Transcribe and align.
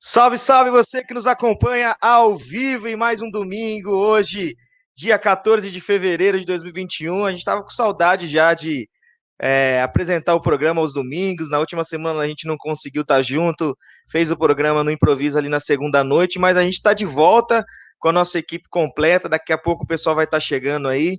Salve, 0.00 0.38
salve 0.38 0.70
você 0.70 1.02
que 1.02 1.12
nos 1.12 1.26
acompanha 1.26 1.96
ao 2.00 2.38
vivo 2.38 2.86
em 2.86 2.94
mais 2.94 3.20
um 3.20 3.28
domingo, 3.28 3.90
hoje, 3.90 4.54
dia 4.96 5.18
14 5.18 5.72
de 5.72 5.80
fevereiro 5.80 6.38
de 6.38 6.46
2021. 6.46 7.24
A 7.24 7.32
gente 7.32 7.40
estava 7.40 7.64
com 7.64 7.68
saudade 7.68 8.28
já 8.28 8.54
de 8.54 8.88
é, 9.42 9.82
apresentar 9.82 10.36
o 10.36 10.40
programa 10.40 10.80
aos 10.80 10.94
domingos. 10.94 11.50
Na 11.50 11.58
última 11.58 11.82
semana 11.82 12.20
a 12.20 12.28
gente 12.28 12.46
não 12.46 12.56
conseguiu 12.56 13.02
estar 13.02 13.20
junto, 13.22 13.76
fez 14.08 14.30
o 14.30 14.36
programa 14.36 14.84
no 14.84 14.92
improviso 14.92 15.36
ali 15.36 15.48
na 15.48 15.58
segunda 15.58 16.04
noite, 16.04 16.38
mas 16.38 16.56
a 16.56 16.62
gente 16.62 16.74
está 16.74 16.94
de 16.94 17.04
volta 17.04 17.64
com 17.98 18.08
a 18.08 18.12
nossa 18.12 18.38
equipe 18.38 18.68
completa. 18.70 19.28
Daqui 19.28 19.52
a 19.52 19.58
pouco 19.58 19.82
o 19.82 19.86
pessoal 19.86 20.14
vai 20.14 20.26
estar 20.26 20.38
chegando 20.38 20.86
aí. 20.86 21.18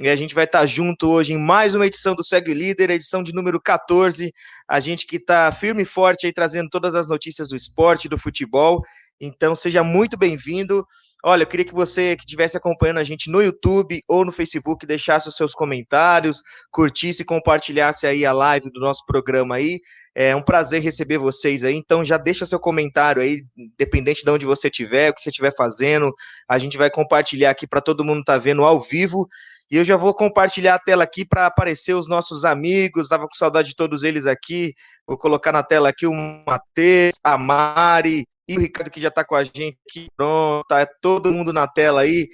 E 0.00 0.08
a 0.08 0.14
gente 0.14 0.32
vai 0.32 0.44
estar 0.44 0.64
junto 0.64 1.10
hoje 1.10 1.32
em 1.32 1.36
mais 1.36 1.74
uma 1.74 1.84
edição 1.84 2.14
do 2.14 2.22
Segue 2.22 2.54
Líder, 2.54 2.88
edição 2.88 3.20
de 3.20 3.34
número 3.34 3.60
14. 3.60 4.32
A 4.68 4.78
gente 4.78 5.04
que 5.04 5.16
está 5.16 5.50
firme 5.50 5.82
e 5.82 5.84
forte 5.84 6.24
aí 6.24 6.32
trazendo 6.32 6.70
todas 6.70 6.94
as 6.94 7.08
notícias 7.08 7.48
do 7.48 7.56
esporte, 7.56 8.08
do 8.08 8.16
futebol. 8.16 8.80
Então 9.20 9.56
seja 9.56 9.82
muito 9.82 10.16
bem-vindo. 10.16 10.86
Olha, 11.24 11.42
eu 11.42 11.48
queria 11.48 11.64
que 11.64 11.74
você 11.74 12.14
que 12.14 12.22
estivesse 12.22 12.56
acompanhando 12.56 12.98
a 12.98 13.02
gente 13.02 13.28
no 13.28 13.42
YouTube 13.42 14.00
ou 14.06 14.24
no 14.24 14.30
Facebook 14.30 14.86
deixasse 14.86 15.28
os 15.28 15.34
seus 15.34 15.52
comentários, 15.52 16.44
curtisse 16.70 17.22
e 17.22 17.26
compartilhasse 17.26 18.06
aí 18.06 18.24
a 18.24 18.32
live 18.32 18.70
do 18.70 18.78
nosso 18.78 19.04
programa 19.04 19.56
aí. 19.56 19.80
É 20.14 20.34
um 20.36 20.42
prazer 20.42 20.80
receber 20.80 21.18
vocês 21.18 21.64
aí. 21.64 21.74
Então 21.74 22.04
já 22.04 22.16
deixa 22.16 22.46
seu 22.46 22.60
comentário 22.60 23.20
aí, 23.20 23.42
dependente 23.76 24.22
de 24.24 24.30
onde 24.30 24.46
você 24.46 24.68
estiver, 24.68 25.10
o 25.10 25.14
que 25.14 25.20
você 25.20 25.30
estiver 25.30 25.52
fazendo. 25.56 26.14
A 26.48 26.56
gente 26.56 26.78
vai 26.78 26.88
compartilhar 26.88 27.50
aqui 27.50 27.66
para 27.66 27.80
todo 27.80 28.04
mundo 28.04 28.20
estar 28.20 28.34
tá 28.34 28.38
vendo 28.38 28.62
ao 28.62 28.80
vivo. 28.80 29.28
E 29.70 29.76
eu 29.76 29.84
já 29.84 29.96
vou 29.96 30.14
compartilhar 30.14 30.76
a 30.76 30.78
tela 30.78 31.04
aqui 31.04 31.26
para 31.26 31.46
aparecer 31.46 31.94
os 31.94 32.08
nossos 32.08 32.44
amigos. 32.44 33.02
Estava 33.02 33.26
com 33.28 33.34
saudade 33.34 33.68
de 33.68 33.76
todos 33.76 34.02
eles 34.02 34.26
aqui. 34.26 34.72
Vou 35.06 35.18
colocar 35.18 35.52
na 35.52 35.62
tela 35.62 35.90
aqui 35.90 36.06
o 36.06 36.12
Matheus, 36.12 37.12
a 37.22 37.36
Mari 37.36 38.26
e 38.48 38.56
o 38.56 38.60
Ricardo 38.60 38.90
que 38.90 39.00
já 39.00 39.08
está 39.08 39.22
com 39.22 39.34
a 39.34 39.44
gente 39.44 39.78
aqui. 39.86 40.06
Pronto, 40.16 40.64
tá 40.66 40.86
todo 41.02 41.32
mundo 41.32 41.52
na 41.52 41.68
tela 41.68 42.00
aí. 42.00 42.28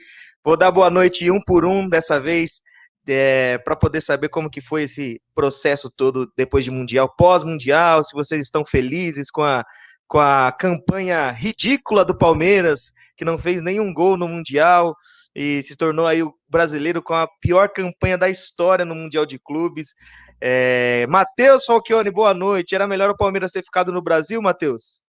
Vou 0.44 0.56
dar 0.56 0.70
boa 0.70 0.88
noite 0.88 1.28
um 1.28 1.40
por 1.40 1.64
um 1.64 1.88
dessa 1.88 2.20
vez. 2.20 2.62
É, 3.06 3.58
para 3.58 3.77
poder 3.77 4.00
saber 4.00 4.30
como 4.30 4.48
que 4.48 4.62
foi 4.62 4.84
esse 4.84 5.20
processo 5.34 5.90
todo 5.94 6.27
depois 6.38 6.64
de 6.64 6.70
Mundial, 6.70 7.12
pós-Mundial, 7.18 8.02
se 8.02 8.14
vocês 8.14 8.42
estão 8.42 8.64
felizes 8.64 9.30
com 9.30 9.42
a, 9.42 9.62
com 10.08 10.18
a 10.18 10.50
campanha 10.50 11.30
ridícula 11.30 12.02
do 12.02 12.16
Palmeiras, 12.16 12.92
que 13.14 13.22
não 13.22 13.36
fez 13.36 13.60
nenhum 13.60 13.92
gol 13.92 14.16
no 14.16 14.27
Mundial, 14.27 14.94
e 15.34 15.62
se 15.62 15.77
tornou 15.77 16.06
aí 16.06 16.22
o 16.22 16.32
brasileiro 16.55 17.02
com 17.02 17.14
a 17.14 17.27
pior 17.41 17.69
campanha 17.69 18.16
da 18.16 18.28
história 18.28 18.84
no 18.84 18.94
Mundial 18.94 19.27
de 19.27 19.41
Clubes. 19.41 19.92
É, 20.41 21.05
Matheus 21.08 21.64
Falchione, 21.66 22.12
boa 22.12 22.33
noite. 22.33 22.77
Era 22.77 22.86
melhor 22.86 23.11
o 23.11 23.16
Palmeiras 23.16 23.50
ter 23.50 23.64
ficado 23.64 23.91
no 23.91 24.00
Brasil, 24.00 24.41
Matheus? 24.41 25.02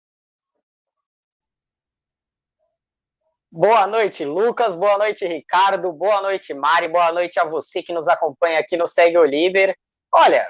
Boa 3.52 3.86
noite, 3.86 4.24
Lucas. 4.24 4.74
Boa 4.74 4.98
noite, 4.98 5.28
Ricardo. 5.28 5.92
Boa 5.92 6.22
noite, 6.22 6.54
Mari. 6.54 6.88
Boa 6.88 7.12
noite 7.12 7.38
a 7.38 7.44
você 7.44 7.84
que 7.84 7.92
nos 7.92 8.08
acompanha 8.08 8.60
aqui 8.60 8.78
no 8.78 8.88
Segue 8.88 9.18
o 9.18 9.26
Líder. 9.26 9.78
Olha, 10.16 10.50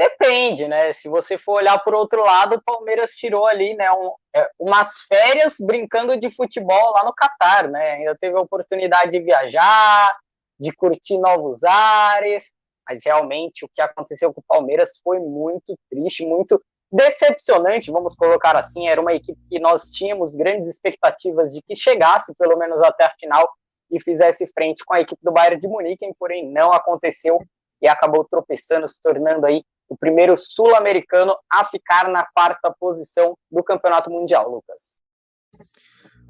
Depende, 0.00 0.66
né? 0.66 0.92
Se 0.92 1.10
você 1.10 1.36
for 1.36 1.56
olhar 1.58 1.78
por 1.84 1.94
outro 1.94 2.22
lado, 2.22 2.56
o 2.56 2.62
Palmeiras 2.62 3.10
tirou 3.10 3.46
ali, 3.46 3.74
né, 3.74 3.92
um, 3.92 4.14
é, 4.34 4.48
umas 4.58 5.00
férias 5.02 5.56
brincando 5.60 6.16
de 6.16 6.30
futebol 6.30 6.92
lá 6.92 7.04
no 7.04 7.12
Catar, 7.12 7.68
né? 7.68 7.96
Ainda 7.96 8.16
teve 8.18 8.34
a 8.34 8.40
oportunidade 8.40 9.10
de 9.10 9.20
viajar, 9.20 10.16
de 10.58 10.72
curtir 10.72 11.18
novos 11.18 11.62
ares, 11.64 12.50
mas 12.88 13.00
realmente 13.04 13.62
o 13.62 13.68
que 13.68 13.82
aconteceu 13.82 14.32
com 14.32 14.40
o 14.40 14.44
Palmeiras 14.48 14.98
foi 15.04 15.18
muito 15.18 15.76
triste, 15.90 16.24
muito 16.24 16.58
decepcionante, 16.90 17.90
vamos 17.90 18.16
colocar 18.16 18.56
assim. 18.56 18.88
Era 18.88 19.02
uma 19.02 19.12
equipe 19.12 19.38
que 19.50 19.60
nós 19.60 19.90
tínhamos 19.90 20.34
grandes 20.34 20.66
expectativas 20.66 21.52
de 21.52 21.60
que 21.60 21.76
chegasse 21.76 22.34
pelo 22.36 22.56
menos 22.56 22.82
até 22.82 23.04
a 23.04 23.14
final 23.20 23.46
e 23.90 24.02
fizesse 24.02 24.46
frente 24.54 24.82
com 24.82 24.94
a 24.94 25.02
equipe 25.02 25.20
do 25.22 25.30
Bayern 25.30 25.60
de 25.60 25.68
Munique, 25.68 26.10
porém 26.18 26.50
não 26.50 26.72
aconteceu 26.72 27.38
e 27.82 27.86
acabou 27.86 28.24
tropeçando, 28.24 28.88
se 28.88 28.98
tornando 29.02 29.44
aí 29.44 29.62
o 29.90 29.96
primeiro 29.96 30.36
sul-americano 30.36 31.36
a 31.52 31.64
ficar 31.64 32.08
na 32.08 32.24
quarta 32.32 32.72
posição 32.78 33.36
do 33.50 33.62
Campeonato 33.62 34.08
Mundial, 34.08 34.48
Lucas. 34.48 35.00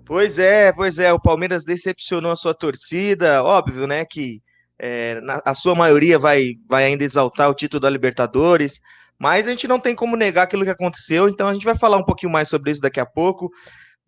Pois 0.06 0.38
é, 0.38 0.72
pois 0.72 0.98
é, 0.98 1.12
o 1.12 1.20
Palmeiras 1.20 1.64
decepcionou 1.64 2.32
a 2.32 2.36
sua 2.36 2.54
torcida, 2.54 3.44
óbvio, 3.44 3.86
né, 3.86 4.04
que 4.04 4.42
é, 4.78 5.20
na, 5.20 5.42
a 5.44 5.54
sua 5.54 5.74
maioria 5.74 6.18
vai, 6.18 6.54
vai 6.66 6.84
ainda 6.84 7.04
exaltar 7.04 7.50
o 7.50 7.54
título 7.54 7.80
da 7.80 7.90
Libertadores, 7.90 8.80
mas 9.18 9.46
a 9.46 9.50
gente 9.50 9.68
não 9.68 9.78
tem 9.78 9.94
como 9.94 10.16
negar 10.16 10.44
aquilo 10.44 10.64
que 10.64 10.70
aconteceu, 10.70 11.28
então 11.28 11.46
a 11.46 11.52
gente 11.52 11.66
vai 11.66 11.76
falar 11.76 11.98
um 11.98 12.04
pouquinho 12.04 12.32
mais 12.32 12.48
sobre 12.48 12.70
isso 12.70 12.80
daqui 12.80 12.98
a 12.98 13.04
pouco. 13.04 13.50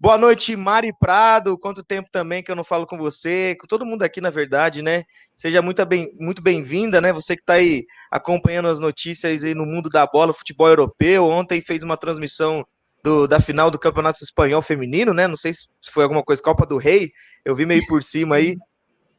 Boa 0.03 0.19
noite, 0.19 0.57
Mari 0.57 0.93
Prado. 0.93 1.57
Quanto 1.57 1.81
tempo 1.81 2.09
também 2.11 2.43
que 2.43 2.51
eu 2.51 2.57
não 2.57 2.65
falo 2.65 2.85
com 2.85 2.99
você, 2.99 3.55
com 3.55 3.69
todo 3.69 3.87
mundo 3.87 4.03
aqui, 4.03 4.21
na 4.21 4.31
verdade, 4.31 4.83
né? 4.83 5.05
Seja 5.33 5.63
muito 5.63 5.87
bem, 5.87 6.13
muito 6.19 6.43
bem-vinda, 6.43 7.01
né? 7.01 7.13
Você 7.13 7.37
que 7.37 7.43
está 7.43 7.53
aí 7.53 7.87
acompanhando 8.11 8.67
as 8.67 8.81
notícias 8.81 9.45
aí 9.45 9.55
no 9.55 9.65
mundo 9.65 9.89
da 9.89 10.05
bola, 10.05 10.35
futebol 10.35 10.67
europeu. 10.67 11.29
Ontem 11.29 11.61
fez 11.61 11.85
uma 11.85 11.97
transmissão 11.97 12.67
do, 13.05 13.29
da 13.29 13.39
final 13.39 13.71
do 13.71 13.79
Campeonato 13.79 14.25
Espanhol 14.25 14.61
Feminino, 14.61 15.15
né? 15.15 15.29
Não 15.29 15.37
sei 15.37 15.55
se 15.55 15.69
foi 15.93 16.03
alguma 16.03 16.25
coisa, 16.25 16.43
Copa 16.43 16.67
do 16.67 16.79
Rei. 16.79 17.13
Eu 17.45 17.55
vi 17.55 17.65
meio 17.65 17.87
por 17.87 18.03
cima 18.03 18.35
aí. 18.35 18.57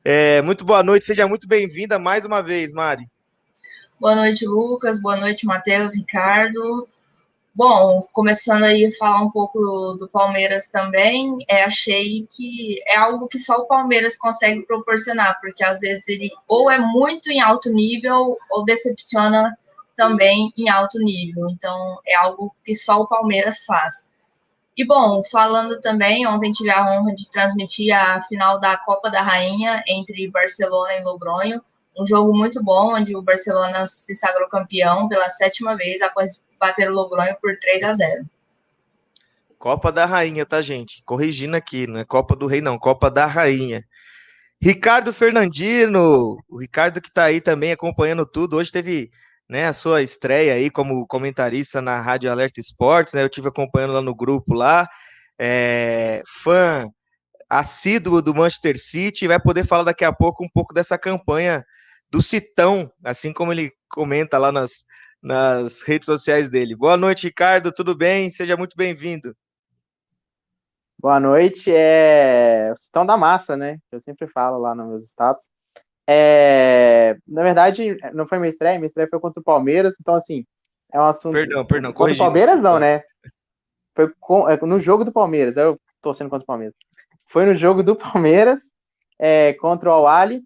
É, 0.03 0.41
muito 0.41 0.65
boa 0.65 0.83
noite, 0.83 1.05
seja 1.05 1.25
muito 1.25 1.47
bem-vinda 1.47 1.97
mais 1.97 2.25
uma 2.25 2.41
vez, 2.41 2.73
Mari. 2.73 3.05
Boa 3.97 4.15
noite, 4.15 4.45
Lucas. 4.45 5.01
Boa 5.01 5.15
noite, 5.15 5.45
Matheus, 5.45 5.95
Ricardo. 5.95 6.85
Bom, 7.55 8.01
começando 8.11 8.63
aí 8.63 8.83
a 8.85 8.91
falar 8.97 9.21
um 9.21 9.29
pouco 9.29 9.59
do 9.99 10.09
Palmeiras 10.11 10.69
também, 10.69 11.37
é, 11.47 11.63
achei 11.63 12.27
que 12.35 12.81
é 12.87 12.97
algo 12.97 13.27
que 13.27 13.37
só 13.37 13.57
o 13.57 13.67
Palmeiras 13.67 14.17
consegue 14.17 14.65
proporcionar, 14.65 15.39
porque 15.39 15.63
às 15.63 15.81
vezes 15.81 16.07
ele 16.07 16.31
ou 16.47 16.71
é 16.71 16.79
muito 16.79 17.29
em 17.31 17.41
alto 17.41 17.71
nível 17.71 18.35
ou 18.49 18.65
decepciona 18.65 19.55
também 19.95 20.51
em 20.57 20.67
alto 20.67 20.97
nível. 20.97 21.47
Então 21.51 21.99
é 22.07 22.15
algo 22.15 22.55
que 22.65 22.73
só 22.73 23.01
o 23.01 23.07
Palmeiras 23.07 23.65
faz. 23.65 24.11
E 24.75 24.83
bom, 24.83 25.21
falando 25.31 25.79
também, 25.79 26.25
ontem 26.25 26.51
tive 26.51 26.71
a 26.71 26.83
honra 26.83 27.13
de 27.13 27.29
transmitir 27.29 27.95
a 27.95 28.19
final 28.23 28.59
da 28.59 28.75
Copa 28.77 29.11
da 29.11 29.21
Rainha 29.21 29.83
entre 29.87 30.27
Barcelona 30.31 30.93
e 30.95 31.03
Logronho, 31.03 31.61
um 31.97 32.05
jogo 32.05 32.35
muito 32.35 32.63
bom, 32.63 32.95
onde 32.95 33.15
o 33.15 33.21
Barcelona 33.21 33.85
se 33.85 34.15
sagrou 34.15 34.49
campeão 34.49 35.07
pela 35.07 35.29
sétima 35.29 35.75
vez 35.75 36.01
após 36.01 36.43
bater 36.59 36.89
o 36.89 36.93
Logronho 36.93 37.35
por 37.41 37.57
3 37.59 37.83
a 37.83 37.93
0. 37.93 38.25
Copa 39.59 39.91
da 39.91 40.05
Rainha, 40.05 40.45
tá, 40.45 40.61
gente? 40.61 41.01
Corrigindo 41.05 41.55
aqui, 41.55 41.87
não 41.87 41.99
é 41.99 42.03
Copa 42.03 42.35
do 42.35 42.47
Rei, 42.47 42.61
não, 42.61 42.77
Copa 42.77 43.09
da 43.09 43.25
Rainha. 43.25 43.83
Ricardo 44.61 45.13
Fernandino, 45.13 46.37
o 46.49 46.57
Ricardo 46.59 47.01
que 47.01 47.11
tá 47.11 47.25
aí 47.25 47.39
também 47.39 47.71
acompanhando 47.71 48.25
tudo. 48.25 48.57
Hoje 48.57 48.71
teve 48.71 49.11
né, 49.47 49.67
a 49.67 49.73
sua 49.73 50.01
estreia 50.01 50.53
aí 50.53 50.69
como 50.69 51.05
comentarista 51.07 51.81
na 51.81 51.99
Rádio 51.99 52.31
Alerta 52.31 52.59
Esportes, 52.59 53.13
né? 53.13 53.23
Eu 53.23 53.29
tive 53.29 53.49
acompanhando 53.49 53.93
lá 53.93 54.01
no 54.01 54.15
grupo 54.15 54.53
lá. 54.53 54.87
É, 55.37 56.23
fã 56.27 56.89
assíduo 57.49 58.21
do 58.21 58.33
Manchester 58.33 58.79
City, 58.79 59.27
vai 59.27 59.39
poder 59.39 59.65
falar 59.65 59.83
daqui 59.83 60.03
a 60.03 60.11
pouco 60.11 60.43
um 60.43 60.49
pouco 60.49 60.73
dessa 60.73 60.97
campanha 60.97 61.63
do 62.13 62.21
Citão, 62.21 62.93
assim 63.03 63.33
como 63.33 63.51
ele 63.51 63.71
comenta 63.89 64.37
lá 64.37 64.51
nas, 64.51 64.85
nas 65.19 65.81
redes 65.81 66.05
sociais 66.05 66.47
dele. 66.47 66.75
Boa 66.75 66.95
noite, 66.95 67.25
Ricardo, 67.25 67.71
tudo 67.71 67.95
bem? 67.95 68.29
Seja 68.29 68.55
muito 68.55 68.77
bem-vindo. 68.77 69.35
Boa 70.99 71.19
noite, 71.19 71.71
é 71.73 72.71
o 72.95 73.03
da 73.03 73.17
Massa, 73.17 73.57
né? 73.57 73.79
Eu 73.91 73.99
sempre 73.99 74.27
falo 74.27 74.59
lá 74.59 74.75
nos 74.75 74.89
meus 74.89 75.03
status. 75.05 75.49
É... 76.07 77.17
Na 77.27 77.41
verdade, 77.41 77.97
não 78.13 78.27
foi 78.27 78.37
minha 78.37 78.51
estreia, 78.51 78.77
minha 78.77 78.89
estreia 78.89 79.09
foi 79.09 79.19
contra 79.19 79.41
o 79.41 79.43
Palmeiras, 79.43 79.95
então 79.99 80.13
assim, 80.13 80.45
é 80.93 80.99
um 80.99 81.05
assunto. 81.05 81.33
Perdão, 81.33 81.65
perdão, 81.65 81.91
Contra 81.91 82.13
o 82.13 82.17
Palmeiras, 82.17 82.61
não, 82.61 82.77
né? 82.77 83.01
Foi 83.95 84.13
com... 84.19 84.47
É, 84.47 84.55
no 84.61 84.79
jogo 84.79 85.03
do 85.03 85.11
Palmeiras, 85.11 85.57
eu 85.57 85.81
tô 85.99 86.13
sendo 86.13 86.29
contra 86.29 86.43
o 86.43 86.47
Palmeiras. 86.47 86.75
Foi 87.31 87.43
no 87.43 87.55
jogo 87.55 87.81
do 87.81 87.95
Palmeiras 87.95 88.71
é, 89.17 89.53
contra 89.53 89.89
o 89.89 89.93
Awali, 89.93 90.43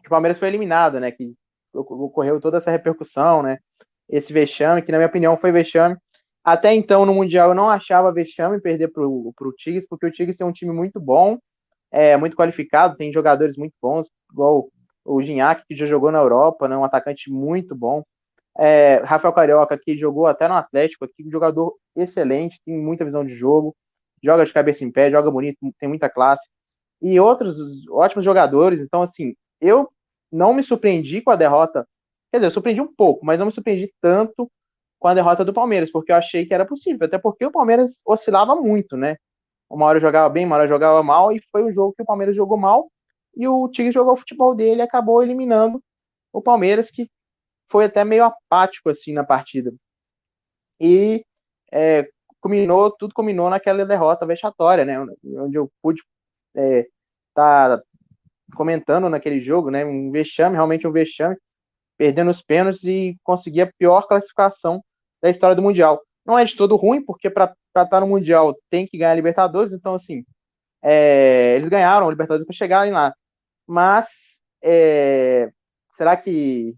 que 0.00 0.08
o 0.08 0.10
Palmeiras 0.10 0.38
foi 0.38 0.48
eliminado, 0.48 1.00
né? 1.00 1.10
Que 1.10 1.34
ocorreu 1.72 2.40
toda 2.40 2.58
essa 2.58 2.70
repercussão, 2.70 3.42
né? 3.42 3.58
Esse 4.08 4.32
vexame, 4.32 4.82
que 4.82 4.90
na 4.90 4.98
minha 4.98 5.08
opinião 5.08 5.36
foi 5.36 5.52
vexame. 5.52 5.96
Até 6.42 6.74
então, 6.74 7.04
no 7.04 7.14
Mundial, 7.14 7.50
eu 7.50 7.54
não 7.54 7.68
achava 7.68 8.12
vexame 8.12 8.60
perder 8.60 8.88
para 8.88 9.06
o 9.06 9.52
Tigres, 9.56 9.86
porque 9.86 10.06
o 10.06 10.10
Tigres 10.10 10.36
tem 10.36 10.46
um 10.46 10.52
time 10.52 10.72
muito 10.72 10.98
bom, 10.98 11.38
é 11.92 12.16
muito 12.16 12.36
qualificado, 12.36 12.96
tem 12.96 13.12
jogadores 13.12 13.56
muito 13.56 13.74
bons, 13.80 14.08
igual 14.32 14.68
o 15.04 15.22
Gignac, 15.22 15.64
que 15.66 15.76
já 15.76 15.86
jogou 15.86 16.10
na 16.10 16.18
Europa, 16.18 16.66
né, 16.66 16.76
um 16.76 16.84
atacante 16.84 17.30
muito 17.30 17.74
bom. 17.74 18.02
É, 18.58 18.96
Rafael 19.04 19.32
Carioca, 19.32 19.78
que 19.78 19.96
jogou 19.96 20.26
até 20.26 20.48
no 20.48 20.54
Atlético, 20.54 21.04
aqui, 21.04 21.26
um 21.26 21.30
jogador 21.30 21.76
excelente, 21.96 22.60
tem 22.64 22.78
muita 22.78 23.04
visão 23.04 23.24
de 23.24 23.34
jogo, 23.34 23.74
joga 24.22 24.44
de 24.44 24.52
cabeça 24.52 24.84
em 24.84 24.90
pé, 24.90 25.10
joga 25.10 25.30
bonito, 25.30 25.58
tem 25.78 25.88
muita 25.88 26.08
classe. 26.08 26.46
E 27.02 27.18
outros 27.18 27.56
ótimos 27.90 28.24
jogadores, 28.24 28.80
então, 28.80 29.02
assim, 29.02 29.34
eu 29.60 29.90
não 30.30 30.52
me 30.52 30.62
surpreendi 30.62 31.20
com 31.20 31.30
a 31.30 31.36
derrota. 31.36 31.86
Quer 32.30 32.38
dizer, 32.38 32.46
eu 32.48 32.50
surpreendi 32.52 32.80
um 32.80 32.92
pouco, 32.92 33.24
mas 33.24 33.38
não 33.38 33.46
me 33.46 33.52
surpreendi 33.52 33.92
tanto 34.00 34.50
com 34.98 35.08
a 35.08 35.14
derrota 35.14 35.44
do 35.44 35.52
Palmeiras, 35.52 35.90
porque 35.90 36.12
eu 36.12 36.16
achei 36.16 36.46
que 36.46 36.54
era 36.54 36.66
possível, 36.66 37.06
até 37.06 37.18
porque 37.18 37.44
o 37.44 37.50
Palmeiras 37.50 38.02
oscilava 38.06 38.54
muito, 38.54 38.96
né? 38.96 39.16
Uma 39.68 39.86
hora 39.86 40.00
jogava 40.00 40.28
bem, 40.28 40.44
uma 40.44 40.56
hora 40.56 40.68
jogava 40.68 41.02
mal, 41.02 41.32
e 41.32 41.40
foi 41.50 41.64
um 41.64 41.72
jogo 41.72 41.94
que 41.94 42.02
o 42.02 42.06
Palmeiras 42.06 42.36
jogou 42.36 42.58
mal, 42.58 42.90
e 43.36 43.48
o 43.48 43.68
Tigre 43.68 43.92
jogou 43.92 44.14
o 44.14 44.16
futebol 44.16 44.54
dele 44.54 44.80
e 44.80 44.82
acabou 44.82 45.22
eliminando 45.22 45.82
o 46.32 46.42
Palmeiras, 46.42 46.90
que 46.90 47.08
foi 47.70 47.86
até 47.86 48.04
meio 48.04 48.24
apático 48.24 48.90
assim 48.90 49.12
na 49.12 49.24
partida. 49.24 49.72
E 50.80 51.24
é, 51.72 52.08
culminou, 52.40 52.90
tudo 52.90 53.14
culminou 53.14 53.48
naquela 53.50 53.86
derrota 53.86 54.26
vexatória, 54.26 54.84
né? 54.84 55.00
Onde 55.24 55.56
eu 55.56 55.70
pude 55.82 56.02
é, 56.54 56.86
tá 57.34 57.82
comentando 58.54 59.08
naquele 59.08 59.40
jogo, 59.40 59.70
né? 59.70 59.84
Um 59.84 60.10
vexame, 60.10 60.56
realmente 60.56 60.86
um 60.86 60.92
vexame, 60.92 61.36
perdendo 61.96 62.30
os 62.30 62.42
pênaltis 62.42 62.84
e 62.84 63.16
conseguir 63.22 63.62
a 63.62 63.72
pior 63.78 64.06
classificação 64.06 64.82
da 65.22 65.30
história 65.30 65.54
do 65.56 65.62
Mundial. 65.62 66.00
Não 66.24 66.38
é 66.38 66.44
de 66.44 66.56
todo 66.56 66.76
ruim, 66.76 67.04
porque 67.04 67.28
para 67.30 67.54
estar 67.76 68.00
no 68.00 68.06
Mundial 68.06 68.56
tem 68.70 68.86
que 68.86 68.98
ganhar 68.98 69.12
a 69.12 69.14
Libertadores, 69.14 69.72
então 69.72 69.94
assim, 69.94 70.24
é, 70.82 71.56
eles 71.56 71.68
ganharam 71.68 72.06
a 72.06 72.10
Libertadores 72.10 72.46
para 72.46 72.56
chegarem 72.56 72.92
lá. 72.92 73.14
Mas 73.66 74.40
é, 74.62 75.50
será 75.92 76.16
que 76.16 76.74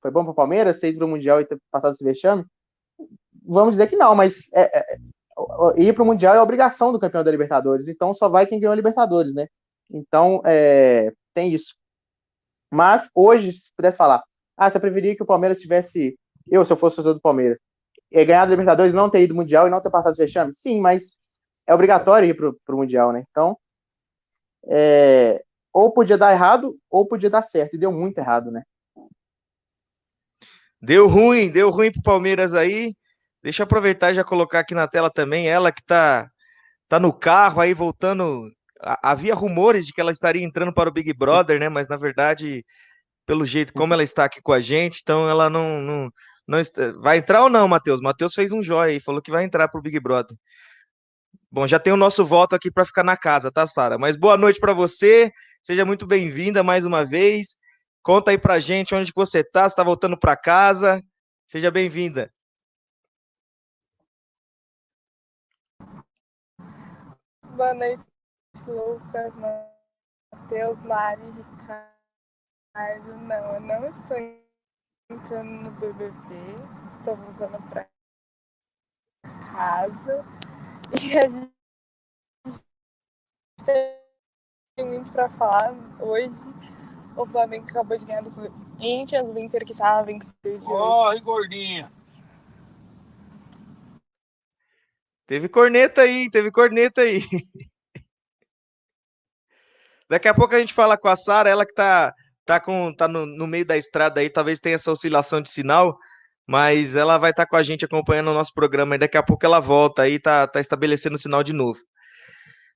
foi 0.00 0.10
bom 0.10 0.22
para 0.22 0.32
o 0.32 0.34
Palmeiras 0.34 0.78
ter 0.78 0.88
ido 0.88 0.98
para 0.98 1.06
o 1.06 1.10
Mundial 1.10 1.40
e 1.40 1.44
ter 1.44 1.58
passado 1.70 1.92
esse 1.92 2.04
vexame? 2.04 2.44
Vamos 3.44 3.72
dizer 3.72 3.88
que 3.88 3.96
não, 3.96 4.14
mas 4.14 4.50
é, 4.54 4.78
é, 4.78 4.96
ir 5.76 5.92
para 5.92 6.02
o 6.02 6.06
Mundial 6.06 6.34
é 6.34 6.40
obrigação 6.40 6.92
do 6.92 6.98
campeão 6.98 7.22
da 7.22 7.30
Libertadores, 7.30 7.88
então 7.88 8.14
só 8.14 8.28
vai 8.28 8.46
quem 8.46 8.58
ganhou 8.58 8.72
a 8.72 8.76
Libertadores, 8.76 9.34
né? 9.34 9.46
Então, 9.90 10.42
é, 10.44 11.12
tem 11.34 11.52
isso. 11.52 11.74
Mas 12.72 13.08
hoje, 13.14 13.52
se 13.52 13.70
pudesse 13.76 13.96
falar, 13.96 14.22
ah, 14.56 14.70
você 14.70 14.80
preferia 14.80 15.14
que 15.14 15.22
o 15.22 15.26
Palmeiras 15.26 15.60
tivesse, 15.60 16.18
eu, 16.48 16.64
se 16.64 16.72
eu 16.72 16.76
fosse 16.76 16.96
torcedor 16.96 17.14
do 17.14 17.20
Palmeiras, 17.20 17.58
ganhado 18.12 18.50
a 18.50 18.50
Libertadores, 18.50 18.94
não 18.94 19.10
ter 19.10 19.22
ido 19.22 19.34
Mundial 19.34 19.66
e 19.66 19.70
não 19.70 19.80
ter 19.80 19.90
passado 19.90 20.12
esse 20.12 20.22
vexame? 20.22 20.54
Sim, 20.54 20.80
mas 20.80 21.18
é 21.66 21.74
obrigatório 21.74 22.28
ir 22.28 22.34
para 22.34 22.74
o 22.74 22.78
Mundial, 22.78 23.12
né? 23.12 23.24
Então, 23.30 23.56
é, 24.68 25.42
ou 25.72 25.92
podia 25.92 26.16
dar 26.16 26.32
errado, 26.32 26.76
ou 26.90 27.06
podia 27.06 27.30
dar 27.30 27.42
certo, 27.42 27.74
e 27.74 27.78
deu 27.78 27.92
muito 27.92 28.18
errado, 28.18 28.50
né? 28.50 28.62
Deu 30.80 31.08
ruim, 31.08 31.50
deu 31.50 31.70
ruim 31.70 31.90
pro 31.90 32.02
Palmeiras 32.02 32.54
aí. 32.54 32.94
Deixa 33.42 33.62
eu 33.62 33.64
aproveitar 33.64 34.10
e 34.10 34.14
já 34.14 34.24
colocar 34.24 34.60
aqui 34.60 34.74
na 34.74 34.88
tela 34.88 35.10
também 35.10 35.48
ela 35.48 35.72
que 35.72 35.82
tá, 35.82 36.28
tá 36.88 36.98
no 36.98 37.12
carro 37.12 37.60
aí 37.60 37.72
voltando. 37.74 38.50
Havia 39.02 39.34
rumores 39.34 39.86
de 39.86 39.92
que 39.92 40.00
ela 40.00 40.12
estaria 40.12 40.44
entrando 40.44 40.72
para 40.72 40.88
o 40.88 40.92
Big 40.92 41.12
Brother, 41.12 41.58
né? 41.58 41.68
Mas 41.68 41.88
na 41.88 41.96
verdade, 41.96 42.64
pelo 43.26 43.44
jeito 43.44 43.72
como 43.72 43.92
ela 43.92 44.02
está 44.02 44.24
aqui 44.24 44.40
com 44.40 44.52
a 44.52 44.60
gente, 44.60 45.00
então 45.02 45.28
ela 45.28 45.50
não, 45.50 45.80
não, 45.82 46.10
não 46.46 46.58
vai 47.00 47.18
entrar 47.18 47.42
ou 47.42 47.50
não, 47.50 47.66
Matheus? 47.68 48.00
Matheus 48.00 48.34
fez 48.34 48.52
um 48.52 48.62
joia 48.62 48.92
aí, 48.92 49.00
falou 49.00 49.20
que 49.20 49.30
vai 49.30 49.44
entrar 49.44 49.68
para 49.68 49.78
o 49.78 49.82
Big 49.82 49.98
Brother. 50.00 50.36
Bom, 51.50 51.66
já 51.66 51.78
tem 51.78 51.92
o 51.92 51.96
nosso 51.96 52.24
voto 52.24 52.54
aqui 52.54 52.70
para 52.70 52.84
ficar 52.84 53.02
na 53.02 53.16
casa, 53.16 53.50
tá, 53.50 53.66
Sara? 53.66 53.98
Mas 53.98 54.16
boa 54.16 54.36
noite 54.36 54.60
para 54.60 54.72
você. 54.72 55.30
Seja 55.62 55.84
muito 55.84 56.06
bem-vinda 56.06 56.62
mais 56.62 56.84
uma 56.84 57.04
vez. 57.04 57.56
Conta 58.02 58.30
aí 58.30 58.38
pra 58.38 58.60
gente 58.60 58.94
onde 58.94 59.12
você 59.14 59.42
tá, 59.42 59.68
você 59.68 59.74
tá 59.74 59.82
voltando 59.82 60.18
para 60.18 60.36
casa. 60.36 61.02
Seja 61.48 61.70
bem-vinda. 61.70 62.30
Boa 67.56 67.72
noite, 67.72 68.04
Lucas, 68.66 69.36
Matheus, 70.32 70.80
Mari, 70.80 71.22
Ricardo. 71.32 71.96
Não, 73.26 73.54
eu 73.54 73.60
não 73.60 73.86
estou 73.86 74.16
entrando 75.10 75.64
no 75.64 75.70
BBB, 75.72 76.34
estou 76.92 77.16
voltando 77.16 77.62
para 77.68 77.88
casa. 79.52 80.24
E 81.02 81.18
a 81.18 81.28
gente 81.28 81.52
tem 83.66 84.84
muito 84.84 85.10
para 85.12 85.28
falar 85.30 85.74
hoje. 86.00 86.34
O 87.16 87.26
Flamengo 87.26 87.68
acabou 87.68 87.96
de 87.98 88.04
ganhar 88.04 88.22
do 88.22 88.30
Corinthians, 88.30 89.28
o 89.28 89.38
Inter 89.38 89.64
que 89.64 89.72
estava 89.72 90.04
vencendo. 90.04 90.64
Corre, 90.64 91.20
gordinha! 91.20 91.90
Teve 95.26 95.48
corneta 95.48 96.02
aí, 96.02 96.30
teve 96.30 96.52
corneta 96.52 97.00
aí. 97.00 97.20
Daqui 100.08 100.28
a 100.28 100.34
pouco 100.34 100.54
a 100.54 100.58
gente 100.58 100.72
fala 100.72 100.96
com 100.96 101.08
a 101.08 101.16
Sara, 101.16 101.48
ela 101.48 101.66
que 101.66 101.74
tá, 101.74 102.14
tá, 102.44 102.60
com, 102.60 102.92
tá 102.92 103.08
no, 103.08 103.26
no, 103.26 103.46
meio 103.46 103.64
da 103.64 103.76
estrada 103.76 104.20
aí, 104.20 104.30
talvez 104.30 104.60
tenha 104.60 104.76
essa 104.76 104.92
oscilação 104.92 105.40
de 105.40 105.50
sinal, 105.50 105.98
mas 106.46 106.94
ela 106.94 107.18
vai 107.18 107.30
estar 107.30 107.44
tá 107.44 107.50
com 107.50 107.56
a 107.56 107.62
gente 107.62 107.84
acompanhando 107.84 108.30
o 108.30 108.34
nosso 108.34 108.54
programa 108.54 108.94
e 108.94 108.98
daqui 108.98 109.16
a 109.16 109.22
pouco 109.22 109.44
ela 109.44 109.60
volta 109.60 110.02
aí, 110.02 110.18
tá, 110.18 110.46
tá 110.46 110.60
estabelecendo 110.60 111.16
o 111.16 111.18
sinal 111.18 111.42
de 111.42 111.52
novo. 111.52 111.80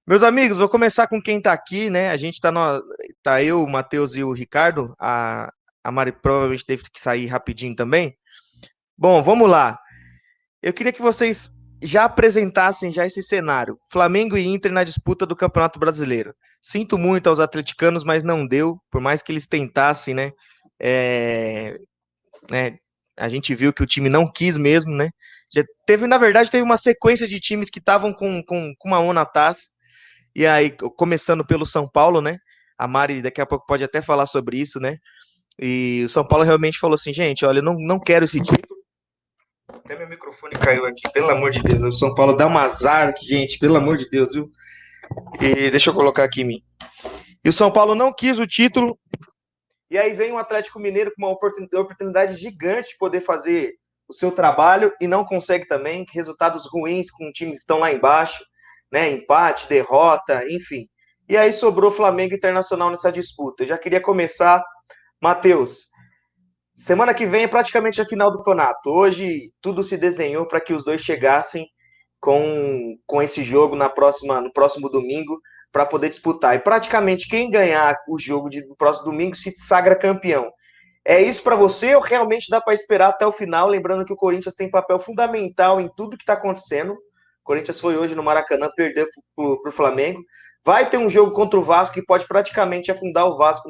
Meus 0.06 0.24
amigos, 0.24 0.58
vou 0.58 0.68
começar 0.68 1.06
com 1.06 1.22
quem 1.22 1.40
tá 1.40 1.52
aqui, 1.52 1.88
né? 1.88 2.10
A 2.10 2.16
gente 2.16 2.40
tá, 2.40 2.50
no, 2.50 2.82
tá 3.22 3.42
eu, 3.44 3.62
o 3.62 3.70
Matheus 3.70 4.16
e 4.16 4.24
o 4.24 4.32
Ricardo. 4.32 4.92
A, 4.98 5.52
a 5.84 5.92
Mari 5.92 6.10
provavelmente 6.10 6.66
teve 6.66 6.82
que 6.90 7.00
sair 7.00 7.26
rapidinho 7.26 7.76
também. 7.76 8.16
Bom, 8.98 9.22
vamos 9.22 9.48
lá. 9.48 9.78
Eu 10.60 10.72
queria 10.72 10.92
que 10.92 11.00
vocês 11.00 11.50
já 11.82 12.04
apresentassem 12.04 12.92
já 12.92 13.06
esse 13.06 13.22
cenário. 13.22 13.78
Flamengo 13.90 14.36
e 14.36 14.46
Inter 14.46 14.72
na 14.72 14.84
disputa 14.84 15.24
do 15.24 15.36
Campeonato 15.36 15.78
Brasileiro. 15.78 16.34
Sinto 16.60 16.98
muito 16.98 17.28
aos 17.28 17.40
atleticanos, 17.40 18.04
mas 18.04 18.22
não 18.22 18.46
deu, 18.46 18.78
por 18.90 19.00
mais 19.00 19.22
que 19.22 19.32
eles 19.32 19.46
tentassem, 19.46 20.14
né? 20.14 20.32
É, 20.80 21.78
né 22.50 22.76
a 23.16 23.28
gente 23.28 23.54
viu 23.54 23.72
que 23.72 23.82
o 23.82 23.86
time 23.86 24.08
não 24.08 24.30
quis 24.30 24.56
mesmo, 24.56 24.94
né? 24.94 25.10
Já 25.52 25.62
teve, 25.86 26.06
na 26.06 26.16
verdade, 26.16 26.50
teve 26.50 26.62
uma 26.62 26.76
sequência 26.76 27.26
de 27.26 27.40
times 27.40 27.68
que 27.68 27.78
estavam 27.78 28.12
com, 28.12 28.42
com, 28.42 28.72
com 28.78 28.88
uma 28.88 29.00
mão 29.00 29.12
na 29.12 29.24
taça. 29.24 29.66
E 30.34 30.46
aí, 30.46 30.70
começando 30.96 31.44
pelo 31.44 31.66
São 31.66 31.88
Paulo, 31.88 32.20
né? 32.20 32.38
A 32.78 32.86
Mari 32.86 33.20
daqui 33.20 33.40
a 33.40 33.46
pouco 33.46 33.66
pode 33.66 33.84
até 33.84 34.00
falar 34.00 34.26
sobre 34.26 34.58
isso, 34.58 34.78
né? 34.80 34.96
E 35.60 36.02
o 36.06 36.08
São 36.08 36.26
Paulo 36.26 36.44
realmente 36.44 36.78
falou 36.78 36.94
assim, 36.94 37.12
gente, 37.12 37.44
olha, 37.44 37.58
eu 37.58 37.62
não, 37.62 37.74
não 37.78 37.98
quero 37.98 38.24
esse 38.24 38.40
título 38.40 38.69
até 39.80 39.96
meu 39.96 40.08
microfone 40.08 40.54
caiu 40.54 40.84
aqui, 40.86 41.10
pelo 41.12 41.30
amor 41.30 41.50
de 41.50 41.62
Deus. 41.62 41.82
O 41.82 41.92
São 41.92 42.14
Paulo 42.14 42.36
dá 42.36 42.46
um 42.46 42.56
azar, 42.56 43.14
gente, 43.20 43.58
pelo 43.58 43.76
amor 43.76 43.96
de 43.96 44.08
Deus, 44.08 44.32
viu? 44.32 44.50
E 45.40 45.70
deixa 45.70 45.90
eu 45.90 45.94
colocar 45.94 46.24
aqui 46.24 46.42
em 46.42 46.44
mim. 46.44 46.62
E 47.44 47.48
o 47.48 47.52
São 47.52 47.70
Paulo 47.70 47.94
não 47.94 48.12
quis 48.12 48.38
o 48.38 48.46
título. 48.46 48.98
E 49.90 49.98
aí 49.98 50.12
vem 50.12 50.32
o 50.32 50.38
Atlético 50.38 50.78
Mineiro 50.78 51.12
com 51.16 51.26
uma 51.26 51.32
oportunidade 51.32 52.36
gigante 52.36 52.90
de 52.90 52.98
poder 52.98 53.22
fazer 53.22 53.74
o 54.08 54.12
seu 54.12 54.30
trabalho 54.30 54.92
e 55.00 55.06
não 55.06 55.24
consegue 55.24 55.66
também. 55.66 56.06
Resultados 56.12 56.66
ruins 56.70 57.10
com 57.10 57.32
times 57.32 57.56
que 57.56 57.62
estão 57.62 57.80
lá 57.80 57.90
embaixo, 57.90 58.44
né? 58.92 59.10
Empate, 59.10 59.68
derrota, 59.68 60.44
enfim. 60.48 60.86
E 61.28 61.36
aí 61.36 61.52
sobrou 61.52 61.90
Flamengo 61.90 62.34
Internacional 62.34 62.90
nessa 62.90 63.10
disputa. 63.10 63.62
Eu 63.62 63.68
já 63.68 63.78
queria 63.78 64.00
começar, 64.00 64.62
Matheus. 65.20 65.89
Semana 66.80 67.12
que 67.12 67.26
vem 67.26 67.42
é 67.42 67.46
praticamente 67.46 68.00
a 68.00 68.06
final 68.06 68.30
do 68.30 68.38
campeonato. 68.38 68.88
Hoje 68.88 69.52
tudo 69.60 69.84
se 69.84 69.98
desenhou 69.98 70.48
para 70.48 70.62
que 70.62 70.72
os 70.72 70.82
dois 70.82 71.02
chegassem 71.02 71.68
com, 72.18 72.96
com 73.06 73.20
esse 73.20 73.44
jogo 73.44 73.76
na 73.76 73.90
próxima, 73.90 74.40
no 74.40 74.50
próximo 74.50 74.88
domingo 74.88 75.38
para 75.70 75.84
poder 75.84 76.08
disputar. 76.08 76.56
E 76.56 76.58
praticamente 76.58 77.28
quem 77.28 77.50
ganhar 77.50 77.94
o 78.08 78.18
jogo 78.18 78.48
de, 78.48 78.62
do 78.66 78.74
próximo 78.74 79.04
domingo 79.04 79.36
se 79.36 79.52
sagra 79.58 79.94
campeão. 79.94 80.50
É 81.06 81.20
isso 81.20 81.42
para 81.42 81.54
você 81.54 81.94
ou 81.94 82.00
realmente 82.00 82.48
dá 82.48 82.62
para 82.62 82.72
esperar 82.72 83.10
até 83.10 83.26
o 83.26 83.32
final? 83.32 83.68
Lembrando 83.68 84.06
que 84.06 84.14
o 84.14 84.16
Corinthians 84.16 84.54
tem 84.54 84.70
papel 84.70 84.98
fundamental 84.98 85.82
em 85.82 85.90
tudo 85.94 86.16
que 86.16 86.22
está 86.22 86.32
acontecendo. 86.32 86.92
O 86.94 87.44
Corinthians 87.44 87.78
foi 87.78 87.98
hoje 87.98 88.14
no 88.14 88.22
Maracanã, 88.22 88.70
perdeu 88.74 89.06
para 89.36 89.68
o 89.68 89.72
Flamengo. 89.72 90.22
Vai 90.64 90.88
ter 90.88 90.96
um 90.96 91.10
jogo 91.10 91.32
contra 91.32 91.60
o 91.60 91.62
Vasco 91.62 91.92
que 91.92 92.02
pode 92.02 92.26
praticamente 92.26 92.90
afundar 92.90 93.26
o 93.26 93.36
Vasco 93.36 93.68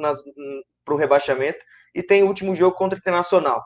para 0.85 0.93
o 0.93 0.97
rebaixamento 0.97 1.59
e 1.93 2.01
tem 2.01 2.23
o 2.23 2.27
último 2.27 2.55
jogo 2.55 2.75
contra 2.75 2.97
o 2.97 2.99
Internacional. 2.99 3.63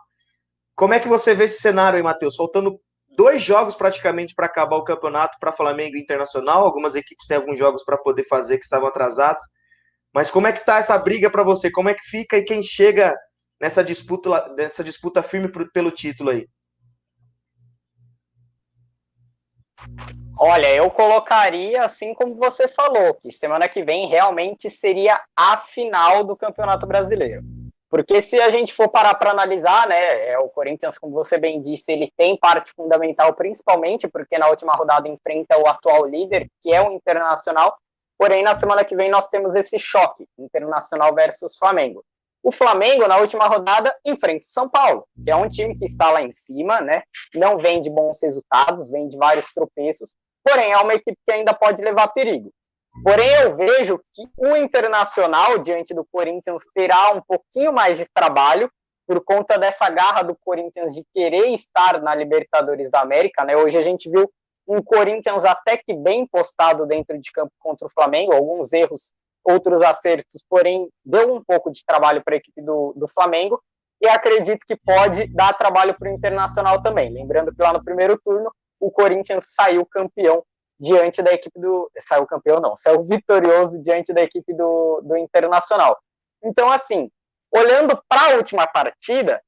Como 0.75 0.93
é 0.93 0.99
que 0.99 1.07
você 1.07 1.33
vê 1.33 1.45
esse 1.45 1.61
cenário 1.61 1.97
aí, 1.97 2.03
Matheus? 2.03 2.35
Faltando 2.35 2.79
dois 3.15 3.41
jogos 3.41 3.75
praticamente 3.75 4.35
para 4.35 4.45
acabar 4.45 4.75
o 4.75 4.83
campeonato 4.83 5.37
para 5.39 5.51
Flamengo 5.51 5.95
e 5.95 6.01
Internacional. 6.01 6.65
Algumas 6.65 6.95
equipes 6.95 7.27
têm 7.27 7.37
alguns 7.37 7.57
jogos 7.57 7.83
para 7.83 7.97
poder 7.97 8.23
fazer 8.23 8.57
que 8.57 8.65
estavam 8.65 8.87
atrasados. 8.87 9.43
Mas 10.13 10.29
como 10.29 10.47
é 10.47 10.53
que 10.53 10.65
tá 10.65 10.77
essa 10.77 10.97
briga 10.97 11.29
para 11.29 11.43
você? 11.43 11.71
Como 11.71 11.89
é 11.89 11.93
que 11.93 12.03
fica 12.03 12.37
e 12.37 12.43
quem 12.43 12.61
chega 12.61 13.15
nessa 13.59 13.83
disputa, 13.83 14.53
nessa 14.57 14.83
disputa 14.83 15.23
firme 15.23 15.49
pelo 15.73 15.91
título 15.91 16.29
aí? 16.31 16.47
Olha, 20.37 20.73
eu 20.73 20.89
colocaria 20.91 21.83
assim 21.83 22.13
como 22.13 22.35
você 22.35 22.67
falou, 22.67 23.13
que 23.15 23.31
semana 23.31 23.69
que 23.69 23.83
vem 23.83 24.07
realmente 24.07 24.69
seria 24.69 25.21
a 25.35 25.57
final 25.57 26.23
do 26.25 26.35
Campeonato 26.35 26.85
Brasileiro. 26.85 27.41
Porque 27.89 28.21
se 28.21 28.39
a 28.41 28.49
gente 28.49 28.73
for 28.73 28.89
parar 28.89 29.15
para 29.15 29.31
analisar, 29.31 29.87
né, 29.87 30.29
é, 30.29 30.39
o 30.39 30.49
Corinthians, 30.49 30.97
como 30.97 31.13
você 31.13 31.37
bem 31.37 31.61
disse, 31.61 31.91
ele 31.91 32.11
tem 32.17 32.37
parte 32.37 32.71
fundamental, 32.73 33.33
principalmente 33.33 34.07
porque 34.07 34.37
na 34.37 34.49
última 34.49 34.75
rodada 34.75 35.07
enfrenta 35.07 35.57
o 35.57 35.67
atual 35.67 36.05
líder, 36.05 36.49
que 36.61 36.73
é 36.73 36.81
o 36.81 36.91
Internacional. 36.91 37.77
Porém, 38.17 38.43
na 38.43 38.55
semana 38.55 38.83
que 38.83 38.95
vem 38.95 39.09
nós 39.09 39.29
temos 39.29 39.55
esse 39.55 39.77
choque, 39.77 40.27
Internacional 40.37 41.13
versus 41.13 41.57
Flamengo. 41.57 42.03
O 42.41 42.51
Flamengo, 42.51 43.07
na 43.07 43.17
última 43.17 43.47
rodada, 43.47 43.95
enfrenta 44.05 44.41
o 44.41 44.49
São 44.49 44.69
Paulo, 44.69 45.07
que 45.23 45.31
é 45.31 45.35
um 45.35 45.49
time 45.49 45.75
que 45.77 45.85
está 45.85 46.11
lá 46.11 46.21
em 46.21 46.31
cima, 46.31 46.79
né? 46.79 47.01
Não 47.33 47.57
vem 47.57 47.81
de 47.81 47.89
bons 47.89 48.21
resultados, 48.21 48.87
vem 48.89 49.07
de 49.07 49.17
vários 49.17 49.51
tropeços, 49.51 50.15
porém 50.43 50.71
é 50.71 50.77
uma 50.77 50.93
equipe 50.93 51.17
que 51.25 51.33
ainda 51.33 51.53
pode 51.53 51.83
levar 51.83 52.07
perigo. 52.09 52.51
Porém, 53.03 53.29
eu 53.41 53.55
vejo 53.55 53.99
que 54.13 54.23
o 54.37 54.55
Internacional, 54.55 55.59
diante 55.59 55.93
do 55.93 56.05
Corinthians, 56.05 56.63
terá 56.73 57.11
um 57.11 57.21
pouquinho 57.21 57.71
mais 57.73 57.97
de 57.97 58.05
trabalho, 58.13 58.69
por 59.07 59.23
conta 59.23 59.57
dessa 59.57 59.89
garra 59.89 60.23
do 60.23 60.35
Corinthians 60.35 60.93
de 60.93 61.05
querer 61.13 61.49
estar 61.49 62.01
na 62.01 62.15
Libertadores 62.15 62.89
da 62.89 63.01
América, 63.01 63.45
né? 63.45 63.55
Hoje 63.55 63.77
a 63.77 63.81
gente 63.81 64.09
viu 64.09 64.31
um 64.67 64.81
Corinthians 64.81 65.45
até 65.45 65.77
que 65.77 65.93
bem 65.93 66.25
postado 66.25 66.87
dentro 66.87 67.19
de 67.19 67.31
campo 67.31 67.51
contra 67.59 67.85
o 67.85 67.91
Flamengo, 67.91 68.33
alguns 68.33 68.73
erros, 68.73 69.11
outros 69.43 69.83
acertos, 69.83 70.43
porém 70.49 70.89
deu 71.05 71.35
um 71.35 71.43
pouco 71.43 71.71
de 71.71 71.85
trabalho 71.85 72.23
para 72.23 72.33
a 72.33 72.37
equipe 72.37 72.61
do, 72.63 72.93
do 72.95 73.07
Flamengo, 73.07 73.61
e 74.01 74.07
acredito 74.07 74.65
que 74.67 74.75
pode 74.75 75.27
dar 75.27 75.53
trabalho 75.53 75.95
para 75.97 76.09
o 76.09 76.13
Internacional 76.13 76.81
também. 76.81 77.13
Lembrando 77.13 77.53
que 77.53 77.61
lá 77.61 77.71
no 77.71 77.83
primeiro 77.83 78.19
turno 78.23 78.51
o 78.79 78.89
Corinthians 78.89 79.45
saiu 79.49 79.85
campeão 79.85 80.43
diante 80.79 81.21
da 81.21 81.33
equipe 81.33 81.59
do. 81.59 81.89
Saiu 81.99 82.25
campeão, 82.25 82.59
não, 82.59 82.75
saiu 82.77 83.03
vitorioso 83.03 83.81
diante 83.81 84.13
da 84.13 84.21
equipe 84.21 84.53
do, 84.53 85.01
do 85.01 85.17
Internacional. 85.17 85.97
Então, 86.43 86.71
assim, 86.71 87.09
olhando 87.51 87.99
para 88.07 88.33
a 88.33 88.35
última 88.35 88.67
partida, 88.67 89.41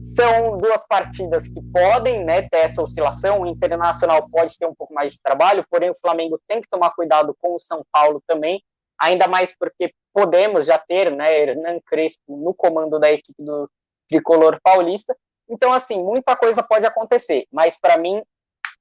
são 0.00 0.58
duas 0.58 0.86
partidas 0.86 1.48
que 1.48 1.60
podem 1.72 2.24
né, 2.24 2.42
ter 2.42 2.58
essa 2.58 2.82
oscilação. 2.82 3.40
O 3.40 3.46
Internacional 3.46 4.28
pode 4.28 4.56
ter 4.56 4.66
um 4.66 4.74
pouco 4.74 4.94
mais 4.94 5.12
de 5.12 5.22
trabalho, 5.22 5.64
porém 5.68 5.90
o 5.90 5.96
Flamengo 6.00 6.40
tem 6.46 6.60
que 6.60 6.68
tomar 6.68 6.90
cuidado 6.90 7.34
com 7.40 7.54
o 7.54 7.60
São 7.60 7.84
Paulo 7.92 8.22
também, 8.26 8.62
ainda 8.98 9.26
mais 9.26 9.56
porque 9.56 9.92
podemos 10.12 10.66
já 10.66 10.78
ter 10.78 11.10
né, 11.10 11.40
Hernan 11.40 11.80
Crespo 11.86 12.36
no 12.36 12.54
comando 12.54 12.98
da 12.98 13.10
equipe 13.10 13.42
do 13.42 13.68
tricolor 14.08 14.58
paulista. 14.62 15.16
Então, 15.48 15.72
assim, 15.72 16.02
muita 16.02 16.36
coisa 16.36 16.62
pode 16.62 16.86
acontecer, 16.86 17.46
mas 17.50 17.78
para 17.80 17.96
mim, 17.96 18.22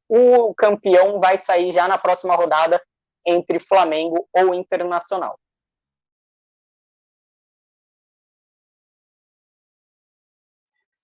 o 0.10 0.54
campeão 0.54 1.20
vai 1.20 1.38
sair 1.38 1.72
já 1.72 1.88
na 1.88 1.98
próxima 1.98 2.36
rodada 2.36 2.82
entre 3.26 3.60
Flamengo 3.60 4.28
ou 4.34 4.54
Internacional. 4.54 5.40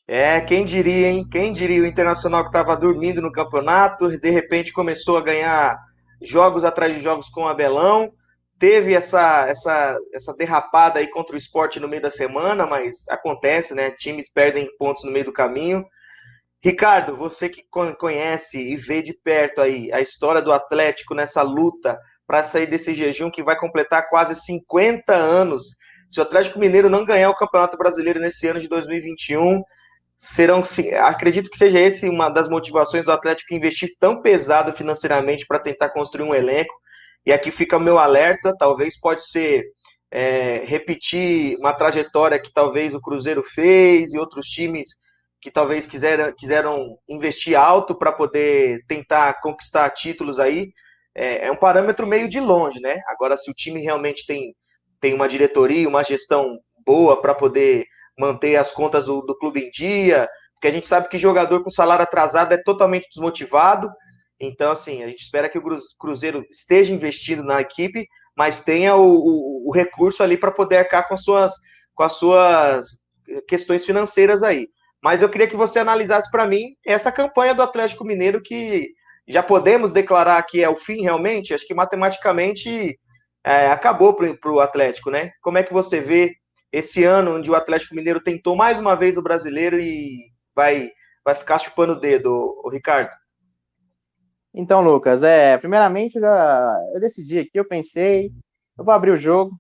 É, 0.08 0.42
quem 0.42 0.66
diria, 0.66 1.08
hein? 1.08 1.28
Quem 1.30 1.54
diria 1.54 1.82
o 1.82 1.86
Internacional 1.86 2.44
que 2.44 2.50
estava 2.50 2.76
dormindo 2.76 3.22
no 3.22 3.32
campeonato, 3.32 4.18
de 4.18 4.30
repente 4.30 4.74
começou 4.74 5.18
a 5.18 5.22
ganhar 5.22 5.78
jogos 6.22 6.64
atrás 6.64 6.94
de 6.94 7.02
jogos 7.02 7.30
com 7.30 7.44
o 7.44 7.48
Abelão, 7.48 8.12
teve 8.60 8.94
essa, 8.94 9.48
essa, 9.48 9.98
essa 10.14 10.34
derrapada 10.34 11.00
aí 11.00 11.08
contra 11.08 11.36
o 11.36 11.38
esporte 11.38 11.80
no 11.80 11.88
meio 11.88 12.02
da 12.02 12.12
semana, 12.12 12.66
mas 12.66 13.08
acontece, 13.10 13.74
né? 13.74 13.92
Times 13.92 14.32
perdem 14.32 14.70
pontos 14.78 15.04
no 15.04 15.12
meio 15.12 15.26
do 15.26 15.34
caminho. 15.34 15.86
Ricardo, 16.64 17.18
você 17.18 17.50
que 17.50 17.62
conhece 18.00 18.58
e 18.58 18.78
vê 18.78 19.02
de 19.02 19.14
perto 19.14 19.60
aí 19.60 19.92
a 19.92 20.00
história 20.00 20.42
do 20.42 20.54
Atlético 20.54 21.14
nessa 21.14 21.42
luta 21.42 22.00
para 22.26 22.42
sair 22.42 22.68
desse 22.68 22.94
jejum 22.94 23.30
que 23.30 23.44
vai 23.44 23.58
completar 23.58 24.10
quase 24.10 24.34
50 24.34 25.14
anos. 25.14 25.76
Se 26.08 26.22
o 26.22 26.24
Atlético 26.24 26.58
Mineiro 26.58 26.90
não 26.90 27.04
ganhar 27.04 27.30
o 27.30 27.36
Campeonato 27.36 27.78
Brasileiro 27.78 28.18
nesse 28.18 28.48
ano 28.48 28.62
de 28.62 28.70
2021, 28.70 29.62
serão, 30.16 30.64
acredito 31.02 31.50
que 31.50 31.58
seja 31.58 31.78
esse 31.78 32.08
uma 32.08 32.30
das 32.30 32.48
motivações 32.48 33.04
do 33.04 33.12
Atlético 33.12 33.54
investir 33.54 33.90
tão 34.00 34.22
pesado 34.22 34.72
financeiramente 34.72 35.46
para 35.46 35.60
tentar 35.60 35.90
construir 35.90 36.26
um 36.26 36.34
elenco. 36.34 36.74
E 37.26 37.34
aqui 37.34 37.52
fica 37.52 37.76
o 37.76 37.82
meu 37.82 38.00
alerta, 38.00 38.56
talvez 38.58 38.98
pode 38.98 39.28
ser 39.28 39.66
é, 40.10 40.64
repetir 40.64 41.58
uma 41.58 41.74
trajetória 41.74 42.42
que 42.42 42.54
talvez 42.54 42.94
o 42.94 43.02
Cruzeiro 43.02 43.44
fez 43.44 44.14
e 44.14 44.18
outros 44.18 44.46
times 44.48 45.03
que 45.44 45.52
talvez 45.52 45.86
quiseram, 45.86 46.32
quiseram 46.32 46.98
investir 47.08 47.60
alto 47.60 47.94
para 47.94 48.14
poder 48.14 48.80
tentar 48.88 49.42
conquistar 49.42 49.90
títulos 49.90 50.40
aí. 50.40 50.72
É, 51.14 51.48
é 51.48 51.52
um 51.52 51.56
parâmetro 51.58 52.08
meio 52.08 52.30
de 52.30 52.40
longe, 52.40 52.80
né? 52.80 53.02
Agora, 53.10 53.36
se 53.36 53.52
o 53.52 53.54
time 53.54 53.82
realmente 53.82 54.26
tem, 54.26 54.56
tem 55.02 55.14
uma 55.14 55.28
diretoria, 55.28 55.88
uma 55.88 56.02
gestão 56.02 56.58
boa 56.86 57.22
para 57.22 57.36
poder 57.36 57.86
manter 58.18 58.56
as 58.56 58.72
contas 58.72 59.04
do, 59.04 59.20
do 59.22 59.38
clube 59.38 59.60
em 59.60 59.70
dia, 59.70 60.30
porque 60.54 60.70
a 60.70 60.72
gente 60.72 60.88
sabe 60.88 61.10
que 61.10 61.20
jogador 61.20 61.62
com 61.62 61.70
salário 61.70 62.04
atrasado 62.04 62.54
é 62.54 62.64
totalmente 62.64 63.10
desmotivado. 63.10 63.92
Então, 64.40 64.72
assim, 64.72 65.04
a 65.04 65.10
gente 65.10 65.24
espera 65.24 65.50
que 65.50 65.58
o 65.58 65.64
Cruzeiro 66.00 66.46
esteja 66.50 66.94
investindo 66.94 67.44
na 67.44 67.60
equipe, 67.60 68.08
mas 68.34 68.64
tenha 68.64 68.96
o, 68.96 69.10
o, 69.14 69.70
o 69.70 69.74
recurso 69.74 70.24
ali 70.24 70.38
para 70.38 70.54
poder 70.54 70.78
arcar 70.78 71.06
com 71.06 71.16
as, 71.16 71.22
suas, 71.22 71.52
com 71.94 72.04
as 72.04 72.14
suas 72.14 72.86
questões 73.46 73.86
financeiras 73.86 74.42
aí. 74.42 74.70
Mas 75.04 75.22
eu 75.22 75.30
queria 75.30 75.48
que 75.48 75.56
você 75.56 75.80
analisasse 75.80 76.32
para 76.32 76.48
mim 76.48 76.78
essa 76.86 77.12
campanha 77.12 77.54
do 77.54 77.62
Atlético 77.62 78.06
Mineiro 78.06 78.42
que 78.42 78.94
já 79.28 79.44
podemos 79.44 79.92
declarar 79.92 80.42
que 80.44 80.64
é 80.64 80.70
o 80.70 80.78
fim 80.78 81.02
realmente. 81.02 81.54
Acho 81.54 81.68
que 81.68 81.74
matematicamente 81.74 82.98
é, 83.44 83.68
acabou 83.68 84.16
para 84.16 84.52
o 84.52 84.62
Atlético, 84.62 85.12
né? 85.12 85.32
Como 85.42 85.58
é 85.58 85.64
que 85.64 85.74
você 85.74 86.00
vê 86.00 86.36
esse 86.72 87.04
ano 87.04 87.36
onde 87.36 87.52
o 87.52 87.56
Atlético 87.56 87.96
Mineiro 87.96 88.24
tentou 88.24 88.56
mais 88.56 88.80
uma 88.80 88.96
vez 88.96 89.18
o 89.18 89.22
brasileiro 89.22 89.78
e 89.78 90.32
vai, 90.56 90.90
vai 91.24 91.36
ficar 91.36 91.60
chupando 91.60 91.94
o 91.94 92.00
dedo, 92.00 92.32
o 92.64 92.70
Ricardo? 92.70 93.14
Então, 94.54 94.82
Lucas, 94.82 95.22
é, 95.22 95.58
primeiramente 95.58 96.18
já, 96.18 96.78
eu 96.94 97.02
decidi 97.02 97.40
aqui, 97.40 97.52
eu 97.56 97.68
pensei, 97.68 98.32
eu 98.78 98.86
vou 98.86 98.94
abrir 98.94 99.12
o 99.12 99.20
jogo, 99.20 99.52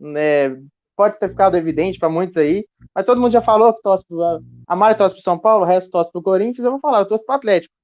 né, 0.00 0.56
pode 1.02 1.18
ter 1.18 1.28
ficado 1.28 1.56
evidente 1.56 1.98
para 1.98 2.08
muitos 2.08 2.36
aí, 2.36 2.64
mas 2.94 3.04
todo 3.04 3.20
mundo 3.20 3.32
já 3.32 3.42
falou 3.42 3.74
que 3.74 3.82
torce 3.82 4.06
pro, 4.06 4.22
a 4.68 4.76
Mari 4.76 4.96
torce 4.96 5.16
pro 5.16 5.24
São 5.24 5.36
Paulo, 5.36 5.64
o 5.64 5.66
resto 5.66 5.90
torce 5.90 6.12
pro 6.12 6.22
Corinthians, 6.22 6.64
eu 6.64 6.70
vou 6.70 6.78
falar, 6.78 7.00
eu 7.00 7.08
torço 7.08 7.24
pro 7.26 7.34
Atlético. 7.34 7.74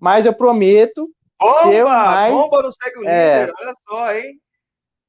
Mas 0.00 0.26
eu 0.26 0.34
prometo 0.34 1.08
Bomba! 1.38 1.84
Mais, 1.84 2.34
bomba 2.34 2.62
no 2.62 2.72
Segue 2.72 2.98
o 2.98 3.08
é, 3.08 3.40
Líder, 3.40 3.54
olha 3.60 3.72
só, 3.88 4.12
hein? 4.12 4.40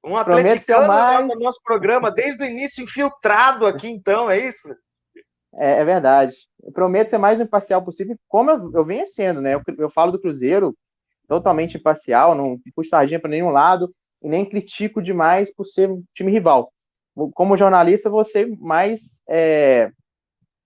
Um 0.06 0.16
atleticano 0.16 0.88
mais... 0.88 1.28
no 1.28 1.40
nosso 1.40 1.60
programa, 1.64 2.12
desde 2.12 2.44
o 2.44 2.48
início, 2.48 2.84
infiltrado 2.84 3.66
aqui, 3.66 3.90
então, 3.90 4.30
é 4.30 4.38
isso? 4.38 4.70
É, 5.56 5.80
é 5.80 5.86
verdade. 5.86 6.36
Eu 6.64 6.72
prometo 6.72 7.10
ser 7.10 7.18
mais 7.18 7.42
imparcial 7.42 7.84
possível, 7.84 8.16
como 8.28 8.52
eu, 8.52 8.72
eu 8.72 8.86
venho 8.86 9.08
sendo, 9.08 9.42
né? 9.42 9.56
Eu, 9.56 9.62
eu, 9.80 9.90
falo 9.90 10.12
do 10.12 10.22
Cruzeiro 10.22 10.78
totalmente 11.28 11.78
imparcial, 11.78 12.36
não 12.36 12.60
puxo 12.76 12.92
sardinha 12.92 13.20
para 13.20 13.32
nenhum 13.32 13.50
lado, 13.50 13.92
e 14.22 14.30
nem 14.30 14.46
critico 14.46 15.02
demais 15.02 15.54
por 15.54 15.66
ser 15.66 15.90
um 15.90 16.04
time 16.14 16.32
rival. 16.32 16.72
Como 17.34 17.58
jornalista, 17.58 18.10
ser 18.26 18.48
mais 18.60 19.22
é, 19.28 19.92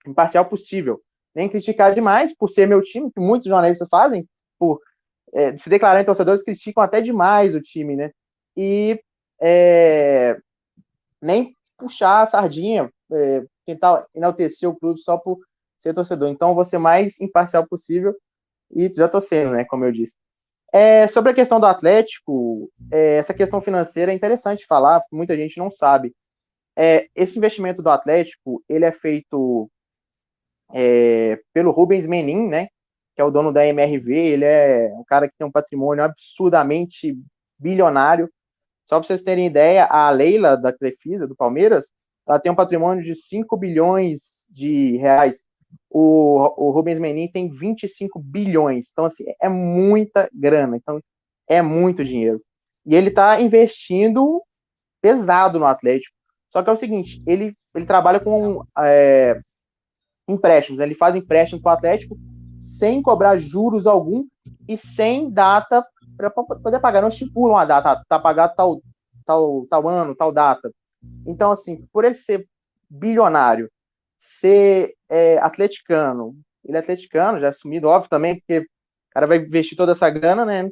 imparcial 0.06 0.46
possível. 0.46 1.02
Nem 1.34 1.48
criticar 1.48 1.94
demais 1.94 2.36
por 2.36 2.50
ser 2.50 2.68
meu 2.68 2.82
time, 2.82 3.12
que 3.12 3.22
muitos 3.22 3.48
jornalistas 3.48 3.88
fazem, 3.90 4.28
por 4.60 4.80
é, 5.34 5.58
se 5.58 5.70
declarar 5.70 6.02
em 6.02 6.06
torcedores, 6.06 6.44
criticam 6.44 6.84
até 6.84 7.02
demais 7.02 7.56
o 7.56 7.62
time, 7.62 7.96
né? 7.96 8.12
E 8.56 9.02
é, 9.42 10.38
nem 11.22 11.56
puxar 11.78 12.24
a 12.24 12.26
sardinha, 12.28 12.92
é, 13.12 13.44
tentar 13.66 14.06
enaltecer 14.14 14.70
o 14.70 14.76
clube 14.76 15.00
só 15.02 15.18
por 15.18 15.40
ser 15.78 15.94
torcedor. 15.94 16.30
Então, 16.30 16.54
ser 16.66 16.78
mais 16.78 17.20
imparcial 17.20 17.66
possível 17.68 18.14
e 18.74 18.92
já 18.94 19.08
tô 19.08 19.20
sendo, 19.20 19.52
né, 19.52 19.66
como 19.66 19.86
eu 19.86 19.92
disse. 19.92 20.16
É, 20.74 21.08
sobre 21.08 21.32
a 21.32 21.36
questão 21.36 21.60
do 21.60 21.66
Atlético, 21.66 22.70
é, 22.92 23.18
essa 23.18 23.34
questão 23.34 23.62
financeira 23.62 24.12
é 24.12 24.16
interessante 24.16 24.66
falar, 24.66 25.02
muita 25.12 25.36
gente 25.36 25.58
não 25.58 25.70
sabe. 25.70 26.14
É, 26.78 27.08
esse 27.16 27.38
investimento 27.38 27.82
do 27.82 27.90
Atlético, 27.90 28.64
ele 28.68 28.86
é 28.86 28.92
feito 28.92 29.70
é, 30.74 31.40
pelo 31.54 31.72
Rubens 31.72 32.08
Menin, 32.08 32.48
né, 32.48 32.68
que 33.16 33.22
é 33.22 33.24
o 33.24 33.32
dono 33.32 33.52
da 33.52 33.66
MRV, 33.66 34.14
ele 34.14 34.46
é 34.46 34.92
um 34.96 35.04
cara 35.04 35.28
que 35.28 35.36
tem 35.38 35.46
um 35.46 35.52
patrimônio 35.52 36.04
absurdamente 36.04 37.18
bilionário, 37.60 38.30
só 38.86 39.00
para 39.00 39.08
vocês 39.08 39.22
terem 39.22 39.48
ideia, 39.48 39.86
a 39.86 40.10
Leila 40.10 40.58
da 40.58 40.74
Crefisa, 40.74 41.28
do 41.28 41.36
Palmeiras, 41.36 41.90
ela 42.28 42.40
tem 42.40 42.52
um 42.52 42.56
patrimônio 42.56 43.04
de 43.04 43.16
5 43.16 43.56
bilhões 43.58 44.46
de 44.50 44.98
reais. 44.98 45.44
O, 45.90 46.68
o 46.68 46.72
Rubens 46.72 47.00
Menin 47.00 47.30
tem 47.30 47.50
25 47.50 48.20
bilhões. 48.20 48.90
Então, 48.92 49.06
assim, 49.06 49.24
é 49.42 49.48
muita 49.48 50.30
grana. 50.34 50.76
Então, 50.76 51.00
é 51.48 51.62
muito 51.62 52.04
dinheiro. 52.04 52.42
E 52.86 52.96
ele 52.96 53.10
está 53.10 53.40
investindo 53.42 54.42
pesado 55.02 55.60
no 55.60 55.66
Atlético. 55.66 56.16
Só 56.52 56.62
que 56.62 56.70
é 56.70 56.74
o 56.74 56.78
seguinte, 56.78 57.22
ele, 57.26 57.56
ele 57.74 57.86
trabalha 57.86 58.20
com 58.20 58.64
é, 58.78 59.40
empréstimos. 60.28 60.80
Né? 60.80 60.86
Ele 60.86 60.96
faz 60.96 61.16
empréstimo 61.16 61.62
para 61.62 61.72
o 61.72 61.78
Atlético 61.78 62.18
sem 62.60 63.02
cobrar 63.02 63.38
juros 63.38 63.88
algum 63.88 64.26
e 64.68 64.78
sem 64.78 65.30
data 65.30 65.86
para 66.18 66.30
poder 66.30 66.80
pagar. 66.80 67.02
Não 67.02 67.10
estipulam 67.10 67.58
a 67.58 67.66
data, 67.66 68.04
tá 68.08 68.20
pagado 68.20 68.54
tal, 68.56 68.82
tal, 69.26 69.66
tal 69.68 69.90
ano, 69.90 70.16
tal 70.16 70.32
data. 70.32 70.72
Então, 71.26 71.52
assim, 71.52 71.88
por 71.92 72.06
ele 72.06 72.16
ser 72.16 72.48
bilionário, 72.90 73.72
ser 74.20 74.94
é, 75.10 75.38
atleticano, 75.40 76.36
ele 76.64 76.78
é 76.78 76.80
atleticano, 76.80 77.40
já 77.40 77.48
é 77.48 77.50
assumido, 77.50 77.88
óbvio 77.88 78.10
também, 78.10 78.38
porque 78.38 78.60
o 78.60 78.66
cara 79.12 79.26
vai 79.26 79.38
investir 79.38 79.76
toda 79.76 79.94
essa 79.94 80.10
grana, 80.10 80.46
né? 80.46 80.70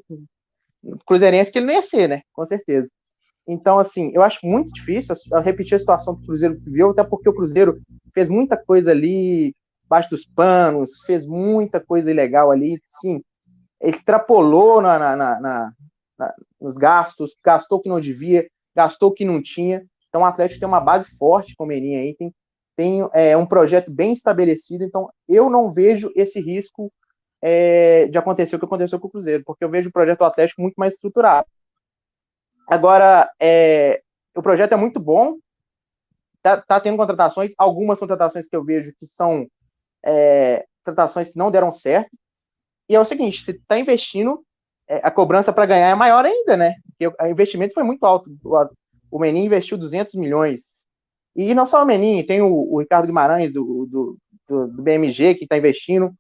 Cruzeirense 1.06 1.52
que 1.52 1.58
ele 1.58 1.66
não 1.66 1.74
ia 1.74 1.82
ser, 1.82 2.08
né? 2.08 2.22
Com 2.32 2.46
certeza. 2.46 2.90
Então, 3.52 3.80
assim, 3.80 4.12
eu 4.14 4.22
acho 4.22 4.46
muito 4.46 4.72
difícil 4.72 5.16
repetir 5.44 5.74
a 5.74 5.80
situação 5.80 6.16
que 6.16 6.22
o 6.22 6.26
Cruzeiro 6.28 6.62
viu, 6.68 6.92
até 6.92 7.04
porque 7.04 7.28
o 7.28 7.34
Cruzeiro 7.34 7.82
fez 8.14 8.30
muita 8.30 8.56
coisa 8.56 8.92
ali 8.92 9.56
baixo 9.90 10.12
dos 10.12 10.24
panos, 10.24 11.02
fez 11.04 11.26
muita 11.26 11.80
coisa 11.80 12.12
ilegal 12.12 12.52
ali, 12.52 12.80
sim, 12.88 13.24
extrapolou 13.82 14.84
na, 14.84 15.00
na, 15.00 15.16
na, 15.16 15.72
na, 16.16 16.34
nos 16.62 16.78
gastos, 16.78 17.34
gastou 17.44 17.80
o 17.80 17.82
que 17.82 17.90
não 17.90 18.00
devia, 18.00 18.48
gastou 18.76 19.10
o 19.10 19.14
que 19.14 19.26
não 19.26 19.42
tinha. 19.42 19.84
Então 20.10 20.22
o 20.22 20.26
Atlético 20.26 20.60
tem 20.60 20.70
uma 20.70 20.80
base 20.80 21.18
forte 21.18 21.56
com 21.56 21.64
o 21.64 21.68
Menin 21.68 21.96
aí, 21.96 22.16
tem, 22.16 22.32
tem 22.78 23.10
é, 23.14 23.36
um 23.36 23.48
projeto 23.48 23.92
bem 23.92 24.14
estabelecido, 24.14 24.84
então 24.84 25.10
eu 25.28 25.50
não 25.50 25.72
vejo 25.72 26.12
esse 26.16 26.40
risco 26.40 26.94
é, 27.42 28.06
de 28.06 28.18
acontecer 28.20 28.56
o 28.56 28.60
que 28.60 28.66
aconteceu 28.66 29.00
com 29.00 29.08
o 29.08 29.12
Cruzeiro, 29.12 29.44
porque 29.44 29.64
eu 29.64 29.72
vejo 29.72 29.90
o 29.90 29.94
projeto 29.94 30.22
Atlético 30.22 30.62
muito 30.62 30.76
mais 30.76 30.94
estruturado. 30.94 31.48
Agora, 32.70 33.28
é, 33.40 34.00
o 34.36 34.44
projeto 34.44 34.74
é 34.74 34.76
muito 34.78 35.00
bom, 35.00 35.38
tá, 36.40 36.62
tá, 36.62 36.80
tendo 36.80 36.98
contratações, 36.98 37.52
algumas 37.58 37.98
contratações 37.98 38.46
que 38.48 38.56
eu 38.56 38.64
vejo 38.64 38.94
que 39.00 39.08
são 39.08 39.48
é, 40.06 40.66
contratações 40.86 41.30
que 41.30 41.38
não 41.38 41.50
deram 41.50 41.72
certo, 41.72 42.12
e 42.88 42.94
é 42.96 43.00
o 43.00 43.06
seguinte, 43.06 43.44
você 43.44 43.52
está 43.52 43.80
investindo, 43.80 44.44
é, 44.88 44.98
a 44.98 45.10
cobrança 45.10 45.52
para 45.52 45.66
ganhar 45.66 45.90
é 45.90 45.96
maior 45.96 46.24
ainda, 46.26 46.56
né? 46.56 46.76
Porque 46.88 47.08
o 47.08 47.28
investimento 47.28 47.74
foi 47.74 47.84
muito 47.84 48.06
alto. 48.06 48.30
O, 48.44 48.70
o 49.12 49.20
Menin 49.20 49.46
investiu 49.46 49.78
200 49.78 50.14
milhões. 50.16 50.86
E 51.36 51.56
não 51.56 51.66
só 51.66 51.82
o 51.82 51.86
Menin, 51.86 52.24
tem 52.24 52.42
o, 52.42 52.52
o 52.52 52.80
Ricardo 52.80 53.08
Guimarães 53.08 53.52
do, 53.52 53.88
do, 53.88 54.18
do, 54.48 54.68
do 54.68 54.82
BMG 54.82 55.36
que 55.36 55.46
está 55.46 55.58
investindo, 55.58 56.14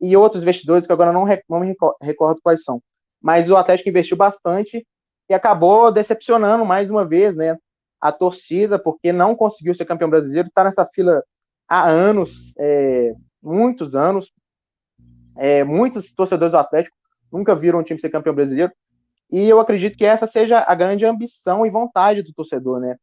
e 0.00 0.16
outros 0.16 0.42
investidores 0.42 0.86
que 0.86 0.92
agora 0.92 1.12
não, 1.12 1.24
não 1.48 1.60
me 1.60 1.74
recordo 2.02 2.40
quais 2.42 2.64
são. 2.64 2.82
Mas 3.22 3.48
o 3.48 3.56
Atlético 3.56 3.88
investiu 3.88 4.16
bastante 4.16 4.84
e 5.28 5.34
acabou 5.34 5.90
decepcionando 5.92 6.64
mais 6.64 6.90
uma 6.90 7.04
vez, 7.04 7.34
né? 7.34 7.56
A 8.00 8.12
torcida, 8.12 8.78
porque 8.78 9.12
não 9.12 9.34
conseguiu 9.34 9.74
ser 9.74 9.84
campeão 9.84 10.10
brasileiro, 10.10 10.48
está 10.48 10.64
nessa 10.64 10.84
fila 10.84 11.22
há 11.68 11.88
anos, 11.88 12.52
é, 12.58 13.14
muitos 13.42 13.94
anos. 13.94 14.30
É, 15.36 15.64
muitos 15.64 16.14
torcedores 16.14 16.52
do 16.52 16.58
Atlético 16.58 16.96
nunca 17.32 17.56
viram 17.56 17.80
um 17.80 17.82
time 17.82 17.98
ser 17.98 18.10
campeão 18.10 18.34
brasileiro. 18.34 18.72
E 19.30 19.48
eu 19.48 19.58
acredito 19.58 19.96
que 19.96 20.04
essa 20.04 20.26
seja 20.26 20.60
a 20.60 20.74
grande 20.74 21.04
ambição 21.04 21.66
e 21.66 21.70
vontade 21.70 22.22
do 22.22 22.32
torcedor, 22.32 22.78
né? 22.78 22.96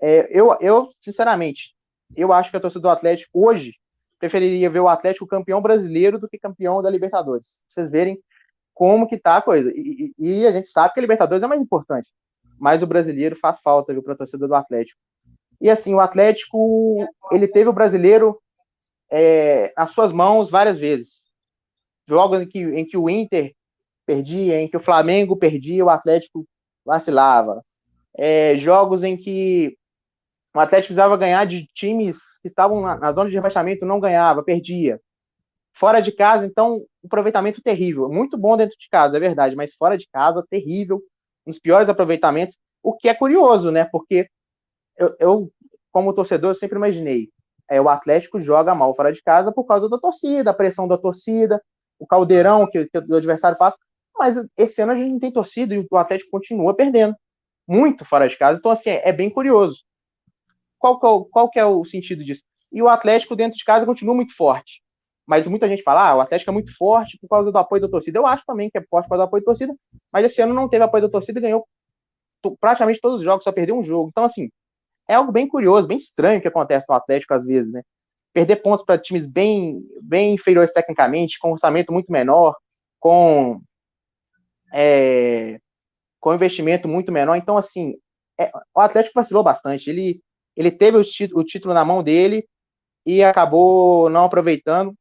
É, 0.00 0.28
eu, 0.30 0.56
eu, 0.60 0.88
sinceramente, 1.00 1.74
eu 2.16 2.32
acho 2.32 2.50
que 2.50 2.56
a 2.56 2.60
torcida 2.60 2.82
do 2.82 2.88
Atlético 2.88 3.46
hoje 3.46 3.74
preferiria 4.18 4.70
ver 4.70 4.80
o 4.80 4.88
Atlético 4.88 5.26
campeão 5.26 5.62
brasileiro 5.62 6.18
do 6.18 6.28
que 6.28 6.38
campeão 6.38 6.82
da 6.82 6.90
Libertadores. 6.90 7.60
Vocês 7.68 7.88
verem 7.88 8.18
como 8.78 9.08
que 9.08 9.18
tá 9.18 9.38
a 9.38 9.42
coisa. 9.42 9.72
E, 9.74 10.12
e, 10.16 10.46
a 10.46 10.52
gente 10.52 10.68
sabe 10.68 10.94
que 10.94 11.00
a 11.00 11.02
Libertadores 11.02 11.42
é 11.42 11.48
mais 11.48 11.60
importante, 11.60 12.12
mas 12.56 12.80
o 12.80 12.86
brasileiro 12.86 13.34
faz 13.34 13.58
falta 13.60 13.92
para 14.00 14.12
a 14.12 14.16
torcida 14.16 14.46
do 14.46 14.54
Atlético. 14.54 15.00
E 15.60 15.68
assim, 15.68 15.92
o 15.92 15.98
Atlético, 15.98 17.04
ele 17.32 17.48
teve 17.48 17.68
o 17.68 17.72
brasileiro 17.72 18.40
é, 19.10 19.72
nas 19.76 19.90
suas 19.90 20.12
mãos 20.12 20.48
várias 20.48 20.78
vezes. 20.78 21.26
Jogos 22.08 22.40
em 22.40 22.46
que, 22.46 22.60
em 22.60 22.86
que 22.86 22.96
o 22.96 23.10
Inter 23.10 23.52
perdia, 24.06 24.60
em 24.60 24.68
que 24.68 24.76
o 24.76 24.82
Flamengo 24.82 25.36
perdia, 25.36 25.84
o 25.84 25.90
Atlético 25.90 26.46
vacilava. 26.86 27.60
É, 28.16 28.56
jogos 28.58 29.02
em 29.02 29.16
que 29.16 29.76
o 30.54 30.60
Atlético 30.60 30.94
precisava 30.94 31.16
ganhar 31.16 31.44
de 31.46 31.66
times 31.74 32.18
que 32.40 32.46
estavam 32.46 32.80
na, 32.80 32.96
na 32.96 33.12
zona 33.12 33.28
de 33.28 33.34
rebaixamento, 33.34 33.84
não 33.84 33.98
ganhava, 33.98 34.44
perdia. 34.44 35.00
Fora 35.78 36.00
de 36.00 36.12
casa, 36.12 36.44
então, 36.44 36.84
aproveitamento 37.04 37.62
terrível. 37.62 38.08
Muito 38.08 38.36
bom 38.36 38.56
dentro 38.56 38.76
de 38.78 38.88
casa, 38.90 39.16
é 39.16 39.20
verdade, 39.20 39.54
mas 39.54 39.74
fora 39.74 39.96
de 39.96 40.08
casa, 40.12 40.44
terrível. 40.50 41.00
Um 41.46 41.50
dos 41.50 41.60
piores 41.60 41.88
aproveitamentos. 41.88 42.56
O 42.82 42.96
que 42.96 43.08
é 43.08 43.14
curioso, 43.14 43.70
né? 43.70 43.84
Porque 43.84 44.28
eu, 44.96 45.16
eu 45.20 45.52
como 45.92 46.12
torcedor, 46.12 46.50
eu 46.50 46.54
sempre 46.54 46.76
imaginei 46.76 47.30
é, 47.68 47.80
o 47.80 47.88
Atlético 47.88 48.40
joga 48.40 48.74
mal 48.74 48.94
fora 48.94 49.12
de 49.12 49.22
casa 49.22 49.52
por 49.52 49.64
causa 49.64 49.88
da 49.88 49.98
torcida, 49.98 50.50
a 50.50 50.54
pressão 50.54 50.88
da 50.88 50.96
torcida, 50.96 51.62
o 51.98 52.06
caldeirão 52.06 52.68
que, 52.68 52.86
que 52.86 52.98
o 52.98 53.16
adversário 53.16 53.58
faz. 53.58 53.74
Mas 54.16 54.36
esse 54.56 54.80
ano 54.80 54.92
a 54.92 54.96
gente 54.96 55.12
não 55.12 55.18
tem 55.20 55.32
torcida 55.32 55.74
e 55.74 55.86
o 55.88 55.96
Atlético 55.96 56.30
continua 56.30 56.74
perdendo 56.74 57.14
muito 57.68 58.04
fora 58.04 58.28
de 58.28 58.36
casa. 58.36 58.58
Então, 58.58 58.72
assim, 58.72 58.90
é, 58.90 59.08
é 59.10 59.12
bem 59.12 59.30
curioso. 59.30 59.84
Qual 60.78 60.98
que, 60.98 61.06
é 61.06 61.30
qual 61.30 61.50
que 61.50 61.58
é 61.58 61.64
o 61.64 61.84
sentido 61.84 62.24
disso? 62.24 62.42
E 62.72 62.82
o 62.82 62.88
Atlético 62.88 63.36
dentro 63.36 63.56
de 63.56 63.64
casa 63.64 63.86
continua 63.86 64.14
muito 64.14 64.34
forte. 64.34 64.82
Mas 65.28 65.46
muita 65.46 65.68
gente 65.68 65.82
fala, 65.82 66.08
ah, 66.08 66.16
o 66.16 66.20
Atlético 66.22 66.50
é 66.50 66.54
muito 66.54 66.74
forte 66.74 67.18
por 67.20 67.28
causa 67.28 67.52
do 67.52 67.58
apoio 67.58 67.82
da 67.82 67.88
torcida. 67.88 68.18
Eu 68.18 68.26
acho 68.26 68.42
também 68.46 68.70
que 68.70 68.78
é 68.78 68.82
forte 68.88 69.04
por 69.04 69.10
causa 69.10 69.24
do 69.24 69.28
apoio 69.28 69.42
da 69.42 69.46
torcida, 69.46 69.76
mas 70.10 70.24
esse 70.24 70.40
ano 70.40 70.54
não 70.54 70.70
teve 70.70 70.82
apoio 70.82 71.02
da 71.02 71.10
torcida 71.10 71.38
e 71.38 71.42
ganhou 71.42 71.68
praticamente 72.58 72.98
todos 72.98 73.18
os 73.18 73.24
jogos, 73.24 73.44
só 73.44 73.52
perdeu 73.52 73.78
um 73.78 73.84
jogo. 73.84 74.08
Então, 74.08 74.24
assim, 74.24 74.48
é 75.06 75.14
algo 75.14 75.30
bem 75.30 75.46
curioso, 75.46 75.86
bem 75.86 75.98
estranho 75.98 76.40
que 76.40 76.48
acontece 76.48 76.86
no 76.88 76.94
Atlético 76.94 77.34
às 77.34 77.44
vezes, 77.44 77.70
né? 77.70 77.82
Perder 78.32 78.56
pontos 78.56 78.86
para 78.86 78.96
times 78.96 79.26
bem, 79.26 79.82
bem 80.02 80.32
inferiores 80.34 80.72
tecnicamente, 80.72 81.38
com 81.38 81.52
orçamento 81.52 81.92
muito 81.92 82.10
menor, 82.10 82.56
com 82.98 83.60
é, 84.72 85.58
com 86.18 86.34
investimento 86.34 86.88
muito 86.88 87.12
menor. 87.12 87.36
Então, 87.36 87.58
assim, 87.58 87.96
é, 88.40 88.50
o 88.74 88.80
Atlético 88.80 89.14
vacilou 89.14 89.42
bastante. 89.42 89.90
Ele, 89.90 90.22
ele 90.56 90.70
teve 90.70 90.96
o, 90.96 91.02
o 91.38 91.44
título 91.44 91.74
na 91.74 91.84
mão 91.84 92.02
dele 92.02 92.46
e 93.04 93.22
acabou 93.22 94.08
não 94.08 94.24
aproveitando. 94.24 94.94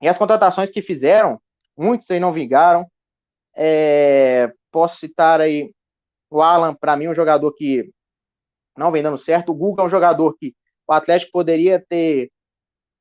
E 0.00 0.08
as 0.08 0.18
contratações 0.18 0.70
que 0.70 0.82
fizeram, 0.82 1.40
muitos 1.76 2.10
aí 2.10 2.20
não 2.20 2.32
vingaram. 2.32 2.86
É, 3.56 4.52
posso 4.70 4.98
citar 4.98 5.40
aí 5.40 5.72
o 6.30 6.42
Alan, 6.42 6.74
para 6.74 6.96
mim, 6.96 7.08
um 7.08 7.14
jogador 7.14 7.52
que 7.54 7.90
não 8.76 8.92
vem 8.92 9.02
dando 9.02 9.18
certo. 9.18 9.50
O 9.50 9.54
Guga 9.54 9.82
é 9.82 9.86
um 9.86 9.90
jogador 9.90 10.34
que 10.38 10.54
o 10.86 10.92
Atlético 10.92 11.32
poderia 11.32 11.84
ter, 11.88 12.30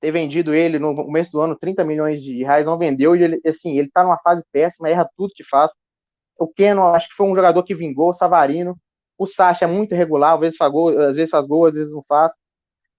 ter 0.01 0.12
vendido 0.12 0.53
ele 0.53 0.79
no 0.79 0.95
começo 0.95 1.31
do 1.31 1.41
ano 1.41 1.57
30 1.57 1.86
milhões 1.86 2.21
de 2.23 2.43
reais, 2.43 2.65
não 2.65 2.77
vendeu, 2.77 3.15
e 3.15 3.23
ele, 3.23 3.41
assim, 3.45 3.77
ele 3.77 3.89
tá 3.89 4.03
numa 4.03 4.17
fase 4.19 4.43
péssima, 4.51 4.89
erra 4.89 5.10
tudo 5.15 5.33
que 5.36 5.43
faz. 5.43 5.71
O 6.39 6.47
Keno, 6.47 6.88
acho 6.88 7.10
que 7.10 7.15
foi 7.15 7.27
um 7.27 7.36
jogador 7.36 7.63
que 7.63 7.75
vingou, 7.75 8.10
o 8.10 8.13
Savarino. 8.13 8.77
O 9.17 9.27
Sacha 9.27 9.65
é 9.65 9.67
muito 9.67 9.93
irregular, 9.93 10.36
às 10.36 10.39
vezes 10.39 10.57
faz 10.57 10.71
gol, 10.71 10.89
às 10.89 11.15
vezes, 11.15 11.29
faz 11.29 11.47
gol, 11.47 11.65
às 11.65 11.73
vezes 11.73 11.91
não 11.93 12.03
faz. 12.03 12.31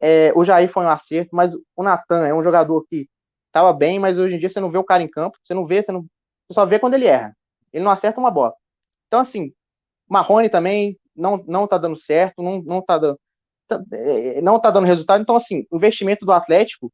É, 0.01 0.33
o 0.35 0.45
Jair 0.45 0.71
foi 0.71 0.85
um 0.85 0.89
acerto, 0.89 1.35
mas 1.35 1.55
o 1.55 1.83
Natan 1.83 2.27
é 2.27 2.35
um 2.35 2.43
jogador 2.43 2.85
que 2.89 3.09
estava 3.49 3.73
bem, 3.73 3.99
mas 3.99 4.19
hoje 4.19 4.37
em 4.37 4.39
dia 4.39 4.51
você 4.51 4.61
não 4.61 4.71
vê 4.71 4.79
o 4.79 4.85
cara 4.85 5.03
em 5.03 5.09
campo, 5.09 5.39
você 5.43 5.55
não 5.55 5.67
vê, 5.67 5.83
você, 5.83 5.93
não, 5.93 6.03
você 6.03 6.55
só 6.55 6.65
vê 6.65 6.79
quando 6.79 6.95
ele 6.95 7.07
erra. 7.07 7.37
Ele 7.73 7.85
não 7.85 7.91
acerta 7.91 8.21
uma 8.21 8.31
bola. 8.31 8.55
Então, 9.07 9.21
assim, 9.21 9.53
Marrone 10.09 10.49
também 10.49 10.99
não, 11.15 11.43
não 11.47 11.67
tá 11.67 11.79
dando 11.79 11.97
certo, 11.97 12.43
não, 12.43 12.63
não 12.63 12.83
tá 12.83 12.99
dando. 12.99 13.19
Tá, 13.67 13.83
é, 13.93 14.41
não 14.41 14.59
tá 14.61 14.71
dando 14.71 14.87
resultado. 14.87 15.21
Então, 15.23 15.37
assim, 15.37 15.67
o 15.71 15.77
investimento 15.77 16.25
do 16.25 16.33
Atlético 16.33 16.93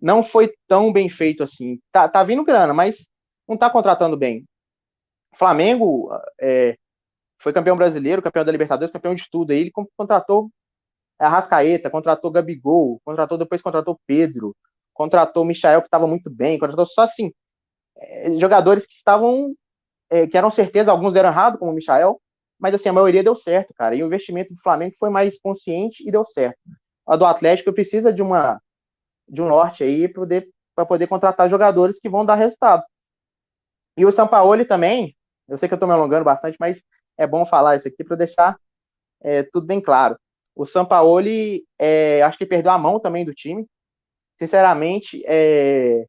não 0.00 0.22
foi 0.22 0.52
tão 0.66 0.92
bem 0.92 1.08
feito 1.08 1.42
assim. 1.42 1.78
Tá, 1.92 2.08
tá 2.08 2.24
vindo 2.24 2.44
grana, 2.44 2.74
mas 2.74 3.06
não 3.48 3.56
tá 3.56 3.70
contratando 3.70 4.16
bem. 4.16 4.44
Flamengo 5.34 6.10
é, 6.40 6.76
foi 7.38 7.52
campeão 7.52 7.76
brasileiro, 7.76 8.22
campeão 8.22 8.44
da 8.44 8.52
Libertadores, 8.52 8.92
campeão 8.92 9.14
de 9.14 9.24
tudo. 9.30 9.52
Aí 9.52 9.60
ele 9.60 9.72
contratou 9.96 10.50
a 11.18 11.28
Rascaeta, 11.28 11.90
contratou 11.90 12.30
Gabigol, 12.30 13.00
contratou 13.04 13.38
depois 13.38 13.62
contratou 13.62 14.00
Pedro, 14.06 14.54
contratou 14.92 15.42
o 15.42 15.46
Michael 15.46 15.80
que 15.80 15.88
estava 15.88 16.06
muito 16.06 16.30
bem, 16.30 16.58
contratou 16.58 16.86
só 16.86 17.02
assim 17.02 17.32
é, 17.96 18.38
jogadores 18.38 18.86
que 18.86 18.94
estavam 18.94 19.54
é, 20.10 20.26
que 20.26 20.36
eram 20.36 20.50
certeza, 20.50 20.90
alguns 20.90 21.14
deram 21.14 21.30
errado, 21.30 21.58
como 21.58 21.72
o 21.72 21.74
Michael, 21.74 22.20
mas 22.60 22.74
assim, 22.74 22.88
a 22.88 22.92
maioria 22.92 23.24
deu 23.24 23.34
certo, 23.34 23.72
cara. 23.74 23.94
E 23.94 24.02
o 24.02 24.06
investimento 24.06 24.52
do 24.54 24.60
Flamengo 24.60 24.94
foi 24.98 25.10
mais 25.10 25.40
consciente 25.40 26.06
e 26.06 26.12
deu 26.12 26.24
certo. 26.24 26.58
A 27.06 27.16
do 27.16 27.24
Atlético 27.24 27.72
precisa 27.72 28.12
de 28.12 28.22
uma 28.22 28.60
de 29.28 29.40
um 29.40 29.48
norte 29.48 29.82
aí 29.82 30.06
para 30.08 30.20
poder, 30.20 30.48
poder 30.88 31.06
contratar 31.06 31.48
jogadores 31.48 31.98
que 31.98 32.08
vão 32.08 32.26
dar 32.26 32.34
resultado. 32.34 32.84
E 33.96 34.04
o 34.04 34.12
Sampaoli 34.12 34.64
também, 34.64 35.16
eu 35.48 35.56
sei 35.56 35.68
que 35.68 35.74
eu 35.74 35.76
estou 35.76 35.88
me 35.88 35.94
alongando 35.94 36.24
bastante, 36.24 36.56
mas 36.60 36.82
é 37.16 37.26
bom 37.26 37.46
falar 37.46 37.76
isso 37.76 37.88
aqui 37.88 38.04
para 38.04 38.16
deixar 38.16 38.56
é, 39.22 39.42
tudo 39.44 39.66
bem 39.66 39.80
claro. 39.80 40.18
O 40.54 40.66
Sampaoli, 40.66 41.64
é, 41.78 42.22
acho 42.22 42.36
que 42.36 42.44
perdeu 42.44 42.72
a 42.72 42.78
mão 42.78 43.00
também 43.00 43.24
do 43.24 43.34
time. 43.34 43.66
Sinceramente, 44.38 45.22
é, 45.26 46.06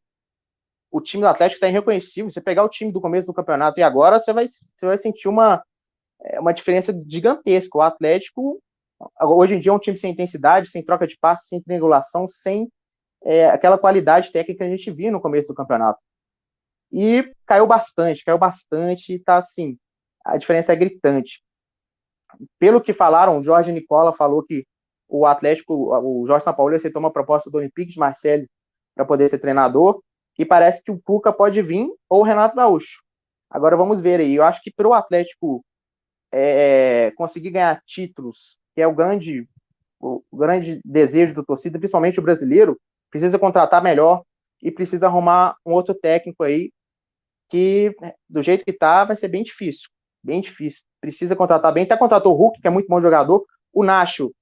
o 0.91 1.01
time 1.01 1.23
do 1.23 1.27
Atlético 1.27 1.57
está 1.57 1.67
irreconhecível. 1.67 2.29
Você 2.29 2.41
pegar 2.41 2.63
o 2.63 2.69
time 2.69 2.91
do 2.91 3.01
começo 3.01 3.27
do 3.27 3.33
campeonato 3.33 3.79
e 3.79 3.83
agora, 3.83 4.19
você 4.19 4.31
vai, 4.31 4.47
você 4.47 4.85
vai 4.85 4.97
sentir 4.97 5.27
uma, 5.27 5.63
é 6.21 6.39
uma 6.39 6.53
diferença 6.53 6.93
gigantesca. 7.07 7.77
O 7.77 7.81
Atlético, 7.81 8.61
hoje 9.21 9.55
em 9.55 9.59
dia, 9.59 9.71
é 9.71 9.75
um 9.75 9.79
time 9.79 9.97
sem 9.97 10.11
intensidade, 10.11 10.69
sem 10.69 10.83
troca 10.83 11.07
de 11.07 11.17
passes, 11.17 11.47
sem 11.47 11.61
triangulação, 11.61 12.27
sem 12.27 12.69
é, 13.23 13.47
aquela 13.49 13.77
qualidade 13.77 14.31
técnica 14.31 14.63
que 14.63 14.71
a 14.71 14.75
gente 14.75 14.91
viu 14.91 15.11
no 15.11 15.21
começo 15.21 15.47
do 15.47 15.55
campeonato. 15.55 15.99
E 16.91 17.27
caiu 17.45 17.65
bastante, 17.65 18.23
caiu 18.23 18.37
bastante, 18.37 19.17
tá 19.19 19.37
assim, 19.37 19.77
a 20.23 20.37
diferença 20.37 20.73
é 20.73 20.75
gritante. 20.75 21.41
Pelo 22.59 22.81
que 22.81 22.93
falaram, 22.93 23.39
o 23.39 23.43
Jorge 23.43 23.71
Nicola 23.71 24.13
falou 24.13 24.43
que 24.43 24.65
o 25.19 25.27
Atlético, 25.27 25.95
o 25.95 26.25
Jorge 26.25 26.43
São 26.43 26.53
Paulo 26.53 26.75
aceitou 26.75 26.99
uma 26.99 27.11
proposta 27.11 27.49
do 27.49 27.57
Olympique 27.57 27.91
de 27.91 27.99
Marseille 27.99 28.49
para 28.95 29.05
poder 29.05 29.27
ser 29.27 29.37
treinador, 29.37 30.01
e 30.37 30.43
parece 30.43 30.83
que 30.83 30.91
o 30.91 30.99
Cuca 30.99 31.31
pode 31.31 31.61
vir 31.61 31.87
ou 32.09 32.21
o 32.21 32.23
Renato 32.23 32.55
Gaúcho. 32.55 33.01
Agora 33.49 33.77
vamos 33.77 33.99
ver 33.99 34.19
aí. 34.19 34.35
Eu 34.35 34.43
acho 34.43 34.61
que 34.63 34.71
para 34.71 34.87
o 34.87 34.93
Atlético 34.93 35.63
é, 36.31 37.11
conseguir 37.15 37.51
ganhar 37.51 37.79
títulos, 37.85 38.57
que 38.73 38.81
é 38.81 38.87
o 38.87 38.95
grande, 38.95 39.47
o 39.99 40.23
grande 40.33 40.81
desejo 40.83 41.35
do 41.35 41.45
torcida, 41.45 41.77
principalmente 41.77 42.19
o 42.19 42.23
brasileiro, 42.23 42.79
precisa 43.11 43.37
contratar 43.37 43.83
melhor 43.83 44.23
e 44.61 44.71
precisa 44.71 45.05
arrumar 45.05 45.55
um 45.63 45.73
outro 45.73 45.93
técnico 45.93 46.43
aí 46.43 46.71
que, 47.49 47.95
do 48.27 48.41
jeito 48.41 48.65
que 48.65 48.73
tá, 48.73 49.05
vai 49.05 49.15
ser 49.15 49.27
bem 49.27 49.43
difícil. 49.43 49.87
Bem 50.23 50.41
difícil. 50.41 50.83
Precisa 50.99 51.35
contratar 51.35 51.71
bem. 51.71 51.83
Até 51.83 51.95
contratou 51.95 52.33
o 52.33 52.35
Hulk, 52.35 52.59
que 52.59 52.67
é 52.67 52.71
muito 52.71 52.87
bom 52.87 52.99
jogador. 52.99 53.45
O 53.71 53.83
Nacho 53.83 54.33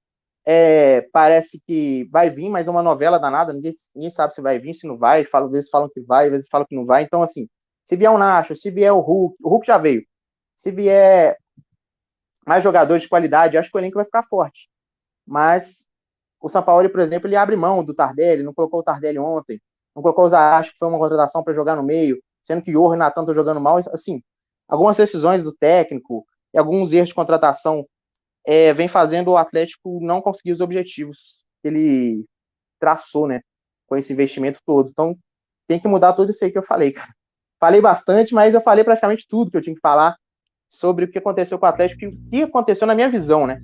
é, 0.44 1.02
parece 1.12 1.60
que 1.66 2.04
vai 2.10 2.28
vir, 2.30 2.48
mas 2.50 2.66
é 2.68 2.70
uma 2.70 2.82
novela 2.82 3.18
danada. 3.18 3.52
Ninguém, 3.52 3.72
ninguém 3.94 4.10
sabe 4.10 4.34
se 4.34 4.42
vai 4.42 4.58
vir, 4.58 4.74
se 4.74 4.86
não 4.86 4.98
vai. 4.98 5.22
Às 5.22 5.50
vezes 5.50 5.70
falam 5.70 5.88
que 5.88 6.00
vai, 6.00 6.26
às 6.26 6.30
vezes 6.30 6.48
falam 6.50 6.66
que 6.66 6.74
não 6.74 6.84
vai. 6.84 7.04
Então, 7.04 7.22
assim, 7.22 7.48
se 7.84 7.96
vier 7.96 8.10
o 8.10 8.18
Nacho, 8.18 8.56
se 8.56 8.70
vier 8.70 8.92
o 8.92 9.00
Hulk, 9.00 9.36
o 9.42 9.48
Hulk 9.48 9.66
já 9.66 9.78
veio. 9.78 10.04
Se 10.56 10.70
vier 10.70 11.36
mais 12.46 12.62
jogadores 12.62 13.04
de 13.04 13.08
qualidade, 13.08 13.56
acho 13.56 13.70
que 13.70 13.76
o 13.76 13.80
elenco 13.80 13.96
vai 13.96 14.04
ficar 14.04 14.24
forte. 14.24 14.68
Mas 15.26 15.86
o 16.40 16.48
São 16.48 16.62
Paulo, 16.62 16.88
por 16.90 17.00
exemplo, 17.00 17.28
ele 17.28 17.36
abre 17.36 17.56
mão 17.56 17.84
do 17.84 17.94
Tardelli, 17.94 18.42
não 18.42 18.52
colocou 18.52 18.80
o 18.80 18.82
Tardelli 18.82 19.18
ontem, 19.18 19.60
não 19.94 20.02
colocou 20.02 20.24
o 20.24 20.28
Zahacho, 20.28 20.72
que 20.72 20.78
foi 20.78 20.88
uma 20.88 20.98
contratação 20.98 21.42
para 21.44 21.52
jogar 21.52 21.76
no 21.76 21.82
meio, 21.82 22.20
sendo 22.42 22.62
que 22.62 22.70
o 22.76 22.80
Johan 22.80 22.94
e 22.94 22.96
o 22.96 22.98
Natan 22.98 23.22
estão 23.22 23.34
jogando 23.34 23.60
mal. 23.60 23.78
Assim, 23.92 24.20
algumas 24.68 24.96
decisões 24.96 25.44
do 25.44 25.52
técnico 25.52 26.24
e 26.52 26.58
alguns 26.58 26.92
erros 26.92 27.10
de 27.10 27.14
contratação 27.14 27.86
é, 28.46 28.72
vem 28.72 28.88
fazendo 28.88 29.30
o 29.32 29.36
Atlético 29.36 29.98
não 30.00 30.20
conseguir 30.20 30.52
os 30.52 30.60
objetivos 30.60 31.44
que 31.60 31.68
ele 31.68 32.24
traçou, 32.78 33.26
né? 33.26 33.40
Com 33.86 33.96
esse 33.96 34.12
investimento 34.12 34.60
todo. 34.66 34.90
Então, 34.90 35.16
tem 35.68 35.78
que 35.78 35.88
mudar 35.88 36.12
tudo 36.12 36.30
isso 36.30 36.44
aí 36.44 36.50
que 36.50 36.58
eu 36.58 36.62
falei, 36.62 36.92
cara. 36.92 37.10
Falei 37.60 37.80
bastante, 37.80 38.34
mas 38.34 38.54
eu 38.54 38.60
falei 38.60 38.82
praticamente 38.82 39.24
tudo 39.28 39.50
que 39.50 39.56
eu 39.56 39.62
tinha 39.62 39.74
que 39.74 39.80
falar 39.80 40.16
sobre 40.68 41.04
o 41.04 41.10
que 41.10 41.18
aconteceu 41.18 41.58
com 41.58 41.66
o 41.66 41.68
Atlético 41.68 42.04
e 42.04 42.08
o 42.08 42.30
que 42.30 42.42
aconteceu 42.42 42.86
na 42.86 42.94
minha 42.94 43.08
visão, 43.08 43.46
né? 43.46 43.62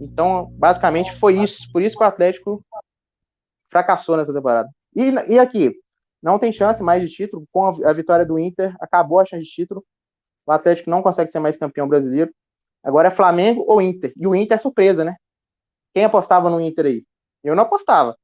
Então, 0.00 0.46
basicamente 0.52 1.14
foi 1.16 1.42
isso. 1.42 1.70
Por 1.72 1.82
isso 1.82 1.96
que 1.96 2.02
o 2.02 2.06
Atlético 2.06 2.64
fracassou 3.70 4.16
nessa 4.16 4.32
temporada. 4.32 4.70
E, 4.94 5.10
e 5.28 5.38
aqui, 5.38 5.74
não 6.22 6.38
tem 6.38 6.52
chance 6.52 6.82
mais 6.82 7.02
de 7.02 7.14
título. 7.14 7.44
Com 7.52 7.66
a, 7.66 7.90
a 7.90 7.92
vitória 7.92 8.24
do 8.24 8.38
Inter, 8.38 8.74
acabou 8.80 9.20
a 9.20 9.24
chance 9.24 9.44
de 9.44 9.50
título. 9.50 9.84
O 10.46 10.52
Atlético 10.52 10.88
não 10.88 11.02
consegue 11.02 11.30
ser 11.30 11.40
mais 11.40 11.56
campeão 11.56 11.88
brasileiro. 11.88 12.32
Agora 12.82 13.08
é 13.08 13.10
Flamengo 13.10 13.64
ou 13.66 13.80
Inter. 13.80 14.12
E 14.16 14.26
o 14.26 14.34
Inter 14.34 14.56
é 14.56 14.58
surpresa, 14.58 15.04
né? 15.04 15.16
Quem 15.94 16.04
apostava 16.04 16.50
no 16.50 16.60
Inter 16.60 16.86
aí? 16.86 17.04
Eu 17.42 17.54
não 17.54 17.64
apostava. 17.64 18.16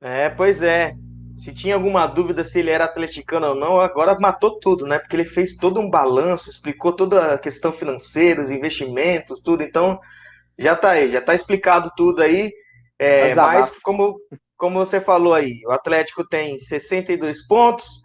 É, 0.00 0.30
pois 0.30 0.62
é 0.62 0.94
se 1.38 1.54
tinha 1.54 1.76
alguma 1.76 2.04
dúvida 2.06 2.42
se 2.42 2.58
ele 2.58 2.70
era 2.70 2.84
atleticano 2.84 3.46
ou 3.46 3.54
não, 3.54 3.80
agora 3.80 4.18
matou 4.18 4.58
tudo, 4.58 4.86
né? 4.86 4.98
Porque 4.98 5.14
ele 5.14 5.24
fez 5.24 5.56
todo 5.56 5.80
um 5.80 5.88
balanço, 5.88 6.50
explicou 6.50 6.92
toda 6.92 7.34
a 7.34 7.38
questão 7.38 7.72
financeira, 7.72 8.42
os 8.42 8.50
investimentos, 8.50 9.40
tudo. 9.40 9.62
Então, 9.62 10.00
já 10.58 10.74
tá 10.74 10.90
aí, 10.90 11.08
já 11.08 11.22
tá 11.22 11.36
explicado 11.36 11.92
tudo 11.96 12.22
aí. 12.22 12.52
É, 12.98 13.36
mas, 13.36 13.70
como, 13.82 14.18
como 14.56 14.80
você 14.80 15.00
falou 15.00 15.32
aí, 15.32 15.60
o 15.64 15.70
Atlético 15.70 16.26
tem 16.26 16.58
62 16.58 17.46
pontos 17.46 18.02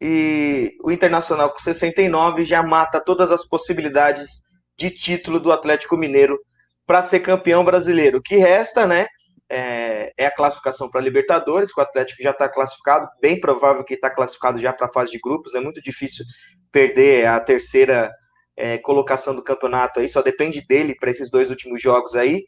e 0.00 0.76
o 0.82 0.90
Internacional 0.90 1.50
com 1.52 1.58
69 1.58 2.44
já 2.44 2.62
mata 2.62 3.00
todas 3.00 3.32
as 3.32 3.46
possibilidades 3.46 4.42
de 4.78 4.90
título 4.90 5.40
do 5.40 5.52
Atlético 5.52 5.96
Mineiro 5.96 6.38
para 6.86 7.02
ser 7.02 7.20
campeão 7.20 7.64
brasileiro. 7.64 8.18
O 8.18 8.22
que 8.22 8.36
resta, 8.36 8.86
né? 8.86 9.06
é, 9.48 10.12
é 10.16 10.26
a 10.26 10.30
classificação 10.30 10.90
para 10.90 11.00
Libertadores, 11.00 11.72
que 11.72 11.80
o 11.80 11.82
Atlético 11.82 12.22
já 12.22 12.30
está 12.30 12.48
classificado, 12.48 13.08
bem 13.20 13.40
provável 13.40 13.84
que 13.84 13.94
está 13.94 14.10
classificado 14.10 14.58
já 14.58 14.72
para 14.72 14.86
a 14.86 14.92
fase 14.92 15.12
de 15.12 15.18
grupos, 15.18 15.54
é 15.54 15.60
muito 15.60 15.80
difícil 15.80 16.24
perder 16.72 17.26
a 17.26 17.38
terceira 17.40 18.12
é, 18.56 18.78
colocação 18.78 19.34
do 19.34 19.42
campeonato 19.42 20.00
aí, 20.00 20.08
só 20.08 20.22
depende 20.22 20.64
dele 20.66 20.94
para 20.98 21.10
esses 21.10 21.30
dois 21.30 21.50
últimos 21.50 21.80
jogos 21.80 22.14
aí. 22.14 22.44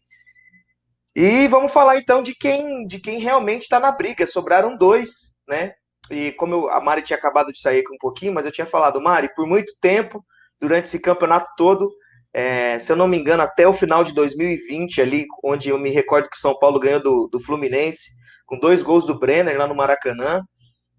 E 1.14 1.48
vamos 1.48 1.72
falar 1.72 1.98
então 1.98 2.22
de 2.22 2.34
quem, 2.34 2.86
de 2.86 3.00
quem 3.00 3.18
realmente 3.18 3.62
está 3.62 3.80
na 3.80 3.90
briga. 3.90 4.26
Sobraram 4.26 4.76
dois, 4.76 5.34
né? 5.48 5.72
E 6.10 6.32
como 6.32 6.54
eu, 6.54 6.70
a 6.70 6.80
Mari 6.80 7.02
tinha 7.02 7.16
acabado 7.16 7.52
de 7.52 7.60
sair 7.60 7.80
aqui 7.80 7.92
um 7.92 7.98
pouquinho, 7.98 8.32
mas 8.32 8.46
eu 8.46 8.52
tinha 8.52 8.66
falado, 8.66 9.00
Mari, 9.00 9.28
por 9.34 9.46
muito 9.46 9.72
tempo, 9.80 10.24
durante 10.60 10.86
esse 10.86 11.00
campeonato 11.00 11.50
todo, 11.56 11.90
é, 12.32 12.78
se 12.78 12.92
eu 12.92 12.96
não 12.96 13.08
me 13.08 13.18
engano, 13.18 13.42
até 13.42 13.66
o 13.66 13.72
final 13.72 14.04
de 14.04 14.12
2020, 14.12 15.00
ali, 15.00 15.26
onde 15.42 15.68
eu 15.70 15.78
me 15.78 15.90
recordo 15.90 16.28
que 16.28 16.36
o 16.36 16.40
São 16.40 16.58
Paulo 16.58 16.78
ganhou 16.78 17.00
do, 17.00 17.28
do 17.30 17.40
Fluminense, 17.40 18.10
com 18.46 18.58
dois 18.58 18.82
gols 18.82 19.04
do 19.04 19.18
Brenner 19.18 19.58
lá 19.58 19.66
no 19.66 19.74
Maracanã. 19.74 20.42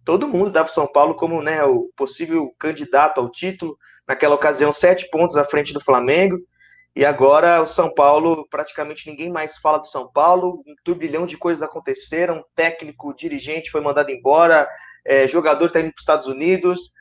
Todo 0.06 0.28
mundo 0.28 0.52
dava 0.52 0.70
o 0.70 0.74
São 0.74 0.88
Paulo 0.88 1.16
como 1.16 1.42
né, 1.42 1.64
o 1.64 1.90
possível 1.96 2.52
candidato 2.60 3.20
ao 3.20 3.30
título. 3.30 3.78
Naquela 4.08 4.36
ocasião, 4.36 4.72
sete 4.72 5.10
pontos 5.10 5.36
à 5.38 5.44
frente 5.44 5.74
do 5.74 5.82
Flamengo. 5.82 6.38
E 6.96 7.06
agora 7.06 7.62
o 7.62 7.68
São 7.68 7.94
Paulo, 7.94 8.48
praticamente 8.50 9.10
ninguém 9.10 9.30
mais 9.30 9.58
fala 9.58 9.78
do 9.78 9.88
São 9.88 10.12
Paulo. 10.12 10.64
Um 10.68 10.74
turbilhão 10.84 11.26
de 11.26 11.38
coisas 11.38 11.62
aconteceram. 11.62 12.44
Técnico, 12.56 13.16
dirigente 13.16 13.70
foi 13.72 13.82
mandado 13.82 14.10
embora. 14.10 14.68
É, 15.06 15.28
jogador 15.28 15.68
está 15.68 15.80
indo 15.80 15.92
para 15.92 15.98
os 15.98 16.04
Estados 16.04 16.28
Unidos. 16.28 16.92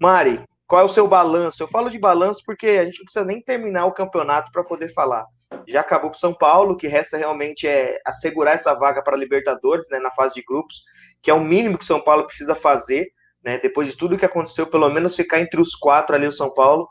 Mari, 0.00 0.42
qual 0.66 0.82
é 0.82 0.84
o 0.84 0.88
seu 0.88 1.08
balanço? 1.08 1.62
Eu 1.62 1.68
falo 1.68 1.88
de 1.88 1.98
balanço 1.98 2.42
porque 2.44 2.66
a 2.66 2.84
gente 2.84 2.98
não 2.98 3.04
precisa 3.04 3.24
nem 3.24 3.42
terminar 3.42 3.86
o 3.86 3.92
campeonato 3.92 4.52
para 4.52 4.62
poder 4.62 4.92
falar. 4.92 5.24
Já 5.66 5.80
acabou 5.80 6.10
para 6.10 6.18
São 6.18 6.34
Paulo, 6.34 6.76
que 6.76 6.86
resta 6.86 7.16
realmente 7.16 7.66
é 7.66 7.98
assegurar 8.04 8.54
essa 8.54 8.74
vaga 8.74 9.02
para 9.02 9.16
Libertadores, 9.16 9.88
né, 9.90 9.98
na 9.98 10.10
fase 10.10 10.34
de 10.34 10.42
grupos, 10.42 10.82
que 11.22 11.30
é 11.30 11.34
o 11.34 11.42
mínimo 11.42 11.78
que 11.78 11.84
São 11.84 12.00
Paulo 12.00 12.26
precisa 12.26 12.54
fazer, 12.54 13.08
né, 13.42 13.58
depois 13.58 13.88
de 13.88 13.96
tudo 13.96 14.18
que 14.18 14.26
aconteceu, 14.26 14.66
pelo 14.66 14.88
menos 14.90 15.16
ficar 15.16 15.40
entre 15.40 15.60
os 15.60 15.74
quatro 15.74 16.14
ali 16.14 16.26
o 16.26 16.32
São 16.32 16.52
Paulo. 16.52 16.88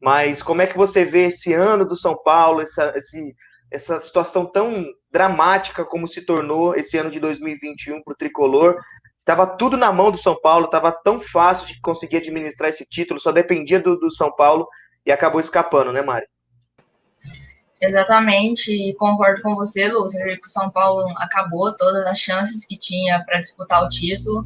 Mas 0.00 0.42
como 0.42 0.60
é 0.60 0.66
que 0.66 0.76
você 0.76 1.04
vê 1.04 1.26
esse 1.26 1.54
ano 1.54 1.84
do 1.84 1.96
São 1.96 2.14
Paulo, 2.22 2.60
essa, 2.60 2.92
esse, 2.94 3.34
essa 3.70 3.98
situação 3.98 4.44
tão 4.44 4.84
dramática 5.10 5.84
como 5.84 6.06
se 6.06 6.26
tornou 6.26 6.74
esse 6.74 6.98
ano 6.98 7.10
de 7.10 7.18
2021 7.18 8.02
para 8.02 8.12
o 8.12 8.16
tricolor? 8.16 8.76
Tava 9.24 9.46
tudo 9.46 9.76
na 9.76 9.90
mão 9.90 10.10
do 10.10 10.18
São 10.18 10.38
Paulo, 10.38 10.68
tava 10.68 10.92
tão 10.92 11.18
fácil 11.18 11.66
de 11.68 11.80
conseguir 11.80 12.18
administrar 12.18 12.68
esse 12.68 12.84
título, 12.84 13.18
só 13.18 13.32
dependia 13.32 13.80
do, 13.80 13.96
do 13.96 14.10
São 14.10 14.34
Paulo 14.36 14.68
e 15.06 15.10
acabou 15.10 15.40
escapando, 15.40 15.92
né, 15.92 16.02
Mari? 16.02 16.26
Exatamente, 17.80 18.94
concordo 18.98 19.42
com 19.42 19.54
você, 19.54 19.88
Lu. 19.88 20.02
Você 20.02 20.22
que 20.36 20.46
o 20.46 20.50
São 20.50 20.70
Paulo 20.70 21.06
acabou 21.18 21.74
todas 21.74 22.06
as 22.06 22.18
chances 22.18 22.66
que 22.66 22.78
tinha 22.78 23.22
para 23.24 23.40
disputar 23.40 23.82
o 23.82 23.88
título. 23.88 24.42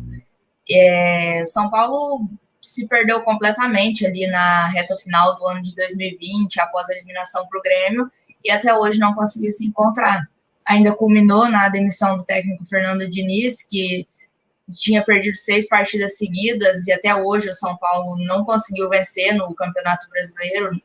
É, 0.71 1.43
São 1.47 1.71
Paulo 1.71 2.29
se 2.61 2.89
perdeu 2.89 3.23
completamente 3.23 4.07
ali 4.07 4.27
na 4.27 4.69
reta 4.69 4.97
final 4.97 5.37
do 5.37 5.47
ano 5.47 5.63
de 5.63 5.75
2020, 5.75 6.61
após 6.61 6.89
a 6.89 6.95
eliminação 6.95 7.47
para 7.47 7.59
o 7.59 7.63
Grêmio, 7.63 8.11
e 8.45 8.51
até 8.51 8.75
hoje 8.75 8.99
não 8.99 9.15
conseguiu 9.15 9.53
se 9.53 9.67
encontrar. 9.67 10.25
Ainda 10.67 10.95
culminou 10.95 11.49
na 11.49 11.69
demissão 11.69 12.17
do 12.17 12.25
técnico 12.25 12.65
Fernando 12.67 13.09
Diniz, 13.09 13.63
que 13.63 14.07
tinha 14.75 15.05
perdido 15.05 15.37
seis 15.37 15.67
partidas 15.67 16.17
seguidas 16.19 16.87
e 16.87 16.93
até 16.93 17.15
hoje 17.15 17.49
o 17.49 17.55
São 17.55 17.77
Paulo 17.77 18.17
não 18.25 18.45
conseguiu 18.45 18.89
vencer 18.89 19.35
no 19.35 19.55
Campeonato 19.55 20.09
Brasileiro. 20.11 20.81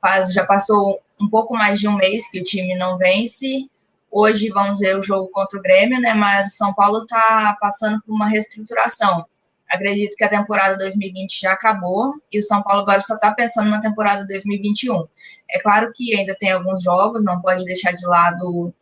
Faz, 0.00 0.32
já 0.32 0.44
passou 0.44 1.00
um 1.20 1.28
pouco 1.28 1.54
mais 1.54 1.78
de 1.78 1.88
um 1.88 1.96
mês 1.96 2.30
que 2.30 2.40
o 2.40 2.44
time 2.44 2.74
não 2.76 2.98
vence. 2.98 3.66
Hoje 4.10 4.50
vamos 4.50 4.80
ver 4.80 4.96
o 4.96 5.02
jogo 5.02 5.30
contra 5.32 5.58
o 5.58 5.62
Grêmio, 5.62 6.00
né? 6.00 6.12
Mas 6.12 6.48
o 6.48 6.56
São 6.56 6.74
Paulo 6.74 6.98
está 6.98 7.56
passando 7.60 8.02
por 8.02 8.12
uma 8.12 8.28
reestruturação. 8.28 9.24
Acredito 9.70 10.16
que 10.16 10.24
a 10.24 10.28
temporada 10.28 10.76
2020 10.76 11.40
já 11.40 11.52
acabou 11.52 12.12
e 12.30 12.38
o 12.38 12.42
São 12.42 12.62
Paulo 12.62 12.82
agora 12.82 13.00
só 13.00 13.14
está 13.14 13.32
pensando 13.32 13.70
na 13.70 13.80
temporada 13.80 14.26
2021. 14.26 15.02
É 15.50 15.58
claro 15.60 15.90
que 15.94 16.14
ainda 16.14 16.36
tem 16.38 16.50
alguns 16.50 16.82
jogos, 16.82 17.24
não 17.24 17.40
pode 17.40 17.64
deixar 17.64 17.92
de 17.92 18.06
lado 18.06 18.74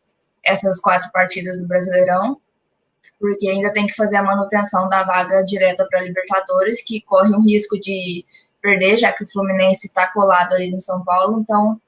essas 0.45 0.81
quatro 0.81 1.11
partidas 1.13 1.61
do 1.61 1.69
Brasileirão, 1.69 2.41
porque 3.21 3.49
ainda 3.49 3.73
tem 3.73 3.87
que 3.87 3.95
fazer 3.95 4.17
a 4.17 4.23
manutenção 4.23 4.89
da 4.89 5.05
vaga 5.05 5.45
direta 5.45 5.87
para 5.89 6.01
Libertadores, 6.01 6.83
que 6.83 7.03
corre 7.03 7.29
um 7.37 7.45
risco 7.45 7.79
de 7.79 8.23
perder, 8.63 8.97
já 8.97 9.13
que 9.13 9.25
o 9.25 9.31
Fluminense 9.31 9.87
está 9.87 10.11
colado 10.11 10.55
ali 10.55 10.71
no 10.71 10.81
São 10.81 11.05
Paulo, 11.05 11.41
então 11.41 11.79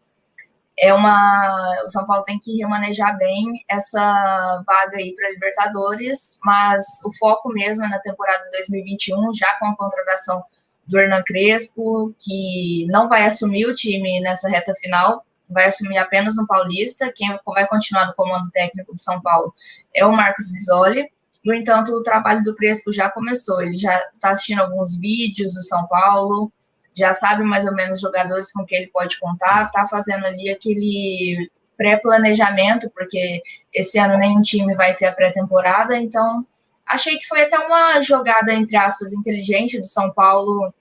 é 0.79 0.93
uma 0.93 1.83
o 1.87 1.91
São 1.91 2.07
Paulo 2.07 2.25
tem 2.25 2.39
que 2.39 2.57
remanejar 2.59 3.17
bem 3.17 3.65
essa 3.69 4.63
vaga 4.67 4.99
aí 4.99 5.15
para 5.15 5.31
Libertadores, 5.31 6.39
mas 6.45 6.85
o 7.05 7.11
foco 7.19 7.49
mesmo 7.51 7.85
é 7.85 7.89
na 7.89 7.99
temporada 8.01 8.51
2021, 8.53 9.33
já 9.35 9.55
com 9.59 9.67
a 9.67 9.77
contratação 9.77 10.43
do 10.87 10.99
Hernan 10.99 11.23
Crespo, 11.25 12.15
que 12.21 12.87
não 12.91 13.09
vai 13.09 13.25
assumir 13.25 13.67
o 13.67 13.75
time 13.75 14.21
nessa 14.21 14.49
reta 14.49 14.75
final, 14.81 15.25
vai 15.49 15.65
assumir 15.65 15.97
apenas 15.99 16.37
no 16.37 16.47
Paulista, 16.47 17.13
quem 17.15 17.29
vai 17.47 17.67
continuar 17.67 18.07
no 18.07 18.15
comando 18.15 18.51
técnico 18.51 18.95
de 18.95 19.03
São 19.03 19.21
Paulo 19.21 19.53
é 19.95 20.05
o 20.05 20.13
Marcos 20.13 20.51
Visoli, 20.51 21.11
no 21.45 21.55
entanto, 21.55 21.93
o 21.93 22.03
trabalho 22.03 22.43
do 22.45 22.55
Crespo 22.55 22.93
já 22.93 23.11
começou. 23.11 23.61
Ele 23.63 23.77
já 23.77 23.97
está 24.13 24.31
assistindo 24.31 24.61
alguns 24.61 24.99
vídeos 24.99 25.55
do 25.55 25.63
São 25.63 25.87
Paulo, 25.89 26.53
já 26.97 27.13
sabe 27.13 27.43
mais 27.43 27.65
ou 27.65 27.75
menos 27.75 27.99
os 27.99 28.03
jogadores 28.03 28.53
com 28.53 28.65
quem 28.65 28.79
ele 28.79 28.91
pode 28.93 29.19
contar, 29.19 29.67
está 29.67 29.87
fazendo 29.87 30.27
ali 30.27 30.51
aquele 30.51 31.51
pré-planejamento, 31.77 32.91
porque 32.95 33.43
esse 33.73 33.99
ano 33.99 34.19
nenhum 34.19 34.41
time 34.41 34.75
vai 34.75 34.95
ter 34.95 35.07
a 35.07 35.13
pré-temporada, 35.13 35.97
então 35.97 36.47
achei 36.87 37.19
que 37.19 37.27
foi 37.27 37.43
até 37.43 37.59
uma 37.59 38.01
jogada, 38.03 38.53
entre 38.53 38.77
aspas, 38.77 39.13
inteligente 39.13 39.81
do 39.81 39.87
São 39.87 40.13
Paulo 40.13 40.73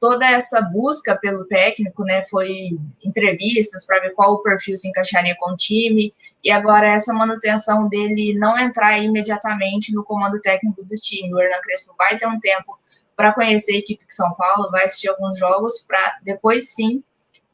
toda 0.00 0.30
essa 0.30 0.60
busca 0.60 1.16
pelo 1.16 1.44
técnico, 1.44 2.04
né, 2.04 2.22
foi 2.24 2.78
entrevistas 3.04 3.84
para 3.84 4.00
ver 4.00 4.12
qual 4.12 4.34
o 4.34 4.42
perfil 4.42 4.76
se 4.76 4.88
encaixaria 4.88 5.36
com 5.38 5.52
o 5.52 5.56
time, 5.56 6.12
e 6.42 6.50
agora 6.50 6.88
essa 6.88 7.12
manutenção 7.12 7.88
dele 7.88 8.34
não 8.38 8.58
entrar 8.58 8.98
imediatamente 8.98 9.92
no 9.92 10.04
comando 10.04 10.40
técnico 10.40 10.84
do 10.84 10.94
time. 10.94 11.34
O 11.34 11.40
Hernan 11.40 11.60
Crespo 11.62 11.94
vai 11.98 12.16
ter 12.16 12.26
um 12.28 12.38
tempo 12.38 12.78
para 13.16 13.32
conhecer 13.32 13.72
a 13.72 13.78
equipe 13.78 14.06
de 14.06 14.14
São 14.14 14.32
Paulo, 14.34 14.70
vai 14.70 14.84
assistir 14.84 15.08
alguns 15.08 15.36
jogos 15.36 15.80
para 15.80 16.18
depois 16.22 16.72
sim 16.74 17.02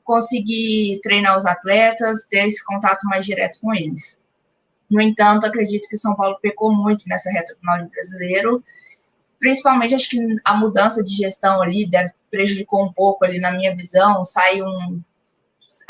conseguir 0.02 1.00
treinar 1.02 1.34
os 1.34 1.46
atletas, 1.46 2.26
ter 2.26 2.46
esse 2.46 2.62
contato 2.62 3.04
mais 3.04 3.24
direto 3.24 3.58
com 3.60 3.74
eles. 3.74 4.18
No 4.90 5.00
entanto, 5.00 5.46
acredito 5.46 5.88
que 5.88 5.96
o 5.96 5.98
São 5.98 6.14
Paulo 6.14 6.38
pecou 6.42 6.70
muito 6.70 7.04
nessa 7.08 7.30
reta 7.30 7.56
final 7.58 7.78
de 7.82 7.90
brasileiro, 7.90 8.62
principalmente 9.44 9.94
acho 9.94 10.08
que 10.08 10.18
a 10.42 10.54
mudança 10.54 11.04
de 11.04 11.14
gestão 11.14 11.60
ali 11.60 11.86
deve 11.86 12.10
prejudicou 12.30 12.82
um 12.82 12.92
pouco 12.92 13.26
ali 13.26 13.38
na 13.38 13.52
minha 13.52 13.76
visão, 13.76 14.24
saiu 14.24 14.64
um 14.64 15.02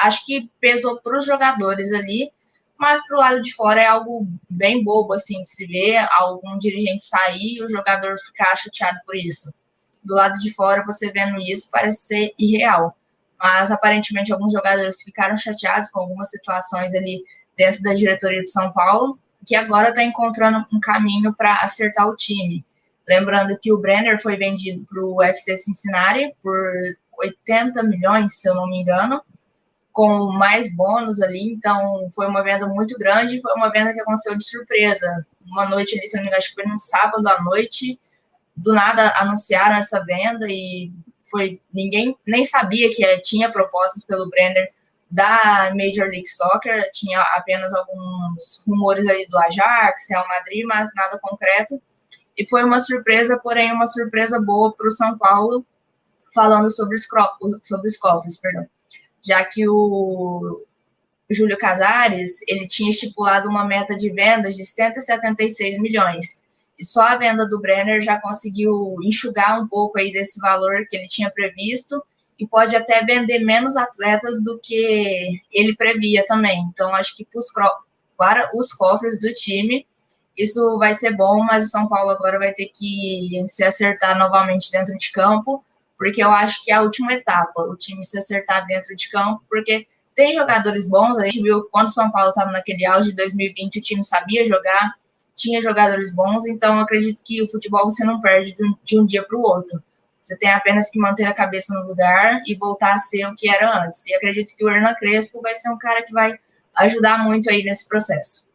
acho 0.00 0.26
que 0.26 0.50
pesou 0.60 1.00
para 1.00 1.16
os 1.16 1.24
jogadores 1.24 1.92
ali, 1.92 2.32
mas 2.76 3.06
para 3.06 3.16
o 3.16 3.20
lado 3.20 3.40
de 3.40 3.54
fora 3.54 3.80
é 3.80 3.86
algo 3.86 4.26
bem 4.50 4.82
bobo 4.82 5.12
assim 5.12 5.40
de 5.40 5.48
se 5.48 5.68
ver 5.68 6.04
algum 6.18 6.58
dirigente 6.58 7.04
sair 7.04 7.58
e 7.58 7.62
o 7.62 7.68
jogador 7.68 8.16
ficar 8.26 8.56
chateado 8.56 8.98
por 9.06 9.14
isso. 9.14 9.54
Do 10.02 10.14
lado 10.16 10.36
de 10.40 10.52
fora, 10.52 10.84
você 10.84 11.12
vendo 11.12 11.38
isso 11.40 11.70
parece 11.70 12.08
ser 12.08 12.34
irreal 12.36 12.96
mas 13.40 13.70
aparentemente 13.70 14.32
alguns 14.32 14.52
jogadores 14.52 15.02
ficaram 15.02 15.36
chateados 15.36 15.90
com 15.90 16.00
algumas 16.00 16.30
situações 16.30 16.94
ali 16.94 17.22
dentro 17.56 17.82
da 17.82 17.92
diretoria 17.92 18.42
de 18.42 18.50
São 18.50 18.72
Paulo, 18.72 19.18
que 19.46 19.54
agora 19.54 19.90
está 19.90 20.02
encontrando 20.02 20.66
um 20.72 20.80
caminho 20.80 21.32
para 21.34 21.56
acertar 21.56 22.08
o 22.08 22.16
time. 22.16 22.64
Lembrando 23.08 23.58
que 23.60 23.72
o 23.72 23.78
Brenner 23.78 24.20
foi 24.20 24.36
vendido 24.36 24.84
para 24.88 25.02
o 25.02 25.16
UFC 25.18 25.56
Cincinnati 25.56 26.34
por 26.42 26.56
80 27.18 27.82
milhões, 27.82 28.40
se 28.40 28.48
eu 28.48 28.54
não 28.54 28.66
me 28.66 28.80
engano, 28.80 29.22
com 29.92 30.32
mais 30.32 30.74
bônus 30.74 31.20
ali, 31.20 31.52
então 31.52 32.08
foi 32.14 32.26
uma 32.26 32.42
venda 32.42 32.66
muito 32.66 32.98
grande, 32.98 33.40
foi 33.40 33.52
uma 33.54 33.70
venda 33.70 33.92
que 33.92 34.00
aconteceu 34.00 34.36
de 34.36 34.44
surpresa. 34.44 35.06
Uma 35.46 35.68
noite 35.68 35.96
ali, 35.96 36.06
se 36.06 36.16
eu 36.16 36.18
não 36.18 36.22
me 36.24 36.28
engano, 36.28 36.38
acho 36.38 36.48
que 36.48 36.62
foi 36.62 36.70
num 36.70 36.78
sábado 36.78 37.26
à 37.28 37.40
noite, 37.42 37.98
do 38.56 38.72
nada 38.72 39.12
anunciaram 39.16 39.76
essa 39.76 40.04
venda 40.04 40.46
e 40.48 40.90
foi 41.30 41.60
ninguém 41.72 42.16
nem 42.26 42.44
sabia 42.44 42.90
que 42.90 43.04
tinha 43.20 43.50
propostas 43.50 44.04
pelo 44.04 44.28
Brenner 44.28 44.66
da 45.10 45.72
Major 45.74 46.08
League 46.08 46.26
Soccer, 46.26 46.90
tinha 46.92 47.20
apenas 47.36 47.72
alguns 47.72 48.64
rumores 48.66 49.06
ali 49.06 49.26
do 49.28 49.38
Ajax, 49.38 50.10
Real 50.10 50.26
Madrid, 50.26 50.64
mas 50.66 50.90
nada 50.96 51.18
concreto. 51.20 51.80
E 52.36 52.48
foi 52.48 52.64
uma 52.64 52.78
surpresa, 52.78 53.38
porém 53.38 53.72
uma 53.72 53.86
surpresa 53.86 54.40
boa 54.40 54.74
para 54.74 54.86
o 54.86 54.90
São 54.90 55.16
Paulo, 55.16 55.64
falando 56.34 56.70
sobre 56.70 56.96
os, 56.96 57.06
sobre 57.62 57.86
os 57.86 57.96
cofres, 57.96 58.36
perdão. 58.36 58.66
Já 59.22 59.44
que 59.44 59.68
o 59.68 60.64
Júlio 61.30 61.56
Casares, 61.56 62.42
ele 62.48 62.66
tinha 62.66 62.90
estipulado 62.90 63.48
uma 63.48 63.66
meta 63.66 63.96
de 63.96 64.10
vendas 64.12 64.56
de 64.56 64.64
176 64.64 65.78
milhões. 65.78 66.42
E 66.78 66.84
só 66.84 67.02
a 67.02 67.16
venda 67.16 67.48
do 67.48 67.60
Brenner 67.60 68.00
já 68.02 68.20
conseguiu 68.20 68.96
enxugar 69.02 69.60
um 69.60 69.68
pouco 69.68 69.98
aí 69.98 70.12
desse 70.12 70.40
valor 70.40 70.86
que 70.88 70.96
ele 70.96 71.06
tinha 71.06 71.30
previsto 71.30 72.02
e 72.38 72.46
pode 72.46 72.74
até 72.74 73.04
vender 73.04 73.40
menos 73.40 73.76
atletas 73.76 74.42
do 74.42 74.58
que 74.58 75.40
ele 75.52 75.76
previa 75.76 76.24
também. 76.26 76.66
Então, 76.68 76.94
acho 76.94 77.16
que 77.16 77.26
para 78.16 78.50
os 78.54 78.72
cofres 78.72 79.20
do 79.20 79.32
time, 79.32 79.86
isso 80.36 80.78
vai 80.78 80.94
ser 80.94 81.16
bom, 81.16 81.44
mas 81.44 81.66
o 81.66 81.68
São 81.68 81.88
Paulo 81.88 82.10
agora 82.10 82.38
vai 82.38 82.52
ter 82.52 82.66
que 82.66 83.42
se 83.46 83.64
acertar 83.64 84.18
novamente 84.18 84.70
dentro 84.70 84.96
de 84.96 85.12
campo, 85.12 85.64
porque 85.96 86.22
eu 86.22 86.30
acho 86.30 86.62
que 86.64 86.72
é 86.72 86.74
a 86.74 86.82
última 86.82 87.12
etapa, 87.12 87.62
o 87.62 87.76
time 87.76 88.04
se 88.04 88.18
acertar 88.18 88.66
dentro 88.66 88.94
de 88.96 89.08
campo, 89.08 89.42
porque 89.48 89.86
tem 90.14 90.32
jogadores 90.32 90.88
bons, 90.88 91.18
a 91.18 91.24
gente 91.24 91.42
viu 91.42 91.64
quando 91.70 91.86
o 91.86 91.92
São 91.92 92.10
Paulo 92.10 92.30
estava 92.30 92.50
naquele 92.50 92.84
auge 92.86 93.10
de 93.10 93.16
2020, 93.16 93.78
o 93.78 93.82
time 93.82 94.04
sabia 94.04 94.44
jogar, 94.44 94.94
tinha 95.36 95.60
jogadores 95.60 96.12
bons, 96.12 96.46
então 96.46 96.80
acredito 96.80 97.22
que 97.24 97.42
o 97.42 97.50
futebol 97.50 97.84
você 97.84 98.04
não 98.04 98.20
perde 98.20 98.56
de 98.84 98.98
um 98.98 99.04
dia 99.04 99.22
para 99.24 99.36
o 99.36 99.42
outro. 99.42 99.82
Você 100.20 100.38
tem 100.38 100.50
apenas 100.50 100.88
que 100.90 100.98
manter 100.98 101.26
a 101.26 101.34
cabeça 101.34 101.74
no 101.74 101.86
lugar 101.86 102.40
e 102.46 102.54
voltar 102.54 102.94
a 102.94 102.98
ser 102.98 103.26
o 103.26 103.34
que 103.34 103.46
era 103.48 103.84
antes. 103.84 104.06
E 104.06 104.14
acredito 104.14 104.56
que 104.56 104.64
o 104.64 104.70
Hernan 104.70 104.94
Crespo 104.94 105.42
vai 105.42 105.52
ser 105.52 105.70
um 105.70 105.76
cara 105.76 106.02
que 106.02 106.12
vai 106.12 106.32
ajudar 106.76 107.22
muito 107.22 107.50
aí 107.50 107.62
nesse 107.62 107.86
processo. 107.86 108.46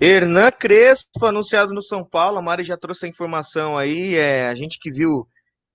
Hernan 0.00 0.52
Crespo, 0.52 1.26
anunciado 1.26 1.74
no 1.74 1.82
São 1.82 2.04
Paulo, 2.04 2.38
a 2.38 2.42
Mari 2.42 2.62
já 2.62 2.76
trouxe 2.76 3.04
a 3.04 3.08
informação 3.08 3.76
aí, 3.76 4.14
é, 4.14 4.48
a 4.48 4.54
gente 4.54 4.78
que 4.78 4.92
viu 4.92 5.26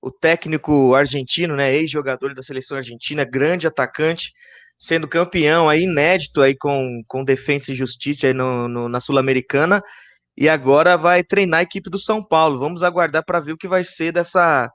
o 0.02 0.10
técnico 0.10 0.96
argentino, 0.96 1.58
né, 1.58 1.74
ex-jogador 1.74 2.34
da 2.34 2.42
seleção 2.42 2.78
argentina, 2.78 3.26
grande 3.26 3.68
atacante, 3.68 4.32
sendo 4.78 5.10
campeão 5.10 5.68
aí, 5.68 5.84
inédito 5.84 6.42
aí 6.42 6.56
com, 6.56 7.02
com 7.06 7.26
Defensa 7.26 7.74
e 7.74 7.76
Justiça 7.76 8.28
aí 8.28 8.34
no, 8.34 8.70
no 8.70 8.88
na 8.88 9.02
Sul-Americana, 9.02 9.84
e 10.38 10.48
agora 10.48 10.98
vai 10.98 11.22
treinar 11.22 11.60
a 11.60 11.64
equipe 11.64 11.90
do 11.90 12.00
São 12.00 12.24
Paulo. 12.24 12.60
Vamos 12.60 12.82
aguardar 12.82 13.26
para 13.26 13.42
ver 13.42 13.52
o 13.52 13.58
que 13.58 13.68
vai 13.68 13.84
ser 13.84 14.14
dessa, 14.14 14.72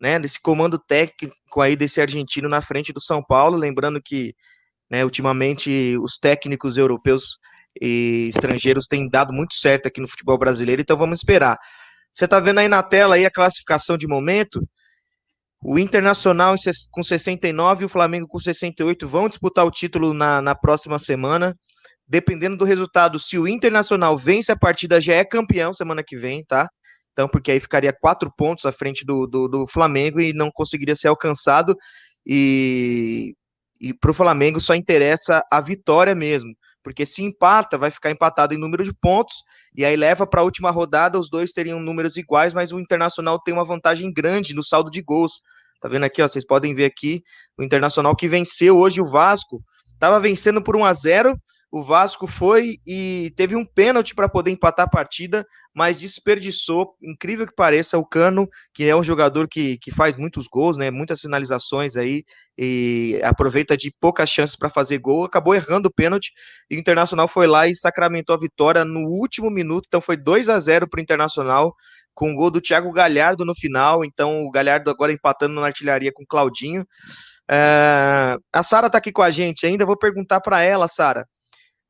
né, 0.00 0.16
desse 0.20 0.40
comando 0.40 0.78
técnico 0.78 1.60
aí 1.60 1.74
desse 1.74 2.00
argentino 2.00 2.48
na 2.48 2.62
frente 2.62 2.92
do 2.92 3.00
São 3.00 3.20
Paulo, 3.20 3.56
lembrando 3.56 4.00
que, 4.00 4.32
né, 4.88 5.04
ultimamente 5.04 5.98
os 5.98 6.18
técnicos 6.18 6.76
europeus 6.76 7.36
estrangeiros 7.80 8.86
têm 8.86 9.08
dado 9.08 9.32
muito 9.32 9.54
certo 9.54 9.86
aqui 9.86 10.00
no 10.00 10.08
futebol 10.08 10.38
brasileiro, 10.38 10.82
então 10.82 10.96
vamos 10.96 11.18
esperar. 11.18 11.58
Você 12.12 12.26
está 12.26 12.38
vendo 12.38 12.58
aí 12.58 12.68
na 12.68 12.82
tela 12.82 13.14
aí 13.14 13.24
a 13.24 13.30
classificação 13.30 13.96
de 13.96 14.06
momento? 14.06 14.60
O 15.64 15.78
Internacional 15.78 16.54
com 16.90 17.02
69 17.02 17.82
e 17.82 17.86
o 17.86 17.88
Flamengo 17.88 18.26
com 18.26 18.38
68 18.38 19.06
vão 19.06 19.28
disputar 19.28 19.64
o 19.64 19.70
título 19.70 20.12
na, 20.12 20.42
na 20.42 20.54
próxima 20.54 20.98
semana. 20.98 21.56
Dependendo 22.06 22.56
do 22.56 22.64
resultado, 22.64 23.18
se 23.18 23.38
o 23.38 23.46
Internacional 23.46 24.18
vence 24.18 24.50
a 24.50 24.56
partida, 24.56 25.00
já 25.00 25.14
é 25.14 25.24
campeão 25.24 25.72
semana 25.72 26.02
que 26.02 26.16
vem, 26.16 26.44
tá? 26.44 26.68
Então, 27.12 27.28
porque 27.28 27.52
aí 27.52 27.60
ficaria 27.60 27.92
quatro 27.92 28.30
pontos 28.36 28.64
à 28.64 28.72
frente 28.72 29.04
do, 29.04 29.26
do, 29.26 29.48
do 29.48 29.66
Flamengo 29.66 30.20
e 30.20 30.32
não 30.32 30.50
conseguiria 30.50 30.96
ser 30.96 31.08
alcançado. 31.08 31.76
E, 32.26 33.34
e 33.80 33.94
para 33.94 34.10
o 34.10 34.14
Flamengo 34.14 34.60
só 34.60 34.74
interessa 34.74 35.44
a 35.50 35.60
vitória 35.60 36.14
mesmo. 36.14 36.52
Porque 36.82 37.06
se 37.06 37.22
empata, 37.22 37.78
vai 37.78 37.90
ficar 37.90 38.10
empatado 38.10 38.54
em 38.54 38.58
número 38.58 38.82
de 38.84 38.92
pontos, 38.92 39.34
e 39.74 39.84
aí 39.84 39.96
leva 39.96 40.26
para 40.26 40.40
a 40.40 40.44
última 40.44 40.70
rodada, 40.70 41.18
os 41.18 41.30
dois 41.30 41.52
teriam 41.52 41.80
números 41.80 42.16
iguais, 42.16 42.52
mas 42.52 42.72
o 42.72 42.80
Internacional 42.80 43.38
tem 43.40 43.54
uma 43.54 43.64
vantagem 43.64 44.12
grande 44.12 44.54
no 44.54 44.64
saldo 44.64 44.90
de 44.90 45.00
gols. 45.00 45.40
Tá 45.80 45.88
vendo 45.88 46.04
aqui, 46.04 46.22
ó, 46.22 46.28
vocês 46.28 46.46
podem 46.46 46.74
ver 46.74 46.84
aqui, 46.84 47.22
o 47.58 47.62
Internacional 47.62 48.14
que 48.14 48.28
venceu 48.28 48.78
hoje 48.78 49.00
o 49.00 49.06
Vasco, 49.06 49.62
estava 49.92 50.18
vencendo 50.20 50.62
por 50.62 50.76
1 50.76 50.84
a 50.84 50.94
0 50.94 51.36
o 51.72 51.82
Vasco 51.82 52.26
foi 52.26 52.76
e 52.86 53.32
teve 53.34 53.56
um 53.56 53.64
pênalti 53.64 54.14
para 54.14 54.28
poder 54.28 54.50
empatar 54.50 54.84
a 54.84 54.90
partida, 54.90 55.46
mas 55.74 55.96
desperdiçou, 55.96 56.94
incrível 57.02 57.46
que 57.46 57.54
pareça, 57.54 57.96
o 57.96 58.04
Cano, 58.04 58.46
que 58.74 58.84
é 58.84 58.94
um 58.94 59.02
jogador 59.02 59.48
que, 59.48 59.78
que 59.78 59.90
faz 59.90 60.14
muitos 60.16 60.46
gols, 60.46 60.76
né, 60.76 60.90
muitas 60.90 61.22
finalizações 61.22 61.96
aí, 61.96 62.24
e 62.58 63.18
aproveita 63.24 63.74
de 63.74 63.90
poucas 63.98 64.28
chances 64.28 64.54
para 64.54 64.68
fazer 64.68 64.98
gol, 64.98 65.24
acabou 65.24 65.54
errando 65.54 65.88
o 65.88 65.92
pênalti, 65.92 66.30
e 66.70 66.76
o 66.76 66.78
Internacional 66.78 67.26
foi 67.26 67.46
lá 67.46 67.66
e 67.66 67.74
sacramentou 67.74 68.34
a 68.36 68.38
vitória 68.38 68.84
no 68.84 69.08
último 69.08 69.50
minuto, 69.50 69.86
então 69.88 70.02
foi 70.02 70.18
2 70.18 70.50
a 70.50 70.60
0 70.60 70.86
para 70.86 70.98
o 70.98 71.02
Internacional, 71.02 71.74
com 72.14 72.32
o 72.32 72.36
gol 72.36 72.50
do 72.50 72.60
Thiago 72.60 72.92
Galhardo 72.92 73.46
no 73.46 73.54
final, 73.54 74.04
então 74.04 74.44
o 74.44 74.50
Galhardo 74.50 74.90
agora 74.90 75.10
empatando 75.10 75.54
na 75.54 75.68
artilharia 75.68 76.12
com 76.12 76.22
o 76.22 76.26
Claudinho. 76.26 76.86
É, 77.50 78.36
a 78.52 78.62
Sara 78.62 78.88
está 78.88 78.98
aqui 78.98 79.10
com 79.10 79.22
a 79.22 79.30
gente 79.30 79.64
ainda, 79.64 79.86
vou 79.86 79.96
perguntar 79.96 80.42
para 80.42 80.60
ela, 80.60 80.86
Sara, 80.86 81.26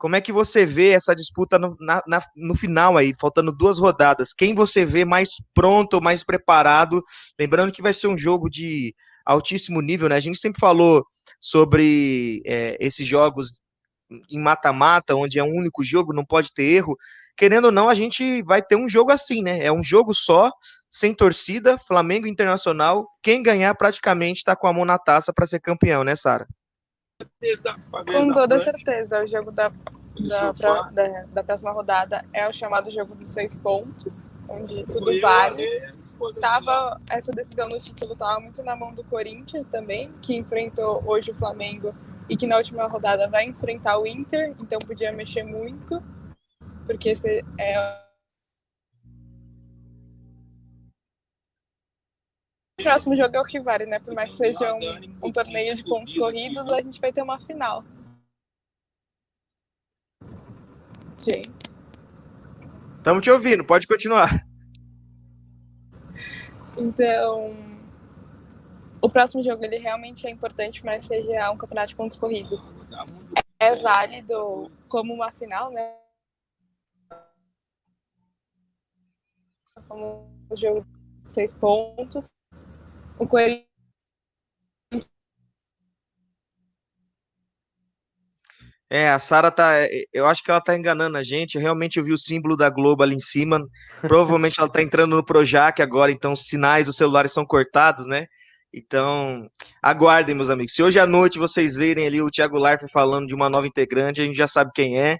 como 0.03 0.17
é 0.17 0.21
que 0.21 0.33
você 0.33 0.67
vê 0.67 0.91
essa 0.91 1.15
disputa 1.15 1.61
no, 1.61 1.77
na, 1.79 2.03
na, 2.09 2.21
no 2.35 2.57
final 2.57 2.97
aí, 2.97 3.15
faltando 3.21 3.53
duas 3.53 3.79
rodadas? 3.79 4.33
Quem 4.33 4.53
você 4.53 4.85
vê 4.85 5.05
mais 5.05 5.37
pronto, 5.55 6.03
mais 6.03 6.25
preparado? 6.25 7.05
Lembrando 7.38 7.71
que 7.71 7.81
vai 7.81 7.95
ser 7.95 8.09
um 8.09 8.17
jogo 8.17 8.51
de 8.51 8.93
altíssimo 9.25 9.81
nível, 9.81 10.09
né? 10.09 10.17
A 10.17 10.21
gente 10.21 10.41
sempre 10.41 10.59
falou 10.59 11.07
sobre 11.41 12.43
é, 12.45 12.77
esses 12.81 13.07
jogos 13.07 13.61
em 14.29 14.41
mata-mata, 14.41 15.15
onde 15.15 15.38
é 15.38 15.45
um 15.45 15.57
único 15.57 15.85
jogo, 15.85 16.12
não 16.12 16.25
pode 16.25 16.53
ter 16.53 16.65
erro. 16.65 16.97
Querendo 17.37 17.67
ou 17.67 17.73
não, 17.73 17.88
a 17.88 17.95
gente 17.95 18.43
vai 18.43 18.61
ter 18.61 18.75
um 18.75 18.88
jogo 18.88 19.12
assim, 19.12 19.41
né? 19.41 19.65
É 19.65 19.71
um 19.71 19.85
jogo 19.85 20.12
só, 20.12 20.51
sem 20.88 21.15
torcida, 21.15 21.79
Flamengo 21.79 22.27
Internacional. 22.27 23.07
Quem 23.23 23.41
ganhar 23.41 23.73
praticamente 23.77 24.38
está 24.38 24.57
com 24.57 24.67
a 24.67 24.73
mão 24.73 24.85
na 24.85 24.99
taça 24.99 25.33
para 25.33 25.47
ser 25.47 25.61
campeão, 25.61 26.03
né, 26.03 26.17
Sara? 26.17 26.49
Com 28.12 28.32
toda 28.32 28.61
certeza, 28.61 29.22
o 29.22 29.26
jogo 29.26 29.50
da, 29.50 29.68
da, 29.68 30.54
pra, 30.54 30.82
da, 30.90 31.24
da, 31.24 31.44
próxima 31.44 31.72
rodada 31.72 32.24
é 32.32 32.48
o 32.48 32.52
chamado 32.52 32.90
jogo 32.90 33.14
dos 33.14 33.28
seis 33.28 33.56
pontos, 33.56 34.30
onde 34.48 34.82
tudo 34.82 35.20
vale. 35.20 35.66
Tava, 36.40 37.00
essa 37.11 37.32
decisão 37.32 37.68
no 37.68 37.78
título 37.78 38.12
estava 38.12 38.38
muito 38.38 38.62
na 38.62 38.76
mão 38.76 38.94
do 38.94 39.02
Corinthians 39.04 39.68
também, 39.68 40.12
que 40.22 40.37
enfrentou 40.37 41.02
hoje 41.04 41.32
o 41.32 41.35
Flamengo 41.35 41.94
e 42.28 42.37
que 42.37 42.46
na 42.46 42.56
última 42.56 42.87
rodada 42.87 43.28
vai 43.28 43.44
enfrentar 43.44 43.98
o 43.98 44.06
Inter, 44.06 44.54
então 44.61 44.78
podia 44.78 45.11
mexer 45.11 45.42
muito, 45.42 46.02
porque 46.87 47.11
esse 47.11 47.44
é 47.58 48.02
próximo 52.83 53.16
jogo 53.16 53.37
é 53.37 53.40
o 53.40 53.45
que 53.45 53.61
vale, 53.61 53.87
né? 53.87 53.99
Por 53.99 54.14
mais 54.14 54.31
que 54.33 54.38
seja 54.38 54.75
um, 54.75 55.27
um 55.29 55.33
torneio 55.33 55.75
de 55.75 55.85
pontos 55.85 56.12
corridos, 56.12 56.71
a 56.73 56.83
gente 56.83 57.01
vai 57.01 57.12
ter 57.12 57.23
uma 57.23 57.40
final. 57.40 57.85
Gente. 61.18 61.51
Estamos 62.99 63.23
te 63.23 63.31
ouvindo, 63.31 63.64
pode 63.64 63.87
continuar. 63.87 64.47
Então, 66.77 67.55
o 69.01 69.11
próximo 69.11 69.42
jogo 69.42 69.64
ele 69.64 69.79
realmente 69.79 70.27
é 70.27 70.31
importante, 70.31 70.85
mas 70.85 71.07
seja 71.07 71.51
um 71.51 71.57
campeonato 71.57 71.88
de 71.88 71.97
pontos 71.97 72.16
corridos. 72.16 72.71
É 73.59 73.75
válido 73.77 74.71
como 74.88 75.12
uma 75.12 75.31
final, 75.33 75.71
né? 75.71 75.97
Como 79.88 80.27
o 80.49 80.57
jogo 80.57 80.87
de 81.25 81.33
seis 81.33 81.53
pontos. 81.53 82.31
O 83.22 83.26
Corinthians 83.28 83.68
É, 88.90 89.08
a 89.08 89.18
Sara 89.18 89.50
tá. 89.50 89.78
É, 89.78 89.88
eu 90.12 90.26
acho 90.26 90.42
que 90.42 90.50
ela 90.50 90.61
tá 90.61 90.76
enganando 90.76 91.16
a 91.16 91.22
gente. 91.22 91.54
Eu 91.54 91.61
realmente 91.61 91.98
eu 91.98 92.04
vi 92.04 92.12
o 92.12 92.18
símbolo 92.18 92.56
da 92.56 92.68
Globo 92.68 93.02
ali 93.04 93.14
em 93.14 93.20
cima. 93.20 93.61
Provavelmente 94.02 94.58
ela 94.58 94.68
tá 94.68 94.82
entrando 94.82 95.14
no 95.14 95.24
Projac 95.24 95.80
agora, 95.80 96.11
então 96.11 96.32
os 96.32 96.42
sinais 96.46 96.87
dos 96.87 96.96
celulares 96.96 97.32
são 97.32 97.46
cortados, 97.46 98.06
né? 98.06 98.26
Então, 98.74 99.48
aguardem, 99.80 100.35
meus 100.35 100.50
amigos. 100.50 100.74
Se 100.74 100.82
hoje 100.82 100.98
à 100.98 101.06
noite 101.06 101.38
vocês 101.38 101.74
verem 101.76 102.06
ali 102.06 102.20
o 102.20 102.30
Thiago 102.30 102.58
Larfe 102.58 102.87
falando 102.90 103.28
de 103.28 103.35
uma 103.35 103.48
nova 103.48 103.66
integrante, 103.66 104.20
a 104.20 104.24
gente 104.24 104.37
já 104.37 104.48
sabe 104.48 104.72
quem 104.74 104.98
é. 105.00 105.18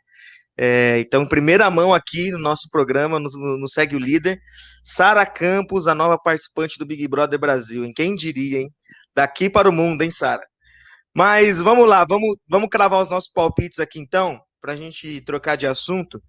É 0.59 0.99
então, 1.01 1.27
primeira 1.27 1.71
mão 1.71 1.95
aqui 1.95 2.31
no 2.31 2.39
nosso 2.39 2.69
programa, 2.71 3.19
no, 3.19 3.29
no 3.59 3.69
Segue 3.69 3.97
o 3.97 3.99
Líder, 3.99 4.39
Sara 4.83 5.25
Campos, 5.25 5.87
a 5.87 5.95
nova 5.95 6.19
participante 6.19 6.79
do 6.79 6.87
Big 6.87 7.07
Brother 7.09 7.39
Brasil. 7.39 7.85
Em 7.85 7.93
quem 7.93 8.15
diria, 8.15 8.61
hein? 8.61 8.71
Daqui 9.15 9.49
para 9.49 9.69
o 9.69 9.73
mundo, 9.73 10.03
hein, 10.03 10.11
Sara? 10.11 10.43
Mas 11.15 11.61
vamos 11.61 11.89
lá, 11.89 12.05
vamos, 12.09 12.37
vamos 12.49 12.69
cravar 12.71 13.03
os 13.03 13.11
nossos 13.11 13.31
palpites 13.31 13.79
aqui 13.79 13.99
então, 13.99 14.41
para 14.61 14.73
a 14.73 14.77
gente 14.77 15.21
trocar 15.23 15.57
de 15.57 15.67
assunto. 15.67 16.23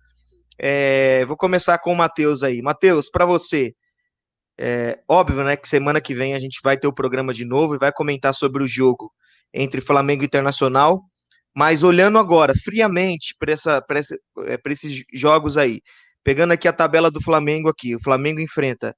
É, 0.59 1.25
vou 1.25 1.37
começar 1.37 1.77
com 1.79 1.93
o 1.93 1.95
Matheus 1.95 2.43
aí. 2.43 2.61
Matheus, 2.61 3.09
para 3.09 3.25
você, 3.25 3.73
é, 4.59 4.99
óbvio, 5.07 5.43
né, 5.43 5.55
que 5.55 5.67
semana 5.67 6.01
que 6.01 6.13
vem 6.13 6.33
a 6.33 6.39
gente 6.39 6.59
vai 6.63 6.77
ter 6.77 6.87
o 6.87 6.93
programa 6.93 7.33
de 7.33 7.45
novo 7.45 7.75
e 7.75 7.79
vai 7.79 7.91
comentar 7.91 8.33
sobre 8.33 8.63
o 8.63 8.67
jogo 8.67 9.11
entre 9.53 9.81
Flamengo 9.81 10.23
e 10.23 10.25
Internacional. 10.25 11.01
Mas 11.55 11.83
olhando 11.83 12.17
agora, 12.17 12.53
friamente, 12.55 13.35
para 13.37 13.53
é, 13.53 14.59
esses 14.67 15.03
jogos 15.13 15.55
aí, 15.57 15.81
pegando 16.23 16.53
aqui 16.53 16.67
a 16.67 16.73
tabela 16.73 17.11
do 17.11 17.21
Flamengo 17.21 17.69
aqui, 17.69 17.95
o 17.95 18.01
Flamengo 18.01 18.39
enfrenta 18.39 18.95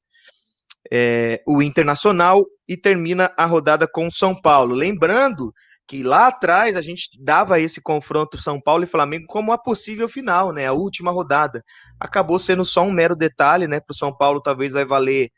é, 0.92 1.42
o 1.46 1.62
Internacional 1.62 2.46
e 2.68 2.78
termina 2.78 3.32
a 3.38 3.46
rodada 3.46 3.88
com 3.88 4.08
o 4.08 4.12
São 4.12 4.40
Paulo. 4.40 4.76
Lembrando 4.76 5.54
que 5.88 6.02
lá 6.02 6.28
atrás 6.28 6.76
a 6.76 6.82
gente 6.82 7.10
dava 7.22 7.60
esse 7.60 7.80
confronto 7.82 8.38
São 8.38 8.60
Paulo 8.60 8.84
e 8.84 8.88
Flamengo 8.88 9.26
como 9.28 9.52
a 9.52 9.58
possível 9.58 10.10
final, 10.10 10.52
né? 10.52 10.66
A 10.66 10.74
última 10.74 11.12
rodada. 11.12 11.64
Acabou 12.00 12.40
sendo 12.40 12.66
só 12.66 12.84
um 12.84 12.92
mero 12.92 13.16
detalhe, 13.16 13.68
né? 13.68 13.80
Para 13.80 13.94
o 13.94 13.96
São 13.96 14.16
Paulo 14.16 14.42
talvez 14.42 14.74
vai 14.74 14.86
valer 14.86 15.30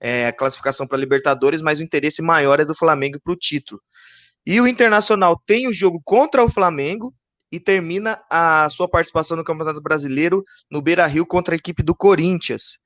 é, 0.00 0.26
a 0.26 0.32
classificação 0.32 0.86
para 0.86 0.98
Libertadores, 0.98 1.60
mas 1.60 1.80
o 1.80 1.82
interesse 1.82 2.22
maior 2.22 2.60
é 2.60 2.64
do 2.64 2.74
Flamengo 2.74 3.18
para 3.22 3.32
o 3.32 3.36
título. 3.36 3.80
E 4.46 4.60
o 4.60 4.66
Internacional 4.66 5.40
tem 5.44 5.66
o 5.66 5.72
jogo 5.72 6.00
contra 6.04 6.44
o 6.44 6.48
Flamengo 6.48 7.12
e 7.50 7.58
termina 7.58 8.22
a 8.30 8.68
sua 8.70 8.88
participação 8.88 9.36
no 9.36 9.44
Campeonato 9.44 9.82
Brasileiro 9.82 10.44
no 10.70 10.80
Beira 10.80 11.06
Rio 11.06 11.26
contra 11.26 11.54
a 11.54 11.58
equipe 11.58 11.82
do 11.82 11.94
Corinthians. 11.94 12.78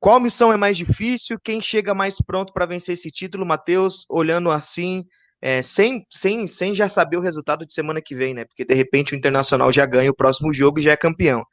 Qual 0.00 0.20
missão 0.20 0.52
é 0.52 0.56
mais 0.56 0.76
difícil? 0.76 1.38
Quem 1.42 1.60
chega 1.60 1.92
mais 1.92 2.16
pronto 2.24 2.52
para 2.52 2.66
vencer 2.66 2.94
esse 2.94 3.10
título, 3.10 3.44
Matheus? 3.44 4.06
Olhando 4.08 4.50
assim, 4.50 5.04
é, 5.42 5.62
sem, 5.62 6.06
sem, 6.10 6.46
sem 6.46 6.74
já 6.74 6.88
saber 6.88 7.16
o 7.16 7.20
resultado 7.20 7.66
de 7.66 7.74
semana 7.74 8.00
que 8.00 8.14
vem, 8.14 8.32
né? 8.32 8.44
Porque 8.44 8.64
de 8.64 8.74
repente 8.74 9.12
o 9.12 9.16
Internacional 9.16 9.72
já 9.72 9.84
ganha 9.84 10.10
o 10.10 10.16
próximo 10.16 10.52
jogo 10.52 10.78
e 10.78 10.82
já 10.82 10.92
é 10.92 10.96
campeão. 10.96 11.44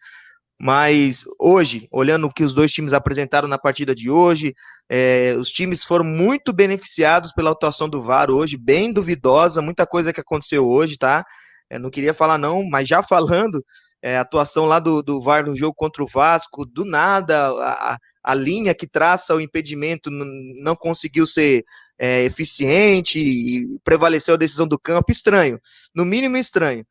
Mas 0.59 1.25
hoje, 1.37 1.87
olhando 1.91 2.27
o 2.27 2.33
que 2.33 2.43
os 2.43 2.53
dois 2.53 2.71
times 2.71 2.93
apresentaram 2.93 3.47
na 3.47 3.57
partida 3.57 3.93
de 3.93 4.09
hoje, 4.09 4.55
é, 4.89 5.35
os 5.37 5.49
times 5.51 5.83
foram 5.83 6.05
muito 6.05 6.53
beneficiados 6.53 7.33
pela 7.33 7.51
atuação 7.51 7.89
do 7.89 8.01
VAR 8.01 8.31
hoje, 8.31 8.55
bem 8.55 8.93
duvidosa, 8.93 9.61
muita 9.61 9.85
coisa 9.85 10.13
que 10.13 10.21
aconteceu 10.21 10.65
hoje, 10.67 10.97
tá? 10.97 11.25
É, 11.69 11.77
não 11.77 11.89
queria 11.89 12.13
falar 12.13 12.37
não, 12.37 12.63
mas 12.63 12.87
já 12.87 13.03
falando, 13.03 13.63
é, 14.01 14.17
atuação 14.17 14.65
lá 14.65 14.79
do, 14.79 15.03
do 15.03 15.21
VAR 15.21 15.45
no 15.45 15.57
jogo 15.57 15.73
contra 15.75 16.01
o 16.01 16.07
Vasco, 16.07 16.65
do 16.65 16.85
nada, 16.85 17.49
a, 17.49 17.97
a 18.23 18.33
linha 18.33 18.73
que 18.73 18.87
traça 18.87 19.35
o 19.35 19.41
impedimento 19.41 20.09
não 20.09 20.75
conseguiu 20.75 21.27
ser 21.27 21.65
é, 21.97 22.23
eficiente 22.23 23.19
e 23.19 23.67
prevaleceu 23.83 24.35
a 24.35 24.37
decisão 24.37 24.67
do 24.67 24.79
campo, 24.79 25.11
estranho, 25.11 25.59
no 25.93 26.05
mínimo 26.05 26.37
estranho. 26.37 26.85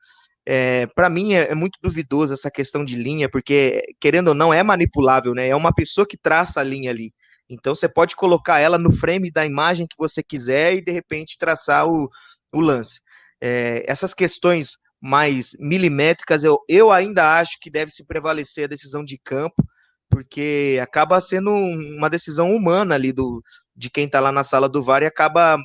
É, 0.47 0.87
para 0.89 1.09
mim 1.09 1.35
é, 1.35 1.51
é, 1.51 1.55
muito 1.55 1.79
duvidoso 1.83 2.35
essa 2.35 2.51
questão 2.51 2.85
de 2.85 2.97
linha, 2.97 3.29
porque, 3.31 3.83
querendo 4.01 4.29
ou 4.29 4.35
não, 4.35 4.53
é 4.53 4.63
manipulável, 4.63 5.35
né? 5.35 5.49
É 5.49 5.57
uma 5.57 5.75
pessoa 5.75 6.07
que 6.07 6.19
traça 6.19 6.61
a 6.61 6.65
linha 6.65 6.91
ali. 6.91 7.13
Então 7.49 7.75
você 7.75 7.89
pode 7.89 8.17
colocar 8.17 8.59
ela 8.59 8.79
no 8.79 8.93
frame 8.93 9.31
da 9.31 9.45
imagem 9.45 9.87
que 9.87 9.97
você 9.99 10.23
quiser 10.23 10.75
e 10.75 10.85
de 10.85 10.93
repente 10.93 11.39
traçar 11.39 11.87
o, 11.87 12.11
o 12.53 12.61
lance. 12.61 13.01
É, 13.41 13.85
essas 13.87 14.15
questões 14.15 14.77
mais 15.01 15.51
milimétricas, 15.59 16.45
eu, 16.45 16.59
eu 16.69 16.91
ainda 16.91 17.39
acho 17.39 17.59
que 17.61 17.71
deve 17.71 17.91
se 17.91 18.07
prevalecer 18.07 18.65
a 18.65 18.69
decisão 18.69 19.05
de 19.05 19.19
campo, 19.19 19.63
porque 20.11 20.79
acaba 20.83 21.21
sendo 21.21 21.51
uma 21.51 22.09
decisão 22.09 22.55
humana 22.55 22.95
ali 22.95 23.13
do, 23.13 23.43
de 23.77 23.91
quem 23.91 24.07
está 24.07 24.21
lá 24.21 24.33
na 24.33 24.45
sala 24.45 24.69
do 24.69 24.83
VAR 24.83 25.03
e 25.03 25.07
acaba 25.07 25.59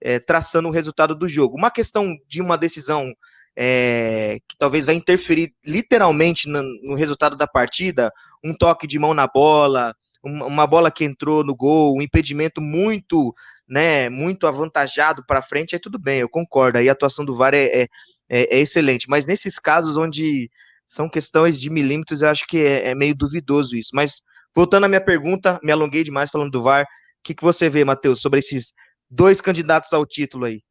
é, 0.00 0.18
traçando 0.18 0.68
o 0.68 0.72
resultado 0.72 1.14
do 1.14 1.28
jogo. 1.28 1.56
Uma 1.56 1.70
questão 1.70 2.14
de 2.26 2.40
uma 2.40 2.56
decisão 2.56 3.12
é, 3.60 4.38
que 4.48 4.56
talvez 4.56 4.86
vai 4.86 4.94
interferir 4.94 5.52
literalmente 5.66 6.48
no, 6.48 6.62
no, 6.82 6.94
resultado 6.94 7.36
da 7.36 7.46
partida, 7.46 8.12
um 8.44 8.54
toque 8.54 8.86
de 8.86 9.00
mão 9.00 9.12
na 9.12 9.26
bola, 9.26 9.92
uma, 10.22 10.46
uma 10.46 10.66
bola 10.66 10.92
que 10.92 11.04
entrou 11.04 11.42
no 11.42 11.56
gol, 11.56 11.96
um 11.96 12.00
impedimento 12.02 12.60
muito, 12.60 13.34
né, 13.68 14.08
muito 14.08 14.46
avantajado 14.46 15.24
para 15.26 15.42
frente, 15.42 15.74
é 15.74 15.78
tudo 15.78 15.98
bem, 15.98 16.20
eu 16.20 16.28
concordo. 16.28 16.78
Aí 16.78 16.88
a 16.88 16.92
atuação 16.92 17.24
do 17.24 17.34
VAR 17.34 17.52
é, 17.52 17.64
é, 17.64 17.82
é, 18.28 18.58
é 18.58 18.60
excelente, 18.60 19.08
mas 19.08 19.26
nesses 19.26 19.58
casos 19.58 19.96
onde 19.96 20.48
são 20.86 21.08
questões 21.08 21.60
de 21.60 21.68
milímetros, 21.68 22.22
eu 22.22 22.28
acho 22.28 22.46
que 22.46 22.58
é, 22.58 22.90
é 22.90 22.94
meio 22.94 23.14
duvidoso 23.14 23.76
isso. 23.76 23.90
Mas 23.92 24.22
voltando 24.54 24.84
à 24.84 24.88
minha 24.88 25.04
pergunta, 25.04 25.58
me 25.64 25.72
alonguei 25.72 26.04
demais 26.04 26.30
falando 26.30 26.52
do 26.52 26.62
VAR 26.62 26.86
que, 27.24 27.34
que 27.34 27.42
você 27.42 27.68
vê, 27.68 27.84
Matheus, 27.84 28.20
sobre 28.20 28.38
esses 28.38 28.72
dois 29.10 29.40
candidatos 29.40 29.92
ao 29.92 30.06
título 30.06 30.46
aí? 30.46 30.62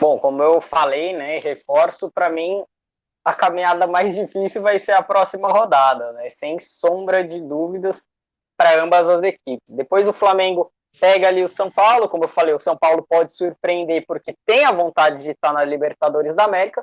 Bom, 0.00 0.18
como 0.18 0.42
eu 0.42 0.62
falei, 0.62 1.12
né, 1.12 1.38
reforço, 1.40 2.10
para 2.10 2.30
mim, 2.30 2.64
a 3.22 3.34
caminhada 3.34 3.86
mais 3.86 4.14
difícil 4.14 4.62
vai 4.62 4.78
ser 4.78 4.92
a 4.92 5.02
próxima 5.02 5.48
rodada, 5.48 6.12
né, 6.12 6.30
sem 6.30 6.58
sombra 6.58 7.22
de 7.22 7.38
dúvidas 7.38 8.06
para 8.56 8.82
ambas 8.82 9.06
as 9.06 9.22
equipes. 9.22 9.74
Depois 9.74 10.08
o 10.08 10.12
Flamengo 10.12 10.72
pega 10.98 11.28
ali 11.28 11.44
o 11.44 11.48
São 11.48 11.70
Paulo, 11.70 12.08
como 12.08 12.24
eu 12.24 12.28
falei, 12.28 12.54
o 12.54 12.60
São 12.60 12.78
Paulo 12.78 13.04
pode 13.06 13.34
surpreender 13.34 14.04
porque 14.06 14.34
tem 14.46 14.64
a 14.64 14.72
vontade 14.72 15.22
de 15.22 15.30
estar 15.30 15.52
na 15.52 15.64
Libertadores 15.64 16.32
da 16.34 16.44
América, 16.44 16.82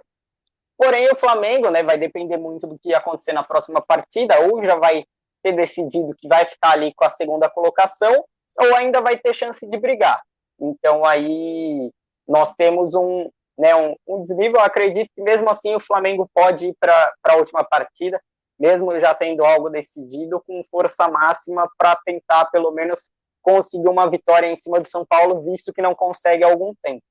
porém 0.77 1.09
o 1.11 1.15
Flamengo, 1.15 1.71
né, 1.71 1.81
vai 1.81 1.97
depender 1.97 2.37
muito 2.37 2.67
do 2.67 2.77
que 2.77 2.93
acontecer 2.93 3.33
na 3.33 3.43
próxima 3.43 3.81
partida, 3.81 4.39
ou 4.41 4.63
já 4.63 4.75
vai 4.75 5.03
ter 5.41 5.53
decidido 5.53 6.15
que 6.15 6.27
vai 6.27 6.45
ficar 6.45 6.73
ali 6.73 6.93
com 6.93 7.03
a 7.03 7.09
segunda 7.09 7.49
colocação, 7.49 8.23
ou 8.59 8.75
ainda 8.75 9.01
vai 9.01 9.17
ter 9.17 9.33
chance 9.33 9.65
de 9.67 9.77
brigar. 9.77 10.21
Então 10.59 11.03
aí 11.03 11.91
nós 12.27 12.53
temos 12.55 12.93
um, 12.93 13.29
né, 13.57 13.75
um, 13.75 13.95
um 14.07 14.23
desnível. 14.23 14.59
Eu 14.59 14.65
acredito 14.65 15.09
que 15.15 15.21
mesmo 15.21 15.49
assim 15.49 15.75
o 15.75 15.79
Flamengo 15.79 16.29
pode 16.33 16.67
ir 16.67 16.75
para 16.79 17.13
a 17.23 17.35
última 17.35 17.63
partida, 17.63 18.21
mesmo 18.59 18.99
já 18.99 19.13
tendo 19.13 19.45
algo 19.45 19.69
decidido, 19.69 20.43
com 20.45 20.63
força 20.69 21.07
máxima 21.07 21.69
para 21.77 21.95
tentar 22.05 22.45
pelo 22.45 22.71
menos 22.71 23.09
conseguir 23.41 23.87
uma 23.87 24.09
vitória 24.09 24.47
em 24.47 24.55
cima 24.55 24.79
do 24.79 24.87
São 24.87 25.05
Paulo, 25.05 25.41
visto 25.41 25.71
que 25.71 25.81
não 25.81 25.95
consegue 25.95 26.43
há 26.43 26.49
algum 26.49 26.73
tempo. 26.83 27.01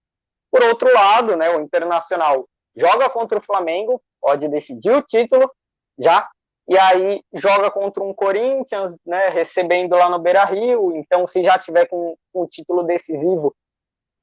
Por 0.51 0.63
outro 0.63 0.93
lado, 0.93 1.37
né, 1.37 1.51
o 1.51 1.61
Internacional 1.61 2.47
joga 2.77 3.09
contra 3.09 3.39
o 3.39 3.43
Flamengo, 3.43 4.03
pode 4.21 4.49
decidir 4.49 4.91
o 4.91 5.03
título 5.03 5.51
já 5.99 6.29
e 6.69 6.77
aí 6.79 7.23
joga 7.33 7.71
contra 7.71 8.03
um 8.03 8.13
Corinthians, 8.13 8.97
né, 9.07 9.29
recebendo 9.29 9.95
lá 9.95 10.11
no 10.11 10.19
Beira-Rio, 10.19 10.97
então 10.97 11.27
se 11.27 11.43
já 11.43 11.57
tiver 11.59 11.87
com 11.87 12.17
o 12.35 12.47
título 12.47 12.83
decisivo 12.83 13.55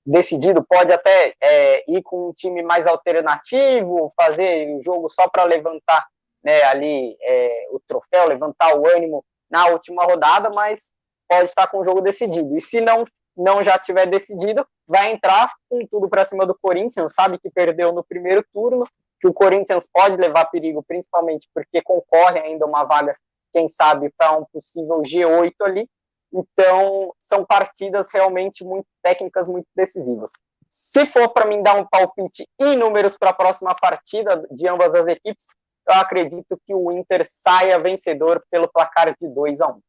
decidido, 0.05 0.63
pode 0.63 0.91
até 0.91 1.33
é, 1.41 1.91
ir 1.91 2.01
com 2.03 2.29
um 2.29 2.33
time 2.33 2.61
mais 2.61 2.85
alternativo, 2.85 4.13
fazer 4.15 4.79
jogo 4.83 5.09
só 5.09 5.27
para 5.27 5.43
levantar 5.43 6.05
né, 6.43 6.63
ali 6.63 7.15
é, 7.21 7.67
o 7.71 7.79
troféu, 7.87 8.27
levantar 8.27 8.75
o 8.75 8.87
ânimo 8.87 9.23
na 9.49 9.67
última 9.67 10.03
rodada, 10.03 10.49
mas 10.49 10.91
pode 11.27 11.45
estar 11.45 11.67
com 11.67 11.79
o 11.79 11.85
jogo 11.85 12.01
decidido. 12.01 12.55
E 12.57 12.61
se 12.61 12.81
não 12.81 13.05
não 13.35 13.63
já 13.63 13.77
tiver 13.79 14.05
decidido, 14.05 14.65
vai 14.87 15.11
entrar 15.11 15.51
com 15.69 15.85
tudo 15.87 16.07
para 16.07 16.25
cima 16.25 16.45
do 16.45 16.55
Corinthians, 16.61 17.13
sabe 17.13 17.39
que 17.39 17.49
perdeu 17.49 17.91
no 17.91 18.03
primeiro 18.03 18.45
turno, 18.53 18.85
que 19.19 19.27
o 19.27 19.33
Corinthians 19.33 19.89
pode 19.91 20.17
levar 20.17 20.45
perigo, 20.45 20.83
principalmente 20.83 21.49
porque 21.53 21.81
concorre 21.81 22.39
ainda 22.39 22.65
uma 22.65 22.83
vaga, 22.83 23.15
quem 23.51 23.67
sabe, 23.67 24.13
para 24.17 24.37
um 24.37 24.45
possível 24.45 25.01
G8 25.01 25.53
ali. 25.61 25.89
Então, 26.33 27.13
são 27.19 27.45
partidas 27.45 28.09
realmente 28.11 28.63
muito 28.63 28.87
técnicas, 29.03 29.47
muito 29.47 29.67
decisivas. 29.75 30.31
Se 30.67 31.05
for 31.05 31.29
para 31.29 31.45
mim 31.45 31.61
dar 31.61 31.75
um 31.75 31.85
palpite 31.85 32.47
em 32.59 32.75
números 32.75 33.15
para 33.15 33.29
a 33.29 33.33
próxima 33.33 33.75
partida 33.75 34.43
de 34.49 34.67
ambas 34.67 34.95
as 34.95 35.05
equipes, 35.05 35.45
eu 35.87 35.95
acredito 35.95 36.59
que 36.65 36.73
o 36.73 36.91
Inter 36.91 37.23
saia 37.29 37.79
vencedor 37.79 38.43
pelo 38.49 38.67
placar 38.67 39.15
de 39.15 39.27
2 39.27 39.61
a 39.61 39.67
1. 39.67 39.79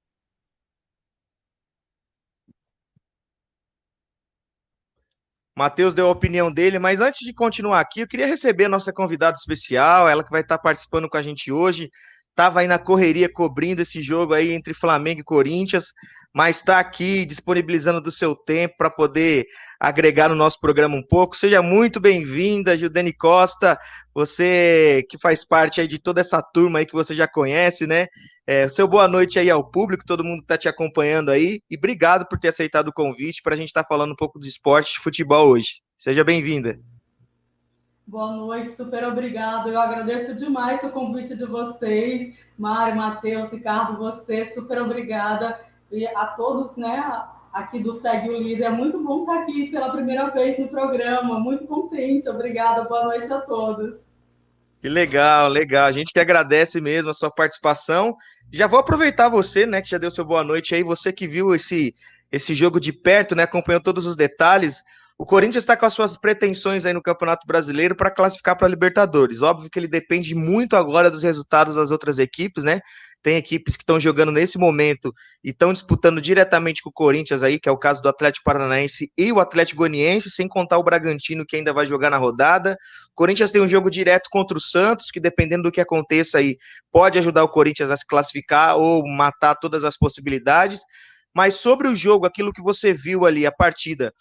Matheus 5.56 5.94
deu 5.94 6.08
a 6.08 6.10
opinião 6.10 6.52
dele, 6.52 6.80
mas 6.80 7.00
antes 7.00 7.24
de 7.24 7.32
continuar 7.32 7.78
aqui, 7.78 8.00
eu 8.00 8.08
queria 8.08 8.26
receber 8.26 8.64
a 8.64 8.68
nossa 8.68 8.92
convidada 8.92 9.36
especial, 9.36 10.08
ela 10.08 10.24
que 10.24 10.30
vai 10.30 10.40
estar 10.40 10.58
participando 10.58 11.08
com 11.08 11.16
a 11.16 11.22
gente 11.22 11.52
hoje. 11.52 11.88
Estava 12.34 12.60
aí 12.60 12.66
na 12.66 12.80
correria 12.80 13.32
cobrindo 13.32 13.80
esse 13.80 14.02
jogo 14.02 14.34
aí 14.34 14.52
entre 14.52 14.74
Flamengo 14.74 15.20
e 15.20 15.24
Corinthians, 15.24 15.92
mas 16.34 16.56
está 16.56 16.80
aqui 16.80 17.24
disponibilizando 17.24 18.00
do 18.00 18.10
seu 18.10 18.34
tempo 18.34 18.74
para 18.76 18.90
poder 18.90 19.46
agregar 19.78 20.28
no 20.28 20.34
nosso 20.34 20.58
programa 20.58 20.96
um 20.96 21.06
pouco. 21.06 21.36
Seja 21.36 21.62
muito 21.62 22.00
bem-vinda, 22.00 22.76
Gildene 22.76 23.12
Costa, 23.12 23.78
você 24.12 25.06
que 25.08 25.16
faz 25.16 25.46
parte 25.46 25.80
aí 25.80 25.86
de 25.86 26.02
toda 26.02 26.20
essa 26.20 26.42
turma 26.42 26.80
aí 26.80 26.86
que 26.86 26.92
você 26.92 27.14
já 27.14 27.28
conhece, 27.28 27.86
né? 27.86 28.08
É, 28.44 28.68
seu 28.68 28.88
boa 28.88 29.06
noite 29.06 29.38
aí 29.38 29.48
ao 29.48 29.70
público, 29.70 30.04
todo 30.04 30.24
mundo 30.24 30.38
que 30.38 30.46
está 30.46 30.58
te 30.58 30.68
acompanhando 30.68 31.30
aí, 31.30 31.60
e 31.70 31.76
obrigado 31.76 32.26
por 32.28 32.36
ter 32.40 32.48
aceitado 32.48 32.88
o 32.88 32.92
convite 32.92 33.42
para 33.44 33.54
a 33.54 33.56
gente 33.56 33.68
estar 33.68 33.84
tá 33.84 33.88
falando 33.88 34.10
um 34.10 34.16
pouco 34.16 34.40
de 34.40 34.48
esporte 34.48 34.94
de 34.94 34.98
futebol 34.98 35.46
hoje. 35.46 35.82
Seja 35.96 36.24
bem-vinda. 36.24 36.76
Boa 38.06 38.32
noite, 38.32 38.70
super 38.70 39.02
obrigado. 39.04 39.70
Eu 39.70 39.80
agradeço 39.80 40.34
demais 40.34 40.82
o 40.82 40.90
convite 40.90 41.34
de 41.34 41.46
vocês, 41.46 42.38
Mário, 42.58 42.96
Matheus, 42.96 43.50
Ricardo, 43.50 43.96
você, 43.96 44.44
super 44.44 44.82
obrigada. 44.82 45.58
E 45.90 46.06
a 46.06 46.26
todos, 46.26 46.76
né, 46.76 47.02
aqui 47.50 47.78
do 47.78 47.94
Segue 47.94 48.28
o 48.28 48.36
Líder. 48.36 48.64
É 48.64 48.70
muito 48.70 49.02
bom 49.02 49.22
estar 49.22 49.40
aqui 49.40 49.70
pela 49.70 49.90
primeira 49.90 50.28
vez 50.28 50.58
no 50.58 50.68
programa, 50.68 51.40
muito 51.40 51.66
contente. 51.66 52.28
Obrigada, 52.28 52.84
boa 52.84 53.04
noite 53.04 53.32
a 53.32 53.40
todos. 53.40 54.00
Que 54.82 54.88
legal, 54.90 55.48
legal. 55.48 55.86
A 55.86 55.92
gente 55.92 56.12
que 56.12 56.20
agradece 56.20 56.82
mesmo 56.82 57.10
a 57.10 57.14
sua 57.14 57.30
participação. 57.30 58.14
Já 58.52 58.66
vou 58.66 58.80
aproveitar 58.80 59.30
você, 59.30 59.64
né, 59.64 59.80
que 59.80 59.88
já 59.88 59.96
deu 59.96 60.10
seu 60.10 60.26
boa 60.26 60.44
noite 60.44 60.74
aí, 60.74 60.82
você 60.82 61.10
que 61.10 61.26
viu 61.26 61.54
esse 61.54 61.94
esse 62.30 62.52
jogo 62.52 62.80
de 62.80 62.92
perto, 62.92 63.36
né, 63.36 63.44
acompanhou 63.44 63.80
todos 63.80 64.06
os 64.06 64.16
detalhes. 64.16 64.82
O 65.16 65.24
Corinthians 65.24 65.62
está 65.62 65.76
com 65.76 65.86
as 65.86 65.94
suas 65.94 66.16
pretensões 66.16 66.84
aí 66.84 66.92
no 66.92 67.00
Campeonato 67.00 67.46
Brasileiro 67.46 67.94
para 67.94 68.10
classificar 68.10 68.56
para 68.56 68.66
a 68.66 68.70
Libertadores. 68.70 69.42
Óbvio 69.42 69.70
que 69.70 69.78
ele 69.78 69.86
depende 69.86 70.34
muito 70.34 70.74
agora 70.74 71.08
dos 71.08 71.22
resultados 71.22 71.76
das 71.76 71.92
outras 71.92 72.18
equipes, 72.18 72.64
né? 72.64 72.80
Tem 73.22 73.36
equipes 73.36 73.76
que 73.76 73.84
estão 73.84 73.98
jogando 74.00 74.32
nesse 74.32 74.58
momento 74.58 75.14
e 75.42 75.50
estão 75.50 75.72
disputando 75.72 76.20
diretamente 76.20 76.82
com 76.82 76.90
o 76.90 76.92
Corinthians 76.92 77.44
aí, 77.44 77.60
que 77.60 77.68
é 77.68 77.72
o 77.72 77.78
caso 77.78 78.02
do 78.02 78.08
Atlético 78.08 78.44
Paranaense 78.44 79.08
e 79.16 79.32
o 79.32 79.38
Atlético 79.38 79.78
Goianiense, 79.78 80.30
sem 80.30 80.48
contar 80.48 80.78
o 80.78 80.82
Bragantino 80.82 81.46
que 81.46 81.56
ainda 81.56 81.72
vai 81.72 81.86
jogar 81.86 82.10
na 82.10 82.18
rodada. 82.18 82.76
O 83.12 83.14
Corinthians 83.14 83.52
tem 83.52 83.62
um 83.62 83.68
jogo 83.68 83.88
direto 83.88 84.28
contra 84.30 84.58
o 84.58 84.60
Santos, 84.60 85.06
que 85.12 85.20
dependendo 85.20 85.62
do 85.62 85.72
que 85.72 85.80
aconteça 85.80 86.38
aí, 86.38 86.56
pode 86.90 87.18
ajudar 87.20 87.44
o 87.44 87.48
Corinthians 87.48 87.90
a 87.90 87.96
se 87.96 88.04
classificar 88.04 88.76
ou 88.76 89.06
matar 89.06 89.54
todas 89.54 89.84
as 89.84 89.96
possibilidades. 89.96 90.82
Mas 91.34 91.54
sobre 91.54 91.88
o 91.88 91.96
jogo, 91.96 92.26
aquilo 92.26 92.52
que 92.52 92.62
você 92.62 92.92
viu 92.92 93.24
ali, 93.24 93.46
a 93.46 93.50
partida, 93.50 94.12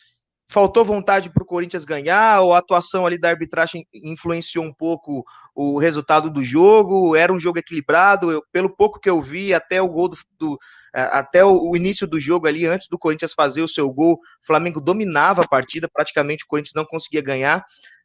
faltou 0.47 0.85
vontade 0.85 1.29
para 1.29 1.43
o 1.43 1.45
Corinthians 1.45 1.85
ganhar, 1.85 2.41
ou 2.41 2.53
a 2.53 2.59
atuação 2.59 3.05
ali 3.05 3.19
da 3.19 3.29
arbitragem 3.29 3.85
influenciou 3.93 4.63
um 4.63 4.73
pouco 4.73 5.25
o 5.55 5.79
resultado 5.79 6.29
do 6.29 6.43
jogo? 6.43 7.15
Era 7.15 7.33
um 7.33 7.39
jogo 7.39 7.59
equilibrado? 7.59 8.31
Eu, 8.31 8.43
pelo 8.51 8.69
pouco 8.69 8.99
que 8.99 9.09
eu 9.09 9.21
vi, 9.21 9.53
até 9.53 9.81
o 9.81 9.89
gol 9.89 10.09
do, 10.09 10.17
do 10.39 10.59
até 10.93 11.43
o, 11.43 11.75
início 11.75 12.05
do 12.05 12.19
jogo 12.19 12.47
ali, 12.47 12.67
antes 12.67 12.87
do 12.87 12.99
Corinthians 12.99 13.33
fazer 13.33 13.63
o 13.63 13.67
seu 13.67 13.89
gol, 13.91 14.13
o 14.13 14.45
Flamengo 14.45 14.79
dominava 14.79 15.41
a 15.41 15.47
partida, 15.47 15.89
praticamente 15.91 16.43
o 16.43 16.47
Corinthians 16.47 16.75
não 16.75 16.85
conseguia 16.85 17.21
ganhar. 17.21 17.63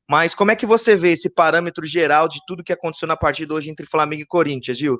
Mas 0.08 0.34
como 0.34 0.50
é 0.50 0.56
que 0.56 0.64
você 0.64 0.96
vê 0.96 1.12
esse 1.12 1.28
parâmetro 1.28 1.84
geral 1.84 2.28
de 2.28 2.40
tudo 2.46 2.64
que 2.64 2.72
aconteceu 2.72 3.06
na 3.06 3.16
partida 3.16 3.52
hoje 3.52 3.68
entre 3.68 3.84
Flamengo 3.84 4.22
e 4.22 4.26
Corinthians, 4.26 4.78
Gil? 4.78 4.98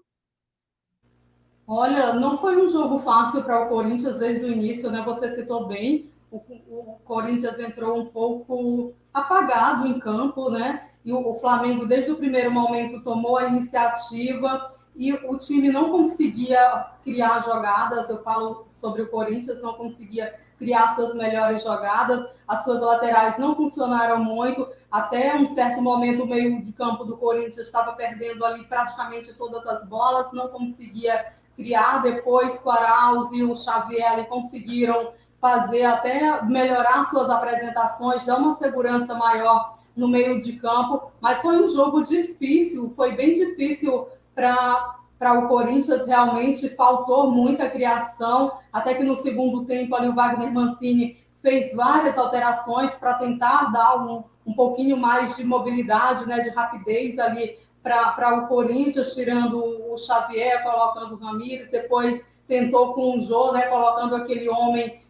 Olha, 1.66 2.12
não 2.12 2.36
foi 2.36 2.56
um 2.56 2.68
jogo 2.68 2.98
fácil 2.98 3.42
para 3.42 3.60
o 3.60 3.68
Corinthians 3.68 4.16
desde 4.18 4.44
o 4.44 4.52
início, 4.52 4.90
né? 4.90 5.02
Você 5.06 5.30
citou 5.30 5.66
bem 5.66 6.10
o, 6.30 6.36
o, 6.36 6.98
Corinthians 7.04 7.58
entrou 7.58 7.98
um 7.98 8.06
pouco 8.06 8.92
apagado 9.12 9.86
em 9.86 9.98
campo, 9.98 10.50
né? 10.50 10.88
E 11.04 11.12
o, 11.12 11.30
o, 11.30 11.34
Flamengo, 11.34 11.86
desde 11.86 12.10
o 12.10 12.16
primeiro 12.16 12.50
momento, 12.50 13.02
tomou 13.02 13.38
a 13.38 13.46
iniciativa 13.46 14.62
e 14.94 15.12
o 15.12 15.38
time 15.38 15.70
não 15.70 15.90
conseguia 15.90 16.86
criar 17.02 17.42
jogadas. 17.42 18.08
Eu 18.08 18.22
falo 18.22 18.66
sobre 18.70 19.02
o 19.02 19.08
Corinthians, 19.08 19.62
não 19.62 19.74
conseguia 19.74 20.34
criar 20.58 20.94
suas 20.96 21.14
melhores 21.14 21.62
jogadas, 21.62 22.28
as 22.46 22.64
suas 22.64 22.80
laterais 22.80 23.38
não 23.38 23.54
funcionaram 23.54 24.22
muito. 24.22 24.68
Até 24.90 25.34
um 25.36 25.46
certo 25.46 25.80
momento, 25.80 26.24
o 26.24 26.26
meio 26.26 26.62
de 26.62 26.72
campo 26.72 27.04
do 27.04 27.16
Corinthians 27.16 27.66
estava 27.66 27.92
perdendo 27.92 28.44
ali 28.44 28.64
praticamente 28.64 29.32
todas 29.34 29.64
as 29.66 29.86
bolas, 29.86 30.32
não 30.32 30.48
conseguia 30.48 31.32
criar. 31.56 32.02
Depois, 32.02 32.60
o 32.64 32.70
Arauz 32.70 33.30
e 33.32 33.42
o 33.44 33.54
Xavier 33.54 34.28
conseguiram 34.28 35.12
fazer 35.40 35.84
até 35.84 36.42
melhorar 36.42 37.04
suas 37.04 37.30
apresentações, 37.30 38.24
dar 38.24 38.36
uma 38.36 38.54
segurança 38.54 39.14
maior 39.14 39.78
no 39.96 40.08
meio 40.08 40.40
de 40.40 40.52
campo, 40.54 41.10
mas 41.20 41.38
foi 41.38 41.60
um 41.62 41.66
jogo 41.66 42.02
difícil, 42.02 42.92
foi 42.94 43.12
bem 43.12 43.34
difícil 43.34 44.06
para 44.34 45.38
o 45.38 45.48
Corinthians, 45.48 46.06
realmente 46.06 46.68
faltou 46.68 47.30
muita 47.30 47.68
criação, 47.68 48.52
até 48.72 48.94
que 48.94 49.02
no 49.02 49.16
segundo 49.16 49.64
tempo 49.64 49.94
ali 49.96 50.08
o 50.08 50.14
Wagner 50.14 50.52
Mancini 50.52 51.18
fez 51.42 51.74
várias 51.74 52.16
alterações 52.16 52.92
para 52.92 53.14
tentar 53.14 53.72
dar 53.72 53.96
um, 53.96 54.22
um 54.46 54.52
pouquinho 54.52 54.96
mais 54.96 55.36
de 55.36 55.44
mobilidade, 55.44 56.26
né, 56.26 56.40
de 56.40 56.50
rapidez 56.50 57.18
ali 57.18 57.58
para 57.82 58.38
o 58.38 58.46
Corinthians, 58.48 59.14
tirando 59.14 59.58
o 59.90 59.96
Xavier, 59.96 60.62
colocando 60.62 61.14
o 61.14 61.18
Ramires, 61.18 61.70
depois 61.70 62.22
tentou 62.46 62.92
com 62.92 63.16
o 63.16 63.20
Jô, 63.20 63.52
né, 63.52 63.62
colocando 63.62 64.14
aquele 64.14 64.48
homem 64.48 65.00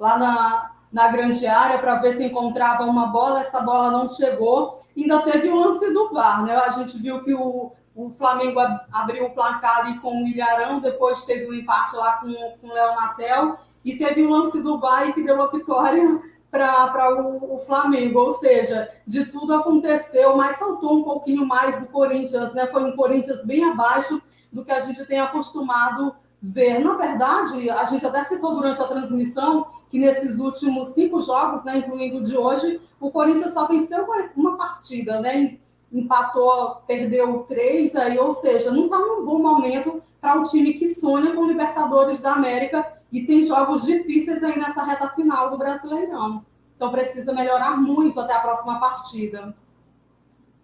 lá 0.00 0.18
na, 0.18 0.70
na 0.90 1.08
grande 1.08 1.46
área 1.46 1.78
para 1.78 1.96
ver 1.96 2.14
se 2.14 2.24
encontrava 2.24 2.84
uma 2.84 3.06
bola, 3.08 3.40
essa 3.40 3.60
bola 3.60 3.90
não 3.90 4.08
chegou. 4.08 4.82
Ainda 4.96 5.20
teve 5.20 5.50
o 5.50 5.54
lance 5.54 5.92
do 5.92 6.10
VAR, 6.10 6.42
né? 6.42 6.56
A 6.56 6.70
gente 6.70 6.98
viu 6.98 7.22
que 7.22 7.34
o, 7.34 7.70
o 7.94 8.10
Flamengo 8.16 8.58
abriu 8.90 9.26
o 9.26 9.30
placar 9.30 9.80
ali 9.80 9.98
com 10.00 10.24
o 10.24 10.26
Ilharão, 10.26 10.80
depois 10.80 11.22
teve 11.22 11.46
um 11.46 11.52
empate 11.52 11.94
lá 11.94 12.12
com, 12.12 12.32
com 12.60 12.68
o 12.68 12.72
Léo 12.72 12.94
Natel, 12.94 13.58
e 13.84 13.96
teve 13.96 14.22
o 14.22 14.30
lance 14.30 14.60
do 14.62 14.78
VAR 14.80 15.12
que 15.12 15.22
deu 15.22 15.40
a 15.42 15.48
vitória 15.48 16.20
para 16.50 17.14
o, 17.14 17.56
o, 17.56 17.58
Flamengo. 17.58 18.18
Ou 18.18 18.32
seja, 18.32 18.88
de 19.06 19.26
tudo 19.26 19.54
aconteceu, 19.54 20.34
mas 20.36 20.58
faltou 20.58 20.98
um 20.98 21.04
pouquinho 21.04 21.46
mais 21.46 21.78
do 21.78 21.86
Corinthians, 21.86 22.52
né? 22.54 22.66
Foi 22.66 22.82
um 22.82 22.96
Corinthians 22.96 23.44
bem 23.44 23.64
abaixo 23.64 24.20
do 24.50 24.64
que 24.64 24.72
a 24.72 24.80
gente 24.80 25.04
tem 25.04 25.20
acostumado 25.20 26.14
ver. 26.42 26.78
Na 26.78 26.94
verdade, 26.94 27.68
a 27.70 27.84
gente 27.84 28.04
até 28.06 28.22
citou 28.22 28.54
durante 28.54 28.80
a 28.80 28.86
transmissão 28.86 29.66
que 29.88 29.98
nesses 29.98 30.38
últimos 30.38 30.88
cinco 30.88 31.20
jogos, 31.20 31.64
né, 31.64 31.78
incluindo 31.78 32.18
o 32.18 32.22
de 32.22 32.36
hoje, 32.36 32.80
o 33.00 33.10
Corinthians 33.10 33.52
só 33.52 33.66
venceu 33.66 34.06
uma, 34.36 34.56
partida, 34.56 35.20
né? 35.20 35.58
Empatou, 35.92 36.76
perdeu 36.86 37.40
três 37.48 37.96
aí, 37.96 38.16
ou 38.16 38.30
seja, 38.32 38.70
não 38.70 38.84
está 38.84 38.98
num 38.98 39.24
bom 39.24 39.40
momento 39.40 40.00
para 40.20 40.38
um 40.38 40.42
time 40.42 40.74
que 40.74 40.94
sonha 40.94 41.34
com 41.34 41.46
Libertadores 41.46 42.20
da 42.20 42.34
América 42.34 42.86
e 43.10 43.22
tem 43.26 43.42
jogos 43.42 43.82
difíceis 43.82 44.42
aí 44.44 44.56
nessa 44.56 44.84
reta 44.84 45.08
final 45.10 45.50
do 45.50 45.58
Brasileirão. 45.58 46.44
Então 46.76 46.92
precisa 46.92 47.32
melhorar 47.32 47.76
muito 47.76 48.20
até 48.20 48.34
a 48.34 48.40
próxima 48.40 48.78
partida. 48.78 49.54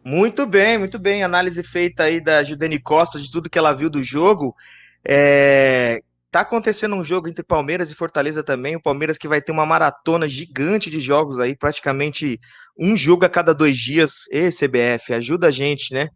Muito 0.04 0.46
bem, 0.46 0.78
muito 0.78 1.00
bem. 1.00 1.24
Análise 1.24 1.62
feita 1.64 2.04
aí 2.04 2.20
da 2.20 2.44
Judene 2.44 2.78
Costa 2.78 3.18
de 3.18 3.30
tudo 3.30 3.50
que 3.50 3.58
ela 3.58 3.72
viu 3.72 3.90
do 3.90 4.02
jogo. 4.02 4.54
É, 5.08 6.00
tá 6.30 6.40
acontecendo 6.40 6.96
um 6.96 7.04
jogo 7.04 7.28
entre 7.28 7.44
Palmeiras 7.44 7.90
e 7.90 7.94
Fortaleza 7.94 8.42
também. 8.42 8.76
O 8.76 8.82
Palmeiras 8.82 9.16
que 9.16 9.28
vai 9.28 9.40
ter 9.40 9.52
uma 9.52 9.66
maratona 9.66 10.26
gigante 10.28 10.90
de 10.90 11.00
jogos 11.00 11.38
aí, 11.38 11.56
praticamente 11.56 12.38
um 12.78 12.96
jogo 12.96 13.24
a 13.24 13.28
cada 13.28 13.54
dois 13.54 13.76
dias. 13.76 14.24
E 14.30 14.50
CBF, 14.50 15.14
ajuda 15.14 15.48
a 15.48 15.50
gente, 15.50 15.94
né? 15.94 16.08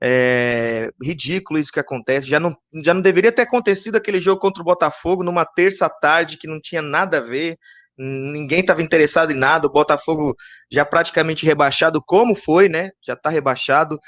É 0.00 0.90
ridículo 1.02 1.58
isso 1.58 1.72
que 1.72 1.80
acontece. 1.80 2.28
Já 2.28 2.38
não, 2.38 2.54
já 2.84 2.92
não 2.94 3.00
deveria 3.00 3.32
ter 3.32 3.42
acontecido 3.42 3.96
aquele 3.96 4.20
jogo 4.20 4.40
contra 4.40 4.62
o 4.62 4.64
Botafogo 4.64 5.24
numa 5.24 5.44
terça 5.44 5.88
tarde 5.88 6.36
que 6.36 6.46
não 6.46 6.60
tinha 6.60 6.82
nada 6.82 7.18
a 7.18 7.20
ver. 7.20 7.56
Ninguém 7.98 8.60
estava 8.60 8.82
interessado 8.82 9.32
em 9.32 9.36
nada. 9.36 9.66
O 9.66 9.72
Botafogo 9.72 10.34
já 10.70 10.84
praticamente 10.84 11.46
rebaixado, 11.46 12.02
como 12.04 12.34
foi, 12.34 12.68
né? 12.68 12.90
Já 13.06 13.14
está 13.14 13.30
rebaixado. 13.30 13.98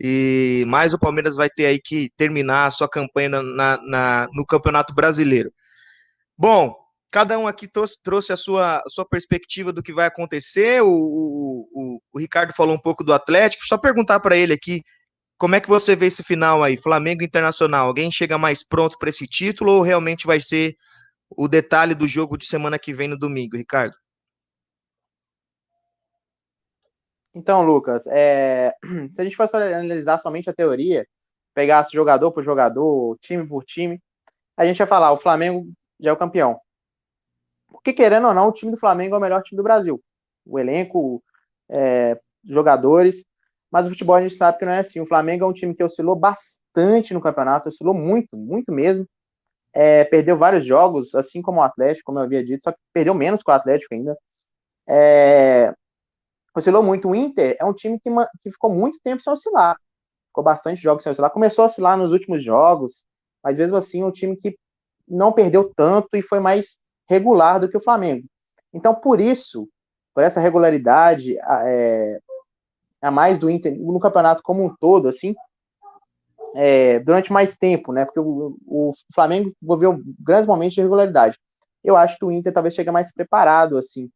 E 0.00 0.64
mais 0.66 0.92
o 0.92 0.98
Palmeiras 0.98 1.36
vai 1.36 1.48
ter 1.48 1.66
aí 1.66 1.80
que 1.80 2.10
terminar 2.16 2.66
a 2.66 2.70
sua 2.70 2.88
campanha 2.88 3.28
na, 3.28 3.78
na 3.82 4.28
no 4.32 4.44
Campeonato 4.44 4.94
Brasileiro. 4.94 5.52
Bom, 6.36 6.74
cada 7.10 7.38
um 7.38 7.46
aqui 7.46 7.68
trouxe 8.02 8.32
a 8.32 8.36
sua, 8.36 8.78
a 8.78 8.88
sua 8.88 9.06
perspectiva 9.06 9.72
do 9.72 9.82
que 9.82 9.92
vai 9.92 10.06
acontecer. 10.06 10.82
O, 10.82 10.88
o, 10.88 11.68
o, 11.72 12.00
o 12.12 12.18
Ricardo 12.18 12.52
falou 12.52 12.74
um 12.74 12.80
pouco 12.80 13.04
do 13.04 13.14
Atlético. 13.14 13.64
Só 13.64 13.78
perguntar 13.78 14.20
para 14.20 14.36
ele 14.36 14.52
aqui 14.52 14.82
como 15.38 15.54
é 15.54 15.60
que 15.60 15.68
você 15.68 15.94
vê 15.96 16.06
esse 16.06 16.22
final 16.22 16.62
aí, 16.62 16.76
Flamengo 16.76 17.22
Internacional? 17.22 17.86
Alguém 17.86 18.10
chega 18.10 18.38
mais 18.38 18.66
pronto 18.66 18.96
para 18.98 19.10
esse 19.10 19.26
título 19.26 19.72
ou 19.72 19.82
realmente 19.82 20.26
vai 20.26 20.40
ser 20.40 20.74
o 21.30 21.48
detalhe 21.48 21.94
do 21.94 22.06
jogo 22.06 22.36
de 22.36 22.46
semana 22.46 22.78
que 22.78 22.94
vem 22.94 23.08
no 23.08 23.18
domingo, 23.18 23.56
Ricardo? 23.56 23.96
Então, 27.34 27.62
Lucas, 27.62 28.06
é... 28.06 28.72
se 29.12 29.20
a 29.20 29.24
gente 29.24 29.36
fosse 29.36 29.56
analisar 29.56 30.18
somente 30.18 30.48
a 30.48 30.54
teoria, 30.54 31.06
pegasse 31.54 31.92
jogador 31.92 32.32
por 32.32 32.42
jogador, 32.42 33.16
time 33.20 33.46
por 33.46 33.64
time, 33.64 34.00
a 34.56 34.64
gente 34.64 34.78
ia 34.78 34.86
falar, 34.86 35.12
o 35.12 35.18
Flamengo 35.18 35.66
já 36.00 36.10
é 36.10 36.12
o 36.12 36.16
campeão. 36.16 36.60
Porque, 37.68 37.92
querendo 37.92 38.28
ou 38.28 38.34
não, 38.34 38.48
o 38.48 38.52
time 38.52 38.70
do 38.70 38.78
Flamengo 38.78 39.14
é 39.14 39.18
o 39.18 39.20
melhor 39.20 39.42
time 39.42 39.56
do 39.56 39.62
Brasil. 39.62 40.00
O 40.46 40.58
elenco, 40.58 41.22
é, 41.68 42.18
jogadores, 42.44 43.24
mas 43.70 43.86
o 43.86 43.90
futebol 43.90 44.14
a 44.14 44.22
gente 44.22 44.36
sabe 44.36 44.58
que 44.58 44.64
não 44.64 44.72
é 44.72 44.80
assim. 44.80 45.00
O 45.00 45.06
Flamengo 45.06 45.44
é 45.44 45.48
um 45.48 45.52
time 45.52 45.74
que 45.74 45.82
oscilou 45.82 46.14
bastante 46.14 47.12
no 47.12 47.20
campeonato, 47.20 47.68
oscilou 47.68 47.94
muito, 47.94 48.36
muito 48.36 48.72
mesmo. 48.72 49.06
É, 49.72 50.04
perdeu 50.04 50.38
vários 50.38 50.64
jogos, 50.64 51.14
assim 51.16 51.42
como 51.42 51.58
o 51.60 51.62
Atlético, 51.62 52.06
como 52.06 52.20
eu 52.20 52.22
havia 52.24 52.44
dito, 52.44 52.62
só 52.62 52.70
que 52.72 52.78
perdeu 52.92 53.12
menos 53.14 53.42
que 53.42 53.50
o 53.50 53.54
Atlético 53.54 53.94
ainda. 53.94 54.16
É, 54.88 55.74
oscilou 56.54 56.82
muito. 56.82 57.08
O 57.08 57.14
Inter 57.14 57.56
é 57.58 57.64
um 57.64 57.72
time 57.72 57.98
que, 57.98 58.10
que 58.40 58.50
ficou 58.50 58.72
muito 58.72 58.98
tempo 59.02 59.22
sem 59.22 59.32
oscilar. 59.32 59.76
Ficou 60.28 60.44
bastante 60.44 60.80
jogos 60.80 61.02
sem 61.02 61.12
oscilar. 61.12 61.30
Começou 61.30 61.64
a 61.64 61.66
oscilar 61.68 61.96
nos 61.96 62.12
últimos 62.12 62.42
jogos, 62.42 63.04
mas 63.42 63.58
mesmo 63.58 63.76
assim 63.76 64.02
é 64.02 64.06
um 64.06 64.12
time 64.12 64.36
que 64.36 64.56
não 65.06 65.32
perdeu 65.32 65.72
tanto 65.74 66.08
e 66.14 66.22
foi 66.22 66.40
mais 66.40 66.78
regular 67.08 67.60
do 67.60 67.68
que 67.68 67.76
o 67.76 67.82
Flamengo. 67.82 68.26
Então, 68.72 68.94
por 68.94 69.20
isso, 69.20 69.68
por 70.14 70.22
essa 70.22 70.40
regularidade 70.40 71.36
é, 71.38 72.18
a 73.00 73.10
mais 73.10 73.38
do 73.38 73.50
Inter 73.50 73.76
no 73.78 74.00
campeonato 74.00 74.42
como 74.42 74.64
um 74.64 74.74
todo, 74.74 75.08
assim, 75.08 75.34
é, 76.54 77.00
durante 77.00 77.32
mais 77.32 77.56
tempo, 77.56 77.92
né? 77.92 78.04
Porque 78.04 78.20
o, 78.20 78.56
o 78.66 78.90
Flamengo 79.12 79.52
envolveu 79.62 80.00
grandes 80.18 80.46
momentos 80.46 80.74
de 80.74 80.80
regularidade. 80.80 81.38
Eu 81.82 81.96
acho 81.96 82.16
que 82.16 82.24
o 82.24 82.32
Inter 82.32 82.52
talvez 82.52 82.74
chegue 82.74 82.90
mais 82.90 83.12
preparado, 83.12 83.76
assim, 83.76 84.08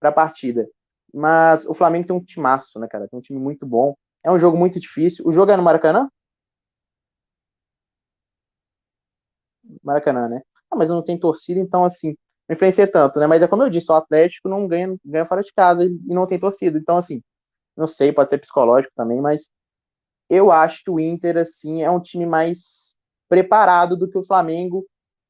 para 0.00 0.08
a 0.08 0.12
partida. 0.12 0.68
Mas 1.14 1.66
o 1.66 1.74
Flamengo 1.74 2.06
tem 2.06 2.16
um 2.16 2.24
timaço, 2.24 2.78
né, 2.80 2.88
cara? 2.88 3.08
Tem 3.08 3.18
um 3.18 3.22
time 3.22 3.38
muito 3.38 3.66
bom. 3.66 3.94
É 4.24 4.30
um 4.30 4.38
jogo 4.38 4.56
muito 4.56 4.80
difícil. 4.80 5.24
O 5.26 5.32
jogo 5.32 5.50
é 5.52 5.56
no 5.56 5.62
Maracanã? 5.62 6.08
Maracanã, 9.82 10.28
né? 10.28 10.42
Ah, 10.70 10.76
mas 10.76 10.88
não 10.88 11.02
tem 11.02 11.18
torcida, 11.18 11.60
então, 11.60 11.84
assim, 11.84 12.16
não 12.48 12.54
influencia 12.54 12.90
tanto, 12.90 13.18
né? 13.18 13.26
Mas 13.26 13.42
é 13.42 13.48
como 13.48 13.62
eu 13.62 13.70
disse, 13.70 13.90
o 13.90 13.94
Atlético 13.94 14.48
não 14.48 14.66
ganha, 14.66 14.96
ganha 15.04 15.24
fora 15.24 15.42
de 15.42 15.52
casa 15.52 15.84
e 15.84 16.14
não 16.14 16.26
tem 16.26 16.38
torcida. 16.38 16.78
Então, 16.78 16.96
assim, 16.96 17.22
não 17.76 17.86
sei, 17.86 18.12
pode 18.12 18.30
ser 18.30 18.38
psicológico 18.38 18.92
também, 18.96 19.20
mas 19.20 19.50
eu 20.30 20.52
acho 20.52 20.82
que 20.84 20.90
o 20.90 21.00
Inter, 21.00 21.36
assim, 21.38 21.82
é 21.82 21.90
um 21.90 22.00
time 22.00 22.26
mais 22.26 22.94
preparado 23.28 23.96
do 23.96 24.08
que 24.10 24.18
o 24.18 24.24
Flamengo, 24.26 24.86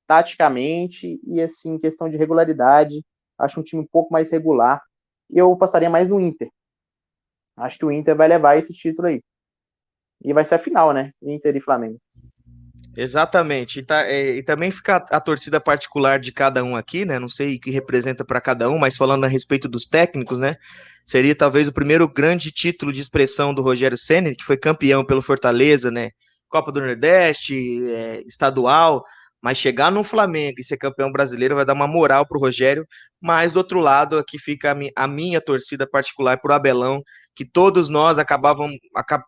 taticamente, 0.09 1.21
e, 1.27 1.43
assim, 1.43 1.79
questão 1.79 2.09
de 2.11 2.17
regularidade. 2.19 3.05
Acho 3.39 3.61
um 3.61 3.65
time 3.65 3.83
um 3.83 3.87
pouco 3.87 4.13
mais 4.13 4.31
regular. 4.31 4.83
E 5.31 5.39
eu 5.39 5.57
passaria 5.57 5.91
mais 5.91 6.09
no 6.09 6.21
Inter. 6.21 6.49
Acho 7.57 7.79
que 7.79 7.85
o 7.85 7.93
Inter 7.93 8.17
vai 8.17 8.29
levar 8.29 8.57
esse 8.57 8.73
título 8.73 9.09
aí. 9.09 9.21
E 10.25 10.33
vai 10.33 10.45
ser 10.45 10.55
a 10.55 10.59
final, 10.59 10.93
né? 10.93 11.11
Inter 11.23 11.57
e 11.57 11.61
Flamengo. 11.61 11.99
Exatamente. 12.97 13.81
E, 13.81 13.83
tá, 13.85 14.07
é, 14.07 14.37
e, 14.37 14.43
também 14.43 14.71
fica 14.71 14.97
a, 14.97 15.17
a, 15.17 15.21
torcida 15.21 15.61
particular 15.61 16.21
de 16.21 16.31
cada 16.31 16.63
um 16.63 16.77
aqui, 16.77 17.05
né? 17.05 17.19
Não 17.19 17.29
sei 17.29 17.57
o 17.57 17.61
que 17.61 17.71
representa 17.71 18.25
para 18.25 18.41
cada 18.41 18.69
um, 18.71 18.79
mas 18.79 18.97
falando 18.97 19.25
a 19.25 19.29
respeito 19.29 19.69
dos 19.69 19.87
técnicos, 19.87 20.39
né? 20.39 20.57
Seria 21.05 21.35
talvez 21.35 21.69
o 21.69 21.73
primeiro 21.73 22.09
grande 22.09 22.53
título 22.53 22.93
de 22.93 23.01
expressão 23.01 23.55
do 23.55 23.63
Rogério 23.63 23.97
Senna, 23.97 24.35
que 24.35 24.45
foi 24.45 24.57
campeão 24.57 25.05
pelo 25.05 25.23
Fortaleza, 25.23 25.91
né? 25.91 26.11
Copa 26.49 26.71
do 26.71 26.81
Nordeste, 26.81 27.55
é, 27.91 28.23
estadual, 28.27 29.05
mas 29.43 29.59
chegar 29.59 29.91
no 29.91 30.05
Flamengo 30.05 30.61
e 30.61 30.65
ser 30.65 30.77
campeão 30.77 31.11
brasileiro 31.11 31.57
vai 31.57 31.65
dar 31.65 31.73
uma 31.73 31.89
moral 31.89 32.27
para 32.27 32.39
o 32.39 32.41
Rogério. 32.41 32.87
Mas 33.21 33.53
do 33.53 33.57
outro 33.57 33.81
lado, 33.81 34.19
aqui 34.19 34.39
fica 34.39 34.71
a, 34.71 34.75
mi 34.75 34.91
a 34.97 35.09
minha 35.09 35.41
torcida 35.41 35.87
particular 35.87 36.41
por 36.41 36.53
Abelão, 36.53 37.03
que 37.35 37.45
todos 37.45 37.89
nós 37.89 38.19
acabavam, 38.19 38.69
acab 38.95 39.23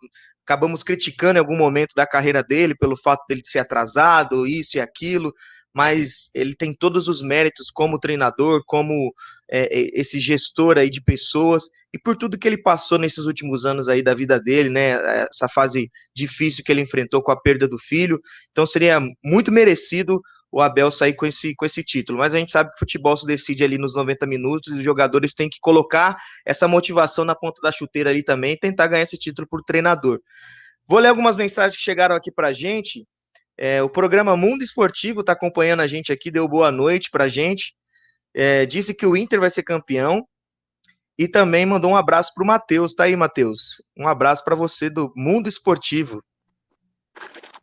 acabamos 0.47 0.83
criticando 0.83 1.39
em 1.39 1.41
algum 1.41 1.57
momento 1.57 1.95
da 1.97 2.07
carreira 2.07 2.43
dele 2.43 2.75
pelo 2.77 2.99
fato 2.99 3.25
dele 3.27 3.41
ser 3.43 3.61
atrasado, 3.61 4.47
isso 4.47 4.77
e 4.77 4.81
aquilo, 4.81 5.33
mas 5.73 6.31
ele 6.35 6.55
tem 6.55 6.73
todos 6.75 7.09
os 7.09 7.23
méritos 7.23 7.71
como 7.71 7.99
treinador, 7.99 8.63
como 8.67 9.11
é, 9.51 9.63
é, 9.63 10.01
esse 10.01 10.19
gestor 10.19 10.79
aí 10.79 10.89
de 10.89 11.03
pessoas 11.03 11.65
e 11.93 11.99
por 11.99 12.17
tudo 12.17 12.39
que 12.39 12.49
ele 12.49 12.59
passou 12.59 12.99
nesses 12.99 13.25
últimos 13.25 13.65
anos 13.65 13.89
aí 13.89 14.03
da 14.03 14.15
vida 14.15 14.41
dele, 14.41 14.69
né? 14.69 14.93
Essa 15.31 15.49
fase 15.49 15.91
difícil 16.15 16.65
que 16.65 16.73
ele 16.73 16.81
enfrentou 16.81 17.23
com 17.23 17.31
a 17.31 17.41
perda 17.41 17.69
do 17.69 17.79
filho. 17.79 18.21
Então 18.51 18.67
seria 18.67 19.01
muito 19.23 19.53
merecido 19.53 20.21
o 20.51 20.61
Abel 20.61 20.89
sair 20.91 21.15
com 21.15 21.27
esse, 21.27 21.53
com 21.57 21.67
esse 21.67 21.83
título. 21.83 22.19
Mas 22.19 22.33
a 22.33 22.39
gente 22.39 22.53
sabe 22.53 22.71
que 22.71 22.77
o 22.77 22.79
futebol 22.79 23.17
se 23.17 23.27
decide 23.27 23.65
ali 23.65 23.77
nos 23.77 23.95
90 23.95 24.25
minutos 24.27 24.73
e 24.73 24.77
os 24.77 24.83
jogadores 24.83 25.35
têm 25.35 25.51
que 25.51 25.59
colocar 25.61 26.17
essa 26.47 26.69
motivação 26.69 27.25
na 27.25 27.35
ponta 27.35 27.61
da 27.61 27.73
chuteira 27.73 28.11
ali 28.11 28.23
também 28.23 28.53
e 28.53 28.59
tentar 28.59 28.87
ganhar 28.87 29.03
esse 29.03 29.19
título 29.19 29.49
por 29.49 29.63
treinador. 29.65 30.21
Vou 30.87 31.01
ler 31.01 31.09
algumas 31.09 31.37
mensagens 31.37 31.77
que 31.77 31.83
chegaram 31.83 32.15
aqui 32.15 32.31
para 32.31 32.49
a 32.49 32.53
gente. 32.53 33.05
É, 33.59 33.83
o 33.83 33.89
programa 33.91 34.37
Mundo 34.37 34.63
Esportivo 34.63 35.21
está 35.21 35.33
acompanhando 35.33 35.81
a 35.81 35.87
gente 35.87 36.13
aqui, 36.13 36.31
deu 36.31 36.47
boa 36.47 36.71
noite 36.71 37.11
para 37.11 37.25
a 37.25 37.29
gente. 37.29 37.75
É, 38.35 38.67
disse 38.67 38.95
que 38.95 39.07
o 39.07 39.17
Inter 39.17 39.41
vai 39.41 39.51
ser 39.51 39.63
campeão 39.63 40.27
e 41.19 41.29
também 41.29 41.65
mandou 41.65 41.93
um 41.93 41.97
abraço 41.97 42.33
para 42.35 42.43
o 42.43 42.47
Matheus. 42.47 42.95
Tá 42.95 43.05
aí, 43.05 43.17
Matheus. 43.17 43.83
Um 43.97 44.09
abraço 44.09 44.45
para 44.45 44.57
você 44.57 44.91
do 44.91 45.13
Mundo 45.17 45.49
Esportivo. 45.49 46.23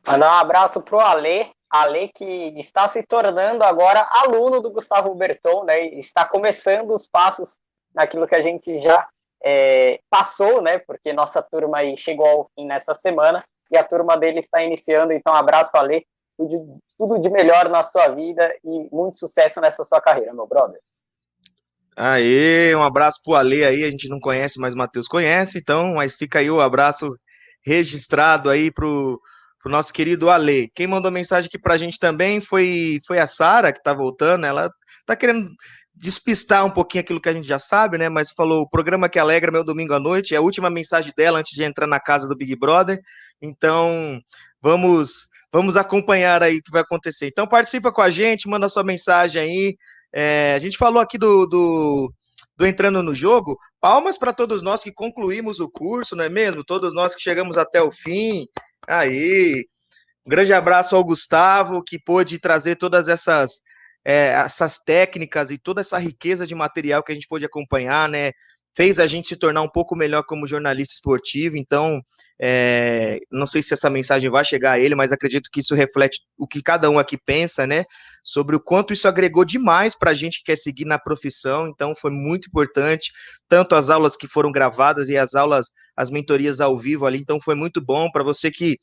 Mandar 0.08 0.32
um 0.32 0.40
abraço 0.40 0.82
para 0.82 0.96
o 0.96 1.00
Alê, 1.00 1.50
Ale 1.70 2.10
que 2.10 2.26
está 2.58 2.88
se 2.88 3.04
tornando 3.04 3.64
agora 3.64 4.08
aluno 4.12 4.62
do 4.62 4.72
Gustavo 4.72 5.14
Berton, 5.14 5.66
né? 5.66 5.86
Está 5.88 6.26
começando 6.26 6.94
os 6.94 7.08
passos 7.08 7.58
naquilo 7.94 8.28
que 8.28 8.36
a 8.36 8.42
gente 8.42 8.80
já 8.82 9.08
é, 9.44 10.00
passou, 10.10 10.62
né? 10.62 10.80
Porque 10.80 11.14
nossa 11.14 11.42
turma 11.42 11.80
aí 11.80 11.98
chegou 11.98 12.26
ao 12.26 12.52
fim 12.56 12.66
nessa 12.66 12.94
semana 12.94 13.44
e 13.70 13.78
a 13.78 13.84
turma 13.84 14.18
dele 14.18 14.40
está 14.40 14.64
iniciando. 14.64 15.14
Então, 15.14 15.34
abraço, 15.34 15.78
Ale. 15.78 16.06
Tudo, 16.38 16.80
tudo 17.02 17.20
de 17.20 17.32
melhor 17.32 17.68
na 17.68 17.82
sua 17.82 18.10
vida 18.10 18.54
e 18.64 18.88
muito 18.96 19.18
sucesso 19.18 19.60
nessa 19.60 19.84
sua 19.84 20.00
carreira, 20.00 20.32
meu 20.36 20.48
brother. 20.48 20.80
Aê, 21.98 22.76
um 22.76 22.84
abraço 22.84 23.20
pro 23.24 23.34
Ale 23.34 23.66
aí, 23.66 23.84
a 23.84 23.90
gente 23.90 24.08
não 24.08 24.20
conhece, 24.20 24.60
mas 24.60 24.76
o 24.76 24.78
Matheus 24.78 25.08
conhece, 25.08 25.58
então, 25.58 25.96
mas 25.96 26.14
fica 26.14 26.38
aí 26.38 26.52
o 26.52 26.62
abraço 26.62 27.12
registrado 27.66 28.52
aí 28.52 28.72
pro, 28.72 29.20
pro 29.64 29.72
nosso 29.72 29.92
querido 29.92 30.30
Ale. 30.30 30.70
Quem 30.76 30.86
mandou 30.86 31.10
mensagem 31.10 31.48
aqui 31.48 31.58
pra 31.60 31.76
gente 31.76 31.98
também 31.98 32.40
foi, 32.40 33.00
foi 33.08 33.18
a 33.18 33.26
Sara, 33.26 33.74
que 33.74 33.82
tá 33.82 33.96
voltando. 33.96 34.46
Ela 34.46 34.70
tá 35.04 35.16
querendo 35.16 35.50
despistar 35.96 36.64
um 36.66 36.70
pouquinho 36.70 37.02
aquilo 37.02 37.20
que 37.20 37.30
a 37.30 37.34
gente 37.34 37.48
já 37.48 37.58
sabe, 37.58 37.98
né? 37.98 38.10
Mas 38.10 38.32
falou: 38.32 38.62
o 38.62 38.70
programa 38.70 39.10
que 39.10 39.20
alegra 39.20 39.52
meu 39.52 39.64
domingo 39.64 39.94
à 39.94 40.00
noite. 40.00 40.36
É 40.36 40.38
a 40.38 40.42
última 40.42 40.70
mensagem 40.70 41.12
dela 41.18 41.40
antes 41.40 41.54
de 41.54 41.64
entrar 41.64 41.88
na 41.88 42.00
casa 42.00 42.28
do 42.28 42.38
Big 42.38 42.56
Brother. 42.56 43.00
Então, 43.42 44.20
vamos. 44.62 45.31
Vamos 45.52 45.76
acompanhar 45.76 46.42
aí 46.42 46.58
o 46.58 46.64
que 46.64 46.72
vai 46.72 46.82
acontecer. 46.82 47.28
Então, 47.28 47.48
participa 47.48 47.92
com 47.92 48.02
a 48.02 48.10
gente, 48.10 48.48
manda 48.48 48.70
sua 48.70 48.84
mensagem 48.84 49.42
aí. 49.42 49.78
É, 50.14 50.54
a 50.56 50.60
gente 50.60 50.78
falou 50.78 51.02
aqui 51.02 51.18
do, 51.18 51.46
do, 51.46 52.14
do 52.56 52.66
entrando 52.66 53.04
no 53.04 53.14
jogo. 53.14 53.58
Palmas 53.80 54.18
para 54.18 54.32
todos 54.32 54.62
nós 54.62 54.82
que 54.82 54.92
concluímos 54.92 55.60
o 55.60 55.70
curso, 55.70 56.16
não 56.16 56.24
é 56.24 56.30
mesmo? 56.30 56.64
Todos 56.64 56.94
nós 56.94 57.14
que 57.14 57.22
chegamos 57.22 57.58
até 57.58 57.82
o 57.82 57.92
fim. 57.92 58.48
Aí, 58.88 59.66
um 60.26 60.30
grande 60.30 60.54
abraço 60.54 60.96
ao 60.96 61.04
Gustavo, 61.04 61.84
que 61.84 62.00
pôde 62.00 62.40
trazer 62.40 62.76
todas 62.76 63.08
essas, 63.10 63.62
é, 64.06 64.28
essas 64.28 64.80
técnicas 64.80 65.52
e 65.52 65.58
toda 65.58 65.82
essa 65.82 65.98
riqueza 65.98 66.48
de 66.48 66.56
material 66.56 67.04
que 67.04 67.12
a 67.12 67.16
gente 67.16 67.28
pôde 67.28 67.46
acompanhar, 67.46 68.08
né? 68.08 68.32
Fez 68.76 69.00
a 69.00 69.08
gente 69.08 69.28
se 69.28 69.36
tornar 69.36 69.62
um 69.62 69.70
pouco 69.70 69.96
melhor 69.96 70.24
como 70.24 70.48
jornalista 70.48 70.94
esportivo. 70.94 71.58
Então, 71.58 72.02
é, 72.42 73.20
não 73.30 73.46
sei 73.46 73.62
se 73.62 73.74
essa 73.74 73.90
mensagem 73.90 74.30
vai 74.30 74.46
chegar 74.46 74.74
a 74.74 74.80
ele, 74.80 74.96
mas 74.96 75.12
acredito 75.12 75.50
que 75.52 75.60
isso 75.60 75.76
reflete 75.76 76.22
o 76.38 76.48
que 76.48 76.62
cada 76.62 76.90
um 76.90 76.98
aqui 76.98 77.18
pensa, 77.18 77.68
né? 77.68 77.84
Sobre 78.24 78.56
o 78.56 78.60
quanto 78.60 78.94
isso 78.94 79.08
agregou 79.08 79.44
demais 79.44 79.98
para 79.98 80.12
a 80.12 80.14
gente 80.14 80.40
que 80.40 80.46
quer 80.46 80.58
seguir 80.58 80.86
na 80.86 80.98
profissão. 80.98 81.68
Então, 81.68 81.94
foi 81.96 82.12
muito 82.12 82.48
importante, 82.48 83.12
tanto 83.50 83.76
as 83.76 83.90
aulas 83.90 84.16
que 84.16 84.28
foram 84.28 84.52
gravadas 84.52 85.10
e 85.10 85.18
as 85.18 85.36
aulas, 85.36 85.68
as 85.96 86.10
mentorias 86.10 86.62
ao 86.62 86.80
vivo 86.80 87.06
ali. 87.06 87.18
Então, 87.20 87.40
foi 87.42 87.56
muito 87.56 87.84
bom 87.84 88.10
para 88.10 88.24
você 88.24 88.50
que 88.50 88.78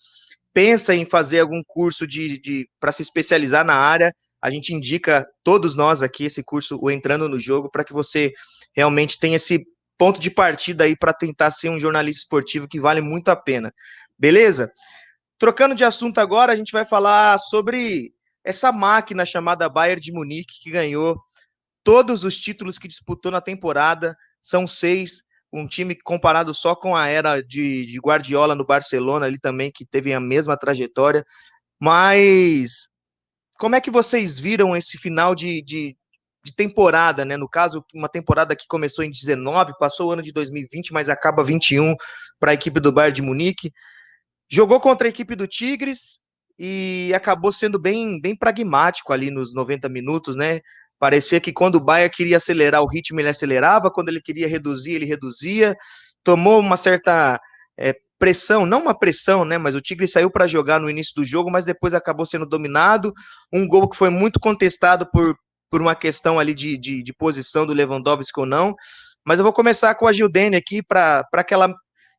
pensa 0.53 0.95
em 0.95 1.05
fazer 1.05 1.41
algum 1.41 1.63
curso 1.67 2.07
de, 2.07 2.41
de 2.41 2.69
para 2.81 2.91
se 2.91 3.01
especializar 3.01 3.65
na 3.65 3.75
área, 3.75 4.13
a 4.43 4.51
gente 4.51 4.75
indica 4.75 5.25
todos 5.45 5.77
nós 5.77 6.03
aqui 6.03 6.25
esse 6.25 6.43
curso, 6.43 6.79
o 6.83 6.91
Entrando 6.91 7.29
no 7.29 7.39
Jogo, 7.39 7.71
para 7.71 7.85
que 7.85 7.93
você 7.93 8.33
realmente 8.75 9.19
tenha 9.19 9.37
esse 9.37 9.65
ponto 9.99 10.21
de 10.21 10.31
partida 10.31 10.85
aí 10.85 10.97
para 10.97 11.13
tentar 11.13 11.51
ser 11.51 11.69
um 11.69 11.81
jornalista 11.81 12.23
esportivo 12.23 12.69
que 12.69 12.81
vale 12.81 13.01
muito 13.01 13.29
a 13.29 13.37
pena. 13.37 13.75
Beleza? 14.17 14.73
Trocando 15.39 15.75
de 15.75 15.85
assunto 15.85 16.19
agora, 16.19 16.53
a 16.53 16.57
gente 16.57 16.73
vai 16.73 16.85
falar 16.85 17.37
sobre 17.39 18.13
essa 18.45 18.73
máquina 18.73 19.27
chamada 19.27 19.69
Bayern 19.69 20.01
de 20.01 20.13
Munique 20.13 20.61
que 20.63 20.71
ganhou 20.71 21.21
todos 21.83 22.25
os 22.25 22.37
títulos 22.37 22.79
que 22.79 22.89
disputou 22.89 23.33
na 23.33 23.41
temporada, 23.41 24.17
são 24.41 24.67
seis, 24.67 25.23
um 25.53 25.67
time 25.67 25.95
comparado 25.95 26.53
só 26.53 26.75
com 26.75 26.95
a 26.95 27.09
era 27.09 27.41
de, 27.41 27.87
de 27.87 27.99
Guardiola 27.99 28.55
no 28.55 28.67
Barcelona 28.67 29.27
ali 29.27 29.39
também, 29.39 29.71
que 29.75 29.87
teve 29.87 30.13
a 30.13 30.21
mesma 30.21 30.57
trajetória, 30.57 31.25
mas 31.81 32.89
como 33.59 33.75
é 33.75 33.81
que 33.81 33.91
vocês 33.91 34.39
viram 34.39 34.77
esse 34.77 34.99
final 34.99 35.35
de, 35.35 35.63
de, 35.63 35.97
de, 36.49 36.55
temporada, 36.55 37.25
né? 37.25 37.37
No 37.37 37.49
caso, 37.49 37.85
uma 37.95 38.09
temporada 38.09 38.55
que 38.57 38.67
começou 38.67 39.05
em 39.05 39.11
19, 39.11 39.73
passou 39.79 40.09
o 40.09 40.13
ano 40.13 40.23
de 40.23 40.33
2020, 40.33 40.93
mas 40.93 41.09
acaba 41.09 41.45
21 41.45 41.95
para 42.39 42.53
a 42.53 42.55
equipe 42.55 42.81
do 42.81 42.93
Bayern 42.93 43.15
de 43.15 43.23
Munique. 43.23 43.73
Jogou 44.51 44.81
contra 44.81 45.09
a 45.09 45.11
equipe 45.11 45.35
do 45.35 45.47
Tigres 45.47 46.21
e 46.59 47.13
acabou 47.15 47.53
sendo 47.53 47.79
bem, 47.79 48.21
bem 48.21 48.37
pragmático 48.37 49.13
ali 49.13 49.31
nos 49.31 49.55
90 49.55 49.89
minutos, 49.89 50.37
né? 50.37 50.61
Parecia 50.99 51.41
que 51.41 51.53
quando 51.53 51.77
o 51.77 51.81
Bayern 51.81 52.13
queria 52.13 52.39
acelerar 52.39 52.83
o 52.83 52.89
ritmo, 52.89 53.21
ele 53.21 53.29
acelerava, 53.29 53.91
quando 53.91 54.09
ele 54.09 54.21
queria 54.21 54.49
reduzir, 54.49 54.95
ele 54.95 55.05
reduzia. 55.05 55.77
Tomou 56.25 56.59
uma 56.59 56.77
certa 56.77 57.41
é, 57.79 57.95
pressão, 58.19 58.67
não 58.67 58.83
uma 58.83 58.99
pressão, 58.99 59.45
né? 59.45 59.57
Mas 59.57 59.75
o 59.75 59.81
Tigre 59.81 60.09
saiu 60.09 60.31
para 60.31 60.47
jogar 60.47 60.81
no 60.81 60.91
início 60.91 61.15
do 61.15 61.25
jogo, 61.25 61.51
mas 61.51 61.65
depois 61.65 61.95
acabou 61.95 62.27
sendo 62.27 62.45
dominado. 62.45 63.13
Um 63.53 63.67
gol 63.67 63.89
que 63.89 63.97
foi 63.97 64.11
muito 64.11 64.41
contestado 64.41 65.09
por, 65.11 65.37
por 65.71 65.81
uma 65.81 65.95
questão 65.95 66.39
ali 66.39 66.55
de, 66.55 66.77
de, 66.77 67.03
de 67.03 67.13
posição 67.13 67.67
do 67.67 67.73
Lewandowski 67.73 68.41
ou 68.41 68.47
não. 68.47 68.75
Mas 69.25 69.39
eu 69.39 69.45
vou 69.45 69.53
começar 69.53 69.95
com 69.95 70.07
a 70.07 70.13
Gildene 70.13 70.57
aqui 70.57 70.83
para 70.83 71.45
que 71.47 71.53
ela 71.53 71.73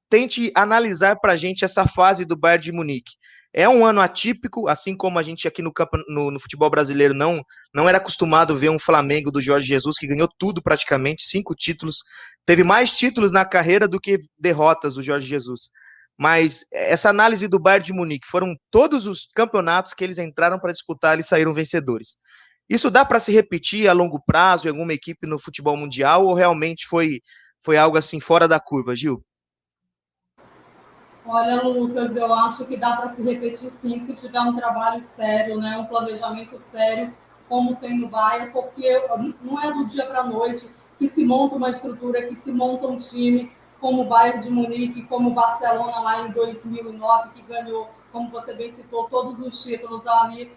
tente 0.09 0.51
analisar 0.55 1.15
para 1.19 1.33
a 1.33 1.35
gente 1.37 1.63
essa 1.63 1.87
fase 1.87 2.25
do 2.25 2.35
Bayern 2.35 2.63
de 2.63 2.71
Munique. 2.71 3.13
É 3.51 3.67
um 3.67 3.83
ano 3.83 3.99
atípico, 3.99 4.67
assim 4.67 4.95
como 4.95 5.17
a 5.17 5.23
gente 5.23 5.47
aqui 5.47 5.61
no, 5.61 5.73
campo, 5.73 5.97
no, 6.07 6.29
no, 6.29 6.39
futebol 6.39 6.69
brasileiro 6.69 7.15
não, 7.15 7.41
não 7.73 7.89
era 7.89 7.97
acostumado 7.97 8.55
ver 8.55 8.69
um 8.69 8.77
Flamengo 8.77 9.31
do 9.31 9.41
Jorge 9.41 9.67
Jesus 9.67 9.97
que 9.97 10.05
ganhou 10.05 10.29
tudo 10.37 10.61
praticamente, 10.61 11.23
cinco 11.23 11.55
títulos. 11.55 12.03
Teve 12.45 12.63
mais 12.63 12.91
títulos 12.91 13.31
na 13.31 13.43
carreira 13.43 13.87
do 13.87 13.99
que 13.99 14.19
derrotas 14.37 14.93
do 14.95 15.01
Jorge 15.01 15.27
Jesus. 15.27 15.69
Mas 16.15 16.63
essa 16.71 17.09
análise 17.09 17.47
do 17.47 17.57
Bayern 17.57 17.85
de 17.85 17.93
Munique 17.93 18.27
foram 18.27 18.55
todos 18.69 19.07
os 19.07 19.27
campeonatos 19.33 19.93
que 19.93 20.03
eles 20.03 20.19
entraram 20.19 20.59
para 20.59 20.73
disputar 20.73 21.17
e 21.17 21.23
saíram 21.23 21.53
vencedores. 21.53 22.17
Isso 22.69 22.91
dá 22.91 23.03
para 23.03 23.17
se 23.17 23.31
repetir 23.31 23.89
a 23.89 23.93
longo 23.93 24.21
prazo 24.23 24.67
em 24.67 24.69
alguma 24.69 24.93
equipe 24.93 25.25
no 25.25 25.39
futebol 25.39 25.75
mundial 25.75 26.27
ou 26.27 26.35
realmente 26.35 26.87
foi, 26.87 27.19
foi 27.63 27.77
algo 27.77 27.97
assim 27.97 28.19
fora 28.19 28.47
da 28.47 28.59
curva, 28.59 28.95
Gil? 28.95 29.25
Olha, 31.25 31.63
Lucas, 31.63 32.15
eu 32.15 32.31
acho 32.31 32.65
que 32.65 32.77
dá 32.77 32.95
para 32.95 33.07
se 33.07 33.23
repetir 33.23 33.71
sim, 33.71 33.99
se 33.99 34.15
tiver 34.15 34.39
um 34.39 34.55
trabalho 34.55 35.01
sério, 35.01 35.57
né, 35.59 35.77
um 35.77 35.85
planejamento 35.85 36.59
sério, 36.71 37.13
como 37.47 37.75
tem 37.75 37.97
no 37.97 38.07
Bahia, 38.07 38.51
porque 38.51 39.03
não 39.41 39.61
é 39.61 39.71
do 39.71 39.85
dia 39.85 40.05
para 40.05 40.21
a 40.21 40.23
noite 40.23 40.69
que 40.97 41.07
se 41.07 41.25
monta 41.25 41.55
uma 41.55 41.69
estrutura, 41.71 42.27
que 42.27 42.35
se 42.35 42.51
monta 42.51 42.87
um 42.87 42.97
time, 42.97 43.51
como 43.79 44.03
o 44.03 44.05
Bayern 44.05 44.41
de 44.41 44.49
Munique, 44.49 45.03
como 45.03 45.29
o 45.29 45.33
Barcelona 45.33 45.99
lá 45.99 46.27
em 46.27 46.31
2009, 46.31 47.29
que 47.33 47.41
ganhou, 47.41 47.89
como 48.11 48.29
você 48.29 48.53
bem 48.53 48.71
citou, 48.71 49.05
todos 49.05 49.39
os 49.39 49.63
títulos 49.63 50.05
ali 50.05 50.51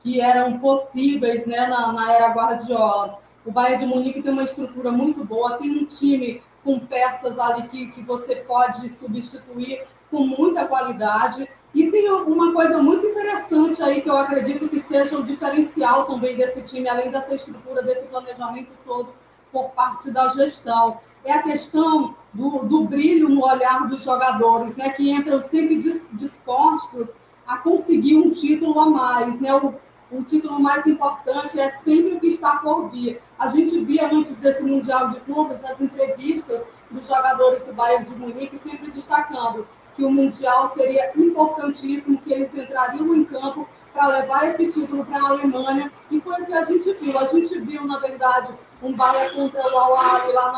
que 0.00 0.20
eram 0.20 0.58
possíveis 0.58 1.46
né, 1.46 1.66
na, 1.66 1.92
na 1.92 2.12
era 2.12 2.28
Guardiola. 2.28 3.18
O 3.44 3.50
Bayern 3.50 3.84
de 3.84 3.86
Munique 3.86 4.22
tem 4.22 4.32
uma 4.32 4.42
estrutura 4.44 4.90
muito 4.90 5.24
boa, 5.24 5.56
tem 5.56 5.70
um 5.70 5.84
time 5.84 6.42
com 6.64 6.78
peças 6.78 7.38
ali 7.38 7.62
que, 7.68 7.86
que 7.92 8.02
você 8.02 8.36
pode 8.36 8.88
substituir 8.90 9.82
com 10.10 10.20
muita 10.20 10.66
qualidade. 10.66 11.48
E 11.74 11.90
tem 11.90 12.10
uma 12.10 12.52
coisa 12.52 12.82
muito 12.82 13.06
interessante 13.06 13.82
aí 13.82 14.02
que 14.02 14.10
eu 14.10 14.16
acredito 14.16 14.68
que 14.68 14.80
seja 14.80 15.16
o 15.16 15.22
diferencial 15.22 16.04
também 16.04 16.36
desse 16.36 16.62
time, 16.62 16.88
além 16.88 17.10
dessa 17.10 17.34
estrutura, 17.34 17.82
desse 17.82 18.06
planejamento 18.06 18.72
todo 18.84 19.14
por 19.52 19.70
parte 19.70 20.10
da 20.10 20.28
gestão. 20.28 20.98
É 21.24 21.32
a 21.32 21.42
questão 21.42 22.16
do, 22.32 22.60
do 22.60 22.84
brilho 22.84 23.28
no 23.28 23.44
olhar 23.44 23.88
dos 23.88 24.02
jogadores, 24.02 24.74
né, 24.74 24.90
que 24.90 25.10
entram 25.10 25.40
sempre 25.40 25.76
dispostos 25.76 27.08
a 27.46 27.56
conseguir 27.56 28.16
um 28.16 28.30
título 28.30 28.78
a 28.80 28.88
mais. 28.88 29.40
Né? 29.40 29.54
O, 29.54 29.74
o 30.10 30.22
título 30.24 30.58
mais 30.58 30.86
importante 30.86 31.58
é 31.58 31.68
sempre 31.68 32.14
o 32.14 32.20
que 32.20 32.26
está 32.26 32.56
por 32.56 32.90
vir. 32.90 33.20
A 33.38 33.48
gente 33.48 33.78
via 33.84 34.12
antes 34.12 34.36
desse 34.36 34.62
Mundial 34.62 35.10
de 35.10 35.20
Clubes 35.20 35.58
as 35.64 35.80
entrevistas 35.80 36.62
dos 36.90 37.06
jogadores 37.06 37.62
do 37.64 37.72
Bayern 37.72 38.04
de 38.04 38.14
Munique 38.16 38.58
sempre 38.58 38.90
destacando 38.90 39.66
que 39.94 40.04
o 40.04 40.10
Mundial 40.10 40.68
seria 40.68 41.12
importantíssimo, 41.16 42.18
que 42.18 42.32
eles 42.32 42.54
entrariam 42.54 43.14
em 43.14 43.24
campo 43.24 43.68
para 43.92 44.06
levar 44.06 44.48
esse 44.48 44.66
título 44.68 45.04
para 45.04 45.22
a 45.22 45.28
Alemanha, 45.30 45.90
e 46.10 46.20
foi 46.20 46.40
o 46.40 46.46
que 46.46 46.52
a 46.52 46.64
gente 46.64 46.92
viu. 46.94 47.18
A 47.18 47.24
gente 47.24 47.58
viu, 47.58 47.84
na 47.84 47.98
verdade, 47.98 48.54
um 48.82 48.92
Bahia 48.92 49.30
contra 49.30 49.60
o 49.60 49.78
Al 49.78 50.32
lá 50.32 50.52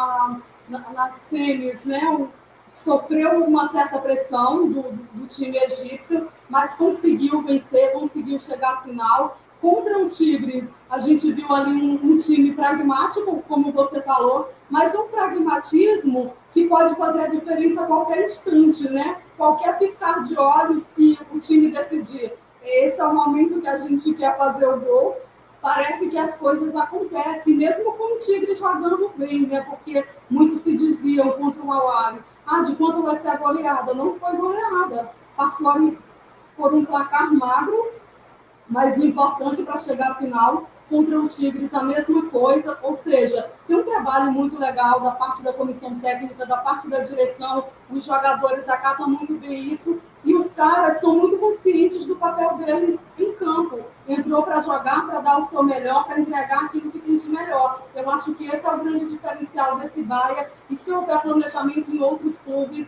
na, 0.68 0.78
na, 0.78 0.90
nas 0.90 1.14
semis, 1.14 1.84
né? 1.84 2.28
Sofreu 2.70 3.44
uma 3.44 3.68
certa 3.68 3.98
pressão 3.98 4.66
do, 4.68 4.82
do, 5.12 5.26
time 5.26 5.58
egípcio, 5.58 6.28
mas 6.48 6.74
conseguiu 6.74 7.42
vencer, 7.42 7.92
conseguiu 7.92 8.38
chegar 8.38 8.74
à 8.74 8.82
final. 8.82 9.38
Contra 9.62 9.96
o 9.96 10.08
Tigres, 10.08 10.68
a 10.90 10.98
gente 10.98 11.30
viu 11.30 11.46
ali 11.52 11.70
um, 11.70 11.94
um 12.02 12.16
time 12.16 12.52
pragmático, 12.52 13.44
como 13.46 13.70
você 13.70 14.02
falou, 14.02 14.50
mas 14.68 14.92
um 14.92 15.06
pragmatismo 15.06 16.34
que 16.50 16.66
pode 16.66 16.96
fazer 16.96 17.20
a 17.20 17.26
diferença 17.28 17.82
a 17.82 17.86
qualquer 17.86 18.24
instante, 18.24 18.90
né? 18.90 19.18
Qualquer 19.36 19.78
piscar 19.78 20.20
de 20.24 20.36
olhos 20.36 20.88
que 20.96 21.16
o 21.32 21.38
time 21.38 21.70
decidir. 21.70 22.32
Esse 22.60 23.00
é 23.00 23.04
o 23.06 23.14
momento 23.14 23.60
que 23.60 23.68
a 23.68 23.76
gente 23.76 24.12
quer 24.14 24.36
fazer 24.36 24.66
o 24.66 24.80
gol. 24.80 25.16
Parece 25.60 26.08
que 26.08 26.18
as 26.18 26.36
coisas 26.36 26.74
acontecem, 26.74 27.54
mesmo 27.54 27.92
com 27.92 28.16
o 28.16 28.18
Tigre 28.18 28.56
jogando 28.56 29.12
bem, 29.16 29.46
né? 29.46 29.60
Porque 29.60 30.04
muitos 30.28 30.58
se 30.58 30.76
diziam 30.76 31.30
contra 31.30 31.62
o 31.62 31.72
Awali, 31.72 32.18
ah, 32.44 32.62
de 32.62 32.74
quanto 32.74 33.00
vai 33.04 33.14
ser 33.14 33.28
a 33.28 33.36
goleada? 33.36 33.94
Não 33.94 34.18
foi 34.18 34.36
goleada. 34.36 35.12
Passou 35.36 35.68
ali 35.68 35.96
por 36.56 36.74
um 36.74 36.84
placar 36.84 37.32
magro, 37.32 38.01
mas 38.72 38.96
o 38.96 39.04
importante 39.04 39.62
para 39.62 39.76
chegar 39.76 40.12
à 40.12 40.14
final 40.14 40.66
contra 40.88 41.20
o 41.20 41.28
Tigres 41.28 41.72
a 41.74 41.82
mesma 41.82 42.26
coisa, 42.28 42.78
ou 42.82 42.94
seja, 42.94 43.50
tem 43.66 43.76
um 43.76 43.82
trabalho 43.82 44.32
muito 44.32 44.58
legal 44.58 44.98
da 45.00 45.10
parte 45.10 45.42
da 45.42 45.52
comissão 45.52 45.98
técnica, 46.00 46.46
da 46.46 46.56
parte 46.56 46.88
da 46.88 47.00
direção, 47.00 47.66
os 47.90 48.04
jogadores 48.04 48.66
acatam 48.68 49.08
muito 49.08 49.34
bem 49.34 49.70
isso, 49.70 50.00
e 50.24 50.34
os 50.34 50.52
caras 50.52 51.00
são 51.00 51.16
muito 51.16 51.36
conscientes 51.36 52.06
do 52.06 52.16
papel 52.16 52.56
deles 52.56 52.98
em 53.18 53.34
campo. 53.34 53.80
Entrou 54.08 54.42
para 54.42 54.60
jogar, 54.60 55.06
para 55.06 55.20
dar 55.20 55.38
o 55.38 55.42
seu 55.42 55.62
melhor, 55.62 56.04
para 56.04 56.20
entregar 56.20 56.64
aquilo 56.64 56.90
que 56.90 57.00
tem 57.00 57.16
de 57.16 57.28
melhor. 57.28 57.82
Eu 57.94 58.08
acho 58.10 58.32
que 58.34 58.46
esse 58.46 58.64
é 58.64 58.70
o 58.70 58.78
grande 58.78 59.06
diferencial 59.06 59.78
desse 59.78 60.02
Baia, 60.02 60.50
e 60.70 60.76
se 60.76 60.90
houver 60.90 61.20
planejamento 61.20 61.90
em 61.90 62.00
outros 62.00 62.38
clubes, 62.38 62.86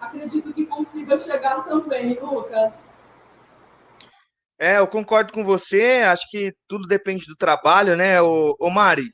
acredito 0.00 0.52
que 0.52 0.66
consiga 0.66 1.16
chegar 1.16 1.64
também, 1.64 2.18
Lucas. 2.20 2.74
É, 4.64 4.78
eu 4.78 4.86
concordo 4.86 5.30
com 5.30 5.44
você, 5.44 6.02
acho 6.06 6.26
que 6.30 6.54
tudo 6.66 6.88
depende 6.88 7.26
do 7.26 7.36
trabalho, 7.36 7.94
né? 7.98 8.22
O, 8.22 8.56
o 8.58 8.70
Mari, 8.70 9.12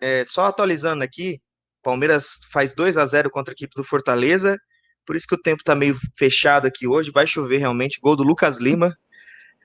é, 0.00 0.24
só 0.24 0.46
atualizando 0.46 1.04
aqui, 1.04 1.38
Palmeiras 1.82 2.38
faz 2.50 2.74
2 2.74 2.96
a 2.96 3.04
0 3.04 3.28
contra 3.28 3.52
a 3.52 3.54
equipe 3.54 3.74
do 3.76 3.84
Fortaleza, 3.84 4.56
por 5.04 5.14
isso 5.14 5.26
que 5.26 5.34
o 5.34 5.42
tempo 5.42 5.62
tá 5.62 5.74
meio 5.74 5.94
fechado 6.16 6.66
aqui 6.66 6.86
hoje, 6.86 7.10
vai 7.10 7.26
chover 7.26 7.58
realmente, 7.58 8.00
gol 8.00 8.16
do 8.16 8.22
Lucas 8.22 8.58
Lima, 8.58 8.96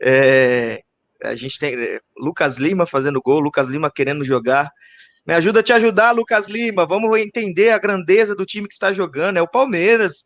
é, 0.01 0.81
a 1.23 1.35
gente 1.35 1.57
tem 1.57 1.73
é, 1.81 2.01
Lucas 2.17 2.57
Lima 2.57 2.85
fazendo 2.85 3.21
gol, 3.21 3.39
Lucas 3.39 3.69
Lima 3.69 3.89
querendo 3.89 4.25
jogar, 4.25 4.69
me 5.25 5.33
ajuda 5.33 5.61
a 5.61 5.63
te 5.63 5.71
ajudar, 5.71 6.11
Lucas 6.11 6.49
Lima, 6.49 6.85
vamos 6.85 7.17
entender 7.17 7.69
a 7.69 7.79
grandeza 7.79 8.35
do 8.35 8.45
time 8.45 8.67
que 8.67 8.73
está 8.73 8.91
jogando, 8.91 9.37
é 9.37 9.41
o 9.41 9.47
Palmeiras, 9.47 10.25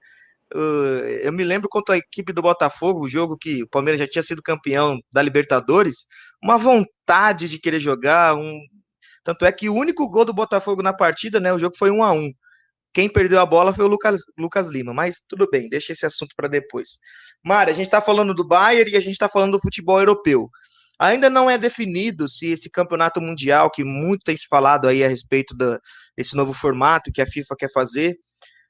eu 0.54 1.34
me 1.34 1.44
lembro 1.44 1.68
contra 1.70 1.96
a 1.96 1.98
equipe 1.98 2.32
do 2.32 2.42
Botafogo, 2.42 3.02
o 3.02 3.08
jogo 3.08 3.38
que 3.38 3.64
o 3.64 3.68
Palmeiras 3.68 4.00
já 4.00 4.08
tinha 4.08 4.24
sido 4.24 4.42
campeão 4.42 5.00
da 5.12 5.22
Libertadores, 5.22 6.06
uma 6.44 6.58
vontade 6.58 7.50
de 7.50 7.60
querer 7.60 7.80
jogar, 7.80 8.36
um... 8.36 8.60
tanto 9.24 9.46
é 9.46 9.52
que 9.52 9.70
o 9.70 9.74
único 9.74 10.08
gol 10.10 10.26
do 10.26 10.34
Botafogo 10.34 10.82
na 10.82 10.94
partida, 10.94 11.40
né, 11.40 11.52
o 11.52 11.60
jogo 11.60 11.76
foi 11.78 11.92
um 11.92 12.04
a 12.04 12.12
um. 12.12 12.32
Quem 12.94 13.10
perdeu 13.10 13.42
a 13.42 13.46
bola 13.46 13.74
foi 13.74 13.84
o 13.84 13.90
Lucas, 13.90 14.22
Lucas 14.38 14.70
Lima, 14.70 14.94
mas 14.94 15.22
tudo 15.28 15.50
bem, 15.52 15.68
deixa 15.68 15.92
esse 15.92 16.06
assunto 16.06 16.34
para 16.36 16.48
depois. 16.48 16.98
Mari, 17.44 17.72
a 17.72 17.74
gente 17.74 17.88
está 17.88 18.02
falando 18.02 18.34
do 18.34 18.48
Bayern 18.48 18.90
e 18.90 18.96
a 18.96 19.02
gente 19.02 19.12
está 19.12 19.28
falando 19.28 19.54
do 19.54 19.60
futebol 19.60 20.00
europeu. 20.00 20.50
Ainda 20.98 21.30
não 21.30 21.50
é 21.50 21.58
definido 21.58 22.30
se 22.30 22.52
esse 22.52 22.70
campeonato 22.70 23.20
mundial, 23.20 23.70
que 23.70 23.84
muito 23.84 24.24
tem 24.24 24.38
se 24.38 24.48
falado 24.48 24.88
aí 24.88 25.04
a 25.04 25.10
respeito 25.10 25.54
desse 26.18 26.38
novo 26.38 26.54
formato 26.54 27.12
que 27.12 27.22
a 27.22 27.28
FIFA 27.28 27.56
quer 27.58 27.70
fazer, 27.70 28.16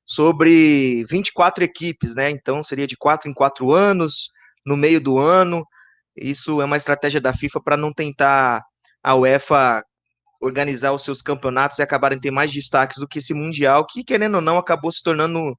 sobre 0.05 1.03
24 1.05 1.63
equipes, 1.63 2.15
né? 2.15 2.29
Então 2.29 2.63
seria 2.63 2.85
de 2.85 2.95
quatro 2.95 3.29
em 3.29 3.33
quatro 3.33 3.71
anos, 3.71 4.29
no 4.65 4.77
meio 4.77 5.01
do 5.01 5.17
ano. 5.17 5.65
Isso 6.15 6.61
é 6.61 6.65
uma 6.65 6.77
estratégia 6.77 7.19
da 7.19 7.33
FIFA 7.33 7.61
para 7.61 7.77
não 7.77 7.91
tentar 7.91 8.63
a 9.03 9.15
UEFA 9.15 9.83
organizar 10.41 10.91
os 10.91 11.03
seus 11.03 11.21
campeonatos 11.21 11.79
e 11.79 11.81
acabarem 11.81 12.19
ter 12.19 12.31
mais 12.31 12.51
destaques 12.51 12.97
do 12.97 13.07
que 13.07 13.19
esse 13.19 13.33
mundial, 13.33 13.85
que 13.85 14.03
querendo 14.03 14.35
ou 14.35 14.41
não 14.41 14.57
acabou 14.57 14.91
se 14.91 15.01
tornando 15.01 15.57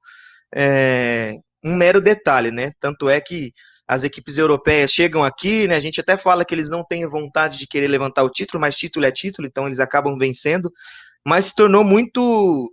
é, 0.55 1.35
um 1.63 1.75
mero 1.75 2.01
detalhe, 2.01 2.51
né? 2.51 2.71
Tanto 2.79 3.09
é 3.09 3.19
que 3.19 3.51
as 3.87 4.03
equipes 4.03 4.37
europeias 4.37 4.91
chegam 4.91 5.23
aqui, 5.23 5.67
né? 5.67 5.75
A 5.75 5.79
gente 5.79 5.99
até 6.01 6.17
fala 6.17 6.45
que 6.45 6.53
eles 6.53 6.69
não 6.69 6.83
têm 6.85 7.07
vontade 7.07 7.57
de 7.57 7.67
querer 7.67 7.87
levantar 7.87 8.23
o 8.23 8.29
título, 8.29 8.61
mas 8.61 8.75
título 8.75 9.05
é 9.05 9.11
título, 9.11 9.47
então 9.47 9.65
eles 9.65 9.79
acabam 9.79 10.17
vencendo. 10.17 10.71
Mas 11.25 11.47
se 11.47 11.55
tornou 11.55 11.83
muito 11.83 12.71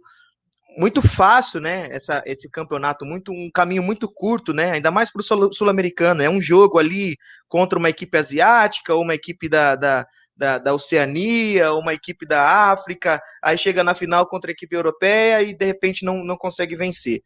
muito 0.76 1.00
fácil, 1.06 1.60
né? 1.60 1.88
Essa, 1.90 2.22
esse 2.26 2.50
campeonato, 2.50 3.04
muito 3.04 3.32
um 3.32 3.50
caminho 3.52 3.82
muito 3.82 4.10
curto, 4.10 4.52
né? 4.52 4.72
Ainda 4.72 4.90
mais 4.90 5.10
para 5.10 5.20
o 5.20 5.52
sul-americano. 5.52 6.22
É 6.22 6.30
um 6.30 6.40
jogo 6.40 6.78
ali 6.78 7.16
contra 7.48 7.78
uma 7.78 7.88
equipe 7.88 8.16
asiática 8.16 8.94
ou 8.94 9.02
uma 9.02 9.14
equipe 9.14 9.48
da, 9.48 9.76
da, 9.76 10.06
da, 10.36 10.58
da, 10.58 10.74
Oceania, 10.74 11.72
uma 11.74 11.94
equipe 11.94 12.26
da 12.26 12.70
África, 12.70 13.20
aí 13.42 13.56
chega 13.56 13.84
na 13.84 13.94
final 13.94 14.26
contra 14.26 14.50
a 14.50 14.52
equipe 14.52 14.74
europeia 14.74 15.42
e 15.42 15.56
de 15.56 15.64
repente 15.64 16.04
não, 16.04 16.24
não 16.24 16.36
consegue 16.36 16.76
vencer. 16.76 17.22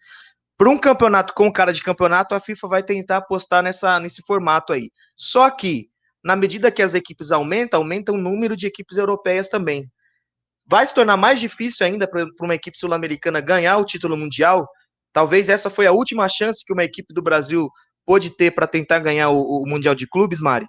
Para 0.56 0.68
um 0.68 0.78
campeonato 0.78 1.34
com 1.34 1.52
cara 1.52 1.72
de 1.72 1.82
campeonato, 1.82 2.34
a 2.34 2.40
FIFA 2.40 2.68
vai 2.68 2.82
tentar 2.82 3.18
apostar 3.18 3.62
nessa, 3.62 4.00
nesse 4.00 4.22
formato 4.26 4.72
aí. 4.72 4.90
Só 5.16 5.48
que, 5.50 5.88
na 6.22 6.34
medida 6.34 6.70
que 6.70 6.82
as 6.82 6.94
equipes 6.94 7.30
aumentam, 7.30 7.80
aumenta 7.80 8.12
o 8.12 8.18
número 8.18 8.56
de 8.56 8.66
equipes 8.66 8.98
europeias 8.98 9.48
também 9.48 9.88
vai 10.68 10.86
se 10.86 10.94
tornar 10.94 11.16
mais 11.16 11.40
difícil 11.40 11.86
ainda 11.86 12.06
para 12.06 12.26
uma 12.42 12.54
equipe 12.54 12.78
sul-americana 12.78 13.40
ganhar 13.40 13.78
o 13.78 13.84
título 13.84 14.18
mundial. 14.18 14.68
Talvez 15.14 15.48
essa 15.48 15.70
foi 15.70 15.86
a 15.86 15.92
última 15.92 16.28
chance 16.28 16.62
que 16.62 16.72
uma 16.72 16.84
equipe 16.84 17.14
do 17.14 17.22
Brasil 17.22 17.70
pôde 18.04 18.30
ter 18.30 18.50
para 18.50 18.66
tentar 18.66 18.98
ganhar 18.98 19.30
o, 19.30 19.40
o, 19.40 19.66
Mundial 19.66 19.94
de 19.94 20.06
Clubes, 20.06 20.40
Mari? 20.40 20.66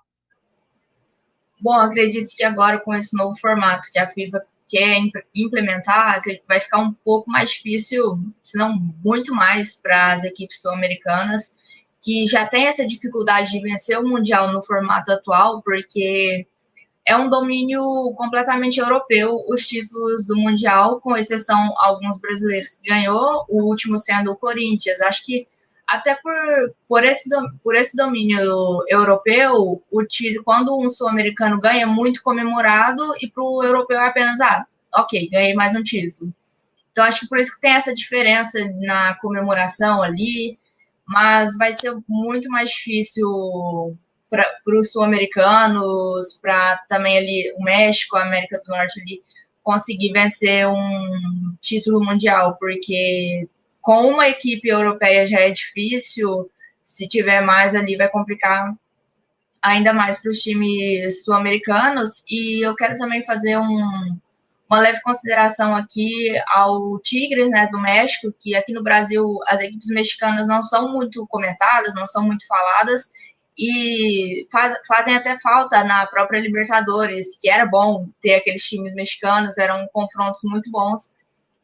Bom, 1.60 1.74
acredito 1.74 2.32
que 2.36 2.44
agora 2.44 2.80
com 2.80 2.96
esse 2.96 3.16
novo 3.18 3.38
formato 3.38 3.90
que 3.92 4.00
a 4.00 4.08
FIFA 4.08 4.42
quer 4.70 4.98
implementar, 5.36 6.22
vai 6.48 6.60
ficar 6.60 6.78
um 6.78 6.94
pouco 6.94 7.30
mais 7.30 7.50
difícil, 7.50 8.20
se 8.42 8.58
não 8.58 8.78
muito 9.04 9.34
mais, 9.34 9.74
para 9.74 10.14
as 10.14 10.24
equipes 10.24 10.62
sul-americanas, 10.62 11.58
que 12.02 12.26
já 12.26 12.46
têm 12.46 12.68
essa 12.68 12.88
dificuldade 12.88 13.52
de 13.52 13.62
vencer 13.62 13.98
o 14.00 14.08
Mundial 14.08 14.54
no 14.54 14.64
formato 14.64 15.12
atual, 15.12 15.62
porque 15.62 16.46
é 17.10 17.18
um 17.18 17.28
domínio 17.28 17.82
completamente 18.16 18.80
europeu 18.80 19.44
os 19.50 19.66
títulos 19.66 20.28
do 20.28 20.36
Mundial, 20.36 21.02
com 21.02 21.18
exceção 21.18 21.74
alguns 21.78 22.20
brasileiros 22.20 22.76
que 22.76 22.88
ganhou, 22.88 23.46
o 23.50 23.64
último 23.64 23.98
sendo 23.98 24.32
o 24.32 24.38
Corinthians. 24.38 25.02
Acho 25.02 25.26
que 25.26 25.48
até 25.88 26.14
por, 26.14 26.32
por, 26.88 27.04
esse, 27.04 27.28
por 27.64 27.76
esse 27.76 27.98
domínio 27.98 28.40
europeu, 28.88 29.84
o 29.90 30.04
título, 30.04 30.46
quando 30.46 30.80
um 30.80 30.88
sul-americano 30.88 31.60
ganha, 31.60 31.82
é 31.82 31.86
muito 31.88 32.22
comemorado, 32.22 33.04
e 33.20 33.28
para 33.28 33.44
o 33.44 33.64
europeu 33.64 33.98
é 33.98 34.08
apenas, 34.08 34.40
ah, 34.40 34.68
ok, 34.96 35.28
ganhei 35.32 35.56
mais 35.56 35.74
um 35.74 35.82
título. 35.82 36.30
Então, 36.92 37.06
acho 37.06 37.22
que 37.22 37.28
por 37.28 37.40
isso 37.40 37.56
que 37.56 37.62
tem 37.62 37.72
essa 37.72 37.96
diferença 37.96 38.60
na 38.82 39.16
comemoração 39.16 40.04
ali, 40.04 40.60
mas 41.08 41.58
vai 41.58 41.72
ser 41.72 41.98
muito 42.08 42.52
mais 42.52 42.70
difícil 42.70 43.26
para 44.30 44.46
os 44.68 44.92
sul-americanos, 44.92 46.40
para 46.42 46.78
também 46.88 47.18
ali 47.18 47.54
o 47.58 47.64
México, 47.64 48.16
a 48.16 48.24
América 48.24 48.62
do 48.64 48.70
Norte 48.70 49.02
ali, 49.02 49.24
conseguir 49.64 50.12
vencer 50.12 50.68
um 50.68 51.56
título 51.62 52.04
mundial, 52.04 52.58
porque 52.60 53.48
com 53.82 54.08
uma 54.08 54.28
equipe 54.28 54.68
europeia 54.68 55.26
já 55.26 55.40
é 55.40 55.50
difícil, 55.50 56.50
se 56.82 57.08
tiver 57.08 57.42
mais 57.42 57.76
ali 57.76 57.96
vai 57.96 58.10
complicar 58.10 58.74
ainda 59.62 59.94
mais 59.94 60.22
para 60.22 60.32
os 60.32 60.40
times 60.40 61.24
sul-americanos. 61.24 62.24
E 62.30 62.66
eu 62.66 62.76
quero 62.76 62.98
também 62.98 63.24
fazer 63.24 63.58
um, 63.58 64.18
uma 64.70 64.80
leve 64.80 65.02
consideração 65.02 65.76
aqui 65.76 66.34
ao 66.48 67.00
Tigres, 67.00 67.50
né, 67.50 67.68
do 67.72 67.80
México, 67.80 68.34
que 68.40 68.56
aqui 68.56 68.74
no 68.74 68.84
Brasil 68.84 69.40
as 69.48 69.62
equipes 69.62 69.90
mexicanas 69.90 70.48
não 70.48 70.64
são 70.64 70.92
muito 70.92 71.26
comentadas, 71.28 71.96
não 71.96 72.06
são 72.06 72.24
muito 72.24 72.46
faladas, 72.48 73.10
e 73.60 74.48
faz, 74.50 74.74
fazem 74.88 75.18
até 75.18 75.38
falta 75.38 75.84
na 75.84 76.08
própria 76.08 76.40
Libertadores, 76.40 77.38
que 77.38 77.50
era 77.50 77.66
bom 77.66 78.08
ter 78.22 78.36
aqueles 78.36 78.64
times 78.64 78.96
mexicanos, 78.96 79.58
eram 79.58 79.86
confrontos 79.92 80.40
muito 80.46 80.72
bons. 80.72 81.14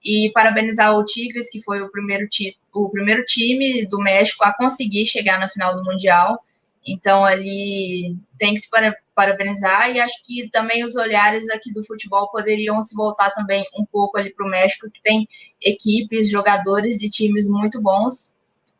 E 0.03 0.29
parabenizar 0.33 0.93
o 0.93 1.05
Tigres, 1.05 1.49
que 1.49 1.63
foi 1.63 1.81
o 1.81 1.89
primeiro, 1.89 2.27
ti, 2.27 2.55
o 2.73 2.89
primeiro 2.89 3.23
time 3.23 3.87
do 3.87 3.97
México 3.99 4.43
a 4.43 4.53
conseguir 4.53 5.05
chegar 5.05 5.39
na 5.39 5.49
final 5.49 5.75
do 5.75 5.83
Mundial. 5.85 6.43
Então, 6.85 7.25
ali 7.25 8.15
tem 8.37 8.53
que 8.53 8.59
se 8.59 8.69
parabenizar 9.15 9.89
e 9.89 9.99
acho 9.99 10.21
que 10.23 10.49
também 10.49 10.83
os 10.83 10.95
olhares 10.97 11.49
aqui 11.49 11.73
do 11.73 11.83
futebol 11.83 12.29
poderiam 12.29 12.79
se 12.81 12.93
voltar 12.93 13.31
também 13.31 13.65
um 13.79 13.85
pouco 13.85 14.17
ali 14.17 14.31
para 14.31 14.45
o 14.45 14.49
México, 14.49 14.91
que 14.91 15.01
tem 15.01 15.27
equipes, 15.61 16.29
jogadores 16.29 17.01
e 17.01 17.09
times 17.09 17.47
muito 17.47 17.81
bons 17.81 18.34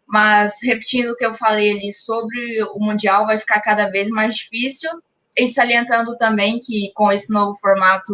mas 0.07 0.59
repetindo 0.63 1.09
o 1.11 1.15
que 1.15 1.25
eu 1.25 1.33
falei 1.33 1.71
ali 1.71 1.91
sobre 1.91 2.63
o 2.63 2.79
Mundial, 2.79 3.25
vai 3.25 3.37
ficar 3.37 3.61
cada 3.61 3.89
vez 3.89 4.09
mais 4.09 4.35
difícil. 4.35 4.89
E 5.37 5.47
salientando 5.47 6.17
também 6.17 6.59
que 6.59 6.91
com 6.93 7.11
esse 7.11 7.33
novo 7.33 7.57
formato 7.59 8.13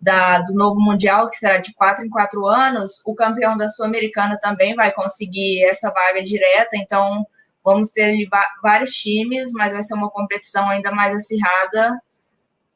da, 0.00 0.40
do 0.40 0.54
novo 0.54 0.80
Mundial, 0.80 1.28
que 1.28 1.36
será 1.36 1.58
de 1.58 1.72
quatro 1.74 2.04
em 2.04 2.08
quatro 2.08 2.46
anos, 2.46 3.02
o 3.04 3.14
campeão 3.14 3.56
da 3.56 3.68
Sul-Americana 3.68 4.38
também 4.40 4.74
vai 4.74 4.90
conseguir 4.92 5.62
essa 5.64 5.90
vaga 5.90 6.22
direta. 6.24 6.70
Então, 6.74 7.24
vamos 7.64 7.90
ter 7.90 8.16
vários 8.62 8.92
times, 8.92 9.52
mas 9.52 9.72
vai 9.72 9.82
ser 9.82 9.94
uma 9.94 10.10
competição 10.10 10.68
ainda 10.70 10.90
mais 10.90 11.14
acirrada. 11.14 12.00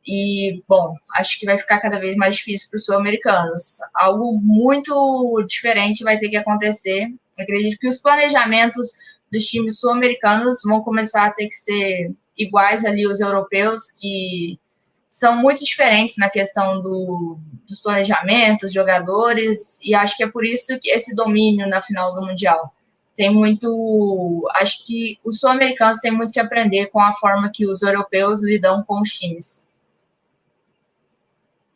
E, 0.07 0.63
bom, 0.69 0.95
acho 1.15 1.41
que 1.41 1.47
vai 1.47 1.57
ficar 1.57 1.81
cada 1.81 1.99
vez 1.99 2.15
mais 2.17 2.37
difícil 2.37 2.69
para 2.69 2.77
os 2.77 2.85
sul-americanos. 2.85 3.79
Algo 3.95 4.39
muito 4.39 5.43
diferente 5.49 6.05
vai 6.05 6.19
ter 6.19 6.29
que 6.29 6.37
acontecer 6.37 7.09
acredito 7.43 7.79
que 7.79 7.89
os 7.89 7.99
planejamentos 7.99 8.93
dos 9.31 9.45
times 9.45 9.81
sul-americanos 9.81 10.63
vão 10.65 10.83
começar 10.83 11.27
a 11.27 11.31
ter 11.31 11.47
que 11.47 11.55
ser 11.55 12.15
iguais 12.37 12.85
ali 12.85 13.07
os 13.07 13.21
europeus, 13.21 13.91
que 13.91 14.59
são 15.09 15.37
muito 15.37 15.65
diferentes 15.65 16.17
na 16.19 16.29
questão 16.29 16.81
do, 16.81 17.39
dos 17.69 17.81
planejamentos, 17.81 18.73
jogadores, 18.73 19.81
e 19.83 19.95
acho 19.95 20.17
que 20.17 20.25
é 20.25 20.29
por 20.29 20.45
isso 20.45 20.79
que 20.81 20.91
esse 20.91 21.15
domínio 21.15 21.69
na 21.69 21.81
final 21.81 22.15
do 22.15 22.23
Mundial. 22.23 22.73
Tem 23.17 23.33
muito. 23.33 24.45
Acho 24.55 24.85
que 24.85 25.21
os 25.25 25.39
sul-americanos 25.39 26.01
têm 26.01 26.11
muito 26.11 26.33
que 26.33 26.41
aprender 26.41 26.89
com 26.89 27.01
a 27.01 27.15
forma 27.15 27.51
que 27.53 27.65
os 27.65 27.81
europeus 27.81 28.43
lidam 28.43 28.83
com 28.83 29.01
os 29.01 29.11
times. 29.11 29.69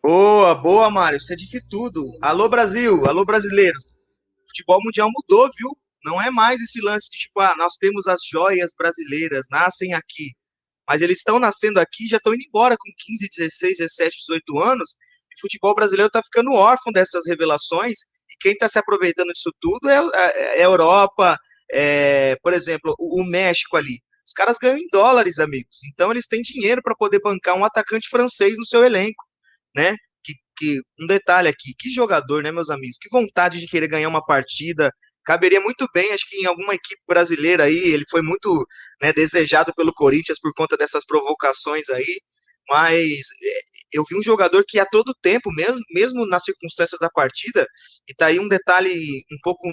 Boa, 0.02 0.56
boa, 0.56 0.90
Mário. 0.90 1.20
Você 1.20 1.36
disse 1.36 1.60
tudo. 1.68 2.16
Alô, 2.20 2.48
Brasil. 2.48 3.06
Alô, 3.06 3.24
brasileiros 3.24 3.97
futebol 4.58 4.82
mundial 4.82 5.08
mudou, 5.12 5.48
viu? 5.56 5.70
Não 6.04 6.20
é 6.20 6.30
mais 6.30 6.60
esse 6.60 6.80
lance 6.80 7.10
de 7.10 7.18
tipo, 7.18 7.40
ah, 7.40 7.54
nós 7.56 7.74
temos 7.76 8.06
as 8.06 8.20
joias 8.30 8.72
brasileiras, 8.76 9.46
nascem 9.50 9.94
aqui. 9.94 10.32
Mas 10.88 11.02
eles 11.02 11.18
estão 11.18 11.38
nascendo 11.38 11.80
aqui 11.80 12.08
já 12.08 12.16
estão 12.16 12.34
indo 12.34 12.44
embora 12.46 12.76
com 12.78 12.90
15, 12.96 13.28
16, 13.36 13.78
17, 13.78 14.16
18 14.16 14.58
anos. 14.60 14.96
E 15.30 15.34
o 15.36 15.40
futebol 15.40 15.74
brasileiro 15.74 16.08
está 16.08 16.22
ficando 16.22 16.52
órfão 16.52 16.92
dessas 16.92 17.26
revelações. 17.26 17.98
E 18.30 18.36
quem 18.40 18.52
está 18.52 18.68
se 18.68 18.78
aproveitando 18.78 19.32
disso 19.32 19.52
tudo 19.60 19.88
é, 19.88 19.98
é, 19.98 20.60
é 20.60 20.64
Europa, 20.64 21.36
é, 21.70 22.36
por 22.42 22.52
exemplo, 22.52 22.94
o, 22.98 23.20
o 23.20 23.24
México 23.24 23.76
ali. 23.76 24.00
Os 24.26 24.32
caras 24.32 24.56
ganham 24.58 24.78
em 24.78 24.88
dólares, 24.92 25.38
amigos. 25.38 25.78
Então 25.92 26.10
eles 26.10 26.26
têm 26.26 26.42
dinheiro 26.42 26.82
para 26.82 26.94
poder 26.94 27.20
bancar 27.20 27.56
um 27.56 27.64
atacante 27.64 28.08
francês 28.08 28.56
no 28.56 28.64
seu 28.64 28.84
elenco, 28.84 29.24
né? 29.74 29.96
Que 30.56 30.80
um 31.00 31.06
detalhe 31.06 31.48
aqui, 31.48 31.74
que 31.78 31.90
jogador, 31.90 32.42
né, 32.42 32.50
meus 32.52 32.70
amigos? 32.70 32.98
Que 33.00 33.08
vontade 33.10 33.60
de 33.60 33.66
querer 33.66 33.88
ganhar 33.88 34.08
uma 34.08 34.24
partida. 34.24 34.92
Caberia 35.24 35.60
muito 35.60 35.86
bem, 35.94 36.12
acho 36.12 36.24
que 36.28 36.36
em 36.38 36.46
alguma 36.46 36.74
equipe 36.74 37.00
brasileira 37.06 37.64
aí, 37.64 37.76
ele 37.76 38.04
foi 38.10 38.22
muito 38.22 38.66
né, 39.02 39.12
desejado 39.12 39.72
pelo 39.76 39.92
Corinthians 39.92 40.38
por 40.40 40.52
conta 40.54 40.76
dessas 40.76 41.04
provocações 41.04 41.88
aí, 41.90 42.20
mas 42.68 43.02
é, 43.42 43.60
eu 43.92 44.04
vi 44.08 44.16
um 44.16 44.22
jogador 44.22 44.64
que 44.66 44.78
a 44.78 44.86
todo 44.86 45.14
tempo, 45.22 45.50
mesmo, 45.52 45.80
mesmo 45.90 46.26
nas 46.26 46.44
circunstâncias 46.44 46.98
da 47.00 47.10
partida, 47.10 47.66
e 48.08 48.14
tá 48.14 48.26
aí 48.26 48.38
um 48.40 48.48
detalhe 48.48 49.24
um 49.32 49.38
pouco 49.42 49.70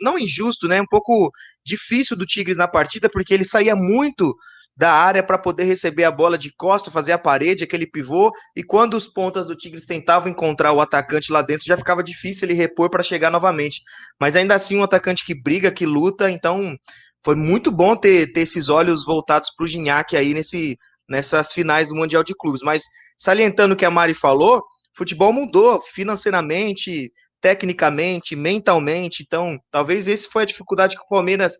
não 0.00 0.18
injusto, 0.18 0.68
né? 0.68 0.80
Um 0.80 0.86
pouco 0.86 1.30
difícil 1.64 2.16
do 2.16 2.26
Tigres 2.26 2.56
na 2.56 2.68
partida, 2.68 3.08
porque 3.08 3.34
ele 3.34 3.44
saía 3.44 3.74
muito 3.74 4.34
da 4.76 4.92
área 4.92 5.22
para 5.22 5.38
poder 5.38 5.64
receber 5.64 6.04
a 6.04 6.10
bola 6.10 6.36
de 6.36 6.52
costa, 6.54 6.90
fazer 6.90 7.12
a 7.12 7.18
parede, 7.18 7.64
aquele 7.64 7.86
pivô, 7.86 8.30
e 8.54 8.62
quando 8.62 8.94
os 8.94 9.06
pontas 9.06 9.46
do 9.46 9.56
Tigres 9.56 9.86
tentavam 9.86 10.28
encontrar 10.30 10.72
o 10.72 10.80
atacante 10.80 11.32
lá 11.32 11.40
dentro, 11.40 11.66
já 11.66 11.76
ficava 11.76 12.02
difícil 12.02 12.46
ele 12.46 12.54
repor 12.54 12.90
para 12.90 13.02
chegar 13.02 13.30
novamente. 13.30 13.80
Mas 14.20 14.36
ainda 14.36 14.54
assim, 14.54 14.76
um 14.76 14.82
atacante 14.82 15.24
que 15.24 15.34
briga, 15.34 15.70
que 15.70 15.86
luta, 15.86 16.30
então 16.30 16.76
foi 17.24 17.34
muito 17.34 17.72
bom 17.72 17.96
ter, 17.96 18.32
ter 18.32 18.40
esses 18.40 18.68
olhos 18.68 19.06
voltados 19.06 19.50
para 19.56 19.64
o 19.64 19.66
Gignac 19.66 20.14
aí 20.14 20.34
nesse, 20.34 20.76
nessas 21.08 21.52
finais 21.52 21.88
do 21.88 21.94
Mundial 21.94 22.22
de 22.22 22.34
Clubes. 22.34 22.60
Mas 22.62 22.82
salientando 23.16 23.72
o 23.72 23.76
que 23.76 23.84
a 23.86 23.90
Mari 23.90 24.12
falou, 24.12 24.62
futebol 24.94 25.32
mudou 25.32 25.80
financeiramente, 25.80 27.10
tecnicamente, 27.40 28.36
mentalmente, 28.36 29.22
então 29.22 29.58
talvez 29.70 30.06
esse 30.08 30.28
foi 30.28 30.42
a 30.42 30.46
dificuldade 30.46 30.96
que 30.96 31.02
o 31.02 31.08
Palmeiras 31.08 31.56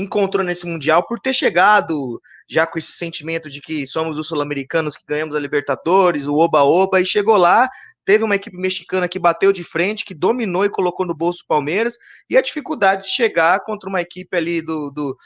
encontrou 0.00 0.44
nesse 0.44 0.66
Mundial 0.66 1.06
por 1.06 1.18
ter 1.18 1.32
chegado 1.32 2.20
já 2.48 2.66
com 2.66 2.78
esse 2.78 2.92
sentimento 2.92 3.50
de 3.50 3.60
que 3.60 3.86
somos 3.86 4.18
os 4.18 4.28
sul-americanos 4.28 4.96
que 4.96 5.04
ganhamos 5.06 5.34
a 5.34 5.40
Libertadores, 5.40 6.26
o 6.26 6.34
Oba-Oba, 6.34 7.00
e 7.00 7.06
chegou 7.06 7.36
lá, 7.36 7.68
teve 8.04 8.24
uma 8.24 8.36
equipe 8.36 8.56
mexicana 8.56 9.08
que 9.08 9.18
bateu 9.18 9.52
de 9.52 9.64
frente, 9.64 10.04
que 10.04 10.14
dominou 10.14 10.64
e 10.64 10.70
colocou 10.70 11.06
no 11.06 11.14
bolso 11.14 11.42
o 11.44 11.46
Palmeiras, 11.46 11.96
e 12.28 12.36
a 12.36 12.42
dificuldade 12.42 13.04
de 13.04 13.10
chegar 13.10 13.60
contra 13.60 13.88
uma 13.88 14.00
equipe 14.00 14.36
ali 14.36 14.62
do, 14.62 14.90
do 14.90 15.16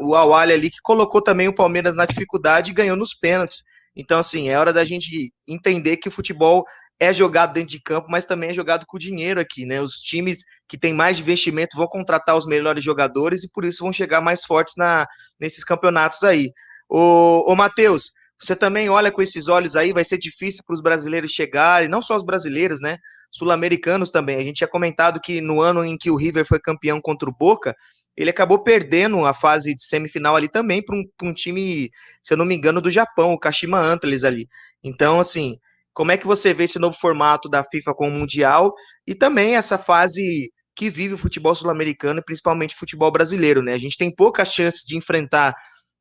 o 0.00 0.14
Awali 0.14 0.52
ali, 0.52 0.70
que 0.70 0.80
colocou 0.82 1.20
também 1.20 1.48
o 1.48 1.54
Palmeiras 1.54 1.96
na 1.96 2.06
dificuldade 2.06 2.70
e 2.70 2.74
ganhou 2.74 2.96
nos 2.96 3.14
pênaltis. 3.14 3.62
Então, 3.94 4.18
assim, 4.18 4.48
é 4.48 4.58
hora 4.58 4.72
da 4.72 4.84
gente 4.84 5.32
entender 5.46 5.98
que 5.98 6.08
o 6.08 6.12
futebol 6.12 6.64
é 6.98 7.12
jogado 7.12 7.52
dentro 7.52 7.70
de 7.70 7.82
campo, 7.82 8.06
mas 8.10 8.24
também 8.24 8.50
é 8.50 8.54
jogado 8.54 8.86
com 8.86 8.96
dinheiro 8.96 9.40
aqui, 9.40 9.66
né? 9.66 9.80
Os 9.80 9.94
times 9.94 10.44
que 10.68 10.78
têm 10.78 10.94
mais 10.94 11.18
investimento 11.18 11.76
vão 11.76 11.86
contratar 11.86 12.36
os 12.36 12.46
melhores 12.46 12.84
jogadores 12.84 13.42
e 13.42 13.50
por 13.50 13.64
isso 13.64 13.82
vão 13.82 13.92
chegar 13.92 14.20
mais 14.20 14.44
fortes 14.44 14.74
na, 14.76 15.06
nesses 15.40 15.64
campeonatos 15.64 16.22
aí. 16.22 16.50
Ô, 16.88 17.50
ô 17.50 17.56
Matheus, 17.56 18.12
você 18.42 18.56
também 18.56 18.88
olha 18.88 19.10
com 19.10 19.22
esses 19.22 19.48
olhos 19.48 19.76
aí, 19.76 19.92
vai 19.92 20.04
ser 20.04 20.18
difícil 20.18 20.62
para 20.66 20.74
os 20.74 20.80
brasileiros 20.80 21.32
chegarem, 21.32 21.88
não 21.88 22.02
só 22.02 22.16
os 22.16 22.24
brasileiros, 22.24 22.80
né? 22.80 22.98
Sul-americanos 23.30 24.10
também. 24.10 24.36
A 24.36 24.44
gente 24.44 24.56
tinha 24.56 24.68
comentado 24.68 25.20
que 25.20 25.40
no 25.40 25.60
ano 25.60 25.84
em 25.84 25.96
que 25.96 26.10
o 26.10 26.16
River 26.16 26.46
foi 26.46 26.60
campeão 26.60 27.00
contra 27.00 27.28
o 27.28 27.34
Boca, 27.34 27.74
ele 28.16 28.30
acabou 28.30 28.62
perdendo 28.62 29.24
a 29.24 29.32
fase 29.32 29.74
de 29.74 29.84
semifinal 29.84 30.36
ali 30.36 30.48
também 30.48 30.82
para 30.82 30.96
um, 30.96 31.02
um, 31.22 31.32
time, 31.32 31.90
se 32.22 32.34
eu 32.34 32.38
não 32.38 32.44
me 32.44 32.54
engano, 32.54 32.80
do 32.80 32.90
Japão, 32.90 33.32
o 33.32 33.38
Kashima 33.38 33.78
Antlers 33.78 34.24
ali. 34.24 34.46
Então, 34.84 35.20
assim, 35.20 35.56
como 35.94 36.12
é 36.12 36.16
que 36.16 36.26
você 36.26 36.52
vê 36.52 36.64
esse 36.64 36.78
novo 36.78 36.96
formato 36.98 37.48
da 37.48 37.64
FIFA 37.64 37.94
com 37.94 38.08
o 38.08 38.10
Mundial 38.10 38.72
e 39.06 39.14
também 39.14 39.56
essa 39.56 39.78
fase 39.78 40.50
que 40.74 40.88
vive 40.88 41.14
o 41.14 41.18
futebol 41.18 41.54
sul-americano 41.54 42.20
e 42.20 42.24
principalmente 42.24 42.74
o 42.74 42.78
futebol 42.78 43.10
brasileiro, 43.10 43.62
né? 43.62 43.74
A 43.74 43.78
gente 43.78 43.96
tem 43.96 44.14
poucas 44.14 44.52
chances 44.52 44.82
de 44.86 44.96
enfrentar 44.96 45.54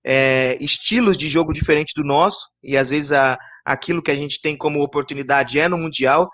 é, 0.03 0.57
estilos 0.61 1.17
de 1.17 1.29
jogo 1.29 1.53
diferentes 1.53 1.93
do 1.95 2.03
nosso, 2.03 2.47
e 2.63 2.77
às 2.77 2.89
vezes 2.89 3.11
a, 3.11 3.37
aquilo 3.65 4.01
que 4.01 4.11
a 4.11 4.15
gente 4.15 4.41
tem 4.41 4.57
como 4.57 4.81
oportunidade 4.81 5.59
é 5.59 5.67
no 5.67 5.77
Mundial. 5.77 6.29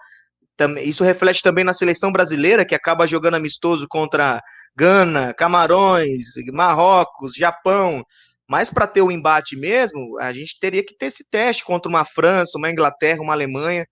Isso 0.81 1.03
reflete 1.03 1.41
também 1.43 1.63
na 1.63 1.73
seleção 1.73 2.11
brasileira, 2.11 2.65
que 2.65 2.73
acaba 2.73 3.05
jogando 3.05 3.35
amistoso 3.35 3.87
contra 3.87 4.41
Gana, 4.75 5.33
Camarões, 5.33 6.25
Marrocos, 6.51 7.35
Japão. 7.35 8.03
Mas 8.47 8.71
para 8.71 8.87
ter 8.87 9.01
o 9.01 9.11
embate 9.11 9.55
mesmo, 9.55 10.17
a 10.19 10.33
gente 10.33 10.59
teria 10.59 10.83
que 10.83 10.95
ter 10.95 11.07
esse 11.07 11.29
teste 11.29 11.63
contra 11.63 11.89
uma 11.89 12.05
França, 12.05 12.57
uma 12.57 12.71
Inglaterra, 12.71 13.21
uma 13.21 13.33
Alemanha. 13.33 13.85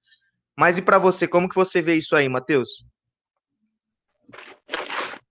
Mas 0.58 0.78
e 0.78 0.82
para 0.82 0.98
você, 0.98 1.28
como 1.28 1.50
que 1.50 1.56
você 1.56 1.82
vê 1.82 1.96
isso 1.96 2.16
aí, 2.16 2.30
Matheus? 2.30 2.86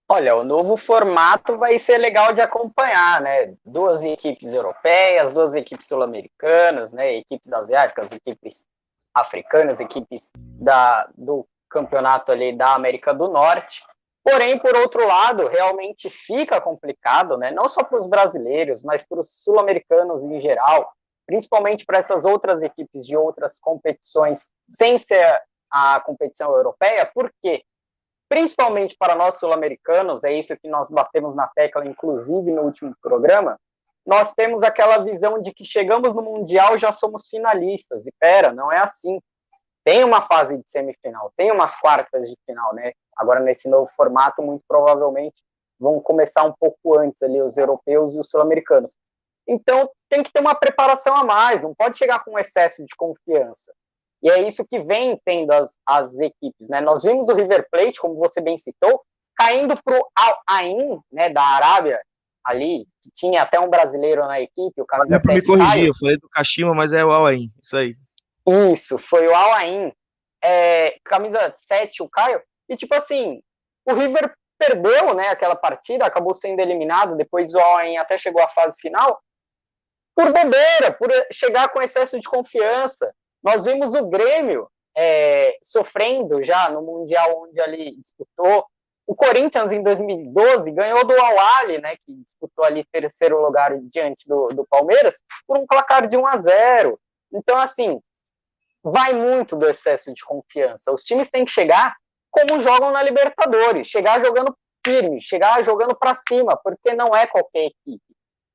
Olha, 0.07 0.37
o 0.37 0.45
novo 0.45 0.77
formato 0.77 1.57
vai 1.57 1.79
ser 1.79 1.97
legal 1.97 2.35
de 2.35 2.43
acompanhar, 2.43 3.23
né? 3.23 3.55
Duas 3.65 4.05
equipes 4.05 4.53
europeias, 4.53 5.33
duas 5.33 5.55
equipes 5.55 5.87
sul-americanas, 5.87 6.93
né? 6.93 7.17
Equipes 7.17 7.51
asiáticas, 7.53 8.13
equipes 8.13 8.67
africanas, 9.15 9.81
equipes 9.81 10.31
da, 10.37 11.09
do 11.17 11.47
campeonato 11.69 12.33
ali 12.33 12.57
da 12.57 12.75
América 12.75 13.13
do 13.15 13.29
Norte. 13.29 13.83
Porém, 14.23 14.59
por 14.59 14.75
outro 14.77 15.07
lado, 15.07 15.49
realmente 15.49 16.09
fica 16.09 16.61
complicado, 16.61 17.37
né? 17.37 17.51
Não 17.51 17.69
só 17.69 17.85
para 17.85 17.99
os 17.99 18.07
brasileiros, 18.07 18.83
mas 18.83 19.07
para 19.07 19.21
os 19.21 19.43
sul-americanos 19.43 20.25
em 20.25 20.41
geral, 20.41 20.93
principalmente 21.27 21.85
para 21.85 21.99
essas 21.99 22.25
outras 22.25 22.63
equipes 22.63 23.07
de 23.07 23.17
outras 23.17 23.61
competições, 23.61 24.49
sem 24.69 24.97
ser 24.97 25.43
a 25.71 26.01
competição 26.01 26.55
europeia, 26.55 27.11
por 27.13 27.31
quê? 27.43 27.63
principalmente 28.29 28.97
para 28.99 29.15
nós 29.15 29.39
sul-americanos, 29.39 30.25
é 30.25 30.33
isso 30.33 30.57
que 30.57 30.69
nós 30.69 30.89
batemos 30.89 31.37
na 31.37 31.47
tecla, 31.47 31.87
inclusive 31.87 32.51
no 32.51 32.63
último 32.63 32.93
programa, 33.01 33.59
nós 34.07 34.35
temos 34.35 34.63
aquela 34.63 34.99
visão 34.99 35.41
de 35.41 35.53
que 35.53 35.65
chegamos 35.65 36.13
no 36.13 36.23
Mundial 36.23 36.77
já 36.77 36.93
somos 36.93 37.27
finalistas. 37.29 38.07
E 38.07 38.13
pera, 38.19 38.53
não 38.53 38.71
é 38.71 38.79
assim. 38.79 39.19
Tem 39.85 40.05
uma 40.05 40.23
fase 40.23 40.57
de 40.57 40.69
semifinal, 40.69 41.33
tem 41.37 41.51
umas 41.51 41.77
quartas 41.77 42.29
de 42.29 42.37
final, 42.47 42.75
né? 42.75 42.93
Agora, 43.17 43.41
nesse 43.41 43.69
novo 43.69 43.91
formato, 43.95 44.43
muito 44.43 44.65
provavelmente 44.67 45.43
vão 45.79 46.01
começar 46.01 46.45
um 46.45 46.55
pouco 46.59 46.99
antes 46.99 47.23
ali, 47.23 47.41
os 47.43 47.57
europeus 47.57 48.15
e 48.15 48.19
os 48.19 48.29
sul-americanos. 48.31 48.97
Então, 49.47 49.91
tem 50.09 50.23
que 50.23 50.33
ter 50.33 50.41
uma 50.41 50.55
preparação 50.55 51.15
a 51.15 51.25
mais, 51.25 51.63
não 51.63 51.75
pode 51.75 51.99
chegar 51.99 52.25
com 52.25 52.39
excesso 52.39 52.83
de 52.85 52.97
confiança. 52.97 53.75
E 54.23 54.31
é 54.31 54.41
isso 54.47 54.65
que 54.65 54.79
vem 54.79 55.21
tendo 55.23 55.53
as, 55.53 55.77
as 55.85 56.19
equipes, 56.19 56.69
né? 56.69 56.81
Nós 56.81 57.03
vimos 57.03 57.29
o 57.29 57.35
River 57.35 57.67
Plate, 57.71 58.01
como 58.01 58.15
você 58.15 58.41
bem 58.41 58.57
citou, 58.57 59.03
caindo 59.37 59.75
para 59.83 59.99
o 59.99 60.07
Al 60.17 60.41
Ain, 60.49 61.01
né, 61.13 61.29
da 61.29 61.43
Arábia, 61.43 62.01
ali, 62.45 62.87
que 63.03 63.11
tinha 63.13 63.43
até 63.43 63.59
um 63.59 63.69
brasileiro 63.69 64.27
na 64.27 64.41
equipe, 64.41 64.81
o 64.81 64.87
camisa 64.87 65.17
é 65.17 65.35
me 65.35 65.43
corrigir, 65.43 65.87
eu 65.87 65.95
falei 65.95 66.17
do 66.19 66.29
Kashima, 66.29 66.75
mas 66.75 66.93
é 66.93 67.05
o 67.05 67.11
Al 67.11 67.27
Ain, 67.27 67.51
isso 67.63 67.77
aí. 67.77 67.95
Isso, 68.73 68.99
foi 68.99 69.27
o 69.27 69.35
Al 69.35 69.53
Ain, 69.55 69.93
é, 70.43 70.99
camisa 71.05 71.53
7, 71.55 72.03
o 72.03 72.09
Caio, 72.09 72.43
e 72.69 72.77
tipo 72.77 72.95
assim, 72.95 73.41
o 73.87 73.95
River 73.95 74.33
perdeu, 74.59 75.15
né, 75.15 75.29
aquela 75.29 75.57
partida, 75.57 76.05
acabou 76.05 76.35
sendo 76.35 76.61
eliminado, 76.61 77.17
depois 77.17 77.55
o 77.55 77.59
Al 77.59 77.79
Ain 77.79 77.97
até 77.97 78.19
chegou 78.19 78.43
à 78.43 78.49
fase 78.49 78.79
final, 78.81 79.21
por 80.15 80.27
bobeira, 80.27 80.93
por 80.93 81.11
chegar 81.33 81.69
com 81.71 81.83
excesso 81.83 82.21
de 82.21 82.29
confiança, 82.29 83.13
nós 83.43 83.65
vimos 83.65 83.95
o 83.95 84.07
Grêmio 84.07 84.69
é, 84.97 85.59
sofrendo 85.63 86.43
já 86.43 86.71
no 86.71 86.83
Mundial 86.83 87.43
onde 87.43 87.61
ele 87.61 87.97
disputou. 88.01 88.65
O 89.07 89.15
Corinthians, 89.15 89.71
em 89.71 89.83
2012, 89.83 90.71
ganhou 90.73 91.05
do 91.07 91.13
Awali, 91.13 91.79
né, 91.79 91.97
que 91.97 92.13
disputou 92.25 92.65
ali 92.65 92.85
terceiro 92.91 93.41
lugar 93.41 93.79
diante 93.83 94.27
do, 94.27 94.49
do 94.49 94.67
Palmeiras, 94.67 95.21
por 95.47 95.59
um 95.59 95.67
placar 95.67 96.09
de 96.09 96.17
1 96.17 96.27
a 96.27 96.37
0. 96.37 97.01
Então, 97.33 97.59
assim, 97.59 98.01
vai 98.83 99.13
muito 99.13 99.57
do 99.57 99.69
excesso 99.69 100.13
de 100.15 100.25
confiança. 100.25 100.93
Os 100.93 101.03
times 101.03 101.31
têm 101.31 101.45
que 101.45 101.51
chegar 101.51 101.95
como 102.31 102.61
jogam 102.61 102.91
na 102.91 103.03
Libertadores, 103.03 103.87
chegar 103.87 104.21
jogando 104.21 104.57
firme, 104.85 105.21
chegar 105.21 105.63
jogando 105.65 105.95
para 105.97 106.15
cima, 106.15 106.59
porque 106.63 106.93
não 106.93 107.15
é 107.15 107.27
qualquer 107.27 107.67
equipe. 107.67 108.03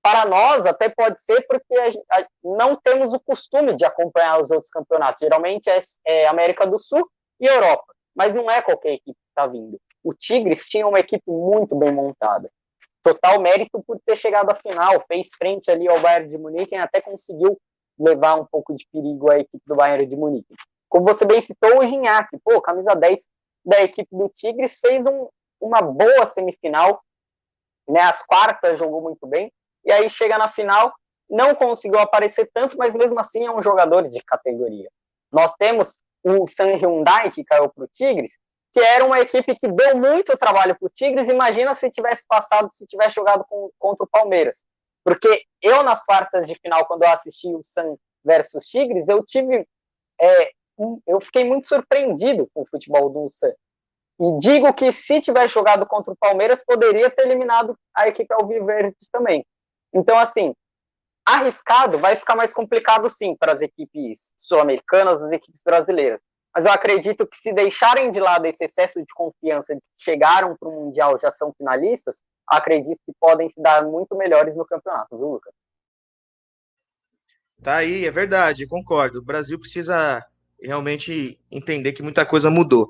Para 0.02 0.26
nós, 0.26 0.66
até 0.66 0.90
pode 0.90 1.22
ser 1.24 1.46
porque 1.48 1.76
a, 1.76 2.20
a, 2.20 2.28
não 2.44 2.76
temos 2.76 3.14
o 3.14 3.20
costume 3.20 3.76
de 3.76 3.86
acompanhar 3.86 4.40
os 4.40 4.52
outros 4.52 4.72
campeonatos. 4.72 5.20
Geralmente 5.20 5.70
é, 5.70 5.80
é 6.06 6.28
América 6.28 6.66
do 6.66 6.78
Sul 6.78 7.10
e 7.40 7.46
Europa, 7.46 7.94
mas 8.16 8.36
não 8.36 8.50
é 8.50 8.62
qualquer 8.62 8.94
equipe 8.94 9.18
que 9.18 9.30
está 9.30 9.48
vindo. 9.48 9.80
O 10.04 10.14
Tigres 10.14 10.66
tinha 10.66 10.88
uma 10.88 11.00
equipe 11.00 11.30
muito 11.30 11.76
bem 11.76 11.92
montada. 11.92 12.50
Total 13.04 13.40
mérito 13.40 13.82
por 13.86 14.00
ter 14.06 14.16
chegado 14.16 14.50
à 14.50 14.56
final, 14.56 15.04
fez 15.08 15.30
frente 15.38 15.72
ali 15.72 15.88
ao 15.88 16.00
Bayern 16.00 16.30
de 16.30 16.38
Munique 16.38 16.76
e 16.76 16.78
até 16.78 17.02
conseguiu 17.02 17.60
levar 17.98 18.36
um 18.36 18.46
pouco 18.46 18.74
de 18.74 18.86
perigo 18.92 19.32
à 19.32 19.40
equipe 19.40 19.64
do 19.66 19.76
Bayern 19.76 20.06
de 20.06 20.16
Munique. 20.16 20.54
Como 20.88 21.06
você 21.06 21.26
bem 21.26 21.40
citou, 21.42 21.80
o 21.80 21.88
Gignac, 21.88 22.30
pô, 22.44 22.62
camisa 22.62 22.96
10 22.96 23.26
da 23.66 23.82
equipe 23.82 24.10
do 24.12 24.30
Tigres, 24.30 24.80
fez 24.80 25.06
um, 25.06 25.28
uma 25.62 25.82
boa 25.82 26.26
semifinal, 26.26 27.02
né, 27.88 28.02
as 28.02 28.26
quartas 28.26 28.80
jogou 28.80 29.02
muito 29.02 29.28
bem, 29.28 29.52
e 29.86 29.92
aí 29.92 30.10
chega 30.10 30.38
na 30.38 30.50
final, 30.50 30.94
não 31.30 31.54
conseguiu 31.54 32.00
aparecer 32.00 32.50
tanto, 32.54 32.78
mas 32.78 32.96
mesmo 32.96 33.20
assim 33.20 33.46
é 33.46 33.52
um 33.52 33.62
jogador 33.62 34.08
de 34.08 34.22
categoria. 34.24 34.90
Nós 35.32 35.56
temos 35.56 36.00
o 36.24 36.48
San 36.48 36.76
Hyundai, 36.76 37.32
que 37.32 37.44
caiu 37.44 37.70
para 37.70 37.84
o 37.84 37.88
Tigres, 37.88 38.38
que 38.72 38.80
era 38.80 39.06
uma 39.06 39.20
equipe 39.20 39.56
que 39.56 39.68
deu 39.68 39.98
muito 39.98 40.38
trabalho 40.38 40.78
para 40.78 40.86
o 40.86 40.90
Tigres. 40.90 41.30
Imagina 41.30 41.74
se 41.74 41.90
tivesse 41.90 42.26
passado, 42.28 42.70
se 42.72 42.86
tivesse 42.86 43.16
jogado 43.16 43.44
com, 43.50 43.72
contra 43.78 44.04
o 44.04 44.10
Palmeiras. 44.10 44.66
Porque 45.04 45.44
eu, 45.62 45.82
nas 45.84 46.04
quartas 46.04 46.48
de 46.48 46.56
final, 46.56 46.86
quando 46.86 47.04
eu 47.04 47.10
assisti 47.10 47.48
o 47.48 47.62
San 47.64 47.96
versus 48.24 48.66
Tigres, 48.66 49.08
eu 49.08 49.24
tive. 49.24 49.68
É, 50.22 50.52
eu 51.08 51.20
fiquei 51.20 51.44
muito 51.44 51.68
surpreendido 51.68 52.50
com 52.54 52.62
o 52.62 52.68
futebol 52.68 53.10
do 53.10 53.28
San. 53.28 53.52
E 54.20 54.38
digo 54.40 54.74
que 54.74 54.92
se 54.92 55.22
tivesse 55.22 55.54
jogado 55.54 55.86
contra 55.86 56.12
o 56.14 56.18
Palmeiras, 56.18 56.64
poderia 56.64 57.10
ter 57.10 57.24
eliminado 57.24 57.78
a 57.96 58.08
equipe 58.08 58.34
Alviverde 58.34 58.96
também. 59.12 59.46
Então, 59.94 60.18
assim, 60.18 60.54
arriscado 61.26 61.98
vai 61.98 62.16
ficar 62.16 62.36
mais 62.36 62.54
complicado 62.54 63.10
sim 63.10 63.36
para 63.36 63.54
as 63.54 63.62
equipes 63.62 64.32
sul-americanas, 64.36 65.24
as 65.24 65.32
equipes 65.32 65.62
brasileiras. 65.64 66.20
Mas 66.60 66.66
eu 66.66 66.74
acredito 66.74 67.26
que 67.26 67.38
se 67.38 67.54
deixarem 67.54 68.12
de 68.12 68.20
lado 68.20 68.46
esse 68.46 68.66
excesso 68.66 69.00
de 69.00 69.14
confiança 69.16 69.74
de 69.74 69.80
que 69.80 70.04
chegaram 70.04 70.58
para 70.58 70.68
o 70.68 70.74
Mundial 70.74 71.18
já 71.18 71.32
são 71.32 71.54
finalistas, 71.58 72.22
acredito 72.46 73.00
que 73.06 73.14
podem 73.18 73.50
se 73.50 73.62
dar 73.62 73.86
muito 73.86 74.14
melhores 74.18 74.54
no 74.58 74.66
campeonato, 74.66 75.18
viu, 75.18 75.30
Lucas? 75.30 75.54
Tá 77.64 77.78
aí, 77.78 78.06
é 78.06 78.12
verdade, 78.12 78.68
concordo. 78.68 79.20
O 79.20 79.24
Brasil 79.24 79.58
precisa 79.58 80.22
realmente 80.62 81.40
entender 81.50 81.94
que 81.94 82.04
muita 82.04 82.26
coisa 82.26 82.50
mudou. 82.50 82.90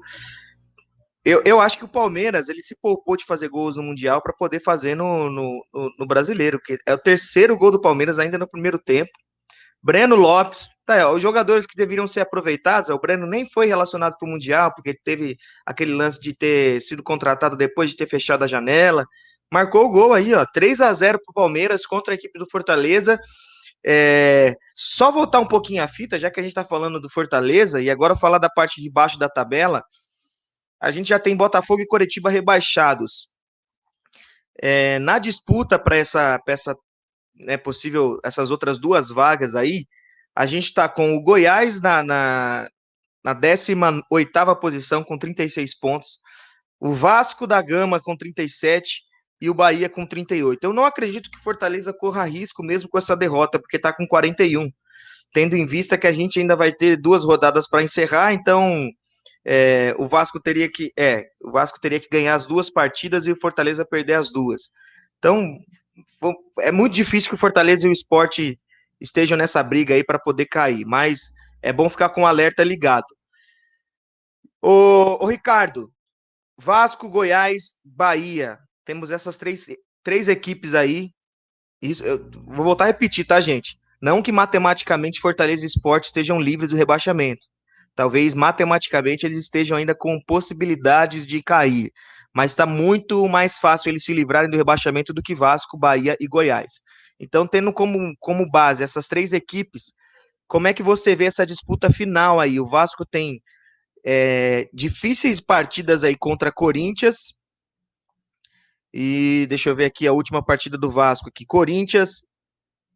Eu, 1.24 1.44
eu 1.46 1.62
acho 1.62 1.78
que 1.78 1.86
o 1.86 1.90
Palmeiras 1.90 2.50
ele 2.50 2.64
se 2.64 2.76
poupou 2.76 3.16
de 3.16 3.24
fazer 3.24 3.50
gols 3.50 3.76
no 3.76 3.84
Mundial 3.84 4.20
para 4.20 4.34
poder 4.34 4.64
fazer 4.64 4.96
no, 4.96 5.30
no, 5.30 5.64
no, 5.72 5.92
no, 6.00 6.08
brasileiro, 6.08 6.60
que 6.60 6.80
é 6.88 6.94
o 6.96 6.98
terceiro 6.98 7.56
gol 7.56 7.72
do 7.72 7.80
Palmeiras 7.80 8.18
ainda 8.18 8.36
no 8.36 8.50
primeiro 8.50 8.80
tempo. 8.80 9.12
Breno 9.82 10.16
Lopes, 10.16 10.68
tá, 10.86 11.08
ó, 11.08 11.14
os 11.14 11.22
jogadores 11.22 11.66
que 11.66 11.76
deveriam 11.76 12.08
ser 12.08 12.22
aproveitados, 12.22 12.90
o 12.90 13.00
Breno 13.00 13.26
nem 13.26 13.50
foi 13.50 13.66
relacionado 13.66 14.16
para 14.18 14.28
o 14.28 14.32
Mundial, 14.32 14.74
porque 14.76 14.94
teve 14.94 15.38
aquele 15.66 15.94
lance 15.94 16.20
de 16.20 16.36
ter 16.36 16.82
sido 16.82 17.02
contratado 17.02 17.56
depois 17.56 17.90
de 17.90 17.96
ter 17.96 18.08
fechado 18.08 18.44
a 18.44 18.48
janela. 18.48 19.06
Marcou 19.52 19.86
o 19.86 19.90
gol 19.90 20.14
aí, 20.14 20.34
ó, 20.34 20.46
3 20.46 20.82
a 20.82 20.94
0 20.94 21.20
para 21.24 21.32
o 21.32 21.34
Palmeiras 21.34 21.86
contra 21.86 22.14
a 22.14 22.16
equipe 22.16 22.38
do 22.38 22.50
Fortaleza. 22.50 23.20
É, 23.86 24.54
só 24.76 25.12
voltar 25.12 25.40
um 25.40 25.48
pouquinho 25.48 25.84
a 25.84 25.88
fita, 25.88 26.20
já 26.20 26.30
que 26.30 26.40
a 26.40 26.44
gente 26.44 26.52
está 26.52 26.66
falando 26.66 27.00
do 27.00 27.10
Fortaleza, 27.10 27.82
e 27.82 27.90
agora 27.90 28.16
falar 28.16 28.38
da 28.38 28.50
parte 28.50 28.82
de 28.82 28.92
baixo 28.92 29.18
da 29.18 29.30
tabela 29.30 29.82
a 30.80 30.92
gente 30.92 31.10
já 31.10 31.20
tem 31.20 31.36
Botafogo 31.36 31.82
e 31.82 31.88
Coritiba 31.88 32.30
rebaixados. 32.30 33.30
É, 34.62 34.98
na 35.00 35.20
disputa 35.20 35.78
para 35.78 35.98
essa, 35.98 36.42
essa 36.48 36.76
né, 37.40 37.58
possível, 37.58 38.20
essas 38.24 38.52
outras 38.52 38.78
duas 38.78 39.10
vagas 39.10 39.56
aí, 39.56 39.86
a 40.36 40.46
gente 40.46 40.66
está 40.66 40.88
com 40.88 41.16
o 41.16 41.22
Goiás 41.22 41.82
na, 41.82 42.04
na, 42.04 42.70
na 43.24 43.34
18 43.34 44.04
posição, 44.60 45.04
com 45.04 45.18
36 45.18 45.78
pontos, 45.80 46.20
o 46.80 46.94
Vasco 46.94 47.46
da 47.46 47.62
Gama 47.62 48.00
com 48.00 48.16
37 48.16 49.02
e 49.42 49.50
o 49.50 49.54
Bahia 49.54 49.90
com 49.90 50.06
38. 50.06 50.64
Eu 50.64 50.74
não 50.74 50.84
acredito 50.84 51.30
que 51.30 51.40
Fortaleza 51.40 51.94
corra 51.94 52.24
risco 52.26 52.64
mesmo 52.64 52.90
com 52.90 52.98
essa 52.98 53.16
derrota, 53.16 53.60
porque 53.60 53.78
está 53.78 53.92
com 53.92 54.08
41, 54.08 54.70
tendo 55.34 55.56
em 55.56 55.66
vista 55.66 55.98
que 55.98 56.08
a 56.08 56.12
gente 56.12 56.40
ainda 56.40 56.56
vai 56.56 56.72
ter 56.72 56.98
duas 56.98 57.24
rodadas 57.24 57.68
para 57.68 57.84
encerrar, 57.84 58.34
então 58.34 58.90
é, 59.46 59.94
o 59.98 60.06
Vasco 60.06 60.40
teria 60.40 60.70
que 60.72 60.92
é, 60.98 61.26
o 61.42 61.52
Vasco 61.52 61.80
teria 61.80 62.00
que 62.00 62.10
ganhar 62.12 62.36
as 62.36 62.46
duas 62.46 62.70
partidas 62.70 63.26
e 63.26 63.32
o 63.32 63.40
Fortaleza 63.40 63.86
perder 63.86 64.16
as 64.16 64.32
duas. 64.32 64.70
Então 65.18 65.58
é 66.60 66.72
muito 66.72 66.94
difícil 66.94 67.30
que 67.30 67.36
o 67.36 67.40
Fortaleza 67.40 67.86
e 67.86 67.90
o 67.90 67.92
Esporte 67.92 68.60
estejam 69.00 69.38
nessa 69.38 69.64
briga 69.64 69.94
aí 69.94 70.04
para 70.04 70.20
poder 70.20 70.46
cair, 70.46 70.86
mas 70.86 71.32
é 71.62 71.72
bom 71.72 71.90
ficar 71.90 72.10
com 72.10 72.24
o 72.24 72.26
alerta 72.26 72.64
ligado. 72.64 73.08
Ô, 74.62 75.24
ô 75.24 75.26
Ricardo, 75.26 75.92
Vasco, 76.58 77.10
Goiás, 77.10 77.78
Bahia, 77.84 78.60
temos 78.84 79.12
essas 79.12 79.38
três, 79.38 79.68
três 80.04 80.28
equipes 80.28 80.74
aí. 80.74 81.12
Isso, 81.82 82.04
eu 82.04 82.30
vou 82.46 82.66
voltar 82.66 82.86
a 82.86 82.88
repetir, 82.88 83.26
tá, 83.26 83.40
gente? 83.40 83.80
Não 84.02 84.22
que 84.22 84.32
matematicamente 84.32 85.20
Fortaleza 85.22 85.64
e 85.64 85.68
Esporte 85.68 86.06
estejam 86.06 86.40
livres 86.40 86.70
do 86.70 86.76
rebaixamento. 86.76 87.48
Talvez 87.96 88.34
matematicamente 88.34 89.26
eles 89.26 89.38
estejam 89.38 89.78
ainda 89.78 89.96
com 89.96 90.22
possibilidades 90.26 91.26
de 91.26 91.42
cair. 91.42 91.92
Mas 92.34 92.52
está 92.52 92.66
muito 92.66 93.28
mais 93.28 93.58
fácil 93.58 93.90
eles 93.90 94.04
se 94.04 94.14
livrarem 94.14 94.50
do 94.50 94.58
rebaixamento 94.58 95.14
do 95.14 95.22
que 95.22 95.36
Vasco, 95.36 95.78
Bahia 95.78 96.16
e 96.20 96.28
Goiás. 96.28 96.82
Então, 97.20 97.48
tendo 97.48 97.74
como, 97.74 98.14
como 98.20 98.50
base 98.50 98.84
essas 98.84 99.08
três 99.08 99.34
equipes, 99.34 99.92
como 100.48 100.68
é 100.68 100.74
que 100.74 100.84
você 100.84 101.16
vê 101.16 101.26
essa 101.26 101.46
disputa 101.46 101.92
final 101.92 102.40
aí? 102.40 102.60
O 102.60 102.68
Vasco 102.68 103.06
tem 103.06 103.42
é, 104.06 104.70
difíceis 104.74 105.42
partidas 105.42 106.04
aí 106.04 106.16
contra 106.16 106.52
Corinthians, 106.52 107.34
e 108.94 109.46
deixa 109.48 109.70
eu 109.70 109.76
ver 109.76 109.86
aqui 109.86 110.08
a 110.08 110.14
última 110.14 110.44
partida 110.44 110.78
do 110.78 110.90
Vasco 110.90 111.30
aqui, 111.30 111.46
Corinthians 111.46 112.24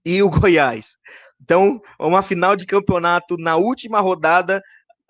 e 0.03 0.21
o 0.23 0.29
Goiás. 0.29 0.97
Então, 1.41 1.79
uma 1.99 2.21
final 2.23 2.55
de 2.55 2.65
campeonato 2.65 3.37
na 3.37 3.55
última 3.55 3.99
rodada, 3.99 4.61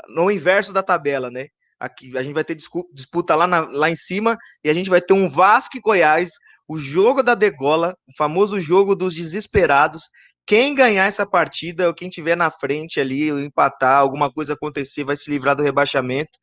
no 0.09 0.29
inverso 0.29 0.73
da 0.73 0.83
tabela, 0.83 1.31
né? 1.31 1.47
Aqui 1.83 2.17
a 2.17 2.23
gente 2.23 2.33
vai 2.33 2.45
ter 2.45 2.55
disputa 2.93 3.35
lá, 3.35 3.45
na, 3.45 3.67
lá 3.69 3.89
em 3.89 3.95
cima 3.95 4.37
e 4.63 4.69
a 4.69 4.73
gente 4.73 4.89
vai 4.89 5.01
ter 5.01 5.11
um 5.11 5.27
Vasco 5.27 5.75
e 5.75 5.81
Goiás, 5.81 6.31
o 6.65 6.79
jogo 6.79 7.21
da 7.21 7.35
degola, 7.35 7.93
o 8.07 8.15
famoso 8.17 8.57
jogo 8.57 8.95
dos 8.95 9.13
desesperados. 9.13 10.03
Quem 10.45 10.73
ganhar 10.73 11.07
essa 11.07 11.25
partida, 11.25 11.87
ou 11.87 11.93
quem 11.93 12.09
tiver 12.09 12.37
na 12.37 12.49
frente 12.49 13.01
ali, 13.01 13.27
empatar, 13.27 13.97
alguma 13.97 14.31
coisa 14.31 14.53
acontecer, 14.53 15.03
vai 15.03 15.17
se 15.17 15.29
livrar 15.29 15.57
do 15.57 15.63
rebaixamento. 15.63 16.39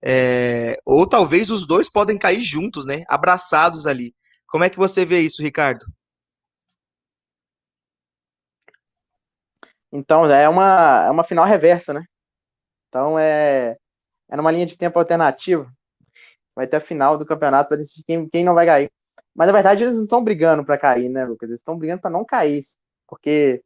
É, 0.00 0.78
ou 0.84 1.08
talvez 1.08 1.50
os 1.50 1.66
dois 1.66 1.90
podem 1.90 2.16
cair 2.16 2.40
juntos, 2.40 2.86
né? 2.86 3.02
Abraçados 3.08 3.88
ali. 3.88 4.14
Como 4.46 4.62
é 4.62 4.70
que 4.70 4.78
você 4.78 5.04
vê 5.04 5.18
isso, 5.22 5.42
Ricardo? 5.42 5.84
Então, 9.90 10.24
é 10.30 10.48
uma, 10.48 11.04
é 11.06 11.10
uma 11.10 11.24
final 11.24 11.44
reversa, 11.44 11.92
né? 11.92 12.04
Então, 12.88 13.18
é, 13.18 13.76
é 14.34 14.36
numa 14.36 14.50
linha 14.50 14.66
de 14.66 14.76
tempo 14.76 14.98
alternativa. 14.98 15.70
Vai 16.56 16.66
ter 16.66 16.76
a 16.76 16.80
final 16.80 17.16
do 17.16 17.24
campeonato 17.24 17.68
para 17.68 17.78
decidir 17.78 18.02
quem, 18.04 18.28
quem 18.28 18.44
não 18.44 18.54
vai 18.54 18.66
cair. 18.66 18.90
Mas, 19.34 19.46
na 19.46 19.52
verdade, 19.52 19.84
eles 19.84 19.94
não 19.94 20.04
estão 20.04 20.22
brigando 20.22 20.64
para 20.64 20.76
cair, 20.76 21.08
né, 21.08 21.24
Lucas? 21.24 21.48
Eles 21.48 21.60
estão 21.60 21.78
brigando 21.78 22.02
para 22.02 22.10
não 22.10 22.24
cair. 22.24 22.62
Porque 23.06 23.62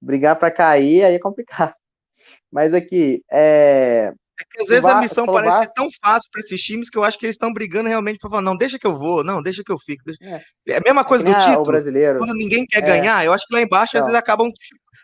brigar 0.00 0.36
para 0.36 0.50
cair 0.50 1.04
aí 1.04 1.14
é 1.14 1.18
complicado. 1.20 1.72
Mas 2.50 2.74
aqui, 2.74 3.22
é, 3.30 4.12
é 4.40 4.44
que 4.50 4.62
às 4.62 4.68
vezes 4.68 4.86
a 4.86 5.00
missão 5.00 5.26
parece 5.26 5.58
ser 5.58 5.72
tão 5.72 5.86
fácil 6.02 6.28
para 6.32 6.40
esses 6.40 6.60
times 6.62 6.90
que 6.90 6.98
eu 6.98 7.04
acho 7.04 7.18
que 7.18 7.26
eles 7.26 7.34
estão 7.34 7.52
brigando 7.52 7.88
realmente 7.88 8.18
para 8.18 8.30
falar, 8.30 8.42
não, 8.42 8.56
deixa 8.56 8.78
que 8.78 8.86
eu 8.86 8.94
vou, 8.94 9.22
não, 9.22 9.42
deixa 9.42 9.62
que 9.64 9.70
eu 9.70 9.78
fico. 9.78 10.02
Deixa... 10.04 10.24
É. 10.24 10.72
é. 10.72 10.76
a 10.78 10.80
mesma 10.80 11.04
coisa 11.04 11.24
do 11.24 11.38
título. 11.38 11.64
Brasileiro. 11.64 12.18
Quando 12.18 12.34
ninguém 12.34 12.66
quer 12.66 12.82
é. 12.82 12.86
ganhar, 12.86 13.24
eu 13.24 13.32
acho 13.32 13.46
que 13.46 13.54
lá 13.54 13.62
embaixo 13.62 13.90
então. 13.90 14.00
às 14.00 14.06
vezes 14.06 14.18
acabam 14.18 14.50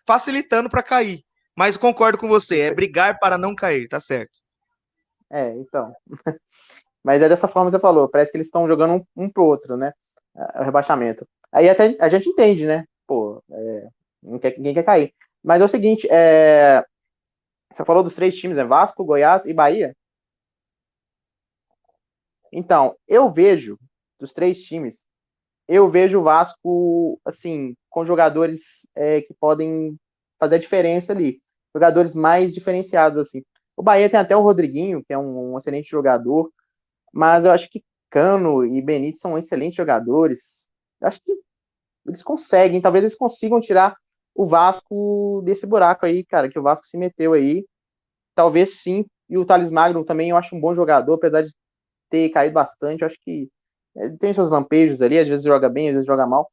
facilitando 0.07 0.69
para 0.69 0.83
cair. 0.83 1.21
Mas 1.57 1.77
concordo 1.77 2.19
com 2.19 2.27
você, 2.27 2.61
é 2.61 2.75
brigar 2.75 3.19
para 3.21 3.39
não 3.39 3.55
cair, 3.55 3.87
tá 3.87 4.01
certo. 4.01 4.44
É, 5.35 5.53
então. 5.57 5.93
Mas 7.03 7.21
é 7.21 7.29
dessa 7.29 7.49
forma 7.49 7.69
que 7.69 7.77
você 7.77 7.81
falou, 7.81 8.09
parece 8.09 8.31
que 8.31 8.37
eles 8.37 8.47
estão 8.47 8.69
jogando 8.69 9.05
um, 9.17 9.25
um 9.25 9.29
pro 9.29 9.45
outro, 9.45 9.77
né? 9.77 9.93
O 10.57 10.63
rebaixamento. 10.63 11.27
Aí 11.53 11.69
até 11.69 11.97
a 12.01 12.09
gente 12.09 12.29
entende, 12.29 12.67
né? 12.67 12.85
Pô, 13.07 13.43
é, 13.51 13.89
ninguém 14.23 14.75
quer 14.75 14.85
cair. 14.85 15.13
Mas 15.43 15.61
é 15.61 15.65
o 15.65 15.69
seguinte, 15.69 16.09
é, 16.11 16.85
você 17.73 17.85
falou 17.85 18.03
dos 18.05 18.15
três 18.15 18.37
times, 18.37 18.59
é 18.59 18.65
Vasco, 18.65 19.05
Goiás 19.05 19.45
e 19.45 19.53
Bahia? 19.53 19.95
Então, 22.53 22.97
eu 23.09 23.29
vejo 23.29 23.77
dos 24.19 24.33
três 24.33 24.63
times, 24.63 25.05
eu 25.67 25.91
vejo 25.91 26.21
o 26.21 26.23
Vasco, 26.23 27.21
assim, 27.25 27.75
com 27.91 28.05
jogadores 28.05 28.87
é, 28.95 29.21
que 29.21 29.35
podem 29.35 29.99
fazer 30.39 30.57
a 30.57 30.59
diferença 30.59 31.13
ali. 31.13 31.41
Jogadores 31.75 32.15
mais 32.15 32.53
diferenciados, 32.55 33.19
assim. 33.27 33.43
O 33.77 33.83
Bahia 33.83 34.09
tem 34.09 34.21
até 34.21 34.37
o 34.37 34.43
Rodriguinho, 34.43 35.03
que 35.05 35.13
é 35.13 35.19
um, 35.19 35.55
um 35.55 35.59
excelente 35.59 35.91
jogador, 35.91 36.51
mas 37.13 37.45
eu 37.45 37.51
acho 37.51 37.69
que 37.71 37.83
Cano 38.11 38.65
e 38.65 38.81
Benítez 38.81 39.21
são 39.21 39.37
excelentes 39.37 39.77
jogadores. 39.77 40.69
Eu 41.01 41.09
acho 41.09 41.21
que 41.21 41.33
eles 42.07 42.23
conseguem, 42.23 42.81
talvez 42.81 43.03
eles 43.05 43.17
consigam 43.17 43.61
tirar 43.61 43.97
o 44.35 44.47
Vasco 44.47 45.43
desse 45.45 45.67
buraco 45.67 46.07
aí, 46.07 46.25
cara, 46.25 46.49
que 46.49 46.59
o 46.59 46.63
Vasco 46.63 46.87
se 46.87 46.97
meteu 46.97 47.33
aí. 47.33 47.67
Talvez 48.35 48.83
sim. 48.83 49.05
E 49.29 49.39
o 49.39 49.45
Thales 49.45 49.71
Magno 49.71 50.05
também 50.05 50.31
eu 50.31 50.37
acho 50.37 50.55
um 50.55 50.61
bom 50.61 50.75
jogador, 50.75 51.15
apesar 51.15 51.43
de 51.43 51.55
ter 52.11 52.29
caído 52.31 52.55
bastante. 52.55 53.03
Eu 53.03 53.07
acho 53.07 53.19
que 53.21 53.49
tem 54.19 54.35
seus 54.35 54.51
lampejos 54.51 55.01
ali, 55.01 55.19
às 55.19 55.29
vezes 55.29 55.45
joga 55.45 55.69
bem, 55.69 55.89
às 55.89 55.95
vezes 55.95 56.07
joga 56.07 56.27
mal. 56.27 56.51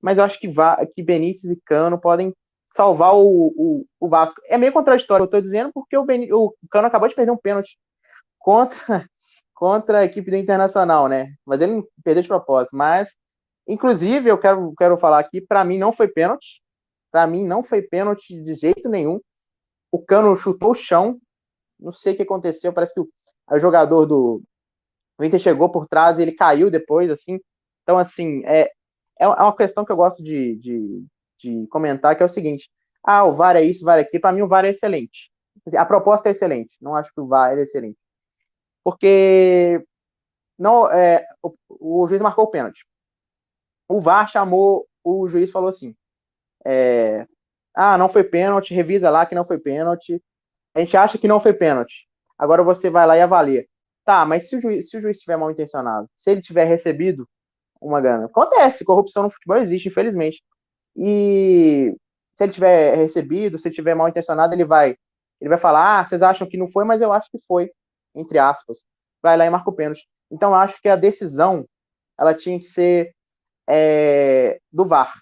Mas 0.00 0.18
eu 0.18 0.24
acho 0.24 0.38
que, 0.38 0.48
que 0.94 1.02
Benítez 1.02 1.44
e 1.50 1.60
Cano 1.64 2.00
podem 2.00 2.32
salvar 2.78 3.12
o, 3.12 3.52
o, 3.56 3.86
o 3.98 4.08
Vasco. 4.08 4.40
É 4.46 4.56
meio 4.56 4.72
contraditório, 4.72 5.24
eu 5.24 5.26
estou 5.26 5.40
dizendo, 5.40 5.72
porque 5.72 5.96
o, 5.96 6.04
ben, 6.04 6.32
o 6.32 6.54
Cano 6.70 6.86
acabou 6.86 7.08
de 7.08 7.14
perder 7.16 7.32
um 7.32 7.36
pênalti 7.36 7.76
contra, 8.38 8.78
contra 9.52 9.98
a 9.98 10.04
equipe 10.04 10.30
do 10.30 10.36
Internacional, 10.36 11.08
né? 11.08 11.26
Mas 11.44 11.60
ele 11.60 11.82
perdeu 12.04 12.22
de 12.22 12.28
propósito. 12.28 12.76
Mas, 12.76 13.16
inclusive, 13.66 14.30
eu 14.30 14.38
quero, 14.38 14.72
quero 14.78 14.96
falar 14.96 15.18
aqui, 15.18 15.40
para 15.40 15.64
mim 15.64 15.76
não 15.76 15.92
foi 15.92 16.06
pênalti. 16.06 16.62
Para 17.10 17.26
mim, 17.26 17.44
não 17.44 17.64
foi 17.64 17.82
pênalti 17.82 18.40
de 18.40 18.54
jeito 18.54 18.88
nenhum. 18.88 19.18
O 19.90 19.98
Cano 20.00 20.36
chutou 20.36 20.70
o 20.70 20.74
chão. 20.74 21.18
Não 21.80 21.90
sei 21.90 22.12
o 22.12 22.16
que 22.16 22.22
aconteceu. 22.22 22.72
Parece 22.72 22.94
que 22.94 23.00
o, 23.00 23.08
o 23.50 23.58
jogador 23.58 24.06
do 24.06 24.40
o 25.18 25.24
Inter 25.24 25.40
chegou 25.40 25.68
por 25.68 25.84
trás 25.88 26.18
e 26.18 26.22
ele 26.22 26.32
caiu 26.32 26.70
depois, 26.70 27.10
assim. 27.10 27.40
Então, 27.82 27.98
assim, 27.98 28.44
é, 28.46 28.70
é, 29.18 29.26
uma 29.26 29.56
questão 29.56 29.84
que 29.84 29.90
eu 29.90 29.96
gosto 29.96 30.22
de, 30.22 30.54
de, 30.58 31.04
de 31.38 31.66
comentar, 31.68 32.16
que 32.16 32.22
é 32.22 32.26
o 32.26 32.28
seguinte. 32.28 32.70
Ah, 33.02 33.24
o 33.24 33.32
VAR 33.32 33.56
é 33.56 33.62
isso, 33.62 33.82
o 33.82 33.86
VAR 33.86 33.98
é 33.98 34.02
aquilo. 34.02 34.20
Para 34.20 34.32
mim, 34.32 34.42
o 34.42 34.48
VAR 34.48 34.64
é 34.64 34.70
excelente. 34.70 35.30
A 35.76 35.84
proposta 35.84 36.28
é 36.28 36.32
excelente. 36.32 36.76
Não 36.80 36.94
acho 36.94 37.12
que 37.12 37.20
o 37.20 37.26
VAR 37.26 37.56
é 37.56 37.62
excelente. 37.62 37.98
Porque 38.84 39.84
não, 40.58 40.90
é, 40.90 41.24
o, 41.42 41.54
o 41.68 42.08
juiz 42.08 42.20
marcou 42.20 42.44
o 42.44 42.50
pênalti. 42.50 42.84
O 43.88 44.00
VAR 44.00 44.28
chamou, 44.28 44.86
o 45.04 45.28
juiz 45.28 45.50
falou 45.50 45.70
assim: 45.70 45.94
é, 46.64 47.26
ah, 47.74 47.96
não 47.96 48.08
foi 48.08 48.24
pênalti, 48.24 48.74
revisa 48.74 49.10
lá 49.10 49.24
que 49.26 49.34
não 49.34 49.44
foi 49.44 49.58
pênalti. 49.58 50.22
A 50.74 50.80
gente 50.80 50.96
acha 50.96 51.18
que 51.18 51.28
não 51.28 51.40
foi 51.40 51.52
pênalti. 51.52 52.08
Agora 52.38 52.62
você 52.62 52.90
vai 52.90 53.06
lá 53.06 53.16
e 53.16 53.20
avalia. 53.20 53.66
Tá, 54.04 54.24
mas 54.24 54.48
se 54.48 54.56
o 54.56 54.60
juiz, 54.60 54.88
se 54.88 54.96
o 54.96 55.00
juiz 55.00 55.18
estiver 55.18 55.36
mal 55.36 55.50
intencionado, 55.50 56.08
se 56.16 56.30
ele 56.30 56.40
tiver 56.40 56.64
recebido 56.64 57.28
uma 57.80 58.00
grana, 58.00 58.26
acontece, 58.26 58.84
corrupção 58.84 59.24
no 59.24 59.30
futebol 59.30 59.58
existe, 59.58 59.88
infelizmente. 59.88 60.42
E 60.98 61.94
se 62.36 62.44
ele 62.44 62.52
tiver 62.52 62.96
recebido, 62.96 63.58
se 63.58 63.68
ele 63.68 63.74
tiver 63.74 63.94
mal 63.94 64.08
intencionado, 64.08 64.54
ele 64.54 64.64
vai, 64.64 64.96
ele 65.40 65.48
vai 65.48 65.58
falar: 65.58 66.00
"Ah, 66.00 66.06
vocês 66.06 66.22
acham 66.22 66.48
que 66.48 66.56
não 66.58 66.70
foi, 66.70 66.84
mas 66.84 67.00
eu 67.00 67.12
acho 67.12 67.30
que 67.30 67.38
foi", 67.46 67.70
entre 68.14 68.38
aspas. 68.38 68.84
Vai 69.22 69.36
lá 69.36 69.46
e 69.46 69.50
marca 69.50 69.70
o 69.70 69.74
pênalti. 69.74 70.06
Então 70.30 70.50
eu 70.50 70.56
acho 70.56 70.80
que 70.82 70.88
a 70.88 70.96
decisão 70.96 71.66
ela 72.18 72.34
tinha 72.34 72.58
que 72.58 72.66
ser 72.66 73.14
é, 73.68 74.60
do 74.72 74.86
VAR. 74.86 75.14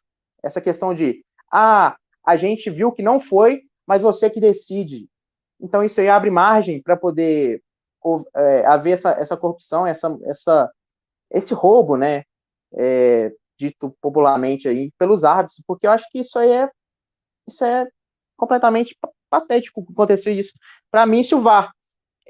Essa 0.43 0.61
questão 0.61 0.95
de, 0.95 1.22
ah, 1.53 1.97
a 2.24 2.37
gente 2.37 2.70
viu 2.70 2.93
que 2.93 3.03
não 3.03 3.20
foi, 3.20 3.62
mas 3.87 4.03
você 4.03 4.31
que 4.31 4.41
decide. 4.41 5.09
Então 5.61 5.85
isso 5.85 6.01
aí 6.01 6.09
abre 6.09 6.31
margem 6.31 6.83
para 6.83 6.97
poder 6.97 7.62
é, 8.35 8.66
haver 8.66 8.93
essa, 8.93 9.11
essa 9.12 9.37
corrupção, 9.37 9.87
essa, 9.87 10.16
essa, 10.24 10.70
esse 11.31 11.55
roubo, 11.55 11.97
né, 11.97 12.24
é, 12.74 13.33
dito 13.59 13.96
popularmente 14.00 14.68
aí 14.68 14.90
pelos 14.98 15.24
árbitros, 15.24 15.62
porque 15.66 15.86
eu 15.86 15.90
acho 15.90 16.07
que 16.11 16.20
isso 16.20 16.38
aí 16.38 16.50
é, 16.50 16.70
isso 17.48 17.64
é 17.64 17.86
completamente 18.36 18.96
patético 19.30 19.86
acontecer 19.90 20.32
isso. 20.32 20.52
Para 20.90 21.07
mim, 21.07 21.22
se 21.22 21.34
o 21.34 21.42
VAR 21.42 21.72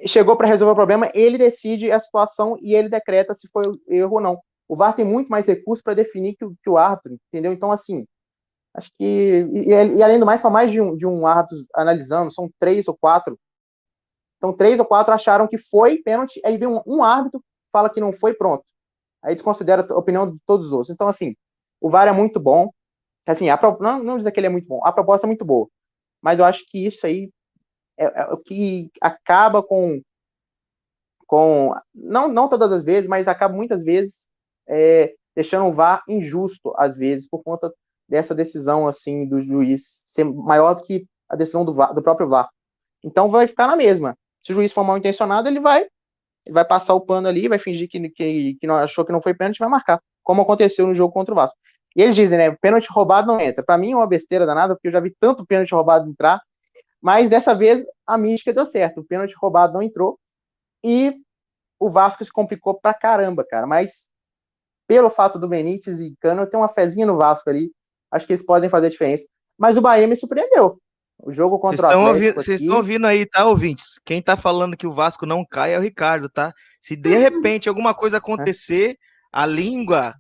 chegou 0.07 0.37
para 0.37 0.49
resolver 0.49 0.73
o 0.73 0.77
problema, 0.77 1.11
ele 1.15 1.39
decide 1.39 1.91
a 1.91 2.01
situação 2.01 2.57
e 2.61 2.75
ele 2.75 2.89
decreta 2.89 3.35
se 3.35 3.49
foi 3.53 3.65
erro 3.89 4.15
ou 4.15 4.21
não. 4.21 4.39
O 4.69 4.77
VAR 4.77 4.95
tem 4.95 5.05
muito 5.05 5.29
mais 5.29 5.47
recursos 5.47 5.83
para 5.83 5.95
definir 5.95 6.35
que 6.37 6.45
o, 6.45 6.55
que 6.63 6.71
o 6.71 6.77
árbitro, 6.77 7.17
entendeu? 7.31 7.53
Então, 7.53 7.71
assim, 7.73 8.05
Acho 8.77 8.91
que. 8.99 9.05
E, 9.55 9.71
e, 9.71 10.03
além 10.03 10.21
do 10.21 10.27
mais, 10.27 10.41
são 10.41 10.51
mais 10.51 10.71
de 10.71 10.81
um, 10.81 10.95
de 10.95 11.07
um 11.07 11.27
árbitro 11.27 11.57
analisando, 11.75 12.33
são 12.33 12.51
três 12.59 12.87
ou 12.87 12.97
quatro. 12.97 13.39
Então, 14.37 14.53
três 14.55 14.79
ou 14.79 14.85
quatro 14.85 15.15
acharam 15.15 15.49
que 15.49 15.57
foi 15.57 16.03
pênalti, 16.03 16.41
aí 16.45 16.59
vem 16.59 16.69
um, 16.69 16.83
um 16.87 17.03
árbitro, 17.03 17.43
fala 17.73 17.89
que 17.89 18.01
não 18.01 18.13
foi, 18.13 18.35
pronto. 18.35 18.63
Aí 19.27 19.35
desconsidera 19.35 19.85
a 19.91 19.99
opinião 19.99 20.31
de 20.31 20.39
todos 20.47 20.67
os 20.67 20.73
outros. 20.73 20.91
Então, 20.91 21.09
assim, 21.09 21.35
o 21.81 21.91
VAR 21.91 22.07
é 22.07 22.13
muito 22.13 22.39
bom. 22.39 22.71
Assim, 23.27 23.49
a, 23.51 23.61
não, 23.81 24.03
não 24.03 24.19
dizer 24.19 24.31
que 24.31 24.39
ele 24.39 24.47
é 24.47 24.51
muito 24.51 24.69
bom, 24.69 24.81
a 24.85 24.93
proposta 24.93 25.27
é 25.27 25.29
muito 25.29 25.45
boa. 25.45 25.69
Mas 26.23 26.39
eu 26.39 26.45
acho 26.45 26.65
que 26.69 26.87
isso 26.87 27.05
aí 27.05 27.29
é, 27.99 28.05
é 28.05 28.25
o 28.33 28.39
que 28.39 28.89
acaba 29.01 29.65
com. 29.65 30.01
com 31.27 31.75
não, 31.93 32.29
não 32.29 32.49
todas 32.49 32.73
as 32.73 32.85
vezes, 32.85 33.09
mas 33.09 33.27
acaba 33.27 33.53
muitas 33.53 33.83
vezes 33.83 34.29
é, 34.69 35.13
deixando 35.35 35.67
o 35.67 35.73
VAR 35.73 36.05
injusto, 36.09 36.73
às 36.77 36.97
vezes, 36.97 37.29
por 37.29 37.43
conta 37.43 37.73
dessa 38.09 38.33
decisão 38.33 38.87
assim 38.87 39.29
do 39.29 39.41
juiz 39.41 40.05
ser 40.07 40.23
maior 40.25 40.75
do 40.75 40.83
que 40.83 41.05
a 41.29 41.35
decisão 41.35 41.65
do, 41.65 41.75
VAR, 41.75 41.93
do 41.93 42.03
próprio 42.03 42.29
VAR. 42.29 42.49
Então 43.03 43.29
vai 43.29 43.49
ficar 43.49 43.67
na 43.67 43.75
mesma. 43.75 44.17
Se 44.45 44.53
o 44.53 44.55
juiz 44.55 44.73
for 44.73 44.85
mal 44.85 44.97
intencionado, 44.97 45.49
ele 45.49 45.59
vai 45.59 45.89
ele 46.47 46.55
vai 46.55 46.65
passar 46.65 46.95
o 46.95 47.01
pano 47.01 47.29
ali, 47.29 47.49
vai 47.49 47.59
fingir 47.59 47.89
que, 47.89 48.09
que, 48.11 48.55
que 48.61 48.67
não 48.67 48.77
achou 48.77 49.05
que 49.05 49.13
não 49.13 49.21
foi 49.21 49.35
pênalti, 49.35 49.59
vai 49.59 49.69
marcar, 49.69 50.01
como 50.23 50.43
aconteceu 50.43 50.87
no 50.87 50.95
jogo 50.95 51.13
contra 51.13 51.33
o 51.33 51.37
Vasco. 51.37 51.57
E 51.95 52.03
eles 52.03 52.15
dizem, 52.15 52.39
né, 52.39 52.51
pênalti 52.61 52.89
roubado 52.91 53.27
não 53.27 53.41
entra. 53.41 53.65
Para 53.65 53.79
mim 53.79 53.93
é 53.93 53.97
uma 53.97 54.07
besteira 54.07 54.47
danada, 54.47 54.75
porque 54.75 54.89
eu 54.89 54.93
já 54.93 55.01
vi 55.01 55.15
tanto 55.19 55.47
pênalti 55.47 55.75
roubado 55.75 56.09
entrar, 56.09 56.41
mas 57.01 57.29
dessa 57.29 57.55
vez 57.55 57.85
a 58.07 58.19
mística 58.19 58.53
deu 58.53 58.67
certo. 58.67 59.01
O 59.01 59.05
pênalti 59.05 59.35
roubado 59.41 59.73
não 59.73 59.83
entrou 59.83 60.19
e 60.85 61.15
o 61.79 61.89
Vasco 61.89 62.25
se 62.25 62.31
complicou 62.31 62.79
pra 62.79 62.95
caramba, 62.95 63.45
cara. 63.49 63.67
Mas 63.67 64.09
pelo 64.87 65.11
fato 65.11 65.39
do 65.39 65.49
Benítez 65.49 66.01
e 66.01 66.15
Cano, 66.21 66.43
eu 66.43 66.51
tenho 66.51 66.63
uma 66.63 66.69
fezinha 66.69 67.07
no 67.07 67.17
Vasco 67.17 67.49
ali. 67.51 67.73
Acho 68.11 68.27
que 68.27 68.35
eles 68.35 68.45
podem 68.45 68.71
fazer 68.71 68.91
diferença. 68.91 69.27
Mas 69.59 69.77
o 69.77 69.81
Bahia 69.81 70.07
me 70.07 70.17
surpreendeu. 70.17 70.79
O 71.19 71.33
jogo 71.33 71.59
contra 71.59 71.89
vocês 71.89 71.99
o 71.99 72.07
Atlético. 72.07 72.43
Vocês 72.43 72.61
estão 72.61 72.77
ouvindo 72.77 73.07
aí, 73.07 73.27
tá, 73.27 73.47
ouvintes? 73.47 73.99
Quem 74.05 74.21
tá 74.21 74.37
falando 74.37 74.77
que 74.77 74.87
o 74.87 74.93
Vasco 74.93 75.27
não 75.27 75.45
cai 75.45 75.75
é 75.75 75.79
o 75.79 75.83
Ricardo, 75.83 76.29
tá? 76.29 76.53
Se 76.81 76.95
de 76.95 77.17
repente 77.17 77.69
alguma 77.69 77.95
coisa 77.95 78.19
acontecer, 78.19 78.97
a 79.33 79.47
língua. 79.47 80.15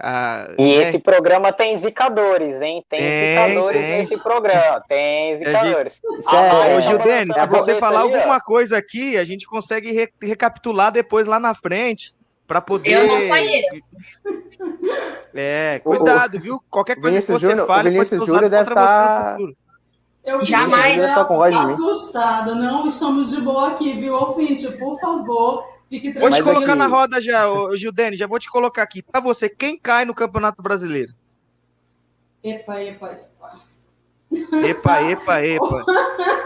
A, 0.00 0.48
e 0.58 0.62
né? 0.62 0.82
esse 0.82 0.98
programa 0.98 1.52
tem 1.52 1.76
zicadores, 1.76 2.60
hein? 2.60 2.84
Tem, 2.88 2.98
tem 2.98 3.28
zicadores 3.28 3.80
tem. 3.80 3.98
nesse 3.98 4.20
programa. 4.20 4.82
Tem 4.88 5.36
zicadores. 5.36 5.94
Gente... 5.94 6.24
Ah, 6.26 6.68
é, 6.68 6.76
Ô, 6.76 6.80
Gil 6.80 6.98
Denis, 6.98 7.34
se 7.34 7.46
você 7.46 7.78
falar 7.78 8.02
aí, 8.02 8.14
alguma 8.14 8.36
ó. 8.36 8.40
coisa 8.40 8.76
aqui, 8.76 9.16
a 9.16 9.24
gente 9.24 9.46
consegue 9.46 9.92
re 9.92 10.08
recapitular 10.20 10.92
depois 10.92 11.26
lá 11.26 11.38
na 11.38 11.54
frente. 11.54 12.12
Para 12.46 12.60
poder. 12.60 12.92
Eu 12.92 13.06
não 13.06 13.28
conheço. 13.28 13.96
É, 15.34 15.80
cuidado, 15.82 16.38
viu? 16.38 16.60
Qualquer 16.68 16.96
coisa 16.96 17.10
Vinícius 17.10 17.38
que 17.38 17.40
você 17.40 17.50
Júnior, 17.52 17.66
fale 17.66 17.96
pode 17.96 18.08
ser 18.08 18.20
usado 18.20 18.42
contra 18.42 18.60
estar... 18.60 18.74
você 18.74 19.22
no 19.24 19.30
futuro. 19.30 19.63
Eu 20.24 20.42
Jamais. 20.44 21.04
Eu 21.04 21.22
estou 21.22 21.90
assustada. 21.90 22.54
Não 22.54 22.86
estamos 22.86 23.30
de 23.30 23.40
boa 23.40 23.72
aqui, 23.72 23.92
viu, 23.92 24.14
ouvinte? 24.14 24.66
Por 24.72 24.98
favor, 24.98 25.66
fique 25.88 26.12
tranquilo. 26.12 26.20
Vou 26.20 26.30
te 26.30 26.42
colocar 26.42 26.74
na 26.74 26.86
roda 26.86 27.20
já, 27.20 27.44
Gildene, 27.74 28.16
já 28.16 28.26
vou 28.26 28.38
te 28.38 28.50
colocar 28.50 28.82
aqui. 28.82 29.02
Para 29.02 29.20
você, 29.20 29.48
quem 29.48 29.78
cai 29.78 30.04
no 30.04 30.14
Campeonato 30.14 30.62
Brasileiro? 30.62 31.12
Epa, 32.42 32.82
epa, 32.82 33.12
epa. 33.12 33.52
Epa, 34.66 35.02
epa, 35.02 35.42
epa. 35.42 35.84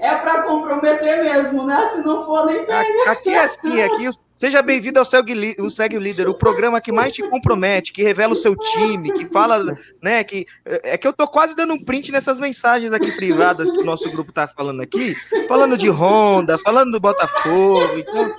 É 0.00 0.16
para 0.16 0.44
comprometer 0.44 1.22
mesmo, 1.22 1.66
né? 1.66 1.90
Se 1.92 2.00
não 2.00 2.24
for, 2.24 2.46
nem 2.46 2.64
pega. 2.64 3.10
Aqui 3.10 3.28
é 3.28 3.44
assim, 3.44 3.82
aqui 3.82 4.08
Seja 4.40 4.62
bem-vindo 4.62 4.98
ao 4.98 5.04
Segue, 5.04 5.54
o 5.58 5.68
Segue 5.68 5.98
o 5.98 6.00
Líder, 6.00 6.26
o 6.26 6.32
programa 6.32 6.80
que 6.80 6.90
mais 6.90 7.12
te 7.12 7.22
compromete, 7.28 7.92
que 7.92 8.02
revela 8.02 8.32
o 8.32 8.34
seu 8.34 8.56
time, 8.56 9.12
que 9.12 9.26
fala, 9.26 9.76
né, 10.02 10.24
que 10.24 10.46
é 10.64 10.96
que 10.96 11.06
eu 11.06 11.12
tô 11.12 11.28
quase 11.28 11.54
dando 11.54 11.74
um 11.74 11.84
print 11.84 12.10
nessas 12.10 12.40
mensagens 12.40 12.90
aqui 12.90 13.12
privadas 13.12 13.70
que 13.70 13.78
o 13.78 13.84
nosso 13.84 14.10
grupo 14.10 14.32
tá 14.32 14.48
falando 14.48 14.80
aqui, 14.80 15.14
falando 15.46 15.76
de 15.76 15.90
Honda, 15.90 16.56
falando 16.56 16.90
do 16.90 16.98
Botafogo, 16.98 17.98
então 17.98 18.34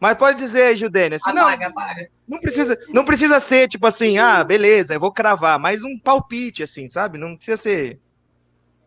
mas 0.00 0.16
pode 0.16 0.38
dizer, 0.38 0.76
Judênia, 0.76 1.18
assim, 1.18 1.30
apaga, 1.30 1.68
não, 1.68 1.70
apaga. 1.70 2.08
não 2.26 2.40
precisa, 2.40 2.78
não 2.88 3.04
precisa 3.04 3.38
ser 3.38 3.68
tipo 3.68 3.86
assim, 3.86 4.18
ah, 4.18 4.42
beleza, 4.42 4.94
eu 4.94 4.98
vou 4.98 5.12
cravar, 5.12 5.56
mas 5.60 5.84
um 5.84 5.96
palpite 6.00 6.64
assim, 6.64 6.90
sabe? 6.90 7.16
Não 7.16 7.36
precisa 7.36 7.56
ser. 7.56 8.00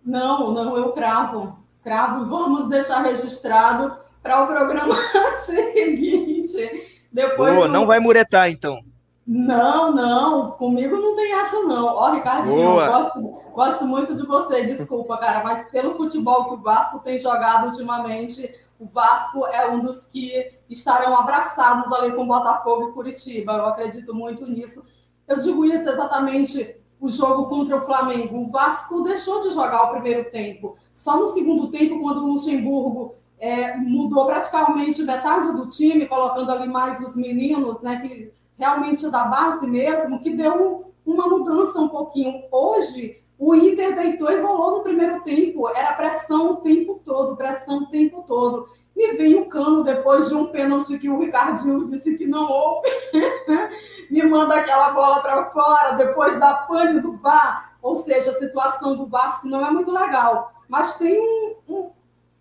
Não, 0.06 0.51
não, 0.51 0.76
eu 0.76 0.91
cravo, 0.91 1.58
cravo. 1.82 2.26
Vamos 2.26 2.68
deixar 2.68 3.04
registrado 3.04 4.03
para 4.24 4.41
o 4.41 4.47
programa 4.47 4.95
seguinte. 5.45 7.03
Depois 7.11 7.53
Boa, 7.53 7.67
não 7.67 7.86
vai 7.86 7.99
muretar, 7.99 8.49
então. 8.49 8.80
Não, 9.26 9.93
não, 9.93 10.51
comigo 10.51 10.97
não 10.97 11.15
tem 11.15 11.34
essa, 11.34 11.61
não. 11.61 11.86
Ó, 11.86 12.11
Ricardinho, 12.11 12.80
eu 12.80 12.88
gosto, 12.88 13.21
gosto 13.53 13.86
muito 13.86 14.15
de 14.15 14.26
você, 14.26 14.65
desculpa, 14.65 15.17
cara, 15.17 15.43
mas 15.43 15.69
pelo 15.69 15.95
futebol 15.95 16.45
que 16.45 16.53
o 16.55 16.61
Vasco 16.61 16.99
tem 16.99 17.17
jogado 17.17 17.67
ultimamente, 17.67 18.53
o 18.80 18.86
Vasco 18.86 19.45
é 19.45 19.69
um 19.69 19.80
dos 19.80 20.03
que 20.05 20.51
estarão 20.69 21.15
abraçados 21.15 21.91
ali 21.93 22.11
com 22.13 22.28
Botafogo 22.28 22.89
e 22.89 22.93
Curitiba. 22.93 23.53
Eu 23.53 23.65
acredito 23.67 24.13
muito 24.13 24.45
nisso. 24.45 24.86
Eu 25.26 25.39
digo 25.39 25.63
isso 25.63 25.88
exatamente 25.88 26.76
o 26.99 27.07
jogo 27.07 27.45
contra 27.45 27.78
o 27.78 27.82
Flamengo. 27.82 28.39
O 28.39 28.47
Vasco 28.49 29.03
deixou 29.03 29.39
de 29.39 29.51
jogar 29.51 29.84
o 29.84 29.91
primeiro 29.91 30.30
tempo. 30.32 30.76
Só 30.93 31.17
no 31.17 31.28
segundo 31.28 31.69
tempo, 31.69 32.01
quando 32.01 32.24
o 32.24 32.28
Luxemburgo 32.28 33.15
é, 33.43 33.75
mudou 33.75 34.25
praticamente 34.25 35.03
metade 35.03 35.51
do 35.51 35.67
time, 35.67 36.05
colocando 36.05 36.49
ali 36.49 36.65
mais 36.65 37.01
os 37.01 37.13
meninos, 37.13 37.81
né, 37.81 37.97
que 37.97 38.31
realmente 38.57 39.11
da 39.11 39.25
base 39.25 39.67
mesmo, 39.67 40.21
que 40.21 40.29
deu 40.29 40.93
uma 41.05 41.27
mudança 41.27 41.77
um 41.77 41.89
pouquinho. 41.89 42.41
Hoje, 42.49 43.21
o 43.37 43.53
Inter 43.53 43.95
deitou 43.95 44.31
e 44.31 44.39
rolou 44.39 44.77
no 44.77 44.83
primeiro 44.83 45.21
tempo, 45.23 45.67
era 45.75 45.91
pressão 45.91 46.51
o 46.51 46.55
tempo 46.57 47.01
todo, 47.03 47.35
pressão 47.35 47.79
o 47.79 47.87
tempo 47.87 48.23
todo. 48.25 48.65
E 48.95 49.17
vem 49.17 49.35
o 49.35 49.49
Cano, 49.49 49.83
depois 49.83 50.29
de 50.29 50.35
um 50.35 50.45
pênalti 50.45 50.97
que 50.97 51.09
o 51.09 51.19
Ricardinho 51.19 51.83
disse 51.83 52.15
que 52.15 52.25
não 52.25 52.49
houve, 52.49 52.87
me 54.09 54.23
manda 54.23 54.55
aquela 54.55 54.91
bola 54.91 55.21
para 55.21 55.51
fora, 55.51 55.97
depois 55.97 56.39
da 56.39 56.53
pane 56.53 57.01
do 57.01 57.17
VAR. 57.17 57.75
Ou 57.81 57.97
seja, 57.97 58.31
a 58.31 58.35
situação 58.35 58.95
do 58.95 59.05
Vasco 59.05 59.49
não 59.49 59.65
é 59.65 59.69
muito 59.69 59.91
legal. 59.91 60.49
Mas 60.69 60.95
tem 60.95 61.19
um, 61.19 61.55
um 61.67 61.91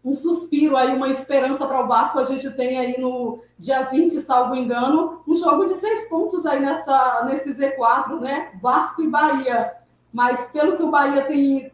um 0.05 0.13
suspiro 0.13 0.77
aí, 0.77 0.95
uma 0.95 1.09
esperança 1.09 1.67
para 1.67 1.85
o 1.85 1.87
Vasco. 1.87 2.19
A 2.19 2.25
gente 2.25 2.51
tem 2.51 2.79
aí 2.79 3.01
no 3.01 3.41
dia 3.59 3.83
20, 3.83 4.21
salvo 4.21 4.57
engano, 4.57 5.23
um 5.27 5.35
jogo 5.35 5.65
de 5.67 5.75
seis 5.75 6.09
pontos 6.09 6.45
aí 6.45 6.61
nessa, 6.61 7.25
nesse 7.25 7.55
Z4, 7.55 8.21
né? 8.21 8.51
Vasco 8.61 9.03
e 9.03 9.09
Bahia. 9.09 9.73
Mas 10.13 10.51
pelo 10.51 10.77
que 10.77 10.83
o 10.83 10.91
Bahia 10.91 11.23
tem, 11.23 11.73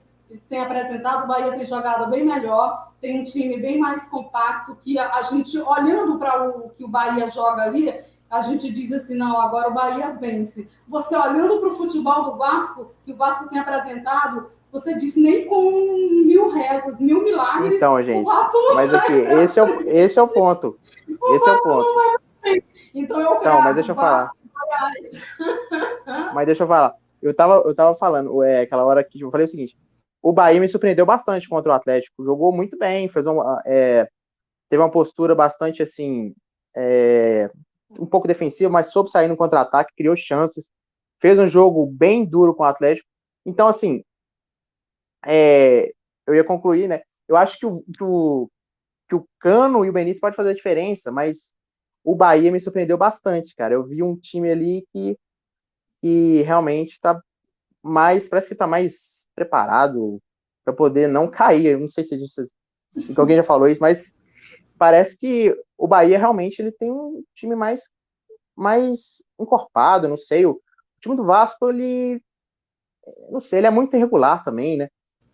tem 0.49 0.61
apresentado, 0.61 1.25
o 1.25 1.27
Bahia 1.27 1.53
tem 1.53 1.65
jogado 1.65 2.09
bem 2.11 2.25
melhor, 2.25 2.93
tem 3.01 3.21
um 3.21 3.25
time 3.25 3.57
bem 3.57 3.79
mais 3.79 4.09
compacto, 4.09 4.77
que 4.77 4.99
a, 4.99 5.11
a 5.17 5.23
gente, 5.23 5.59
olhando 5.59 6.19
para 6.19 6.49
o 6.49 6.71
que 6.71 6.85
o 6.85 6.89
Bahia 6.89 7.31
joga 7.31 7.63
ali, 7.63 7.95
a 8.31 8.43
gente 8.43 8.71
diz 8.71 8.93
assim, 8.93 9.15
não, 9.15 9.41
agora 9.41 9.71
o 9.71 9.75
Bahia 9.75 10.13
vence. 10.21 10.69
Você 10.87 11.17
olhando 11.17 11.61
para 11.61 11.71
o 11.71 11.77
futebol 11.77 12.25
do 12.25 12.37
Vasco, 12.37 12.93
que 13.05 13.13
o 13.13 13.17
Vasco 13.17 13.49
tem 13.49 13.59
apresentado, 13.59 14.51
você 14.71 14.95
disse 14.95 15.21
nem 15.21 15.47
com 15.47 15.71
mil 16.27 16.49
rezas, 16.49 16.99
mil 16.99 17.23
milagres. 17.23 17.77
Então, 17.77 18.03
gente, 18.03 18.29
mas 18.75 18.93
aqui, 18.93 19.13
esse 19.13 19.59
é, 19.59 19.63
o, 19.63 19.89
esse 19.89 20.19
é 20.19 20.23
o 20.23 20.29
ponto. 20.29 20.79
O 21.21 21.35
esse 21.35 21.49
é 21.49 21.53
o 21.53 21.63
ponto. 21.63 21.87
Então 22.95 23.21
eu 23.21 23.37
Então, 23.37 23.63
mas 23.63 23.75
deixa 23.75 23.93
eu 23.93 23.97
falar. 23.97 24.31
mas 26.35 26.47
deixa 26.47 26.65
eu 26.65 26.69
falar. 26.69 26.95
Eu 27.21 27.35
tava, 27.35 27.63
eu 27.67 27.75
tava 27.75 27.95
falando, 27.95 28.43
é, 28.43 28.61
aquela 28.61 28.85
hora 28.85 29.03
que 29.03 29.21
eu 29.21 29.31
falei 29.31 29.47
o 29.47 29.49
seguinte: 29.49 29.77
o 30.23 30.33
Bahia 30.33 30.61
me 30.61 30.69
surpreendeu 30.69 31.07
bastante 31.07 31.49
contra 31.49 31.73
o 31.73 31.75
Atlético. 31.75 32.25
Jogou 32.25 32.53
muito 32.53 32.77
bem, 32.79 33.09
fez 33.09 33.27
uma, 33.27 33.63
é, 33.67 34.09
teve 34.69 34.83
uma 34.83 34.91
postura 34.91 35.35
bastante 35.35 35.83
assim, 35.83 36.35
é, 36.77 37.51
um 37.99 38.07
pouco 38.07 38.29
defensiva, 38.29 38.71
mas 38.71 38.93
soube 38.93 39.11
sair 39.11 39.29
no 39.29 39.37
contra-ataque, 39.37 39.95
criou 39.97 40.17
chances, 40.17 40.71
fez 41.21 41.39
um 41.39 41.47
jogo 41.47 41.87
bem 41.87 42.25
duro 42.25 42.55
com 42.55 42.63
o 42.63 42.67
Atlético. 42.67 43.09
Então, 43.47 43.67
assim, 43.67 44.05
é, 45.25 45.93
eu 46.27 46.35
ia 46.35 46.45
concluir, 46.45 46.89
né? 46.89 47.01
Eu 47.27 47.37
acho 47.37 47.59
que 47.59 47.67
o, 47.67 47.83
que 47.83 48.03
o, 48.03 48.51
que 49.09 49.15
o 49.15 49.29
Cano 49.39 49.85
e 49.85 49.91
o 49.91 49.93
Benítez 49.93 50.21
pode 50.21 50.37
fazer 50.37 50.51
a 50.51 50.55
diferença, 50.55 51.11
mas 51.11 51.53
o 52.05 52.15
Bahia 52.15 52.51
me 52.51 52.61
surpreendeu 52.61 52.97
bastante, 52.97 53.55
cara. 53.55 53.75
Eu 53.75 53.85
vi 53.85 54.03
um 54.03 54.17
time 54.17 54.51
ali 54.51 54.87
que, 54.93 55.19
que 56.01 56.43
realmente 56.43 56.93
está 56.93 57.21
mais, 57.83 58.29
parece 58.29 58.49
que 58.49 58.55
está 58.55 58.67
mais 58.67 59.27
preparado 59.35 60.21
para 60.65 60.75
poder 60.75 61.09
não 61.09 61.29
cair. 61.29 61.67
Eu 61.67 61.81
não 61.81 61.91
sei 61.91 62.05
se, 62.05 62.19
se, 62.29 62.47
se 62.91 63.15
alguém 63.17 63.37
já 63.37 63.43
falou 63.43 63.69
isso, 63.69 63.81
mas 63.81 64.13
parece 64.79 65.17
que 65.17 65.55
o 65.77 65.87
Bahia 65.87 66.19
realmente 66.19 66.61
ele 66.61 66.73
tem 66.73 66.91
um 66.91 67.23
time 67.35 67.55
mais 67.57 67.91
mais 68.57 69.23
encorpado, 69.39 70.09
não 70.09 70.17
sei. 70.17 70.45
O, 70.45 70.53
o 70.53 70.61
time 71.01 71.15
do 71.15 71.25
Vasco 71.25 71.71
ele 71.71 72.21
não 73.31 73.41
sei, 73.41 73.61
ele 73.61 73.67
é 73.67 73.71
muito 73.71 73.97
irregular 73.97 74.43
também, 74.43 74.77
né? 74.77 74.89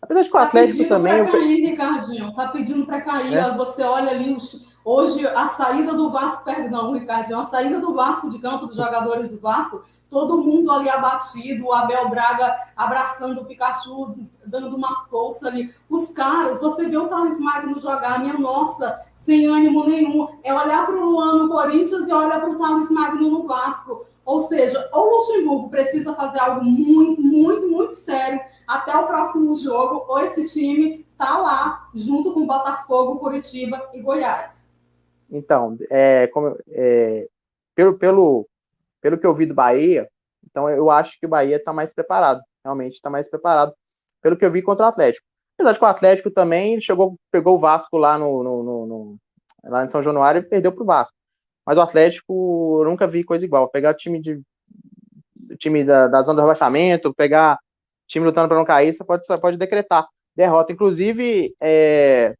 Apesar 0.04 0.22
de 0.22 0.28
que 0.28 0.36
o 0.36 0.38
tá 0.38 0.44
Atlético 0.44 0.88
também. 0.88 1.22
Pra 1.22 1.32
cair, 1.32 1.66
Ricardinho, 1.66 2.34
tá 2.34 2.48
pedindo 2.48 2.84
para 2.84 3.00
cair. 3.00 3.34
É? 3.34 3.56
Você 3.56 3.82
olha 3.82 4.10
ali 4.10 4.34
os, 4.34 4.66
hoje 4.84 5.26
a 5.26 5.46
saída 5.46 5.94
do 5.94 6.10
Vasco, 6.10 6.44
perdão, 6.44 6.92
Ricardinho, 6.92 7.38
a 7.38 7.44
saída 7.44 7.80
do 7.80 7.94
Vasco 7.94 8.28
de 8.28 8.38
campo, 8.38 8.66
dos 8.66 8.76
jogadores 8.76 9.30
do 9.30 9.40
Vasco, 9.40 9.82
todo 10.10 10.42
mundo 10.42 10.70
ali 10.70 10.90
abatido, 10.90 11.64
o 11.64 11.72
Abel 11.72 12.10
Braga 12.10 12.54
abraçando 12.76 13.40
o 13.40 13.44
Pikachu, 13.46 14.14
dando 14.44 14.76
uma 14.76 15.06
força 15.06 15.48
ali. 15.48 15.74
Os 15.88 16.10
caras, 16.10 16.60
você 16.60 16.86
vê 16.86 16.98
o 16.98 17.08
Thales 17.08 17.40
Magno 17.40 17.80
jogar, 17.80 18.20
minha 18.20 18.34
nossa, 18.34 19.00
sem 19.16 19.46
ânimo 19.46 19.86
nenhum. 19.86 20.28
É 20.44 20.52
olhar 20.52 20.84
para 20.84 20.94
o 20.94 21.04
Luan 21.04 21.38
no 21.38 21.48
Corinthians 21.48 22.06
e 22.06 22.12
olhar 22.12 22.40
para 22.40 22.50
o 22.50 22.58
Thales 22.58 22.90
Magno 22.90 23.30
no 23.30 23.46
Vasco. 23.46 24.04
Ou 24.24 24.40
seja, 24.40 24.88
ou 24.92 25.06
o 25.06 25.16
Luxemburgo 25.16 25.68
precisa 25.68 26.14
fazer 26.14 26.38
algo 26.38 26.64
muito, 26.64 27.20
muito, 27.20 27.68
muito 27.68 27.94
sério 27.94 28.40
até 28.66 28.96
o 28.96 29.06
próximo 29.06 29.54
jogo, 29.54 30.04
ou 30.08 30.18
esse 30.20 30.44
time 30.52 31.04
tá 31.16 31.38
lá, 31.38 31.88
junto 31.94 32.32
com 32.32 32.46
Botafogo, 32.46 33.18
Curitiba 33.18 33.90
e 33.92 34.00
Goiás. 34.00 34.62
Então, 35.30 35.76
é, 35.90 36.26
como, 36.28 36.56
é, 36.70 37.28
pelo, 37.74 37.98
pelo, 37.98 38.48
pelo 39.00 39.18
que 39.18 39.26
eu 39.26 39.34
vi 39.34 39.46
do 39.46 39.54
Bahia, 39.54 40.08
então 40.44 40.70
eu 40.70 40.90
acho 40.90 41.18
que 41.20 41.26
o 41.26 41.28
Bahia 41.28 41.56
está 41.56 41.72
mais 41.72 41.92
preparado, 41.92 42.40
realmente 42.64 42.94
está 42.94 43.10
mais 43.10 43.28
preparado, 43.28 43.74
pelo 44.22 44.36
que 44.36 44.44
eu 44.44 44.50
vi 44.50 44.62
contra 44.62 44.86
o 44.86 44.88
Atlético. 44.88 45.26
Apesar 45.58 45.78
que 45.78 45.84
o 45.84 45.88
Atlético 45.88 46.30
também 46.30 46.80
chegou, 46.80 47.16
pegou 47.30 47.56
o 47.56 47.60
Vasco 47.60 47.96
lá 47.96 48.18
no, 48.18 48.42
no, 48.42 48.62
no, 48.62 48.86
no 48.86 49.16
lá 49.64 49.84
em 49.84 49.88
São 49.88 50.02
Januário 50.02 50.40
e 50.40 50.44
perdeu 50.44 50.72
para 50.72 50.82
o 50.82 50.86
Vasco. 50.86 51.16
Mas 51.66 51.78
o 51.78 51.80
Atlético, 51.80 52.80
eu 52.80 52.84
nunca 52.84 53.06
vi 53.06 53.24
coisa 53.24 53.44
igual. 53.44 53.68
Pegar 53.68 53.94
time 53.94 54.20
de 54.20 54.40
time 55.58 55.84
da, 55.84 56.08
da 56.08 56.22
zona 56.22 56.36
do 56.36 56.42
rebaixamento, 56.42 57.14
pegar 57.14 57.58
time 58.06 58.26
lutando 58.26 58.48
para 58.48 58.56
não 58.56 58.64
cair, 58.64 58.92
você 58.92 59.04
pode, 59.04 59.24
você 59.24 59.38
pode 59.38 59.56
decretar 59.56 60.06
derrota. 60.36 60.72
Inclusive, 60.72 61.54
é, 61.60 62.34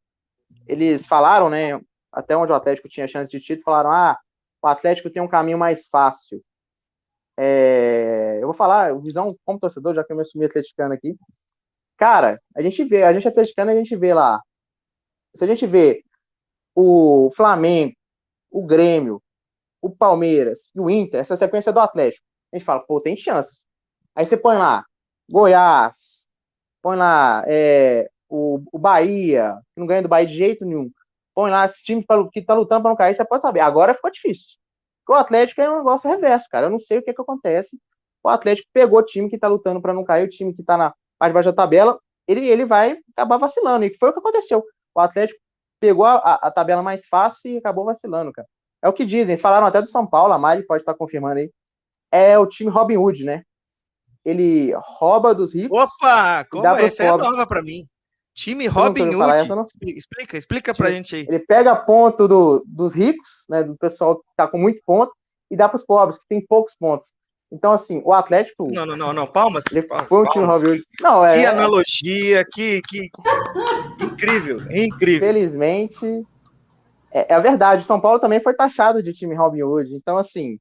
eles 0.67 1.07
falaram, 1.07 1.49
né? 1.49 1.81
Até 2.13 2.37
onde 2.37 2.53
o 2.53 2.55
Atlético 2.55 2.89
tinha 2.89 3.09
chance 3.09 3.31
de 3.31 3.41
título, 3.41 3.65
falaram: 3.65 3.91
ah, 3.91 4.19
o 4.63 4.67
Atlético 4.67 5.11
tem 5.11 5.23
um 5.23 5.29
caminho 5.29 5.59
mais 5.59 5.87
fácil. 5.87 6.43
É, 7.37 8.39
eu 8.41 8.47
vou 8.47 8.55
falar, 8.55 8.95
visão 9.01 9.37
como 9.45 9.59
torcedor, 9.59 9.95
já 9.95 10.05
que 10.05 10.13
eu 10.13 10.17
me 10.17 10.23
assumi 10.23 10.45
atleticano 10.45 10.95
aqui. 10.95 11.17
Cara, 11.97 12.41
a 12.57 12.63
gente 12.63 12.85
vê, 12.85 13.03
a 13.03 13.13
gente 13.13 13.27
é 13.27 13.31
atleticano, 13.31 13.71
a 13.71 13.75
gente 13.75 13.97
vê 13.97 14.15
lá. 14.15 14.41
Se 15.35 15.45
a 15.45 15.47
gente 15.47 15.67
vê 15.67 16.05
o 16.75 17.31
Flamengo, 17.35 17.95
o 18.55 18.65
Grêmio, 18.65 19.21
o 19.83 19.91
Palmeiras 19.91 20.71
e 20.75 20.81
o 20.81 20.89
Inter, 20.89 21.21
essa 21.21 21.37
sequência 21.37 21.73
do 21.73 21.81
Atlético, 21.81 22.25
a 22.53 22.57
gente 22.57 22.65
fala, 22.65 22.81
pô, 22.81 23.01
tem 23.01 23.17
chance. 23.17 23.65
Aí 24.15 24.25
você 24.25 24.37
põe 24.37 24.57
lá 24.57 24.85
Goiás, 25.29 26.29
põe 26.81 26.97
lá 26.97 27.43
é, 27.49 28.09
o, 28.29 28.63
o 28.73 28.79
Bahia, 28.79 29.59
que 29.75 29.81
não 29.81 29.89
ganha 29.89 30.03
do 30.03 30.09
Bahia 30.09 30.29
de 30.29 30.37
jeito 30.37 30.65
nenhum. 30.65 30.89
Põe 31.35 31.51
lá 31.51 31.67
esse 31.67 31.83
time 31.83 32.05
que 32.33 32.43
tá 32.43 32.55
lutando 32.55 32.83
para 32.83 32.91
não 32.91 32.97
cair, 32.97 33.17
você 33.17 33.25
pode 33.25 33.43
saber. 33.43 33.59
Agora 33.59 33.93
ficou 33.93 34.13
difícil. 34.13 34.57
Porque 35.05 35.19
o 35.19 35.21
Atlético 35.21 35.61
é 35.61 35.69
um 35.69 35.79
negócio 35.79 36.09
reverso, 36.09 36.47
cara. 36.49 36.67
Eu 36.67 36.71
não 36.71 36.79
sei 36.79 36.99
o 36.99 37.03
que, 37.03 37.11
é 37.11 37.15
que 37.15 37.21
acontece. 37.21 37.77
O 38.23 38.29
Atlético 38.29 38.71
pegou 38.73 39.01
o 39.01 39.05
time 39.05 39.29
que 39.29 39.37
tá 39.37 39.49
lutando 39.49 39.83
para 39.83 39.93
não 39.93 40.05
cair, 40.05 40.25
o 40.25 40.31
time 40.31 40.55
que 40.55 40.63
tá 40.63 40.77
na 40.77 40.95
parte 41.19 41.33
de 41.33 41.35
baixo 41.35 41.51
da 41.51 41.57
tabela, 41.57 41.99
ele, 42.29 42.47
ele 42.47 42.65
vai 42.65 42.99
acabar 43.17 43.37
vacilando. 43.37 43.85
E 43.85 43.97
foi 43.99 44.11
o 44.11 44.13
que 44.13 44.21
aconteceu. 44.21 44.65
O 44.95 45.01
Atlético 45.01 45.41
pegou 45.85 46.07
a, 46.07 46.17
a, 46.17 46.51
tabela 46.51 46.83
mais 46.83 47.05
fácil 47.07 47.51
e 47.51 47.59
acabou 47.59 47.85
vacilando, 47.85 48.33
cara. 48.33 48.49
É 48.83 48.89
o 48.89 48.93
que 48.93 49.05
dizem. 49.05 49.33
Eles 49.33 49.41
falaram 49.43 49.67
até 49.67 49.83
do 49.83 49.87
São 49.87 50.07
Paulo, 50.07 50.33
a 50.33 50.39
Mari 50.39 50.65
pode 50.67 50.81
estar 50.81 50.95
confirmando 50.95 51.41
aí. 51.41 51.51
É 52.11 52.39
o 52.39 52.47
time 52.47 52.71
Robin 52.71 52.97
Hood, 52.97 53.23
né? 53.23 53.43
Ele 54.25 54.73
rouba 54.77 55.35
dos 55.35 55.55
ricos. 55.55 55.79
Opa! 55.79 56.47
Como 56.51 56.67
é? 56.67 56.87
essa 56.87 57.05
pobres. 57.05 57.27
é 57.27 57.31
nova 57.31 57.47
para 57.47 57.61
mim. 57.61 57.87
Time 58.35 58.67
Robin 58.67 59.15
Hood. 59.15 59.31
Essa, 59.33 59.55
não? 59.55 59.67
Explica, 59.83 60.39
explica 60.39 60.75
pra 60.75 60.91
gente 60.91 61.17
aí. 61.17 61.27
Ele 61.29 61.39
pega 61.39 61.77
ponto 61.77 62.27
do, 62.27 62.65
dos 62.67 62.95
ricos, 62.95 63.45
né? 63.51 63.63
Do 63.63 63.77
pessoal 63.77 64.17
que 64.17 64.25
tá 64.35 64.49
com 64.49 64.57
muito 64.57 64.81
ponto, 64.87 65.13
e 65.51 65.57
dá 65.57 65.69
para 65.69 65.77
os 65.77 65.85
pobres, 65.85 66.19
que 66.19 66.27
tem 66.27 66.45
poucos 66.45 66.75
pontos. 66.75 67.13
Então, 67.55 67.71
assim, 67.71 68.03
o 68.05 68.13
Atlético. 68.13 68.69
Não, 68.73 68.85
não, 68.85 68.97
não, 68.97 69.13
não. 69.13 69.27
Palmas. 69.29 69.63
Ele 69.71 69.83
palmas, 69.83 70.09
foi 70.09 70.23
um 70.23 70.25
time 70.25 70.45
Hood. 70.45 70.83
Não, 71.01 71.25
é, 71.25 71.39
que 71.39 71.47
analogia, 71.47 72.45
que, 72.53 72.83
que. 72.83 73.09
incrível, 74.03 74.57
incrível. 74.73 75.21
Felizmente. 75.21 76.27
É, 77.13 77.33
é 77.33 77.35
a 77.35 77.39
verdade. 77.39 77.83
O 77.83 77.87
São 77.87 78.01
Paulo 78.01 78.19
também 78.19 78.41
foi 78.41 78.55
taxado 78.55 79.01
de 79.01 79.13
time 79.13 79.37
Robin 79.37 79.63
Hood. 79.63 79.95
Então, 79.95 80.19
assim. 80.19 80.59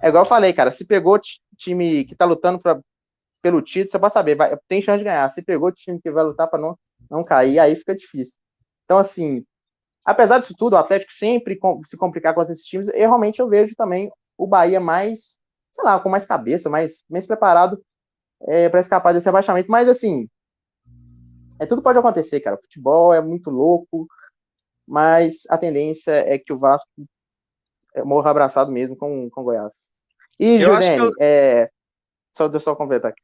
É 0.00 0.08
igual 0.08 0.22
eu 0.22 0.28
falei, 0.28 0.52
cara. 0.52 0.70
Se 0.70 0.84
pegou 0.84 1.18
time 1.58 2.04
que 2.04 2.14
tá 2.14 2.24
lutando 2.24 2.60
pra, 2.60 2.78
pelo 3.42 3.60
título, 3.60 3.90
você 3.90 3.98
pode 3.98 4.14
saber, 4.14 4.36
vai, 4.36 4.56
tem 4.68 4.82
chance 4.82 4.98
de 4.98 5.04
ganhar. 5.04 5.28
Se 5.30 5.42
pegou 5.42 5.72
time 5.72 6.00
que 6.00 6.12
vai 6.12 6.22
lutar 6.22 6.48
para 6.48 6.60
não, 6.60 6.78
não 7.10 7.24
cair, 7.24 7.58
aí 7.58 7.74
fica 7.74 7.94
difícil. 7.94 8.38
Então, 8.84 8.98
assim, 8.98 9.44
apesar 10.04 10.38
disso 10.38 10.54
tudo, 10.56 10.74
o 10.74 10.76
Atlético 10.76 11.12
sempre 11.12 11.58
se 11.86 11.96
complicar 11.96 12.34
com 12.34 12.42
esses 12.42 12.60
times, 12.60 12.86
eu 12.88 12.94
realmente 12.94 13.40
eu 13.40 13.48
vejo 13.48 13.74
também 13.74 14.10
o 14.36 14.46
Bahia 14.46 14.78
mais 14.78 15.38
sei 15.74 15.84
lá, 15.84 15.98
com 15.98 16.08
mais 16.08 16.24
cabeça, 16.24 16.70
mais, 16.70 17.04
mais 17.10 17.26
preparado 17.26 17.82
é, 18.42 18.68
para 18.68 18.80
escapar 18.80 19.12
desse 19.12 19.28
abaixamento. 19.28 19.70
Mas, 19.70 19.88
assim, 19.88 20.28
é, 21.58 21.66
tudo 21.66 21.82
pode 21.82 21.98
acontecer, 21.98 22.40
cara. 22.40 22.56
O 22.56 22.62
futebol 22.62 23.12
é 23.12 23.20
muito 23.20 23.50
louco, 23.50 24.06
mas 24.86 25.42
a 25.50 25.58
tendência 25.58 26.12
é 26.12 26.38
que 26.38 26.52
o 26.52 26.58
Vasco 26.58 26.88
é, 27.94 28.04
morra 28.04 28.30
abraçado 28.30 28.70
mesmo 28.70 28.96
com, 28.96 29.28
com 29.30 29.40
o 29.40 29.44
Goiás. 29.44 29.90
E, 30.38 30.60
Juliane, 30.60 30.98
eu... 30.98 31.12
é, 31.20 31.68
só, 32.36 32.46
deixa 32.48 32.70
eu 32.70 32.72
só 32.72 32.76
completar 32.76 33.10
aqui. 33.10 33.22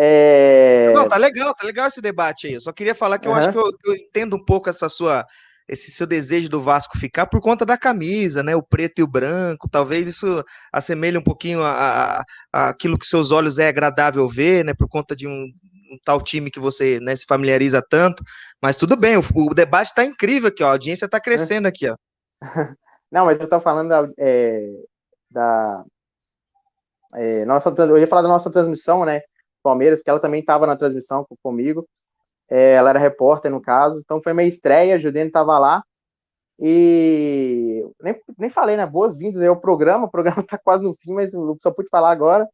É... 0.00 0.92
Não, 0.94 1.08
tá 1.08 1.16
legal, 1.16 1.52
tá 1.54 1.66
legal 1.66 1.88
esse 1.88 2.00
debate 2.00 2.46
aí. 2.46 2.54
Eu 2.54 2.60
só 2.60 2.72
queria 2.72 2.94
falar 2.94 3.18
que 3.18 3.26
eu 3.26 3.32
uhum. 3.32 3.38
acho 3.38 3.50
que 3.50 3.58
eu, 3.58 3.64
eu, 3.84 3.96
entendo 3.96 4.36
um 4.36 4.44
pouco 4.44 4.68
essa 4.68 4.88
sua 4.88 5.26
esse 5.68 5.90
seu 5.90 6.06
desejo 6.06 6.48
do 6.48 6.60
Vasco 6.60 6.98
ficar 6.98 7.26
por 7.26 7.40
conta 7.40 7.66
da 7.66 7.76
camisa, 7.76 8.42
né? 8.42 8.56
O 8.56 8.62
preto 8.62 9.00
e 9.00 9.02
o 9.02 9.06
branco, 9.06 9.68
talvez 9.68 10.06
isso 10.06 10.42
assemelhe 10.72 11.18
um 11.18 11.22
pouquinho 11.22 11.62
a, 11.62 12.24
a, 12.52 12.68
aquilo 12.68 12.98
que 12.98 13.06
seus 13.06 13.30
olhos 13.30 13.58
é 13.58 13.68
agradável 13.68 14.26
ver, 14.28 14.64
né? 14.64 14.72
Por 14.74 14.88
conta 14.88 15.14
de 15.14 15.28
um, 15.28 15.30
um 15.30 15.98
tal 16.04 16.22
time 16.22 16.50
que 16.50 16.60
você 16.60 16.98
né, 17.00 17.14
se 17.14 17.26
familiariza 17.26 17.82
tanto. 17.88 18.22
Mas 18.62 18.76
tudo 18.76 18.96
bem, 18.96 19.16
o, 19.16 19.22
o 19.34 19.54
debate 19.54 19.88
está 19.88 20.04
incrível 20.04 20.48
aqui, 20.48 20.62
ó, 20.62 20.68
a 20.68 20.72
audiência 20.72 21.04
está 21.04 21.20
crescendo 21.20 21.66
aqui, 21.66 21.88
ó. 21.88 21.96
Não, 23.10 23.24
mas 23.24 23.38
eu 23.38 23.44
estou 23.44 23.60
falando 23.60 23.88
da, 23.88 24.08
é, 24.18 24.68
da 25.30 25.84
é, 27.14 27.44
nossa, 27.46 27.72
eu 27.78 27.96
ia 27.98 28.06
falar 28.06 28.22
da 28.22 28.28
nossa 28.28 28.50
transmissão, 28.50 29.04
né? 29.04 29.22
Palmeiras, 29.62 30.02
que 30.02 30.10
ela 30.10 30.20
também 30.20 30.40
estava 30.40 30.66
na 30.66 30.76
transmissão 30.76 31.26
comigo. 31.42 31.86
É, 32.50 32.72
ela 32.72 32.90
era 32.90 32.98
repórter, 32.98 33.50
no 33.50 33.60
caso, 33.60 33.98
então 33.98 34.22
foi 34.22 34.32
minha 34.32 34.48
estreia, 34.48 34.96
a 34.96 34.98
Juliane 34.98 35.28
estava 35.28 35.58
lá, 35.58 35.82
e 36.58 37.84
nem, 38.02 38.20
nem 38.38 38.50
falei, 38.50 38.76
né? 38.76 38.86
Boas-vindas 38.86 39.40
aí 39.40 39.46
ao 39.46 39.60
programa, 39.60 40.06
o 40.06 40.10
programa 40.10 40.40
está 40.40 40.56
quase 40.64 40.82
no 40.82 40.94
fim, 40.94 41.12
mas 41.12 41.32
só 41.60 41.70
pude 41.70 41.88
falar 41.88 42.10
agora, 42.10 42.48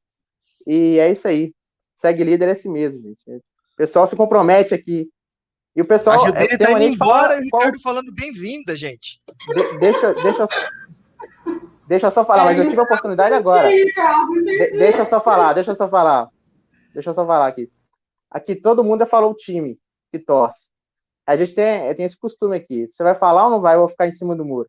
e 0.66 0.98
é 0.98 1.10
isso 1.10 1.28
aí. 1.28 1.52
Segue 1.96 2.24
líder 2.24 2.48
é 2.48 2.52
assim 2.52 2.68
mesmo, 2.68 3.00
gente. 3.00 3.44
O 3.74 3.76
pessoal 3.76 4.06
se 4.06 4.16
compromete 4.16 4.74
aqui. 4.74 5.08
E 5.76 5.80
o 5.80 5.84
pessoal. 5.84 6.16
A 6.16 6.26
Juliane 6.26 6.48
é, 6.52 6.58
tá 6.58 6.72
indo 6.72 6.82
embora 6.82 7.36
e 7.36 7.38
o 7.38 7.42
Ricardo 7.42 7.80
qual... 7.80 7.94
falando 7.94 8.12
bem-vinda, 8.12 8.74
gente. 8.74 9.20
De, 9.54 9.78
deixa, 9.78 10.12
deixa, 10.14 10.44
deixa 11.86 12.06
eu 12.06 12.10
só 12.10 12.24
falar, 12.24 12.42
é 12.42 12.44
mas 12.46 12.58
eu 12.58 12.68
tive 12.68 12.80
a 12.80 12.84
oportunidade 12.84 13.34
agora. 13.34 13.68
De, 13.68 14.70
deixa 14.72 14.98
eu 14.98 15.06
só 15.06 15.20
falar, 15.20 15.52
deixa 15.52 15.70
eu 15.70 15.74
só 15.74 15.86
falar. 15.86 16.28
Deixa 16.92 17.10
eu 17.10 17.14
só 17.14 17.24
falar 17.26 17.46
aqui. 17.46 17.70
Aqui 18.30 18.56
todo 18.56 18.84
mundo 18.84 19.00
já 19.00 19.06
falou 19.06 19.30
o 19.30 19.36
time 19.36 19.78
que 20.14 20.24
torce. 20.24 20.68
A 21.26 21.36
gente 21.36 21.54
tem, 21.54 21.94
tem 21.94 22.04
esse 22.04 22.16
costume 22.16 22.56
aqui. 22.56 22.86
Você 22.86 23.02
vai 23.02 23.14
falar 23.14 23.46
ou 23.46 23.50
não 23.50 23.60
vai? 23.60 23.74
Eu 23.74 23.80
vou 23.80 23.88
ficar 23.88 24.06
em 24.06 24.12
cima 24.12 24.36
do 24.36 24.44
muro. 24.44 24.68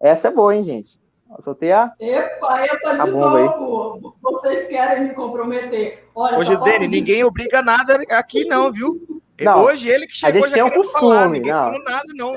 Essa 0.00 0.28
é 0.28 0.30
boa, 0.30 0.54
hein, 0.54 0.64
gente? 0.64 1.00
Eu 1.30 1.42
soltei 1.42 1.72
a. 1.72 1.92
Epa, 2.00 2.64
epa, 2.66 2.96
de 2.96 3.10
novo. 3.10 4.16
Vocês 4.20 4.68
querem 4.68 5.08
me 5.08 5.14
comprometer. 5.14 6.04
Olha, 6.14 6.38
Hoje, 6.38 6.56
Dani, 6.56 6.88
ninguém 6.88 7.24
obriga 7.24 7.62
nada 7.62 8.00
aqui, 8.10 8.44
não, 8.44 8.72
viu? 8.72 9.00
Não, 9.38 9.64
Hoje 9.64 9.90
ele 9.90 10.06
que 10.06 10.16
chegou 10.16 10.44
a 10.44 10.46
gente 10.46 10.54
tem 10.54 10.64
um 10.64 10.70
costume, 10.70 10.92
falar, 10.92 11.28
ninguém 11.28 11.52
não. 11.52 11.64
falou 11.64 11.84
nada, 11.84 12.06
não. 12.14 12.32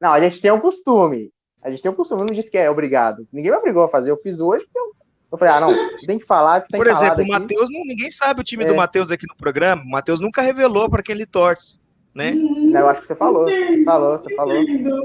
Não, 0.00 0.10
a 0.10 0.18
gente 0.20 0.40
tem 0.40 0.50
um 0.50 0.58
costume. 0.58 1.30
A 1.62 1.68
gente 1.68 1.82
tem 1.82 1.90
um 1.90 1.94
costume, 1.94 2.20
não 2.20 2.34
disse 2.34 2.50
que 2.50 2.56
é 2.56 2.70
obrigado. 2.70 3.28
Ninguém 3.30 3.50
me 3.50 3.58
obrigou 3.58 3.82
a 3.82 3.88
fazer. 3.88 4.10
Eu 4.10 4.16
fiz 4.16 4.40
hoje 4.40 4.64
porque 4.64 4.78
eu 4.78 4.93
eu 5.34 5.38
falei, 5.38 5.54
ah, 5.54 5.60
não, 5.60 5.98
tem 6.06 6.18
que 6.18 6.26
falar 6.26 6.60
que 6.60 6.68
tem 6.68 6.80
Por 6.80 6.86
exemplo, 6.86 7.22
o 7.22 7.28
Matheus, 7.28 7.68
ninguém 7.70 8.10
sabe 8.10 8.40
o 8.40 8.44
time 8.44 8.64
é. 8.64 8.66
do 8.66 8.74
Matheus 8.74 9.10
aqui 9.10 9.26
no 9.28 9.36
programa. 9.36 9.82
O 9.82 9.90
Matheus 9.90 10.20
nunca 10.20 10.42
revelou 10.42 10.88
para 10.88 11.02
quem 11.02 11.14
ele 11.14 11.26
torce, 11.26 11.80
né? 12.14 12.32
Não, 12.32 12.80
eu 12.80 12.88
acho 12.88 13.00
que 13.00 13.06
você 13.06 13.14
falou. 13.14 13.44
Você 13.44 13.84
falou, 13.84 14.18
você 14.18 14.34
falou. 14.34 14.54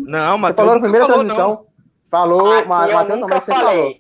Não, 0.02 0.38
Matheus. 0.38 0.56
Você 0.56 0.56
falou 0.56 0.76
na 0.76 0.82
primeira 0.82 1.08
falou, 1.08 1.24
transmissão. 1.24 1.50
Não. 1.50 1.66
Você 2.00 2.10
falou, 2.10 2.54
aqui 2.54 2.68
Matheus 2.68 3.20
também 3.20 3.42
você 3.42 3.52
falou. 3.52 3.96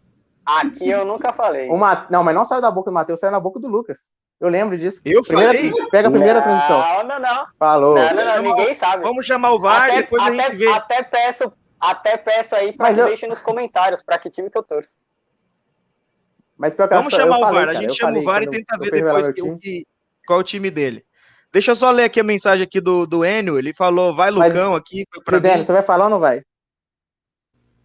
Aqui 0.45 0.89
eu 0.89 1.05
nunca 1.05 1.33
falei. 1.33 1.69
Uma, 1.69 2.07
não, 2.09 2.23
mas 2.23 2.33
não 2.33 2.45
saiu 2.45 2.61
da 2.61 2.71
boca 2.71 2.89
do 2.89 2.93
Matheus, 2.93 3.19
saiu 3.19 3.31
na 3.31 3.39
boca 3.39 3.59
do 3.59 3.67
Lucas. 3.67 4.11
Eu 4.39 4.49
lembro 4.49 4.77
disso. 4.77 5.01
Eu 5.03 5.21
primeira, 5.21 5.53
falei? 5.53 5.71
Pega 5.91 6.07
a 6.07 6.11
primeira 6.11 6.39
não, 6.39 6.43
transmissão. 6.43 6.79
Não, 6.79 7.03
não, 7.03 7.19
não. 7.19 7.47
Falou. 7.59 7.95
Não, 7.95 8.15
não, 8.15 8.25
não, 8.25 8.41
ninguém 8.41 8.73
sabe. 8.73 9.03
Vamos 9.03 9.25
chamar 9.25 9.51
o 9.51 9.59
VAR 9.59 9.83
até, 9.83 9.93
e 9.93 10.01
depois 10.01 10.23
até, 10.23 10.31
a 10.31 10.43
gente 10.43 10.55
vê. 10.55 10.67
Até 10.69 11.03
peço, 11.03 11.53
até 11.79 12.17
peço 12.17 12.55
aí 12.55 12.71
para 12.71 12.93
que 12.93 13.01
eu... 13.01 13.05
deixem 13.07 13.27
nos 13.27 13.41
comentários 13.41 14.01
para 14.01 14.17
que 14.17 14.29
time 14.29 14.49
que 14.49 14.57
eu 14.57 14.63
torço. 14.63 14.95
Mas 16.59 16.75
Vamos 16.75 17.13
chamar 17.13 17.37
o 17.37 17.53
VAR, 17.53 17.69
a 17.69 17.73
gente 17.73 17.95
chama 17.95 18.19
o 18.19 18.23
VAR 18.23 18.43
e 18.43 18.49
tenta 18.49 18.77
ver 18.77 18.91
depois 18.91 19.29
que, 19.29 19.57
que, 19.59 19.87
qual 20.27 20.39
é 20.39 20.41
o 20.41 20.43
time 20.43 20.69
dele. 20.69 21.05
Deixa 21.53 21.71
eu 21.71 21.75
só 21.75 21.89
ler 21.89 22.03
aqui 22.03 22.19
a 22.19 22.23
mensagem 22.23 22.65
aqui 22.65 22.81
do, 22.81 23.07
do 23.07 23.23
Enio. 23.23 23.57
Ele 23.57 23.73
falou, 23.73 24.13
vai 24.13 24.29
Lucão 24.29 24.71
Mas, 24.71 24.81
aqui. 24.81 25.05
Pra 25.23 25.39
mim. 25.39 25.63
você 25.63 25.71
vai 25.71 25.81
falar 25.81 26.03
ou 26.03 26.09
não 26.09 26.19
vai? 26.19 26.43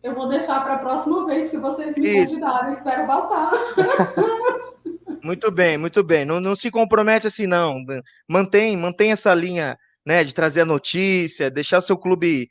Eu 0.02 0.12
vou 0.12 0.28
deixar 0.28 0.62
para 0.64 0.74
a 0.74 0.78
próxima 0.78 1.24
vez 1.24 1.50
que 1.50 1.56
vocês 1.56 1.96
me 1.96 2.24
Isso. 2.24 2.34
convidarem. 2.34 2.72
Espero 2.72 3.06
voltar. 3.06 3.52
Muito 5.22 5.50
bem, 5.50 5.78
muito 5.78 6.04
bem. 6.04 6.26
Não, 6.26 6.38
não 6.38 6.54
se 6.54 6.70
compromete 6.70 7.26
assim, 7.26 7.46
não. 7.46 7.82
Mantém, 8.28 8.76
mantém 8.76 9.10
essa 9.10 9.32
linha 9.32 9.78
né, 10.04 10.22
de 10.22 10.34
trazer 10.34 10.60
a 10.60 10.66
notícia, 10.66 11.50
deixar 11.50 11.80
seu 11.80 11.96
clube. 11.96 12.50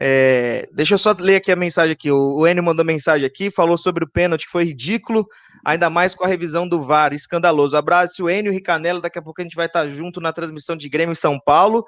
É... 0.00 0.68
Deixa 0.72 0.94
eu 0.94 0.98
só 0.98 1.14
ler 1.16 1.36
aqui 1.36 1.52
a 1.52 1.56
mensagem 1.56 1.92
aqui. 1.92 2.10
O, 2.10 2.38
o 2.38 2.48
Enio 2.48 2.64
mandou 2.64 2.84
mensagem 2.84 3.24
aqui, 3.24 3.52
falou 3.52 3.78
sobre 3.78 4.02
o 4.02 4.10
pênalti 4.10 4.46
que 4.46 4.50
foi 4.50 4.64
ridículo, 4.64 5.28
ainda 5.64 5.90
mais 5.90 6.14
com 6.14 6.24
a 6.24 6.28
revisão 6.28 6.68
do 6.68 6.82
VAR, 6.82 7.12
escandaloso. 7.12 7.76
Abraço, 7.76 8.28
Enio 8.28 8.52
Ricanelo. 8.52 9.00
Daqui 9.00 9.18
a 9.18 9.22
pouco 9.22 9.40
a 9.40 9.44
gente 9.44 9.56
vai 9.56 9.66
estar 9.66 9.86
junto 9.86 10.20
na 10.20 10.32
transmissão 10.32 10.76
de 10.76 10.88
Grêmio 10.88 11.16
São 11.16 11.38
Paulo. 11.38 11.84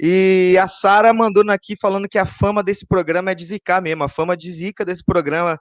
E 0.00 0.56
a 0.60 0.68
Sara 0.68 1.12
mandou 1.12 1.42
aqui 1.50 1.76
falando 1.80 2.08
que 2.08 2.18
a 2.18 2.26
fama 2.26 2.62
desse 2.62 2.86
programa 2.86 3.32
é 3.32 3.34
de 3.34 3.44
zicar 3.44 3.82
mesmo. 3.82 4.04
A 4.04 4.08
fama 4.08 4.36
de 4.36 4.50
zica 4.50 4.84
desse 4.84 5.04
programa 5.04 5.58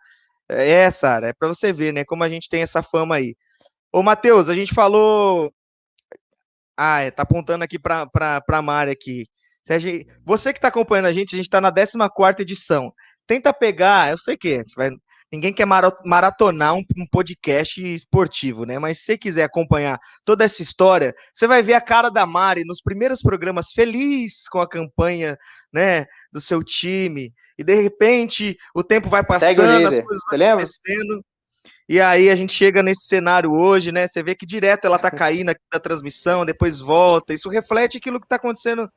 é, 0.50 0.90
Sara, 0.92 1.30
é 1.30 1.34
para 1.34 1.48
você 1.48 1.74
ver, 1.74 1.92
né? 1.94 2.06
Como 2.06 2.24
a 2.24 2.30
gente 2.30 2.48
tem 2.48 2.62
essa 2.62 2.84
fama 2.84 3.16
aí. 3.16 3.36
Ô, 3.92 4.04
Matheus, 4.04 4.50
a 4.50 4.54
gente 4.54 4.74
falou. 4.74 5.52
Ah, 6.78 7.02
é, 7.02 7.12
tá 7.12 7.24
apontando 7.24 7.64
aqui 7.64 7.80
para 7.80 8.08
a 8.48 8.62
Mari 8.62 8.92
aqui. 8.92 9.26
Você 10.26 10.54
que 10.54 10.60
está 10.60 10.70
acompanhando 10.70 11.08
a 11.08 11.14
gente, 11.14 11.34
a 11.34 11.38
gente 11.38 11.48
está 11.48 11.60
na 11.60 11.72
14 11.72 12.42
edição. 12.42 12.94
Tenta 13.26 13.54
pegar, 13.54 14.12
eu 14.12 14.18
sei 14.18 14.38
que 14.38 14.54
é, 14.54 14.64
você 14.64 14.74
vai 14.76 14.90
Ninguém 15.32 15.52
quer 15.52 15.66
maratonar 15.66 16.74
um, 16.74 16.84
um, 16.98 17.06
podcast 17.06 17.84
esportivo, 17.84 18.66
né? 18.66 18.80
Mas 18.80 19.00
se 19.00 19.06
você 19.06 19.18
quiser 19.18 19.44
acompanhar 19.44 20.00
toda 20.24 20.46
essa 20.46 20.62
história, 20.62 21.14
você 21.34 21.46
vai 21.46 21.62
ver 21.62 21.74
a 21.74 21.82
cara 21.82 22.10
da 22.10 22.26
Mari 22.26 22.64
nos 22.64 22.82
primeiros 22.82 23.22
programas 23.22 23.72
feliz 23.72 24.48
com 24.48 24.62
a 24.62 24.70
campanha, 24.70 25.38
né, 25.72 26.06
do 26.32 26.40
seu 26.40 26.64
time. 26.64 27.34
E 27.58 27.64
de 27.64 27.76
repente 27.76 28.58
o 28.74 28.82
tempo 28.82 29.10
vai 29.10 29.22
passando, 29.22 29.88
as 29.88 30.00
coisas 30.00 30.22
vão 30.30 30.48
acontecendo. 30.52 31.26
E 31.90 32.00
aí 32.00 32.30
a 32.30 32.36
gente 32.36 32.54
chega 32.54 32.82
nesse 32.82 33.08
cenário 33.08 33.52
hoje, 33.52 33.92
né? 33.92 34.08
Você 34.08 34.24
vê 34.24 34.34
que 34.34 34.46
direto 34.46 34.86
ela 34.86 35.00
tá 35.00 35.10
caindo 35.10 35.50
aqui 35.50 35.62
da 35.72 35.80
transmissão, 35.80 36.46
depois 36.46 36.80
volta. 36.80 37.34
Isso 37.34 37.50
reflete 37.50 37.98
aquilo 37.98 38.20
que 38.20 38.28
tá 38.28 38.38
acontecendo, 38.38 38.90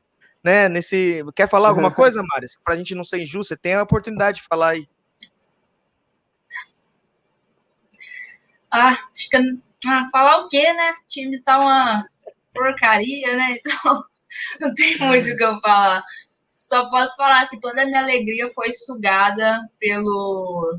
né? 0.44 0.68
Nesse. 0.68 1.24
Quer 1.34 1.48
falar 1.48 1.68
alguma 1.70 1.92
coisa, 1.92 2.22
Mari? 2.22 2.46
Pra 2.64 2.76
gente 2.76 2.94
não 2.94 3.04
ser 3.04 3.20
injusto, 3.22 3.48
você 3.48 3.56
tem 3.56 3.74
a 3.74 3.82
oportunidade 3.82 4.38
de 4.38 4.46
falar 4.48 4.70
aí. 4.70 4.88
Ah, 8.70 8.98
acho 9.12 9.28
que. 9.28 9.36
Ah, 9.86 10.08
falar 10.12 10.38
o 10.38 10.48
quê, 10.48 10.72
né? 10.72 10.90
O 10.92 11.08
time 11.08 11.40
tá 11.40 11.58
uma 11.58 12.04
porcaria, 12.54 13.36
né? 13.36 13.58
Então, 13.66 14.04
não 14.60 14.74
tem 14.74 14.96
muito 14.98 15.28
o 15.28 15.36
que 15.36 15.42
eu 15.42 15.60
falar. 15.60 16.04
Só 16.52 16.88
posso 16.88 17.16
falar 17.16 17.48
que 17.48 17.58
toda 17.58 17.82
a 17.82 17.86
minha 17.86 18.00
alegria 18.00 18.48
foi 18.50 18.70
sugada 18.70 19.68
pelo 19.80 20.78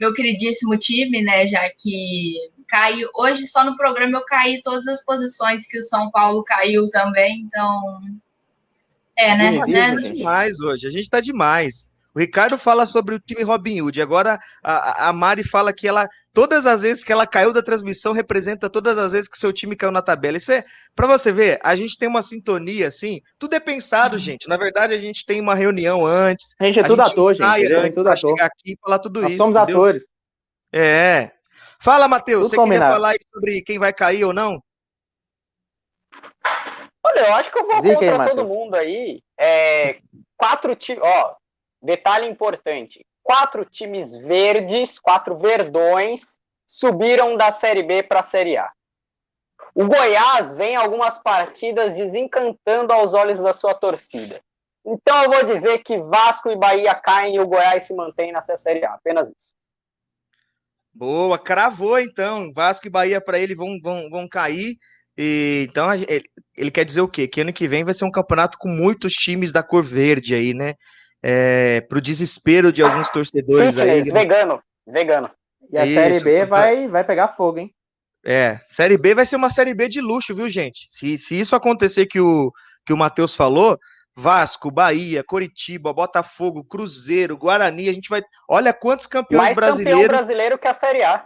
meu 0.00 0.14
queridíssimo 0.14 0.78
time, 0.78 1.20
né? 1.22 1.46
Já 1.46 1.68
que 1.68 2.34
caiu. 2.66 3.08
Hoje, 3.14 3.46
só 3.46 3.64
no 3.64 3.76
programa, 3.76 4.18
eu 4.18 4.24
caí 4.24 4.62
todas 4.62 4.86
as 4.86 5.04
posições 5.04 5.66
que 5.66 5.78
o 5.78 5.82
São 5.82 6.10
Paulo 6.10 6.42
caiu 6.44 6.88
também. 6.90 7.40
Então. 7.40 8.00
É, 9.16 9.36
né? 9.36 9.48
A 9.48 9.66
gente 9.66 9.72
tá 9.72 10.10
demais 10.12 10.60
hoje. 10.60 10.86
A 10.86 10.90
gente 10.90 11.10
tá 11.10 11.20
demais. 11.20 11.90
O 12.16 12.18
Ricardo 12.18 12.56
fala 12.56 12.86
sobre 12.86 13.14
o 13.14 13.20
time 13.20 13.42
Robin 13.42 13.82
Hood. 13.82 14.00
Agora 14.00 14.40
a, 14.64 15.10
a 15.10 15.12
Mari 15.12 15.44
fala 15.44 15.70
que 15.70 15.86
ela, 15.86 16.08
todas 16.32 16.64
as 16.64 16.80
vezes 16.80 17.04
que 17.04 17.12
ela 17.12 17.26
caiu 17.26 17.52
da 17.52 17.60
transmissão, 17.62 18.14
representa 18.14 18.70
todas 18.70 18.96
as 18.96 19.12
vezes 19.12 19.28
que 19.28 19.36
seu 19.36 19.52
time 19.52 19.76
caiu 19.76 19.92
na 19.92 20.00
tabela. 20.00 20.38
Isso 20.38 20.50
é, 20.50 20.64
para 20.94 21.06
você 21.06 21.30
ver, 21.30 21.60
a 21.62 21.76
gente 21.76 21.98
tem 21.98 22.08
uma 22.08 22.22
sintonia 22.22 22.88
assim. 22.88 23.20
Tudo 23.38 23.52
é 23.52 23.60
pensado, 23.60 24.14
uhum. 24.14 24.18
gente. 24.18 24.48
Na 24.48 24.56
verdade, 24.56 24.94
a 24.94 24.98
gente 24.98 25.26
tem 25.26 25.42
uma 25.42 25.54
reunião 25.54 26.06
antes. 26.06 26.54
A 26.58 26.64
gente 26.64 26.80
é 26.80 26.84
tudo 26.84 27.02
ator, 27.02 27.34
gente. 27.34 27.44
É 27.44 27.90
tudo 27.90 28.08
ator. 28.08 28.30
chegar 28.30 28.46
aqui 28.46 28.72
e 28.72 28.78
falar 28.82 28.98
tudo 28.98 29.20
Nós 29.20 29.32
isso. 29.32 29.36
Somos 29.36 29.54
entendeu? 29.54 29.76
atores. 29.76 30.04
É. 30.72 31.32
Fala, 31.78 32.08
Matheus. 32.08 32.48
Você 32.48 32.56
combinado. 32.56 32.80
queria 32.80 32.94
falar 32.94 33.14
sobre 33.30 33.60
quem 33.60 33.78
vai 33.78 33.92
cair 33.92 34.24
ou 34.24 34.32
não? 34.32 34.58
Olha, 37.04 37.20
eu 37.20 37.34
acho 37.34 37.52
que 37.52 37.58
eu 37.58 37.66
vou 37.66 37.82
Zica 37.82 37.94
contra 37.94 38.22
aí, 38.22 38.30
todo 38.30 38.48
mundo 38.48 38.74
aí. 38.74 39.20
É, 39.38 39.98
quatro 40.38 40.74
times. 40.74 41.02
Ó, 41.04 41.36
Detalhe 41.86 42.26
importante: 42.26 43.06
quatro 43.22 43.64
times 43.64 44.14
verdes, 44.16 44.98
quatro 44.98 45.38
verdões, 45.38 46.36
subiram 46.66 47.36
da 47.36 47.52
Série 47.52 47.84
B 47.84 48.02
para 48.02 48.20
a 48.20 48.24
Série 48.24 48.56
A. 48.56 48.68
O 49.72 49.86
Goiás 49.86 50.54
vem 50.54 50.74
algumas 50.74 51.16
partidas 51.18 51.94
desencantando 51.94 52.92
aos 52.92 53.14
olhos 53.14 53.40
da 53.40 53.52
sua 53.52 53.72
torcida. 53.72 54.40
Então 54.84 55.22
eu 55.22 55.30
vou 55.30 55.44
dizer 55.44 55.78
que 55.78 55.98
Vasco 55.98 56.50
e 56.50 56.56
Bahia 56.56 56.94
caem 56.94 57.36
e 57.36 57.40
o 57.40 57.46
Goiás 57.46 57.84
se 57.84 57.94
mantém 57.94 58.32
nessa 58.32 58.56
Série 58.56 58.84
A. 58.84 58.94
Apenas 58.94 59.30
isso. 59.30 59.54
Boa, 60.92 61.38
cravou 61.38 62.00
então. 62.00 62.52
Vasco 62.52 62.86
e 62.86 62.90
Bahia 62.90 63.20
para 63.20 63.38
ele 63.38 63.54
vão, 63.54 63.78
vão, 63.80 64.10
vão 64.10 64.28
cair. 64.28 64.76
E, 65.16 65.66
então 65.70 65.92
ele, 65.94 66.04
ele, 66.56 66.70
quer 66.70 66.84
dizer 66.84 67.00
o 67.00 67.08
quê? 67.08 67.28
Que 67.28 67.42
ano 67.42 67.52
que 67.52 67.68
vem 67.68 67.84
vai 67.84 67.94
ser 67.94 68.04
um 68.04 68.10
campeonato 68.10 68.58
com 68.58 68.68
muitos 68.68 69.12
times 69.12 69.52
da 69.52 69.62
cor 69.62 69.84
verde 69.84 70.34
aí, 70.34 70.52
né? 70.52 70.74
É, 71.28 71.80
para 71.80 71.98
o 71.98 72.00
desespero 72.00 72.72
de 72.72 72.84
alguns 72.84 73.10
torcedores 73.10 73.74
Fitness, 73.74 74.06
aí. 74.06 74.12
Né? 74.12 74.20
Vegano, 74.20 74.62
vegano. 74.86 75.30
E 75.72 75.76
a 75.76 75.84
Isso, 75.84 75.94
Série 75.94 76.20
B 76.20 76.46
vai, 76.46 76.86
vai 76.86 77.02
pegar 77.02 77.26
fogo, 77.26 77.58
hein? 77.58 77.74
É, 78.24 78.60
Série 78.68 78.96
B 78.96 79.12
vai 79.12 79.26
ser 79.26 79.34
uma 79.34 79.50
Série 79.50 79.74
B 79.74 79.88
de 79.88 80.00
luxo, 80.00 80.36
viu, 80.36 80.48
gente? 80.48 80.86
Se, 80.88 81.18
se 81.18 81.34
isso 81.34 81.56
acontecer 81.56 82.06
que 82.06 82.20
o, 82.20 82.52
que 82.84 82.92
o 82.92 82.96
Matheus 82.96 83.34
falou, 83.34 83.76
Vasco, 84.14 84.70
Bahia, 84.70 85.24
Coritiba, 85.24 85.92
Botafogo, 85.92 86.62
Cruzeiro, 86.62 87.36
Guarani, 87.36 87.88
a 87.88 87.92
gente 87.92 88.08
vai. 88.08 88.22
Olha 88.48 88.72
quantos 88.72 89.08
campeões 89.08 89.46
Mais 89.46 89.56
brasileiros. 89.56 90.02
Campeão 90.02 90.16
brasileiro 90.16 90.58
que 90.58 90.68
a 90.68 90.74
Série 90.74 91.02
A. 91.02 91.24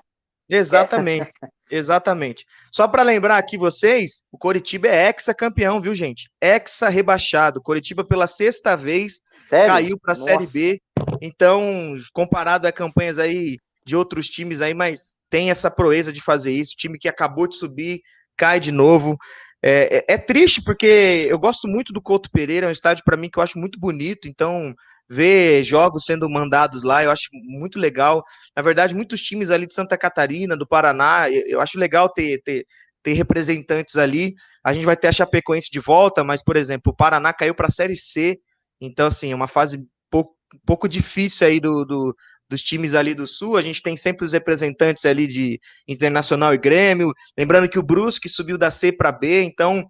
Exatamente. 0.48 1.30
Exatamente. 1.70 2.44
Só 2.72 2.88
para 2.88 3.02
lembrar 3.02 3.38
aqui 3.38 3.56
vocês, 3.56 4.24
o 4.32 4.36
Coritiba 4.36 4.88
é 4.88 5.06
ex-campeão, 5.06 5.80
viu, 5.80 5.94
gente? 5.94 6.28
Exa 6.40 6.88
rebaixado. 6.88 7.62
Coritiba 7.62 8.04
pela 8.04 8.26
sexta 8.26 8.76
vez 8.76 9.20
Sério? 9.24 9.68
caiu 9.68 9.98
para 9.98 10.12
a 10.12 10.16
Série 10.16 10.46
B. 10.46 10.80
Então, 11.22 11.96
comparado 12.12 12.66
a 12.66 12.72
campanhas 12.72 13.18
aí 13.18 13.56
de 13.86 13.94
outros 13.96 14.28
times 14.28 14.60
aí, 14.60 14.74
mas 14.74 15.16
tem 15.28 15.50
essa 15.50 15.70
proeza 15.70 16.12
de 16.12 16.20
fazer 16.20 16.52
isso. 16.52 16.72
O 16.72 16.76
time 16.76 16.98
que 16.98 17.08
acabou 17.08 17.46
de 17.46 17.56
subir 17.56 18.00
cai 18.36 18.58
de 18.58 18.72
novo. 18.72 19.16
É, 19.62 20.04
é, 20.08 20.14
é 20.14 20.18
triste 20.18 20.62
porque 20.62 21.26
eu 21.28 21.38
gosto 21.38 21.68
muito 21.68 21.92
do 21.92 22.00
Couto 22.00 22.30
Pereira, 22.30 22.66
é 22.66 22.68
um 22.68 22.72
estádio 22.72 23.04
para 23.04 23.16
mim 23.16 23.28
que 23.28 23.38
eu 23.38 23.42
acho 23.42 23.58
muito 23.58 23.78
bonito. 23.78 24.26
Então, 24.26 24.74
ver 25.10 25.64
jogos 25.64 26.04
sendo 26.04 26.30
mandados 26.30 26.84
lá, 26.84 27.02
eu 27.02 27.10
acho 27.10 27.28
muito 27.32 27.80
legal. 27.80 28.22
Na 28.56 28.62
verdade, 28.62 28.94
muitos 28.94 29.20
times 29.20 29.50
ali 29.50 29.66
de 29.66 29.74
Santa 29.74 29.98
Catarina, 29.98 30.56
do 30.56 30.66
Paraná, 30.66 31.28
eu 31.28 31.60
acho 31.60 31.78
legal 31.78 32.08
ter, 32.08 32.40
ter, 32.42 32.64
ter 33.02 33.14
representantes 33.14 33.96
ali. 33.96 34.34
A 34.62 34.72
gente 34.72 34.86
vai 34.86 34.96
ter 34.96 35.08
a 35.08 35.12
Chapecoense 35.12 35.68
de 35.68 35.80
volta, 35.80 36.22
mas, 36.22 36.42
por 36.44 36.56
exemplo, 36.56 36.92
o 36.92 36.96
Paraná 36.96 37.32
caiu 37.32 37.54
para 37.54 37.66
a 37.66 37.72
Série 37.72 37.96
C, 37.96 38.38
então, 38.80 39.08
assim, 39.08 39.32
é 39.32 39.34
uma 39.34 39.48
fase 39.48 39.84
pouco, 40.08 40.36
pouco 40.64 40.88
difícil 40.88 41.46
aí 41.46 41.58
do, 41.58 41.84
do, 41.84 42.16
dos 42.48 42.62
times 42.62 42.94
ali 42.94 43.12
do 43.12 43.26
Sul. 43.26 43.56
A 43.56 43.62
gente 43.62 43.82
tem 43.82 43.96
sempre 43.96 44.24
os 44.24 44.32
representantes 44.32 45.04
ali 45.04 45.26
de 45.26 45.60
Internacional 45.88 46.54
e 46.54 46.58
Grêmio. 46.58 47.12
Lembrando 47.36 47.68
que 47.68 47.78
o 47.78 47.82
Brusque 47.82 48.28
subiu 48.28 48.56
da 48.56 48.70
C 48.70 48.92
para 48.92 49.12
B, 49.12 49.42
então 49.42 49.84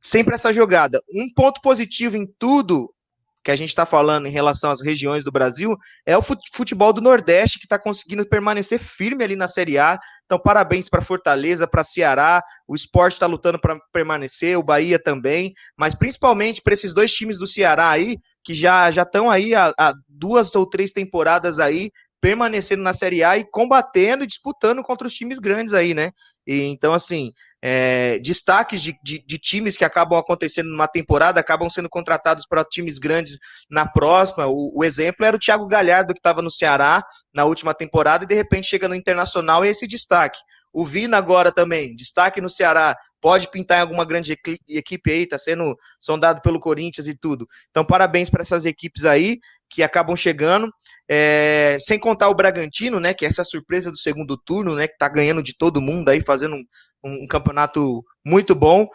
sempre 0.00 0.34
essa 0.34 0.52
jogada. 0.52 1.00
Um 1.14 1.32
ponto 1.32 1.60
positivo 1.60 2.16
em 2.16 2.26
tudo 2.38 2.92
que 3.46 3.50
a 3.52 3.56
gente 3.56 3.68
está 3.68 3.86
falando 3.86 4.26
em 4.26 4.30
relação 4.32 4.72
às 4.72 4.82
regiões 4.82 5.22
do 5.22 5.30
Brasil 5.30 5.76
é 6.04 6.18
o 6.18 6.20
futebol 6.20 6.92
do 6.92 7.00
Nordeste 7.00 7.60
que 7.60 7.64
está 7.64 7.78
conseguindo 7.78 8.28
permanecer 8.28 8.76
firme 8.76 9.22
ali 9.22 9.36
na 9.36 9.46
Série 9.46 9.78
A. 9.78 9.96
Então, 10.24 10.36
parabéns 10.36 10.88
para 10.88 11.00
Fortaleza, 11.00 11.64
para 11.64 11.84
Ceará. 11.84 12.42
O 12.66 12.74
esporte 12.74 13.12
está 13.12 13.26
lutando 13.26 13.60
para 13.60 13.78
permanecer, 13.92 14.58
o 14.58 14.64
Bahia 14.64 14.98
também, 14.98 15.52
mas 15.78 15.94
principalmente 15.94 16.60
para 16.60 16.74
esses 16.74 16.92
dois 16.92 17.12
times 17.14 17.38
do 17.38 17.46
Ceará 17.46 17.88
aí, 17.88 18.18
que 18.42 18.52
já 18.52 18.90
estão 18.90 19.30
aí 19.30 19.54
há, 19.54 19.72
há 19.78 19.94
duas 20.08 20.52
ou 20.56 20.68
três 20.68 20.90
temporadas 20.90 21.60
aí 21.60 21.92
permanecendo 22.20 22.82
na 22.82 22.92
Série 22.92 23.22
A 23.22 23.38
e 23.38 23.44
combatendo 23.48 24.24
e 24.24 24.26
disputando 24.26 24.82
contra 24.82 25.06
os 25.06 25.14
times 25.14 25.38
grandes 25.38 25.72
aí, 25.72 25.94
né? 25.94 26.10
E, 26.44 26.62
então, 26.62 26.92
assim, 26.92 27.30
é, 27.62 28.18
destaques 28.18 28.82
de, 28.82 28.96
de, 29.02 29.18
de, 29.26 29.38
times 29.38 29.76
que 29.76 29.84
acabam 29.84 30.18
acontecendo 30.18 30.68
numa 30.68 30.86
temporada, 30.86 31.40
acabam 31.40 31.68
sendo 31.70 31.88
contratados 31.88 32.46
para 32.46 32.64
times 32.64 32.98
grandes 32.98 33.38
na 33.68 33.86
próxima. 33.86 34.46
O, 34.46 34.72
o 34.78 34.84
exemplo 34.84 35.24
era 35.24 35.36
o 35.36 35.38
Thiago 35.38 35.66
Galhardo, 35.66 36.12
que 36.12 36.18
estava 36.18 36.42
no 36.42 36.50
Ceará 36.50 37.02
na 37.32 37.44
última 37.44 37.74
temporada 37.74 38.24
e 38.24 38.26
de 38.26 38.34
repente 38.34 38.68
chega 38.68 38.88
no 38.88 38.94
Internacional 38.94 39.64
e 39.64 39.68
esse 39.68 39.86
destaque. 39.86 40.38
O 40.72 40.84
Vina 40.84 41.16
agora 41.16 41.50
também, 41.50 41.96
destaque 41.96 42.38
no 42.40 42.50
Ceará, 42.50 42.94
pode 43.18 43.50
pintar 43.50 43.78
em 43.78 43.80
alguma 43.80 44.04
grande 44.04 44.36
equipe 44.68 45.10
aí, 45.10 45.22
está 45.22 45.38
sendo 45.38 45.74
sondado 45.98 46.42
pelo 46.42 46.60
Corinthians 46.60 47.06
e 47.06 47.16
tudo. 47.16 47.46
Então, 47.70 47.84
parabéns 47.84 48.28
para 48.28 48.42
essas 48.42 48.66
equipes 48.66 49.06
aí 49.06 49.38
que 49.68 49.82
acabam 49.82 50.14
chegando. 50.14 50.70
É, 51.08 51.76
sem 51.80 51.98
contar 51.98 52.28
o 52.28 52.34
Bragantino, 52.34 53.00
né? 53.00 53.14
Que 53.14 53.24
é 53.24 53.28
essa 53.28 53.42
surpresa 53.42 53.90
do 53.90 53.96
segundo 53.96 54.36
turno, 54.36 54.74
né? 54.74 54.86
Que 54.86 54.94
está 54.94 55.08
ganhando 55.08 55.42
de 55.42 55.56
todo 55.56 55.80
mundo 55.80 56.08
aí, 56.08 56.20
fazendo 56.20 56.56
um, 56.56 56.64
um 57.06 57.26
campeonato 57.26 58.04
muito 58.24 58.54
bom. 58.54 58.88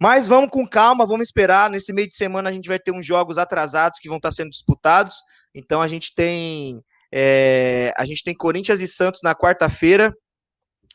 Mas 0.00 0.26
vamos 0.26 0.50
com 0.50 0.66
calma, 0.66 1.06
vamos 1.06 1.28
esperar. 1.28 1.70
Nesse 1.70 1.92
meio 1.92 2.08
de 2.08 2.16
semana 2.16 2.50
a 2.50 2.52
gente 2.52 2.68
vai 2.68 2.78
ter 2.78 2.90
uns 2.90 3.06
jogos 3.06 3.38
atrasados 3.38 3.98
que 4.00 4.08
vão 4.08 4.16
estar 4.16 4.32
sendo 4.32 4.50
disputados. 4.50 5.14
Então 5.54 5.80
a 5.80 5.86
gente 5.86 6.14
tem 6.14 6.82
é, 7.12 7.92
a 7.96 8.04
gente 8.04 8.24
tem 8.24 8.34
Corinthians 8.34 8.80
e 8.80 8.88
Santos 8.88 9.20
na 9.22 9.34
quarta-feira. 9.34 10.12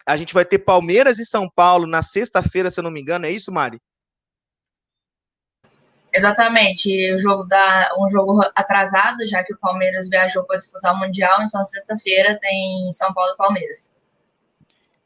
A 0.06 0.18
gente 0.18 0.34
vai 0.34 0.44
ter 0.44 0.60
Palmeiras 0.60 1.20
e 1.20 1.26
São 1.26 1.50
Paulo 1.54 1.86
na 1.86 2.02
sexta-feira, 2.02 2.72
se 2.72 2.80
eu 2.80 2.84
não 2.84 2.92
me 2.92 3.00
engano. 3.00 3.26
É 3.26 3.32
isso, 3.32 3.52
Mari? 3.52 3.80
Exatamente, 6.14 7.14
o 7.14 7.20
jogo 7.20 7.48
um 8.00 8.10
jogo 8.10 8.42
atrasado, 8.56 9.28
já 9.28 9.44
que 9.44 9.54
o 9.54 9.58
Palmeiras 9.58 10.10
viajou 10.10 10.44
para 10.46 10.58
disputar 10.58 10.94
o 10.94 10.98
Mundial, 10.98 11.44
então 11.44 11.64
sexta-feira 11.64 12.40
tem 12.40 12.90
São 12.92 13.14
Paulo 13.14 13.34
e 13.34 13.38
Palmeiras. 13.38 13.92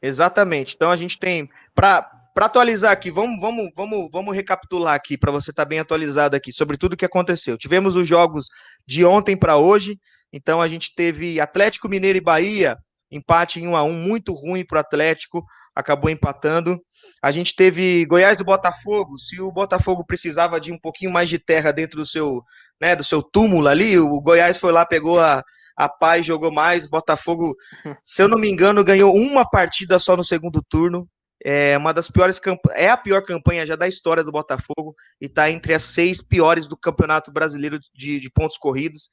Exatamente. 0.02 0.74
Então 0.74 0.90
a 0.90 0.96
gente 0.96 1.18
tem 1.18 1.48
para 1.74 2.10
para 2.34 2.46
atualizar 2.46 2.90
aqui, 2.90 3.10
vamos, 3.10 3.38
vamos, 3.38 3.70
vamos, 3.76 4.08
vamos 4.10 4.34
recapitular 4.34 4.94
aqui 4.94 5.18
para 5.18 5.30
você 5.30 5.50
estar 5.50 5.64
tá 5.64 5.68
bem 5.68 5.78
atualizado 5.78 6.34
aqui 6.34 6.50
sobre 6.50 6.78
tudo 6.78 6.94
o 6.94 6.96
que 6.96 7.04
aconteceu. 7.04 7.58
Tivemos 7.58 7.94
os 7.94 8.08
jogos 8.08 8.46
de 8.86 9.04
ontem 9.04 9.36
para 9.36 9.58
hoje, 9.58 9.98
então 10.32 10.58
a 10.58 10.66
gente 10.66 10.94
teve 10.94 11.38
Atlético 11.38 11.90
Mineiro 11.90 12.16
e 12.16 12.22
Bahia, 12.22 12.78
empate 13.10 13.60
em 13.60 13.68
1 13.68 13.76
a 13.76 13.82
1 13.82 13.92
muito 13.92 14.32
ruim 14.32 14.64
para 14.64 14.76
o 14.76 14.80
Atlético, 14.80 15.44
acabou 15.74 16.10
empatando. 16.10 16.80
A 17.22 17.30
gente 17.30 17.54
teve 17.54 18.06
Goiás 18.06 18.40
e 18.40 18.44
Botafogo. 18.44 19.18
Se 19.18 19.38
o 19.38 19.52
Botafogo 19.52 20.02
precisava 20.02 20.58
de 20.58 20.72
um 20.72 20.78
pouquinho 20.78 21.12
mais 21.12 21.28
de 21.28 21.38
terra 21.38 21.70
dentro 21.70 21.98
do 21.98 22.06
seu, 22.06 22.42
né, 22.80 22.96
do 22.96 23.04
seu 23.04 23.22
túmulo 23.22 23.68
ali, 23.68 23.98
o 23.98 24.20
Goiás 24.22 24.56
foi 24.56 24.72
lá, 24.72 24.86
pegou 24.86 25.20
a, 25.20 25.44
a 25.76 25.88
paz, 25.88 26.26
jogou 26.26 26.50
mais. 26.50 26.86
Botafogo, 26.86 27.56
se 28.02 28.22
eu 28.22 28.28
não 28.28 28.38
me 28.38 28.48
engano, 28.48 28.84
ganhou 28.84 29.14
uma 29.14 29.48
partida 29.48 29.98
só 29.98 30.16
no 30.16 30.24
segundo 30.24 30.62
turno. 30.68 31.08
É 31.44 31.76
uma 31.76 31.92
das 31.92 32.08
piores 32.08 32.40
é 32.70 32.88
a 32.88 32.96
pior 32.96 33.24
campanha 33.24 33.66
já 33.66 33.74
da 33.74 33.88
história 33.88 34.22
do 34.22 34.30
Botafogo 34.30 34.94
e 35.20 35.26
está 35.26 35.50
entre 35.50 35.74
as 35.74 35.82
seis 35.82 36.22
piores 36.22 36.68
do 36.68 36.76
Campeonato 36.76 37.32
Brasileiro 37.32 37.80
de, 37.92 38.20
de 38.20 38.30
pontos 38.30 38.56
corridos. 38.56 39.10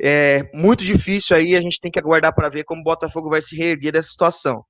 É 0.00 0.48
muito 0.54 0.84
difícil 0.84 1.36
aí, 1.36 1.56
a 1.56 1.60
gente 1.60 1.80
tem 1.80 1.90
que 1.90 1.98
aguardar 1.98 2.34
para 2.34 2.48
ver 2.48 2.64
como 2.64 2.82
o 2.82 2.84
Botafogo 2.84 3.30
vai 3.30 3.42
se 3.42 3.56
reerguer 3.56 3.92
dessa 3.92 4.10
situação. 4.10 4.64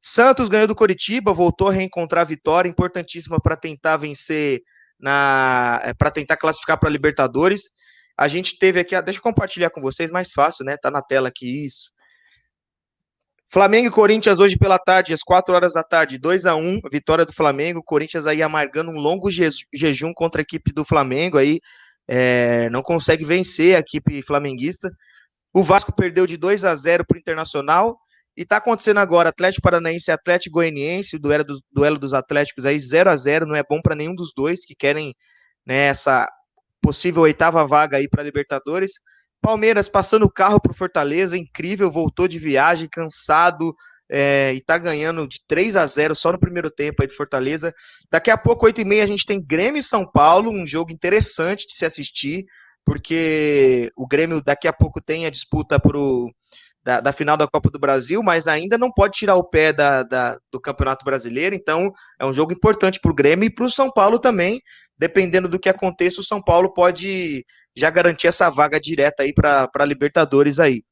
Santos 0.00 0.48
ganhou 0.48 0.66
do 0.66 0.74
Coritiba, 0.74 1.32
voltou 1.32 1.68
a 1.68 1.72
reencontrar 1.72 2.22
a 2.22 2.28
vitória, 2.28 2.68
importantíssima 2.68 3.40
para 3.40 3.56
tentar 3.56 3.96
vencer 3.96 4.60
na 5.00 5.80
é, 5.84 5.94
para 5.94 6.10
tentar 6.10 6.36
classificar 6.36 6.78
para 6.78 6.90
Libertadores. 6.90 7.62
A 8.16 8.28
gente 8.28 8.58
teve 8.58 8.80
aqui, 8.80 9.00
deixa 9.02 9.18
eu 9.18 9.22
compartilhar 9.22 9.70
com 9.70 9.80
vocês, 9.80 10.10
mais 10.10 10.32
fácil, 10.32 10.64
né? 10.64 10.76
Tá 10.76 10.90
na 10.90 11.02
tela 11.02 11.28
aqui 11.28 11.66
isso. 11.66 11.90
Flamengo 13.48 13.88
e 13.88 13.90
Corinthians 13.90 14.38
hoje 14.38 14.56
pela 14.56 14.78
tarde, 14.78 15.14
às 15.14 15.22
4 15.22 15.54
horas 15.54 15.74
da 15.74 15.82
tarde, 15.82 16.18
2 16.18 16.46
a 16.46 16.56
1 16.56 16.80
vitória 16.90 17.24
do 17.24 17.32
Flamengo. 17.32 17.82
Corinthians 17.82 18.26
aí 18.26 18.42
amargando 18.42 18.90
um 18.90 18.98
longo 18.98 19.30
je 19.30 19.48
jejum 19.72 20.12
contra 20.12 20.40
a 20.40 20.42
equipe 20.42 20.72
do 20.72 20.84
Flamengo 20.84 21.38
aí, 21.38 21.60
é, 22.08 22.68
não 22.70 22.82
consegue 22.82 23.24
vencer 23.24 23.76
a 23.76 23.80
equipe 23.80 24.20
flamenguista. 24.22 24.90
O 25.54 25.62
Vasco 25.62 25.92
perdeu 25.94 26.26
de 26.26 26.36
2 26.36 26.64
a 26.64 26.74
0 26.74 27.04
para 27.06 27.16
o 27.16 27.18
Internacional. 27.18 27.98
E 28.36 28.42
está 28.42 28.58
acontecendo 28.58 28.98
agora 28.98 29.30
Atlético 29.30 29.62
Paranaense 29.62 30.10
e 30.10 30.12
Atlético 30.12 30.56
Goianiense, 30.56 31.16
o 31.16 31.18
duelo 31.18 31.42
dos, 31.42 31.62
duelo 31.72 31.98
dos 31.98 32.12
Atléticos 32.12 32.66
aí 32.66 32.78
0 32.78 33.08
a 33.08 33.16
0 33.16 33.46
não 33.46 33.56
é 33.56 33.62
bom 33.62 33.80
para 33.80 33.94
nenhum 33.94 34.14
dos 34.14 34.30
dois 34.36 34.60
que 34.66 34.74
querem 34.74 35.14
né, 35.64 35.86
essa 35.86 36.28
possível 36.80 37.22
oitava 37.22 37.66
vaga 37.66 37.96
aí 37.96 38.08
para 38.08 38.22
Libertadores. 38.22 38.92
Palmeiras 39.40 39.88
passando 39.88 40.24
o 40.24 40.32
carro 40.32 40.60
para 40.60 40.74
Fortaleza, 40.74 41.36
incrível, 41.36 41.90
voltou 41.90 42.26
de 42.26 42.38
viagem, 42.38 42.88
cansado, 42.90 43.74
é, 44.10 44.52
e 44.54 44.60
tá 44.60 44.78
ganhando 44.78 45.26
de 45.26 45.40
3 45.46 45.76
a 45.76 45.86
0 45.86 46.14
só 46.14 46.32
no 46.32 46.38
primeiro 46.38 46.70
tempo 46.70 47.02
aí 47.02 47.08
do 47.08 47.14
Fortaleza. 47.14 47.74
Daqui 48.10 48.30
a 48.30 48.38
pouco, 48.38 48.66
8 48.66 48.80
e 48.80 48.84
meia, 48.84 49.04
a 49.04 49.06
gente 49.06 49.26
tem 49.26 49.44
Grêmio 49.44 49.80
e 49.80 49.82
São 49.82 50.08
Paulo, 50.08 50.50
um 50.50 50.66
jogo 50.66 50.92
interessante 50.92 51.66
de 51.66 51.74
se 51.74 51.84
assistir, 51.84 52.44
porque 52.84 53.90
o 53.96 54.06
Grêmio 54.06 54.40
daqui 54.40 54.68
a 54.68 54.72
pouco 54.72 55.00
tem 55.00 55.26
a 55.26 55.30
disputa 55.30 55.78
pro, 55.78 56.30
da, 56.86 57.00
da 57.00 57.12
final 57.12 57.36
da 57.36 57.48
Copa 57.48 57.68
do 57.68 57.80
Brasil, 57.80 58.22
mas 58.22 58.46
ainda 58.46 58.78
não 58.78 58.92
pode 58.92 59.18
tirar 59.18 59.34
o 59.34 59.42
pé 59.42 59.72
da, 59.72 60.04
da 60.04 60.38
do 60.52 60.60
Campeonato 60.60 61.04
Brasileiro, 61.04 61.52
então 61.52 61.92
é 62.16 62.24
um 62.24 62.32
jogo 62.32 62.52
importante 62.52 63.00
para 63.00 63.10
o 63.10 63.14
Grêmio 63.14 63.44
e 63.44 63.50
para 63.50 63.64
o 63.64 63.70
São 63.70 63.90
Paulo 63.90 64.20
também, 64.20 64.62
dependendo 64.96 65.48
do 65.48 65.58
que 65.58 65.68
aconteça, 65.68 66.20
o 66.20 66.24
São 66.24 66.40
Paulo 66.40 66.72
pode 66.72 67.44
já 67.74 67.90
garantir 67.90 68.28
essa 68.28 68.48
vaga 68.48 68.78
direta 68.78 69.24
aí 69.24 69.34
para 69.34 69.84
Libertadores 69.84 70.60
aí. 70.60 70.84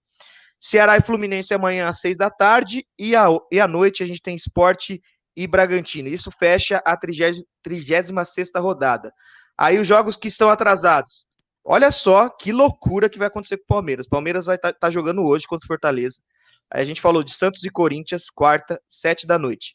Ceará 0.61 0.97
e 0.97 1.01
Fluminense 1.01 1.55
amanhã 1.55 1.89
às 1.89 2.01
seis 2.01 2.17
da 2.17 2.29
tarde 2.29 2.85
e, 2.99 3.15
a, 3.15 3.29
e 3.53 3.61
à 3.61 3.69
noite 3.69 4.03
a 4.03 4.07
gente 4.07 4.21
tem 4.21 4.35
Esporte 4.35 5.01
e 5.37 5.47
Bragantino. 5.47 6.09
Isso 6.09 6.31
fecha 6.33 6.83
a 6.85 6.97
36 6.97 8.51
rodada. 8.57 9.13
Aí 9.57 9.79
os 9.79 9.87
jogos 9.87 10.17
que 10.17 10.27
estão 10.27 10.51
atrasados. 10.51 11.25
Olha 11.65 11.91
só 11.91 12.29
que 12.29 12.53
loucura 12.53 13.09
que 13.09 13.19
vai 13.19 13.29
acontecer 13.29 13.57
com 13.57 13.65
o 13.65 13.67
Palmeiras. 13.67 14.07
Palmeiras 14.07 14.47
vai 14.47 14.57
estar 14.57 14.73
tá, 14.73 14.79
tá 14.79 14.91
jogando 14.91 15.25
hoje 15.25 15.47
contra 15.47 15.65
o 15.65 15.69
Fortaleza. 15.69 16.21
A 16.71 16.85
gente 16.85 17.01
falou 17.01 17.23
de 17.23 17.33
Santos 17.33 17.65
e 17.65 17.71
Corinthians, 17.71 18.29
quarta, 18.29 18.81
sete 18.89 19.27
da 19.27 19.39
noite. 19.39 19.75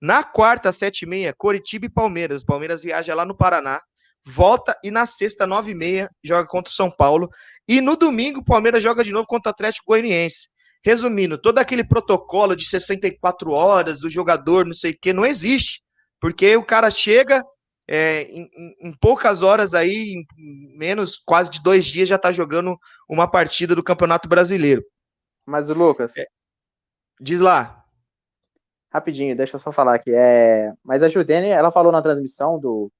Na 0.00 0.24
quarta, 0.24 0.72
sete 0.72 1.02
e 1.02 1.06
meia, 1.06 1.32
Coritiba 1.32 1.86
e 1.86 1.90
Palmeiras. 1.90 2.42
O 2.42 2.46
Palmeiras 2.46 2.82
viaja 2.82 3.14
lá 3.14 3.24
no 3.24 3.36
Paraná 3.36 3.80
volta 4.24 4.76
e 4.82 4.90
na 4.90 5.06
sexta, 5.06 5.46
nove 5.46 5.72
e 5.72 5.74
meia, 5.74 6.10
joga 6.22 6.46
contra 6.46 6.70
o 6.70 6.74
São 6.74 6.90
Paulo. 6.90 7.28
E 7.66 7.80
no 7.80 7.96
domingo, 7.96 8.40
o 8.40 8.44
Palmeiras 8.44 8.82
joga 8.82 9.04
de 9.04 9.12
novo 9.12 9.26
contra 9.26 9.50
o 9.50 9.52
Atlético 9.52 9.86
Goianiense. 9.88 10.48
Resumindo, 10.84 11.38
todo 11.38 11.58
aquele 11.58 11.84
protocolo 11.84 12.56
de 12.56 12.68
64 12.68 13.50
horas 13.52 14.00
do 14.00 14.10
jogador, 14.10 14.66
não 14.66 14.74
sei 14.74 14.92
o 14.92 14.98
que, 15.00 15.12
não 15.12 15.24
existe. 15.24 15.80
Porque 16.20 16.56
o 16.56 16.64
cara 16.64 16.90
chega 16.90 17.44
é, 17.88 18.22
em, 18.22 18.48
em, 18.80 18.92
poucas 18.92 19.42
horas 19.42 19.74
aí, 19.74 20.14
em 20.38 20.76
menos 20.76 21.16
quase 21.16 21.50
de 21.50 21.62
dois 21.62 21.84
dias, 21.84 22.08
já 22.08 22.18
tá 22.18 22.30
jogando 22.30 22.76
uma 23.08 23.30
partida 23.30 23.74
do 23.74 23.82
Campeonato 23.82 24.28
Brasileiro. 24.28 24.84
Mas 25.46 25.68
o 25.68 25.74
Lucas. 25.74 26.12
É, 26.16 26.26
diz 27.20 27.40
lá. 27.40 27.84
Rapidinho, 28.92 29.36
deixa 29.36 29.56
eu 29.56 29.60
só 29.60 29.72
falar 29.72 29.94
aqui. 29.94 30.12
É, 30.14 30.72
mas 30.84 31.02
a 31.02 31.08
Judene, 31.08 31.48
ela 31.48 31.72
falou 31.72 31.90
na 31.90 32.02
transmissão 32.02 32.58
do, 32.58 32.90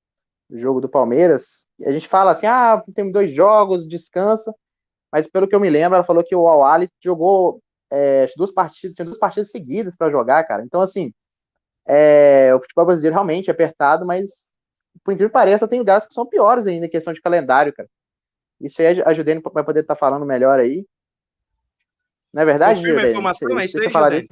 jogo 0.52 0.80
do 0.80 0.88
Palmeiras, 0.88 1.66
a 1.84 1.90
gente 1.90 2.08
fala 2.08 2.32
assim, 2.32 2.46
ah, 2.46 2.82
tem 2.94 3.10
dois 3.10 3.32
jogos, 3.32 3.88
descansa, 3.88 4.54
mas 5.10 5.26
pelo 5.26 5.48
que 5.48 5.54
eu 5.54 5.60
me 5.60 5.70
lembro, 5.70 5.96
ela 5.96 6.04
falou 6.04 6.24
que 6.24 6.34
o 6.36 6.46
Al 6.46 6.80
jogou 7.02 7.60
é, 7.90 8.26
duas 8.36 8.52
partidas, 8.52 8.94
tinha 8.94 9.04
duas 9.04 9.18
partidas 9.18 9.50
seguidas 9.50 9.96
para 9.96 10.10
jogar, 10.10 10.44
cara. 10.44 10.62
Então, 10.64 10.80
assim, 10.80 11.12
é, 11.86 12.54
o 12.54 12.60
futebol 12.60 12.86
brasileiro 12.86 13.14
realmente 13.14 13.48
é 13.48 13.52
apertado, 13.52 14.06
mas 14.06 14.52
por 15.04 15.12
incrível 15.12 15.28
que 15.28 15.34
pareça, 15.34 15.68
tem 15.68 15.78
lugares 15.78 16.06
que 16.06 16.14
são 16.14 16.26
piores 16.26 16.66
ainda 16.66 16.86
em 16.86 16.90
questão 16.90 17.12
de 17.12 17.20
calendário, 17.20 17.72
cara. 17.72 17.88
Isso 18.60 18.80
aí 18.80 19.02
a 19.02 19.12
Judene 19.12 19.42
vai 19.52 19.64
poder 19.64 19.80
estar 19.80 19.94
tá 19.94 19.98
falando 19.98 20.24
melhor 20.24 20.60
aí. 20.60 20.86
Não 22.32 22.42
é 22.42 22.44
verdade, 22.44 22.80
Confirma 22.80 23.02
a 23.02 23.10
informação, 23.10 23.58
é 23.58 23.64
isso 23.64 23.80
aí, 23.80 24.28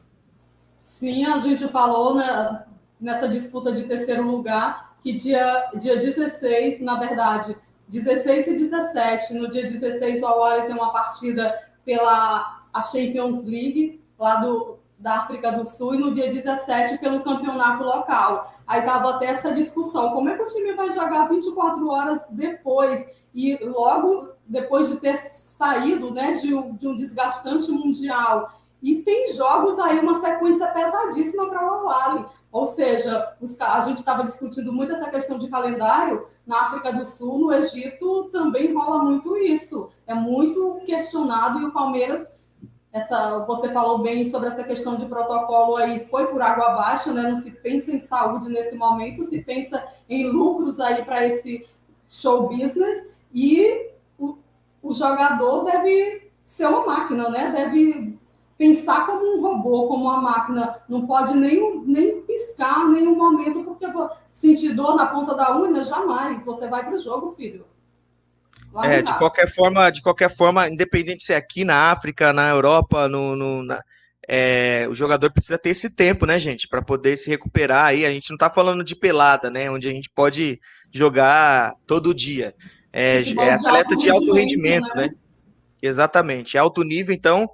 Sim, 0.81 1.27
a 1.27 1.39
gente 1.41 1.69
falou 1.69 2.15
né, 2.15 2.65
nessa 2.99 3.29
disputa 3.29 3.73
de 3.73 3.85
terceiro 3.85 4.23
lugar 4.23 4.97
que 5.03 5.13
dia, 5.13 5.71
dia 5.77 5.97
16, 5.97 6.81
na 6.81 6.99
verdade, 6.99 7.57
16 7.89 8.47
e 8.47 8.57
17, 8.57 9.35
no 9.35 9.51
dia 9.51 9.69
16 9.69 10.23
o 10.23 10.27
Awali 10.27 10.67
tem 10.67 10.75
uma 10.75 10.93
partida 10.93 11.53
pela 11.85 12.61
a 12.73 12.83
Champions 12.83 13.45
League, 13.45 14.01
lá 14.19 14.37
do, 14.37 14.79
da 14.99 15.19
África 15.19 15.51
do 15.51 15.67
Sul, 15.67 15.97
e 15.97 15.99
no 15.99 16.15
dia 16.15 16.31
17 16.31 16.99
pelo 16.99 17.25
campeonato 17.25 17.83
local. 17.83 18.55
Aí 18.71 18.79
estava 18.79 19.11
até 19.11 19.27
essa 19.27 19.53
discussão, 19.53 20.13
como 20.13 20.29
é 20.29 20.37
que 20.37 20.43
o 20.45 20.47
time 20.47 20.75
vai 20.75 20.89
jogar 20.93 21.29
24 21.29 21.89
horas 21.89 22.25
depois, 22.31 23.05
e 23.35 23.59
logo 23.65 24.29
depois 24.47 24.89
de 24.89 25.01
ter 25.01 25.17
saído 25.17 26.13
né, 26.13 26.35
de, 26.35 26.55
um, 26.55 26.77
de 26.77 26.87
um 26.87 26.95
desgastante 26.95 27.69
mundial. 27.73 28.49
E 28.81 29.03
tem 29.03 29.35
jogos 29.35 29.77
aí, 29.81 29.99
uma 29.99 30.21
sequência 30.21 30.69
pesadíssima 30.69 31.49
para 31.49 31.67
o 31.67 31.69
Awali. 31.69 32.27
Ou 32.53 32.65
seja, 32.65 33.35
os, 33.41 33.61
a 33.61 33.81
gente 33.81 33.99
estava 33.99 34.23
discutindo 34.23 34.73
muito 34.73 34.93
essa 34.93 35.11
questão 35.11 35.37
de 35.37 35.49
calendário. 35.49 36.29
Na 36.47 36.67
África 36.67 36.93
do 36.93 37.05
Sul, 37.05 37.41
no 37.41 37.53
Egito, 37.53 38.31
também 38.31 38.73
rola 38.73 39.03
muito 39.03 39.37
isso. 39.37 39.91
É 40.07 40.15
muito 40.15 40.81
questionado 40.87 41.59
e 41.59 41.65
o 41.65 41.73
Palmeiras, 41.73 42.25
essa, 42.93 43.39
você 43.47 43.69
falou 43.69 43.99
bem 43.99 44.25
sobre 44.25 44.49
essa 44.49 44.65
questão 44.65 44.97
de 44.97 45.07
protocolo 45.07 45.77
aí, 45.77 46.07
foi 46.11 46.27
por 46.27 46.43
água 46.43 46.73
abaixo, 46.73 47.13
né? 47.13 47.23
Não 47.23 47.37
se 47.37 47.51
pensa 47.51 47.93
em 47.93 48.01
saúde 48.01 48.49
nesse 48.49 48.75
momento, 48.77 49.25
se 49.25 49.39
pensa 49.43 49.85
em 50.09 50.29
lucros 50.29 50.81
aí 50.81 51.05
para 51.05 51.25
esse 51.25 51.67
show 52.09 52.49
business 52.49 52.97
e 53.33 53.91
o, 54.19 54.37
o 54.83 54.93
jogador 54.93 55.65
deve 55.65 56.31
ser 56.45 56.67
uma 56.67 56.85
máquina, 56.85 57.29
né? 57.31 57.53
Deve 57.55 58.19
pensar 58.59 59.07
como 59.07 59.37
um 59.37 59.41
robô, 59.41 59.87
como 59.87 60.05
uma 60.05 60.21
máquina, 60.21 60.83
não 60.89 61.07
pode 61.07 61.37
nem, 61.37 61.81
nem 61.87 62.21
piscar 62.23 62.87
em 62.87 62.91
nenhum 62.91 63.17
momento, 63.17 63.63
porque 63.63 63.87
sentir 64.33 64.75
dor 64.75 64.97
na 64.97 65.07
ponta 65.07 65.35
da 65.35 65.57
unha, 65.57 65.85
jamais. 65.85 66.45
Você 66.45 66.67
vai 66.67 66.85
para 66.85 66.95
o 66.95 66.99
jogo, 66.99 67.33
filho. 67.37 67.65
É, 68.85 69.03
de 69.03 69.17
qualquer 69.19 69.49
forma, 69.49 69.91
de 69.91 70.03
qualquer 70.03 70.35
forma, 70.35 70.69
independente 70.69 71.25
se 71.25 71.33
é 71.33 71.37
aqui 71.37 71.65
na 71.65 71.91
África, 71.91 72.33
na 72.33 72.49
Europa, 72.49 73.09
no, 73.09 73.35
no 73.35 73.63
na, 73.65 73.83
é, 74.29 74.87
o 74.89 74.95
jogador 74.95 75.31
precisa 75.33 75.59
ter 75.59 75.71
esse 75.71 75.91
tempo, 75.91 76.25
né, 76.25 76.39
gente, 76.39 76.69
para 76.69 76.81
poder 76.81 77.17
se 77.17 77.29
recuperar. 77.29 77.87
Aí 77.87 78.07
a 78.07 78.11
gente 78.11 78.31
não 78.31 78.37
está 78.37 78.49
falando 78.49 78.85
de 78.85 78.95
pelada, 78.95 79.51
né, 79.51 79.71
onde 79.71 79.89
a 79.89 79.91
gente 79.91 80.09
pode 80.09 80.61
jogar 80.93 81.75
todo 81.87 82.15
dia. 82.15 82.55
É, 82.93 83.23
é 83.23 83.53
atleta 83.53 83.97
de 83.97 84.09
alto 84.09 84.33
rendimento, 84.33 84.89
né? 84.95 85.09
né? 85.09 85.11
Exatamente, 85.83 86.57
alto 86.57 86.83
nível. 86.85 87.15
Então 87.15 87.51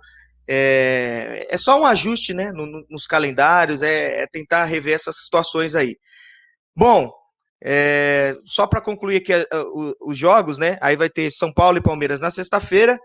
é, 0.48 1.47
é 1.51 1.59
só 1.59 1.80
um 1.80 1.86
ajuste, 1.86 2.32
né, 2.32 2.52
no, 2.52 2.66
no, 2.66 2.86
nos 2.88 3.06
calendários, 3.06 3.82
é, 3.82 4.22
é, 4.22 4.26
tentar 4.26 4.64
rever 4.64 4.94
essas 4.94 5.16
situações 5.24 5.74
aí. 5.74 5.97
Bom, 6.74 7.10
é, 7.62 8.36
só 8.44 8.66
para 8.66 8.80
concluir 8.80 9.16
aqui 9.16 9.32
os 10.00 10.18
jogos, 10.18 10.58
né? 10.58 10.78
Aí 10.80 10.96
vai 10.96 11.08
ter 11.08 11.30
São 11.30 11.52
Paulo 11.52 11.78
e 11.78 11.82
Palmeiras 11.82 12.20
na 12.20 12.30
sexta-feira. 12.30 12.98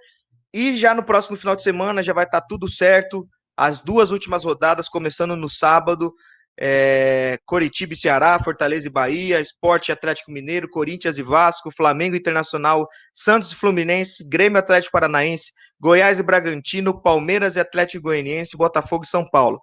E 0.53 0.75
já 0.75 0.93
no 0.93 1.03
próximo 1.03 1.37
final 1.37 1.55
de 1.55 1.63
semana 1.63 2.03
já 2.03 2.13
vai 2.13 2.25
estar 2.25 2.41
tá 2.41 2.47
tudo 2.47 2.69
certo 2.69 3.27
as 3.55 3.81
duas 3.81 4.11
últimas 4.11 4.43
rodadas, 4.43 4.89
começando 4.89 5.35
no 5.35 5.49
sábado, 5.49 6.13
é, 6.59 7.37
Coritiba 7.45 7.93
e 7.93 7.97
Ceará, 7.97 8.39
Fortaleza 8.39 8.87
e 8.87 8.91
Bahia, 8.91 9.39
Esporte 9.39 9.89
e 9.89 9.91
Atlético 9.91 10.31
Mineiro, 10.31 10.69
Corinthians 10.69 11.17
e 11.17 11.23
Vasco, 11.23 11.71
Flamengo 11.71 12.15
Internacional, 12.15 12.87
Santos 13.13 13.51
e 13.51 13.55
Fluminense, 13.55 14.27
Grêmio 14.27 14.57
Atlético 14.57 14.93
Paranaense, 14.93 15.51
Goiás 15.79 16.19
e 16.19 16.23
Bragantino, 16.23 17.01
Palmeiras 17.01 17.55
e 17.55 17.59
Atlético 17.59 18.03
Goianiense, 18.03 18.57
Botafogo 18.57 19.03
e 19.03 19.07
São 19.07 19.27
Paulo. 19.29 19.61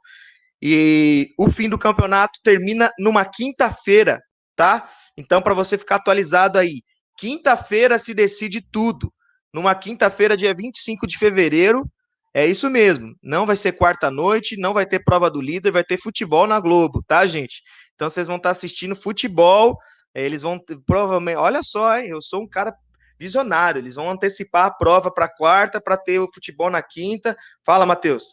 E 0.61 1.31
o 1.39 1.51
fim 1.51 1.69
do 1.69 1.79
campeonato 1.79 2.41
termina 2.43 2.91
numa 2.99 3.25
quinta-feira, 3.25 4.21
tá? 4.59 4.91
Então, 5.17 5.41
para 5.41 5.55
você 5.55 5.79
ficar 5.79 5.97
atualizado 5.97 6.59
aí, 6.59 6.83
quinta-feira 7.17 7.97
se 7.97 8.13
decide 8.13 8.61
tudo. 8.61 9.13
Numa 9.55 9.73
quinta-feira, 9.73 10.37
dia 10.37 10.53
25 10.53 11.07
de 11.07 11.17
fevereiro, 11.17 11.89
é 12.35 12.45
isso 12.45 12.69
mesmo. 12.69 13.15
Não 13.23 13.47
vai 13.47 13.57
ser 13.57 13.73
quarta-noite, 13.73 14.61
não 14.61 14.75
vai 14.75 14.85
ter 14.85 14.99
prova 15.05 15.31
do 15.31 15.41
líder, 15.41 15.71
vai 15.71 15.85
ter 15.85 15.97
futebol 15.97 16.45
na 16.45 16.59
Globo, 16.59 17.05
tá, 17.07 17.25
gente? 17.25 17.63
Então 17.95 18.11
vocês 18.11 18.27
vão 18.27 18.37
estar 18.37 18.51
assistindo 18.51 18.97
futebol. 18.97 19.79
Eh, 20.13 20.25
eles 20.25 20.43
vão 20.43 20.61
provavelmente. 20.85 21.37
Olha 21.37 21.63
só, 21.63 21.97
hein, 21.97 22.09
eu 22.09 22.21
sou 22.21 22.43
um 22.43 22.49
cara 22.49 22.75
visionário. 23.17 23.79
Eles 23.79 23.95
vão 23.95 24.11
antecipar 24.11 24.67
a 24.67 24.71
prova 24.73 25.09
para 25.11 25.29
quarta 25.29 25.81
para 25.81 25.97
ter 25.97 26.19
o 26.19 26.29
futebol 26.35 26.69
na 26.69 26.83
quinta. 26.83 27.37
Fala, 27.65 27.87
Matheus. 27.87 28.25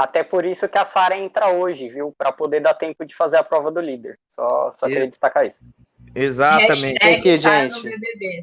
Até 0.00 0.22
por 0.22 0.46
isso 0.46 0.66
que 0.66 0.78
a 0.78 0.84
Sara 0.86 1.14
entra 1.14 1.50
hoje, 1.50 1.90
viu? 1.90 2.14
Para 2.16 2.32
poder 2.32 2.60
dar 2.60 2.72
tempo 2.72 3.04
de 3.04 3.14
fazer 3.14 3.36
a 3.36 3.44
prova 3.44 3.70
do 3.70 3.80
líder. 3.82 4.18
Só, 4.30 4.72
só 4.72 4.86
queria 4.86 5.06
destacar 5.06 5.44
isso. 5.44 5.60
Exatamente. 6.14 6.98
E 7.04 7.14
aqui, 7.14 7.32
gente. 7.32 8.40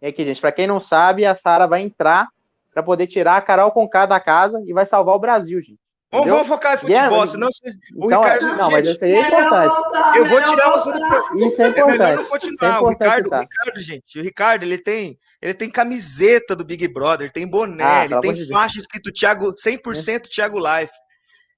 E 0.00 0.06
aqui, 0.06 0.24
gente, 0.24 0.40
para 0.40 0.50
quem 0.50 0.66
não 0.66 0.80
sabe, 0.80 1.26
a 1.26 1.34
Sara 1.34 1.66
vai 1.66 1.82
entrar 1.82 2.28
para 2.72 2.82
poder 2.82 3.06
tirar 3.06 3.36
a 3.36 3.42
Carol 3.42 3.70
Conká 3.70 4.06
da 4.06 4.18
casa 4.18 4.62
e 4.66 4.72
vai 4.72 4.86
salvar 4.86 5.14
o 5.14 5.18
Brasil, 5.18 5.60
gente. 5.60 5.78
Vamos, 6.14 6.30
vamos 6.30 6.46
focar 6.46 6.74
em 6.74 6.78
futebol, 6.78 6.96
yeah, 6.96 7.26
senão 7.26 7.48
o 7.48 8.06
então, 8.06 8.22
Ricardo. 8.22 8.56
Não, 8.56 8.70
mas 8.70 8.88
isso 8.88 9.04
aí 9.04 9.12
é 9.14 9.20
importante. 9.26 9.74
Eu 10.16 10.26
vou 10.26 10.42
tirar 10.42 10.70
você 10.70 10.92
do 10.92 11.46
Isso 11.46 11.62
é 11.62 11.68
importante. 11.68 12.02
É 12.02 12.08
melhor 12.08 12.28
continuar. 12.28 12.68
É 12.68 12.76
importante 12.76 12.84
o, 12.84 12.88
Ricardo, 12.88 13.26
o 13.26 13.40
Ricardo, 13.40 13.80
gente, 13.80 14.18
o 14.18 14.22
Ricardo, 14.22 14.62
ele 14.62 14.78
tem, 14.78 15.18
ele 15.42 15.54
tem 15.54 15.68
camiseta 15.68 16.54
do 16.54 16.64
Big 16.64 16.86
Brother, 16.86 17.32
tem 17.32 17.46
boné, 17.46 17.82
ah, 17.84 18.04
ele 18.04 18.20
tem 18.20 18.46
faixa 18.46 18.78
escrito 18.78 19.12
Thiago, 19.12 19.52
100% 19.52 20.28
Thiago 20.28 20.58
Life. 20.58 20.92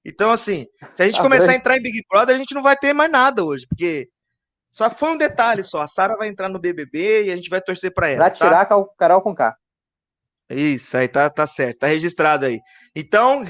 Então, 0.03 0.31
assim, 0.31 0.65
se 0.95 1.03
a 1.03 1.05
gente 1.05 1.19
ah, 1.19 1.23
começar 1.23 1.51
a 1.51 1.55
entrar 1.55 1.77
em 1.77 1.81
Big 1.81 2.01
Brother, 2.09 2.35
a 2.35 2.39
gente 2.39 2.55
não 2.55 2.63
vai 2.63 2.75
ter 2.75 2.93
mais 2.93 3.11
nada 3.11 3.43
hoje, 3.43 3.67
porque 3.69 4.07
só 4.71 4.89
foi 4.89 5.09
um 5.09 5.17
detalhe 5.17 5.61
só. 5.61 5.83
A 5.83 5.87
Sara 5.87 6.15
vai 6.15 6.29
entrar 6.29 6.49
no 6.49 6.59
BBB 6.59 7.25
e 7.25 7.31
a 7.31 7.35
gente 7.35 7.49
vai 7.49 7.61
torcer 7.61 7.93
para 7.93 8.09
ela. 8.09 8.17
Pra 8.17 8.31
tirar 8.31 8.65
tá? 8.65 8.75
Carol 8.97 9.21
com 9.21 9.35
K. 9.35 9.55
Isso, 10.49 10.97
aí 10.97 11.07
tá, 11.07 11.29
tá 11.29 11.45
certo, 11.45 11.79
tá 11.79 11.87
registrado 11.87 12.45
aí. 12.45 12.59
Então, 12.95 13.45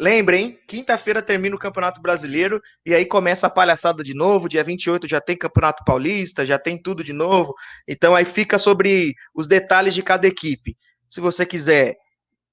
lembrem, 0.00 0.58
quinta-feira 0.66 1.20
termina 1.20 1.54
o 1.54 1.58
Campeonato 1.58 2.00
Brasileiro 2.00 2.60
e 2.84 2.94
aí 2.94 3.04
começa 3.04 3.46
a 3.46 3.50
palhaçada 3.50 4.02
de 4.02 4.14
novo. 4.14 4.48
Dia 4.48 4.64
28 4.64 5.06
já 5.06 5.20
tem 5.20 5.36
Campeonato 5.36 5.84
Paulista, 5.84 6.44
já 6.44 6.58
tem 6.58 6.80
tudo 6.80 7.04
de 7.04 7.12
novo. 7.12 7.54
Então 7.86 8.16
aí 8.16 8.24
fica 8.24 8.58
sobre 8.58 9.14
os 9.34 9.46
detalhes 9.46 9.94
de 9.94 10.02
cada 10.02 10.26
equipe. 10.26 10.76
Se 11.08 11.20
você 11.20 11.44
quiser 11.44 11.96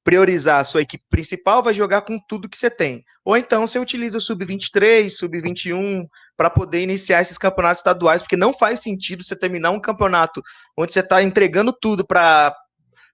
priorizar 0.03 0.61
a 0.61 0.63
sua 0.63 0.81
equipe 0.81 1.03
principal, 1.09 1.61
vai 1.61 1.73
jogar 1.73 2.01
com 2.01 2.17
tudo 2.29 2.47
que 2.47 2.57
você 2.57 2.69
tem. 2.69 3.03
Ou 3.25 3.35
então 3.35 3.67
você 3.67 3.77
utiliza 3.77 4.17
o 4.17 4.21
sub-23, 4.21 5.09
sub-21 5.09 6.05
para 6.37 6.49
poder 6.49 6.81
iniciar 6.81 7.21
esses 7.21 7.37
campeonatos 7.37 7.79
estaduais, 7.79 8.21
porque 8.21 8.37
não 8.37 8.53
faz 8.53 8.79
sentido 8.79 9.21
você 9.21 9.35
terminar 9.35 9.71
um 9.71 9.81
campeonato 9.81 10.41
onde 10.77 10.93
você 10.93 11.01
está 11.01 11.21
entregando 11.21 11.73
tudo 11.73 12.07
para 12.07 12.55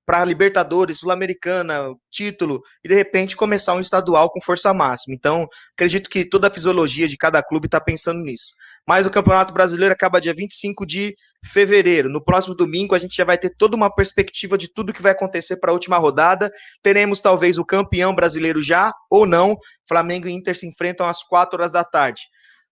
para 0.06 0.26
Libertadores, 0.26 1.00
Sul-Americana, 1.00 1.94
título, 2.12 2.62
e 2.84 2.88
de 2.88 2.94
repente 2.94 3.36
começar 3.36 3.74
um 3.74 3.80
estadual 3.80 4.30
com 4.30 4.42
força 4.42 4.74
máxima. 4.74 5.16
Então, 5.16 5.48
acredito 5.74 6.10
que 6.10 6.26
toda 6.26 6.48
a 6.48 6.52
fisiologia 6.52 7.08
de 7.08 7.18
cada 7.18 7.42
clube 7.42 7.68
está 7.68 7.80
pensando 7.80 8.20
nisso. 8.22 8.54
Mas 8.88 9.06
o 9.06 9.10
Campeonato 9.10 9.54
Brasileiro 9.54 9.94
acaba 9.94 10.20
dia 10.20 10.34
25 10.34 10.86
de 10.86 11.16
fevereiro. 11.46 12.10
No 12.10 12.24
próximo 12.24 12.56
domingo, 12.56 12.96
a 12.96 13.00
gente 13.00 13.16
já 13.16 13.24
vai 13.24 13.38
ter 13.38 13.56
toda 13.58 13.76
uma 13.76 13.94
perspectiva 13.94 14.58
de 14.58 14.72
tudo 14.74 14.94
que 14.94 15.02
vai 15.02 15.14
acontecer 15.14 15.58
para 15.58 15.72
a 15.72 15.74
última 15.74 15.98
rodada. 15.98 16.52
Teremos 16.82 17.20
talvez 17.20 17.58
o 17.58 17.66
campeão 17.66 18.14
brasileiro 18.14 18.62
já 18.62 18.94
ou 19.10 19.26
não. 19.26 19.56
Flamengo 19.88 20.28
e 20.28 20.32
Inter 20.32 20.58
se 20.58 20.68
enfrentam 20.68 21.08
às 21.08 21.24
4 21.24 21.58
horas 21.58 21.72
da 21.72 21.84
tarde. 21.84 22.24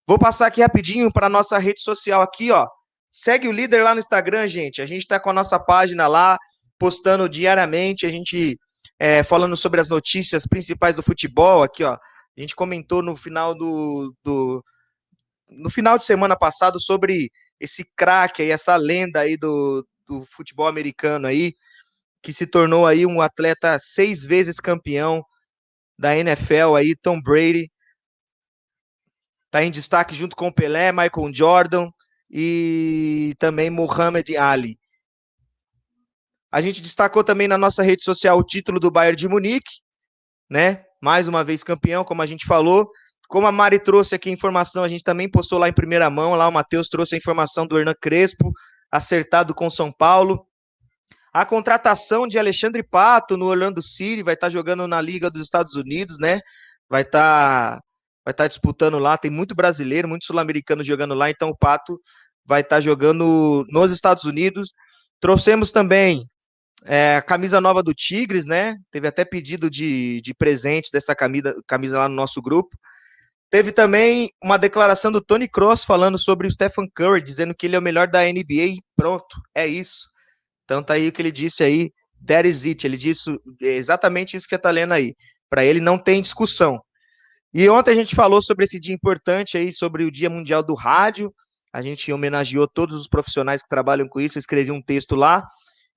Vou 0.08 0.20
passar 0.20 0.48
aqui 0.48 0.62
rapidinho 0.62 1.12
para 1.12 1.30
nossa 1.30 1.58
rede 1.58 1.82
social 1.82 2.22
aqui, 2.22 2.52
ó. 2.52 2.68
Segue 3.10 3.48
o 3.48 3.52
líder 3.52 3.84
lá 3.84 3.94
no 3.94 4.00
Instagram, 4.00 4.48
gente. 4.48 4.82
A 4.82 4.86
gente 4.86 5.02
está 5.02 5.20
com 5.20 5.30
a 5.30 5.34
nossa 5.34 5.60
página 5.60 6.08
lá, 6.08 6.38
postando 6.82 7.30
diariamente, 7.30 8.08
a 8.08 8.10
gente 8.10 8.60
é, 8.98 9.24
falando 9.24 9.56
sobre 9.56 9.80
as 9.80 9.88
notícias 9.88 10.48
principais 10.48 10.96
do 10.96 11.04
futebol. 11.04 11.62
Aqui, 11.62 11.84
ó, 11.84 11.94
a 11.94 12.42
gente 12.42 12.56
comentou 12.56 13.04
no 13.04 13.16
final 13.16 13.54
do, 13.54 14.16
do 14.24 14.66
no 15.48 15.70
final 15.70 15.96
de 16.00 16.06
semana 16.06 16.36
passado 16.36 16.80
sobre 16.80 17.30
esse 17.60 17.86
craque 17.96 18.42
aí, 18.42 18.50
essa 18.50 18.76
lenda 18.76 19.20
aí 19.20 19.38
do, 19.38 19.88
do 20.08 20.26
futebol 20.26 20.68
americano 20.68 21.28
aí, 21.28 21.54
que 22.20 22.34
se 22.34 22.48
tornou 22.48 22.88
aí 22.88 23.06
um 23.06 23.22
atleta 23.22 23.78
seis 23.78 24.26
vezes 24.26 24.60
campeão 24.60 25.24
da 26.00 26.18
NFL 26.18 26.74
aí, 26.76 26.96
Tom 26.96 27.22
Brady. 27.22 27.72
Tá 29.52 29.64
em 29.64 29.70
destaque 29.70 30.16
junto 30.16 30.36
com 30.36 30.52
Pelé, 30.52 30.92
Michael 30.92 31.32
Jordan 31.32 31.92
e 32.28 33.36
também 33.38 33.70
Muhammad 33.70 34.28
Ali. 34.40 34.81
A 36.52 36.60
gente 36.60 36.82
destacou 36.82 37.24
também 37.24 37.48
na 37.48 37.58
nossa 37.58 37.82
rede 37.82 38.04
social 38.04 38.38
o 38.38 38.44
título 38.44 38.80
do 38.80 38.92
Bayern 38.92 39.16
de 39.16 39.28
Munique, 39.28 39.80
né? 40.50 40.84
Mais 41.02 41.28
uma 41.28 41.44
vez 41.44 41.64
campeão, 41.64 42.04
como 42.04 42.22
a 42.22 42.26
gente 42.26 42.46
falou. 42.46 42.92
Como 43.30 43.48
a 43.48 43.52
Mari 43.52 43.80
trouxe 43.80 44.16
aqui 44.16 44.30
a 44.30 44.34
informação, 44.34 44.84
a 44.84 44.90
gente 44.90 45.04
também 45.04 45.30
postou 45.30 45.58
lá 45.58 45.70
em 45.70 45.74
primeira 45.74 46.10
mão. 46.10 46.36
Lá 46.36 46.50
o 46.50 46.52
Matheus 46.52 46.90
trouxe 46.90 47.16
a 47.16 47.18
informação 47.18 47.66
do 47.66 47.80
Hernan 47.80 47.96
Crespo, 48.00 48.52
acertado 48.92 49.56
com 49.56 49.70
São 49.70 49.90
Paulo. 49.90 50.46
A 51.34 51.46
contratação 51.46 52.28
de 52.28 52.38
Alexandre 52.38 52.84
Pato 52.84 53.38
no 53.38 53.46
Orlando 53.46 53.82
City, 53.82 54.22
vai 54.22 54.34
estar 54.34 54.48
tá 54.48 54.52
jogando 54.52 54.86
na 54.86 55.00
Liga 55.00 55.32
dos 55.32 55.44
Estados 55.44 55.76
Unidos, 55.76 56.20
né? 56.20 56.42
Vai 56.90 57.04
estar 57.04 57.78
tá, 57.78 57.82
vai 58.26 58.34
estar 58.34 58.44
tá 58.44 58.48
disputando 58.50 59.00
lá. 59.00 59.18
Tem 59.18 59.32
muito 59.32 59.56
brasileiro, 59.56 60.10
muito 60.10 60.26
sul-americano 60.26 60.84
jogando 60.84 61.14
lá, 61.14 61.30
então 61.30 61.48
o 61.48 61.58
Pato 61.58 61.98
vai 62.46 62.60
estar 62.60 62.82
jogando 62.82 63.66
nos 63.70 63.94
Estados 63.94 64.26
Unidos. 64.26 64.74
Trouxemos 65.22 65.72
também 65.72 66.30
é, 66.86 67.18
a 67.18 67.22
camisa 67.22 67.62
nova 67.62 67.84
do 67.84 67.94
Tigres, 67.94 68.46
né? 68.46 68.78
Teve 68.92 69.08
até 69.08 69.24
pedido 69.24 69.70
de, 69.70 70.22
de 70.22 70.34
presente 70.34 70.90
dessa 70.92 71.16
camisa, 71.16 71.56
camisa 71.68 72.00
lá 72.00 72.10
no 72.10 72.16
nosso 72.16 72.42
grupo. 72.42 72.76
Teve 73.50 73.72
também 73.72 74.32
uma 74.42 74.58
declaração 74.58 75.12
do 75.12 75.22
Tony 75.22 75.48
Cross 75.48 75.84
falando 75.84 76.18
sobre 76.18 76.48
o 76.48 76.52
Stephen 76.52 76.90
Curry, 76.96 77.24
dizendo 77.24 77.54
que 77.54 77.66
ele 77.66 77.76
é 77.76 77.80
o 77.80 77.82
melhor 77.82 78.08
da 78.08 78.24
NBA. 78.24 78.78
Pronto, 78.96 79.42
é 79.54 79.68
isso. 79.68 80.10
Então 80.64 80.82
tá 80.82 80.94
aí 80.94 81.10
o 81.10 81.12
que 81.12 81.22
ele 81.22 81.32
disse 81.32 81.64
aí. 81.64 81.92
That 82.26 82.48
is 82.48 82.66
it. 82.66 82.88
Ele 82.88 82.98
disse 82.98 83.30
exatamente 83.60 84.38
isso 84.38 84.48
que 84.48 84.56
você 84.56 84.62
tá 84.62 84.72
lendo 84.72 84.94
aí. 84.94 85.16
Para 85.50 85.66
ele 85.66 85.82
não 85.82 85.98
tem 85.98 86.22
discussão. 86.22 86.82
E 87.54 87.68
ontem 87.70 87.92
a 87.92 87.96
gente 87.96 88.16
falou 88.16 88.42
sobre 88.42 88.64
esse 88.64 88.80
dia 88.80 88.96
importante 88.96 89.58
aí, 89.58 89.74
sobre 89.74 90.06
o 90.06 90.12
Dia 90.12 90.30
Mundial 90.30 90.64
do 90.64 90.74
Rádio. 90.74 91.34
A 91.74 91.82
gente 91.82 92.12
homenageou 92.12 92.68
todos 92.68 92.96
os 92.96 93.08
profissionais 93.08 93.62
que 93.62 93.68
trabalham 93.68 94.08
com 94.08 94.22
isso. 94.22 94.38
Eu 94.38 94.40
escrevi 94.40 94.72
um 94.72 94.82
texto 94.82 95.16
lá. 95.16 95.46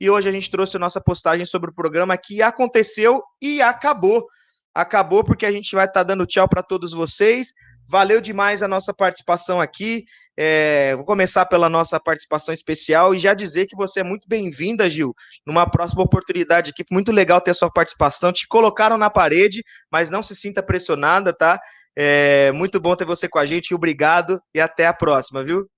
E 0.01 0.11
hoje 0.11 0.29
a 0.29 0.33
gente 0.33 0.51
trouxe 0.51 0.77
a 0.77 0.81
nossa 0.81 1.01
postagem 1.01 1.47
sobre 1.47 1.71
o 1.71 1.75
programa 1.75 2.17
que 2.17 2.43
aconteceu 2.43 3.23
e 3.41 3.63
acabou. 3.63 4.27
Acabou 4.75 5.23
porque 5.23 5.47
a 5.47 5.53
gente 5.53 5.75
vai 5.75 5.85
estar 5.85 6.01
tá 6.01 6.05
dando 6.05 6.27
tchau 6.27 6.49
para 6.49 6.63
todos 6.63 6.93
vocês. 6.93 7.53
Valeu 7.89 8.21
demais 8.21 8.63
a 8.63 8.69
nossa 8.69 8.93
participação 8.93 9.61
aqui. 9.61 10.05
É, 10.37 10.97
vou 10.97 11.05
começar 11.05 11.47
pela 11.47 11.69
nossa 11.69 12.01
participação 12.01 12.53
especial 12.53 13.15
e 13.15 13.19
já 13.19 13.35
dizer 13.35 13.67
que 13.67 13.77
você 13.77 14.01
é 14.01 14.03
muito 14.03 14.27
bem-vinda, 14.29 14.91
Gil, 14.91 15.15
numa 15.47 15.69
próxima 15.69 16.03
oportunidade 16.03 16.71
aqui. 16.71 16.83
Muito 16.91 17.13
legal 17.13 17.41
ter 17.41 17.53
a 17.53 17.55
sua 17.55 17.71
participação. 17.71 18.33
Te 18.33 18.49
colocaram 18.49 18.99
na 18.99 19.11
parede, 19.11 19.63
mas 19.93 20.11
não 20.11 20.23
se 20.23 20.35
sinta 20.35 20.63
pressionada, 20.63 21.33
tá? 21.33 21.61
É 21.97 22.51
muito 22.53 22.81
bom 22.81 22.97
ter 22.97 23.05
você 23.05 23.29
com 23.29 23.39
a 23.39 23.47
gente. 23.47 23.75
Obrigado 23.75 24.41
e 24.53 24.61
até 24.61 24.87
a 24.87 24.95
próxima, 24.95 25.45
viu? 25.45 25.69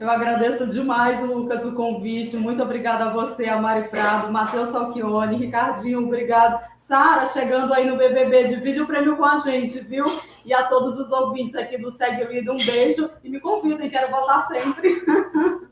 Eu 0.00 0.10
agradeço 0.10 0.66
demais, 0.66 1.22
Lucas, 1.22 1.62
o 1.62 1.74
convite. 1.74 2.34
Muito 2.34 2.62
obrigada 2.62 3.04
a 3.04 3.12
você, 3.12 3.50
a 3.50 3.60
Mari 3.60 3.88
Prado, 3.88 4.32
Matheus 4.32 4.70
Salchione, 4.70 5.36
Ricardinho, 5.36 6.02
obrigado. 6.02 6.58
Sara, 6.74 7.26
chegando 7.26 7.74
aí 7.74 7.86
no 7.86 7.98
BBB, 7.98 8.48
divide 8.48 8.80
o 8.80 8.86
prêmio 8.86 9.18
com 9.18 9.26
a 9.26 9.38
gente, 9.40 9.78
viu? 9.80 10.06
E 10.42 10.54
a 10.54 10.64
todos 10.64 10.98
os 10.98 11.12
ouvintes 11.12 11.54
aqui 11.54 11.76
do 11.76 11.92
Segue 11.92 12.24
o 12.24 12.32
Líder, 12.32 12.50
um 12.50 12.56
beijo 12.56 13.10
e 13.22 13.28
me 13.28 13.38
convidem, 13.40 13.90
quero 13.90 14.10
voltar 14.10 14.48
sempre. 14.48 15.04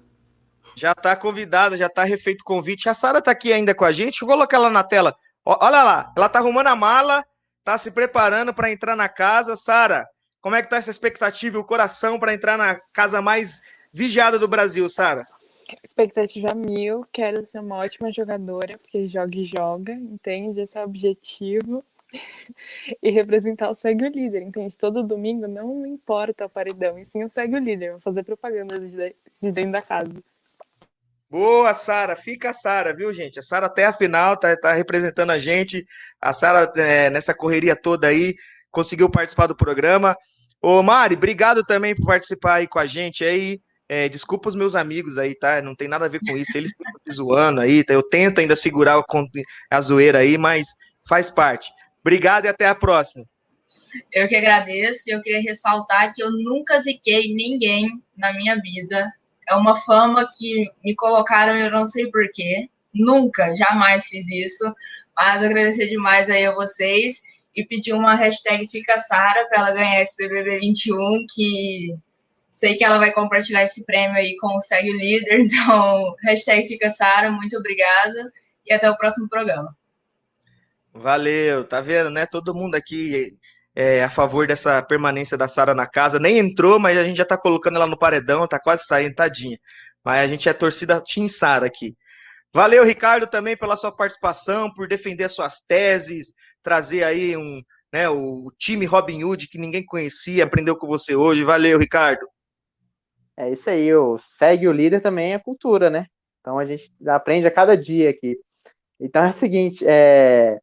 Já 0.76 0.92
está 0.92 1.16
convidada, 1.16 1.76
já 1.76 1.86
está 1.86 2.05
refeito 2.05 2.42
o 2.42 2.44
convite. 2.44 2.88
A 2.88 2.94
Sara 2.94 3.18
está 3.18 3.32
aqui 3.32 3.52
ainda 3.52 3.74
com 3.74 3.84
a 3.84 3.90
gente. 3.90 4.20
Vou 4.20 4.28
colocar 4.28 4.59
ela 4.59 4.70
na 4.70 4.84
tela. 4.84 5.16
Olha 5.44 5.82
lá, 5.82 6.12
ela 6.16 6.26
está 6.26 6.38
arrumando 6.38 6.68
a 6.68 6.76
mala, 6.76 7.24
está 7.59 7.76
se 7.76 7.90
preparando 7.90 8.55
para 8.55 8.70
entrar 8.70 8.94
na 8.94 9.09
casa. 9.09 9.56
Sara, 9.56 10.06
como 10.40 10.55
é 10.55 10.60
que 10.60 10.66
está 10.66 10.76
essa 10.76 10.92
expectativa 10.92 11.56
e 11.56 11.60
o 11.60 11.64
coração 11.64 12.16
para 12.16 12.32
entrar 12.32 12.56
na 12.56 12.76
casa 12.92 13.20
mais 13.20 13.60
vigiada 13.93 14.39
do 14.39 14.48
Brasil, 14.48 14.89
Sara? 14.89 15.27
Expectativa 15.85 16.55
mil, 16.55 17.05
quero 17.12 17.47
ser 17.47 17.60
uma 17.60 17.77
ótima 17.77 18.10
jogadora, 18.10 18.78
porque 18.78 19.06
joga 19.06 19.36
e 19.36 19.44
joga, 19.44 19.93
entende? 19.93 20.60
Esse 20.60 20.78
é 20.78 20.81
o 20.81 20.85
objetivo. 20.85 21.85
e 23.02 23.10
representar 23.10 23.69
o 23.69 23.74
Segue 23.74 24.05
o 24.05 24.09
Líder, 24.09 24.43
entende? 24.43 24.77
Todo 24.77 25.06
domingo 25.06 25.47
não 25.47 25.85
importa 25.86 26.47
o 26.47 26.48
paredão, 26.48 26.98
e 26.98 27.05
sim 27.05 27.23
o 27.23 27.31
Segue 27.31 27.56
o 27.56 27.59
Líder, 27.59 27.93
vou 27.93 28.01
fazer 28.01 28.23
propaganda 28.23 28.78
de 28.78 29.15
dentro 29.43 29.73
da 29.73 29.82
casa. 29.82 30.10
Boa, 31.31 31.74
Sara. 31.74 32.16
Fica 32.16 32.51
a 32.51 32.55
Sara, 32.55 32.94
viu, 32.94 33.12
gente? 33.12 33.39
A 33.39 33.43
Sara 33.43 33.66
até 33.66 33.85
a 33.85 33.93
final 33.93 34.35
tá, 34.35 34.56
tá 34.56 34.73
representando 34.73 35.31
a 35.31 35.39
gente. 35.39 35.86
A 36.20 36.32
Sara, 36.32 36.73
é, 36.77 37.10
nessa 37.10 37.35
correria 37.35 37.77
toda 37.77 38.06
aí, 38.09 38.35
conseguiu 38.70 39.10
participar 39.10 39.47
do 39.47 39.56
programa. 39.56 40.16
Ô, 40.62 40.82
Mari, 40.82 41.16
obrigado 41.16 41.62
também 41.62 41.94
por 41.94 42.06
participar 42.06 42.55
aí 42.55 42.66
com 42.66 42.78
a 42.78 42.86
gente 42.86 43.24
aí. 43.24 43.60
É, 43.89 44.09
desculpa 44.09 44.48
os 44.48 44.55
meus 44.55 44.74
amigos 44.74 45.16
aí, 45.16 45.35
tá? 45.35 45.62
Não 45.62 45.74
tem 45.74 45.89
nada 45.89 46.05
a 46.05 46.09
ver 46.09 46.20
com 46.20 46.36
isso. 46.36 46.56
Eles 46.56 46.73
estão 46.73 46.93
me 47.06 47.12
zoando 47.12 47.60
aí. 47.60 47.82
Tá? 47.82 47.94
Eu 47.94 48.02
tento 48.02 48.40
ainda 48.40 48.55
segurar 48.55 49.02
a 49.70 49.81
zoeira 49.81 50.19
aí, 50.19 50.36
mas 50.36 50.69
faz 51.09 51.31
parte. 51.31 51.70
Obrigado 52.01 52.44
e 52.44 52.48
até 52.48 52.66
a 52.66 52.74
próxima. 52.74 53.24
Eu 54.12 54.28
que 54.28 54.36
agradeço. 54.36 55.05
Eu 55.09 55.23
queria 55.23 55.40
ressaltar 55.40 56.12
que 56.15 56.23
eu 56.23 56.31
nunca 56.31 56.78
ziquei 56.78 57.35
ninguém 57.35 58.02
na 58.16 58.32
minha 58.35 58.60
vida 58.60 59.10
é 59.48 59.55
uma 59.55 59.74
fama 59.74 60.28
que 60.36 60.66
me 60.85 60.94
colocaram, 60.94 61.56
eu 61.56 61.70
não 61.70 61.86
sei 61.86 62.10
porquê. 62.10 62.69
Nunca, 62.94 63.55
jamais 63.56 64.06
fiz 64.06 64.28
isso. 64.31 64.74
Mas 65.16 65.43
agradecer 65.43 65.89
demais 65.89 66.28
aí 66.28 66.44
a 66.44 66.55
vocês 66.55 67.23
e 67.56 67.65
pedir 67.65 67.93
uma 67.93 68.15
hashtag 68.15 68.69
Fica 68.69 68.97
Sara 68.98 69.47
para 69.48 69.60
ela 69.60 69.73
ganhar 69.73 70.01
esse 70.01 70.16
BBB 70.16 70.60
21, 70.60 71.27
que 71.35 71.94
sei 72.59 72.76
que 72.76 72.85
ela 72.85 72.98
vai 72.98 73.12
compartilhar 73.12 73.62
esse 73.62 73.86
prêmio 73.86 74.16
aí 74.16 74.36
com 74.40 74.56
o 74.56 74.60
Segue 74.60 74.90
o 74.90 74.97
Líder. 74.97 75.39
Então, 75.48 76.14
hashtag 76.24 76.66
Fica 76.66 76.90
Sara, 76.90 77.30
muito 77.30 77.56
obrigada 77.56 78.32
e 78.66 78.72
até 78.72 78.90
o 78.90 78.97
próximo 78.97 79.28
programa. 79.28 79.74
Valeu, 80.93 81.64
tá 81.64 81.80
vendo, 81.80 82.10
né? 82.10 82.26
Todo 82.26 82.55
mundo 82.55 82.74
aqui 82.74 83.30
é, 83.76 84.02
a 84.02 84.10
favor 84.10 84.47
dessa 84.47 84.82
permanência 84.82 85.39
da 85.39 85.47
Sara 85.47 85.72
na 85.72 85.86
casa. 85.86 86.18
Nem 86.18 86.39
entrou, 86.39 86.80
mas 86.80 86.98
a 86.98 87.05
gente 87.05 87.16
já 87.16 87.24
tá 87.24 87.39
colocando 87.39 87.76
ela 87.76 87.86
no 87.86 87.98
paredão, 87.98 88.48
tá 88.48 88.59
quase 88.59 88.85
saindo, 88.85 89.14
tadinha. 89.14 89.59
Mas 90.05 90.20
a 90.22 90.26
gente 90.26 90.48
é 90.48 90.52
torcida 90.52 91.01
Team 91.01 91.28
Sara 91.28 91.66
aqui. 91.66 91.97
Valeu, 92.52 92.85
Ricardo, 92.85 93.26
também 93.28 93.56
pela 93.56 93.76
sua 93.76 93.93
participação, 93.93 94.72
por 94.72 94.89
defender 94.89 95.28
suas 95.28 95.60
teses, 95.60 96.32
trazer 96.62 97.05
aí 97.05 97.36
um, 97.36 97.62
né, 97.93 98.09
o 98.09 98.51
time 98.59 98.85
Robin 98.85 99.22
Hood 99.22 99.48
que 99.48 99.59
ninguém 99.59 99.85
conhecia, 99.85 100.43
aprendeu 100.43 100.76
com 100.76 100.89
você 100.89 101.14
hoje. 101.14 101.44
Valeu, 101.44 101.78
Ricardo. 101.78 102.26
É 103.39 103.51
isso 103.51 103.70
aí, 103.70 103.94
o 103.94 104.19
segue 104.19 104.66
o 104.66 104.73
líder 104.73 105.01
também 105.01 105.32
é 105.32 105.39
cultura, 105.39 105.89
né? 105.89 106.06
Então 106.40 106.59
a 106.59 106.66
gente 106.66 106.93
aprende 107.06 107.47
a 107.47 107.51
cada 107.51 107.77
dia 107.77 108.10
aqui. 108.10 108.36
Então 109.01 109.24
é 109.24 109.28
o 109.28 109.32
seguinte, 109.32 109.85
é... 109.86 110.59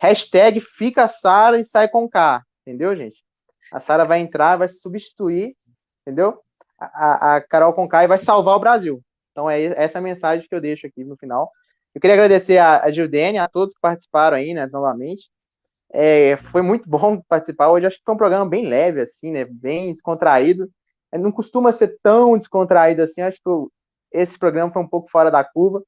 hashtag 0.00 0.60
fica 0.60 1.08
Sara 1.08 1.58
e 1.58 1.64
sai 1.64 1.88
com 1.88 2.08
K 2.08 2.42
entendeu, 2.70 2.94
gente? 2.94 3.24
A 3.72 3.80
Sara 3.80 4.04
vai 4.04 4.20
entrar, 4.20 4.56
vai 4.56 4.68
substituir, 4.68 5.56
entendeu? 6.02 6.40
A, 6.78 7.36
a 7.36 7.40
Carol 7.40 7.72
Conkai 7.72 8.06
vai 8.06 8.18
salvar 8.20 8.56
o 8.56 8.60
Brasil. 8.60 9.02
Então 9.32 9.50
é 9.50 9.62
essa 9.64 9.98
a 9.98 10.02
mensagem 10.02 10.48
que 10.48 10.54
eu 10.54 10.60
deixo 10.60 10.86
aqui 10.86 11.04
no 11.04 11.16
final. 11.16 11.50
Eu 11.94 12.00
queria 12.00 12.14
agradecer 12.14 12.58
a, 12.58 12.84
a 12.84 12.90
Gildene, 12.90 13.38
a 13.38 13.48
todos 13.48 13.74
que 13.74 13.80
participaram 13.80 14.36
aí, 14.36 14.54
né, 14.54 14.66
novamente. 14.66 15.30
É, 15.92 16.36
foi 16.52 16.62
muito 16.62 16.88
bom 16.88 17.20
participar 17.28 17.70
hoje. 17.70 17.86
Acho 17.86 17.98
que 17.98 18.04
foi 18.04 18.14
um 18.14 18.18
programa 18.18 18.48
bem 18.48 18.66
leve, 18.66 19.00
assim, 19.00 19.32
né? 19.32 19.44
Bem 19.44 19.92
descontraído. 19.92 20.70
É, 21.12 21.18
não 21.18 21.32
costuma 21.32 21.72
ser 21.72 21.98
tão 22.02 22.36
descontraído 22.38 23.02
assim. 23.02 23.20
Acho 23.20 23.38
que 23.38 24.18
esse 24.18 24.38
programa 24.38 24.72
foi 24.72 24.82
um 24.82 24.88
pouco 24.88 25.10
fora 25.10 25.30
da 25.30 25.44
curva. 25.44 25.82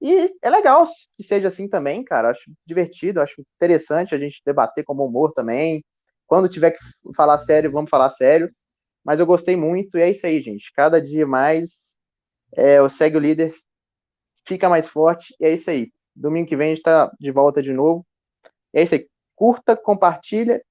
E 0.00 0.34
é 0.42 0.50
legal 0.50 0.86
que 1.16 1.22
seja 1.22 1.48
assim 1.48 1.68
também, 1.68 2.04
cara. 2.04 2.30
Acho 2.30 2.50
divertido, 2.66 3.20
acho 3.20 3.42
interessante 3.56 4.14
a 4.14 4.18
gente 4.18 4.42
debater 4.44 4.84
com 4.84 4.92
humor 4.94 5.32
também. 5.32 5.84
Quando 6.26 6.48
tiver 6.48 6.72
que 6.72 6.78
falar 7.14 7.38
sério, 7.38 7.70
vamos 7.72 7.90
falar 7.90 8.10
sério. 8.10 8.50
Mas 9.04 9.20
eu 9.20 9.26
gostei 9.26 9.56
muito 9.56 9.98
e 9.98 10.02
é 10.02 10.10
isso 10.10 10.26
aí, 10.26 10.40
gente. 10.42 10.72
Cada 10.74 11.00
dia 11.00 11.26
mais 11.26 11.96
é, 12.56 12.80
o 12.80 12.88
Segue 12.88 13.16
o 13.16 13.20
Líder 13.20 13.52
fica 14.46 14.68
mais 14.68 14.86
forte 14.88 15.34
e 15.40 15.46
é 15.46 15.54
isso 15.54 15.70
aí. 15.70 15.90
Domingo 16.14 16.48
que 16.48 16.56
vem 16.56 16.68
a 16.68 16.70
gente 16.70 16.78
está 16.78 17.10
de 17.18 17.30
volta 17.30 17.62
de 17.62 17.72
novo. 17.72 18.06
É 18.72 18.82
isso 18.82 18.94
aí. 18.94 19.08
Curta, 19.34 19.76
compartilha 19.76 20.62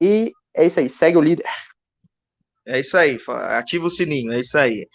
e 0.00 0.32
é 0.54 0.66
isso 0.66 0.80
aí. 0.80 0.88
Segue 0.88 1.18
o 1.18 1.20
líder. 1.20 1.46
É 2.66 2.80
isso 2.80 2.96
aí. 2.96 3.18
Ativa 3.58 3.86
o 3.86 3.90
sininho. 3.90 4.32
É 4.32 4.40
isso 4.40 4.56
aí. 4.58 4.86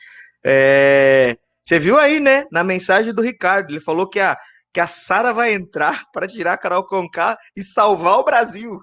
É... 0.44 1.38
Você 1.64 1.78
viu 1.80 2.00
aí, 2.00 2.20
né? 2.20 2.46
Na 2.52 2.64
mensagem 2.64 3.14
do 3.14 3.22
Ricardo, 3.22 3.72
ele 3.72 3.80
falou 3.80 4.10
que 4.10 4.20
a, 4.20 4.38
que 4.74 4.80
a 4.80 4.88
Sara 4.88 5.32
vai 5.34 5.54
entrar 5.54 6.06
para 6.12 6.28
tirar 6.28 6.54
a 6.54 6.58
Carol 6.58 6.86
Conká 6.86 7.38
e 7.56 7.64
salvar 7.64 8.18
o 8.18 8.24
Brasil. 8.24 8.80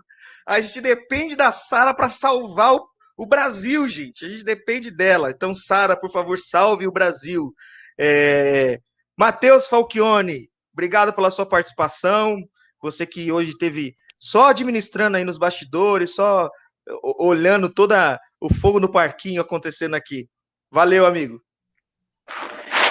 A 0.47 0.61
gente 0.61 0.81
depende 0.81 1.35
da 1.35 1.51
Sara 1.51 1.93
para 1.93 2.09
salvar 2.09 2.75
o, 2.75 2.87
o, 3.17 3.27
Brasil, 3.27 3.89
gente. 3.89 4.25
A 4.25 4.29
gente 4.29 4.45
depende 4.45 4.91
dela. 4.91 5.31
Então, 5.31 5.55
Sara, 5.55 5.97
por 5.97 6.11
favor, 6.11 6.39
salve 6.39 6.87
o 6.87 6.93
Brasil. 6.93 7.53
É... 7.99 8.79
Matheus 9.19 9.67
Falchione, 9.67 10.49
obrigado 10.73 11.13
pela 11.13 11.31
sua 11.31 11.47
participação. 11.47 12.37
Você 12.83 13.07
que 13.07 13.33
hoje 13.33 13.57
teve 13.59 13.97
só 14.21 14.51
administrando 14.51 15.17
aí 15.17 15.25
nos 15.25 15.39
bastidores, 15.39 16.15
só 16.15 16.49
olhando 17.19 17.73
toda 17.73 18.21
o 18.41 18.53
fogo 18.53 18.81
no 18.81 18.91
parquinho 18.91 19.41
acontecendo 19.41 19.95
aqui. 19.95 20.29
Valeu, 20.71 21.07
amigo. 21.07 21.41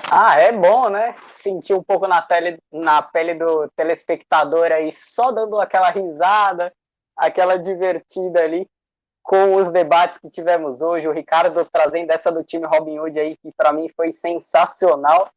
Ah, 0.09 0.39
é 0.39 0.51
bom, 0.51 0.89
né? 0.89 1.15
Sentir 1.29 1.73
um 1.73 1.83
pouco 1.83 2.07
na, 2.07 2.21
tele, 2.21 2.57
na 2.71 3.01
pele 3.01 3.33
do 3.33 3.69
telespectador 3.75 4.71
aí, 4.71 4.91
só 4.91 5.31
dando 5.31 5.59
aquela 5.59 5.89
risada, 5.89 6.73
aquela 7.17 7.57
divertida 7.57 8.41
ali 8.41 8.67
com 9.23 9.55
os 9.55 9.71
debates 9.71 10.19
que 10.19 10.29
tivemos 10.29 10.81
hoje. 10.81 11.07
O 11.07 11.11
Ricardo 11.11 11.67
trazendo 11.71 12.11
essa 12.11 12.31
do 12.31 12.43
time 12.43 12.67
Robin 12.67 12.99
Hood 12.99 13.19
aí, 13.19 13.35
que 13.37 13.51
para 13.57 13.73
mim 13.73 13.89
foi 13.95 14.11
sensacional. 14.11 15.29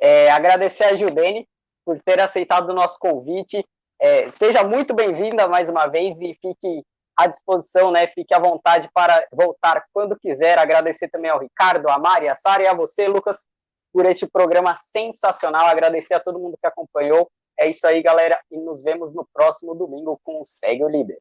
É, 0.00 0.30
agradecer 0.30 0.84
a 0.84 0.94
Gildene 0.96 1.48
por 1.84 1.98
ter 2.02 2.20
aceitado 2.20 2.70
o 2.70 2.74
nosso 2.74 2.98
convite. 2.98 3.64
É, 3.98 4.28
seja 4.28 4.64
muito 4.64 4.92
bem-vinda 4.92 5.48
mais 5.48 5.68
uma 5.68 5.86
vez 5.86 6.20
e 6.20 6.34
fique 6.34 6.82
à 7.16 7.26
disposição, 7.26 7.90
né? 7.90 8.06
Fique 8.08 8.34
à 8.34 8.38
vontade 8.38 8.90
para 8.92 9.26
voltar 9.32 9.84
quando 9.92 10.18
quiser. 10.18 10.58
Agradecer 10.58 11.08
também 11.08 11.30
ao 11.30 11.40
Ricardo, 11.40 11.88
a 11.88 11.98
Mari, 11.98 12.28
a 12.28 12.36
Sara 12.36 12.62
e 12.62 12.66
a 12.66 12.74
você, 12.74 13.08
Lucas, 13.08 13.46
por 13.92 14.04
este 14.04 14.26
programa 14.26 14.76
sensacional. 14.76 15.66
Agradecer 15.66 16.14
a 16.14 16.20
todo 16.20 16.38
mundo 16.38 16.58
que 16.60 16.66
acompanhou. 16.66 17.30
É 17.58 17.68
isso 17.70 17.86
aí, 17.86 18.02
galera, 18.02 18.38
e 18.50 18.58
nos 18.58 18.82
vemos 18.82 19.14
no 19.14 19.26
próximo 19.32 19.74
domingo 19.74 20.20
com 20.22 20.42
o 20.42 20.44
Segue 20.44 20.84
o 20.84 20.88
Líder. 20.88 21.16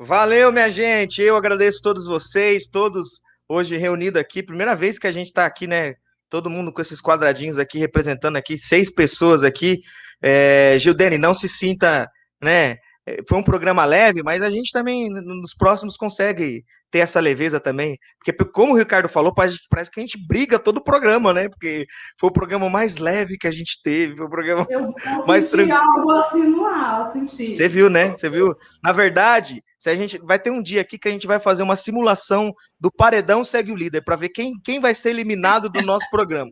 Valeu, 0.00 0.50
minha 0.50 0.70
gente. 0.70 1.20
Eu 1.20 1.36
agradeço 1.36 1.82
todos 1.82 2.06
vocês, 2.06 2.68
todos 2.68 3.20
hoje 3.48 3.76
reunidos 3.76 4.20
aqui. 4.20 4.42
Primeira 4.42 4.74
vez 4.74 4.98
que 4.98 5.06
a 5.06 5.10
gente 5.10 5.28
está 5.28 5.44
aqui, 5.44 5.66
né? 5.66 5.96
Todo 6.30 6.48
mundo 6.48 6.72
com 6.72 6.80
esses 6.80 7.02
quadradinhos 7.02 7.58
aqui, 7.58 7.78
representando 7.78 8.36
aqui, 8.36 8.56
seis 8.56 8.94
pessoas 8.94 9.42
aqui. 9.42 9.80
É, 10.22 10.78
Gildene, 10.78 11.18
não 11.18 11.34
se 11.34 11.48
sinta, 11.48 12.10
né? 12.42 12.78
É, 13.08 13.16
foi 13.26 13.38
um 13.38 13.42
programa 13.42 13.86
leve, 13.86 14.22
mas 14.22 14.42
a 14.42 14.50
gente 14.50 14.70
também, 14.70 15.08
nos 15.08 15.54
próximos, 15.54 15.96
consegue 15.96 16.62
ter 16.90 16.98
essa 16.98 17.18
leveza 17.18 17.58
também. 17.58 17.98
Porque, 18.18 18.32
como 18.50 18.74
o 18.74 18.76
Ricardo 18.76 19.08
falou, 19.08 19.32
parece 19.34 19.90
que 19.90 19.98
a 19.98 20.02
gente 20.02 20.18
briga 20.26 20.58
todo 20.58 20.76
o 20.76 20.84
programa, 20.84 21.32
né? 21.32 21.48
Porque 21.48 21.86
foi 22.20 22.28
o 22.28 22.32
programa 22.32 22.68
mais 22.68 22.98
leve 22.98 23.38
que 23.38 23.46
a 23.46 23.50
gente 23.50 23.80
teve, 23.82 24.14
foi 24.14 24.26
o 24.26 24.30
programa 24.30 24.66
eu, 24.68 24.92
mais 25.26 25.50
tranquilo. 25.50 25.78
algo 25.78 26.10
assim 26.10 26.42
no 26.42 26.66
ar, 26.66 26.98
eu 26.98 27.06
senti. 27.06 27.56
Você 27.56 27.66
viu, 27.66 27.88
né? 27.88 28.10
Você 28.10 28.28
viu? 28.28 28.54
Na 28.82 28.92
verdade, 28.92 29.62
se 29.78 29.88
a 29.88 29.94
gente 29.94 30.18
vai 30.18 30.38
ter 30.38 30.50
um 30.50 30.62
dia 30.62 30.82
aqui 30.82 30.98
que 30.98 31.08
a 31.08 31.12
gente 31.12 31.26
vai 31.26 31.40
fazer 31.40 31.62
uma 31.62 31.76
simulação 31.76 32.52
do 32.78 32.92
paredão 32.92 33.42
segue 33.42 33.72
o 33.72 33.76
líder, 33.76 34.02
para 34.02 34.16
ver 34.16 34.28
quem, 34.28 34.52
quem 34.62 34.80
vai 34.80 34.94
ser 34.94 35.10
eliminado 35.10 35.70
do 35.70 35.80
nosso 35.80 36.06
programa. 36.12 36.50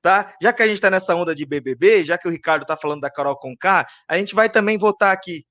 Tá? 0.00 0.32
Já 0.40 0.50
que 0.50 0.62
a 0.62 0.66
gente 0.66 0.76
está 0.76 0.88
nessa 0.88 1.14
onda 1.14 1.34
de 1.34 1.44
BBB, 1.44 2.04
já 2.04 2.16
que 2.16 2.26
o 2.26 2.30
Ricardo 2.30 2.62
está 2.62 2.74
falando 2.74 3.02
da 3.02 3.10
Carol 3.10 3.36
Conká, 3.36 3.86
a 4.08 4.16
gente 4.16 4.34
vai 4.34 4.48
também 4.48 4.78
votar 4.78 5.12
aqui 5.12 5.44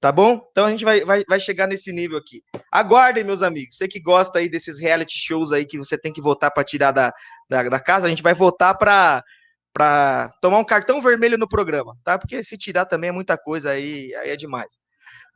Tá 0.00 0.10
bom? 0.10 0.40
Então 0.50 0.64
a 0.64 0.70
gente 0.70 0.82
vai, 0.82 1.04
vai, 1.04 1.22
vai 1.28 1.38
chegar 1.38 1.66
nesse 1.66 1.92
nível 1.92 2.16
aqui. 2.16 2.42
Aguardem, 2.72 3.22
meus 3.22 3.42
amigos. 3.42 3.76
Você 3.76 3.86
que 3.86 4.00
gosta 4.00 4.38
aí 4.38 4.48
desses 4.48 4.80
reality 4.80 5.14
shows 5.14 5.52
aí 5.52 5.66
que 5.66 5.76
você 5.76 5.98
tem 5.98 6.10
que 6.10 6.22
votar 6.22 6.50
para 6.50 6.64
tirar 6.64 6.90
da, 6.90 7.12
da, 7.50 7.64
da, 7.64 7.78
casa, 7.78 8.06
a 8.06 8.08
gente 8.08 8.22
vai 8.22 8.32
votar 8.34 8.76
para 8.76 9.22
para 9.72 10.30
tomar 10.42 10.58
um 10.58 10.64
cartão 10.64 11.00
vermelho 11.00 11.38
no 11.38 11.48
programa, 11.48 11.96
tá? 12.02 12.18
Porque 12.18 12.42
se 12.42 12.58
tirar 12.58 12.86
também 12.86 13.10
é 13.10 13.12
muita 13.12 13.38
coisa 13.38 13.70
aí, 13.70 14.12
aí 14.16 14.30
é 14.30 14.36
demais. 14.36 14.80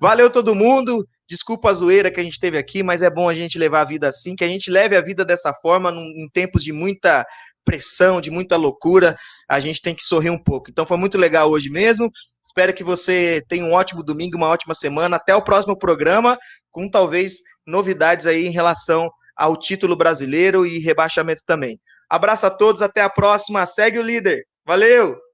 Valeu 0.01 0.29
todo 0.29 0.57
mundo. 0.57 1.07
Desculpa 1.29 1.71
a 1.71 1.75
zoeira 1.75 2.11
que 2.11 2.21
a 2.21 2.25
gente 2.25 2.41
teve 2.41 2.59
aqui, 2.59 2.83
mas 2.83 3.01
é 3.01 3.09
bom 3.09 3.29
a 3.29 3.35
gente 3.35 3.59
levar 3.59 3.83
a 3.83 3.85
vida 3.85 4.09
assim, 4.09 4.35
que 4.35 4.45
a 4.45 4.49
gente 4.49 4.71
leve 4.71 4.97
a 4.97 5.01
vida 5.01 5.25
dessa 5.25 5.55
forma 5.55 5.91
num, 5.91 6.03
em 6.03 6.29
tempos 6.33 6.65
de 6.65 6.73
muita 6.73 7.25
pressão, 7.65 8.21
de 8.21 8.31
muita 8.31 8.57
loucura. 8.57 9.17
A 9.49 9.59
gente 9.61 9.81
tem 9.81 9.95
que 9.95 10.03
sorrir 10.03 10.31
um 10.31 10.43
pouco. 10.43 10.71
Então 10.71 10.87
foi 10.87 10.97
muito 10.97 11.19
legal 11.19 11.51
hoje 11.51 11.71
mesmo. 11.71 12.11
Espero 12.45 12.75
que 12.75 12.85
você 12.85 13.43
tenha 13.49 13.65
um 13.65 13.73
ótimo 13.73 14.03
domingo, 14.03 14.37
uma 14.37 14.49
ótima 14.49 14.75
semana. 14.75 15.17
Até 15.17 15.35
o 15.35 15.43
próximo 15.43 15.77
programa, 15.77 16.39
com 16.71 16.89
talvez 16.89 17.37
novidades 17.67 18.27
aí 18.27 18.47
em 18.47 18.51
relação 18.51 19.11
ao 19.37 19.57
título 19.57 19.97
brasileiro 19.97 20.67
e 20.67 20.79
rebaixamento 20.79 21.43
também. 21.47 21.81
Abraço 22.09 22.47
a 22.47 22.51
todos, 22.51 22.83
até 22.83 23.03
a 23.03 23.09
próxima. 23.09 23.67
Segue 23.67 23.99
o 23.99 24.03
líder. 24.03 24.47
Valeu! 24.67 25.34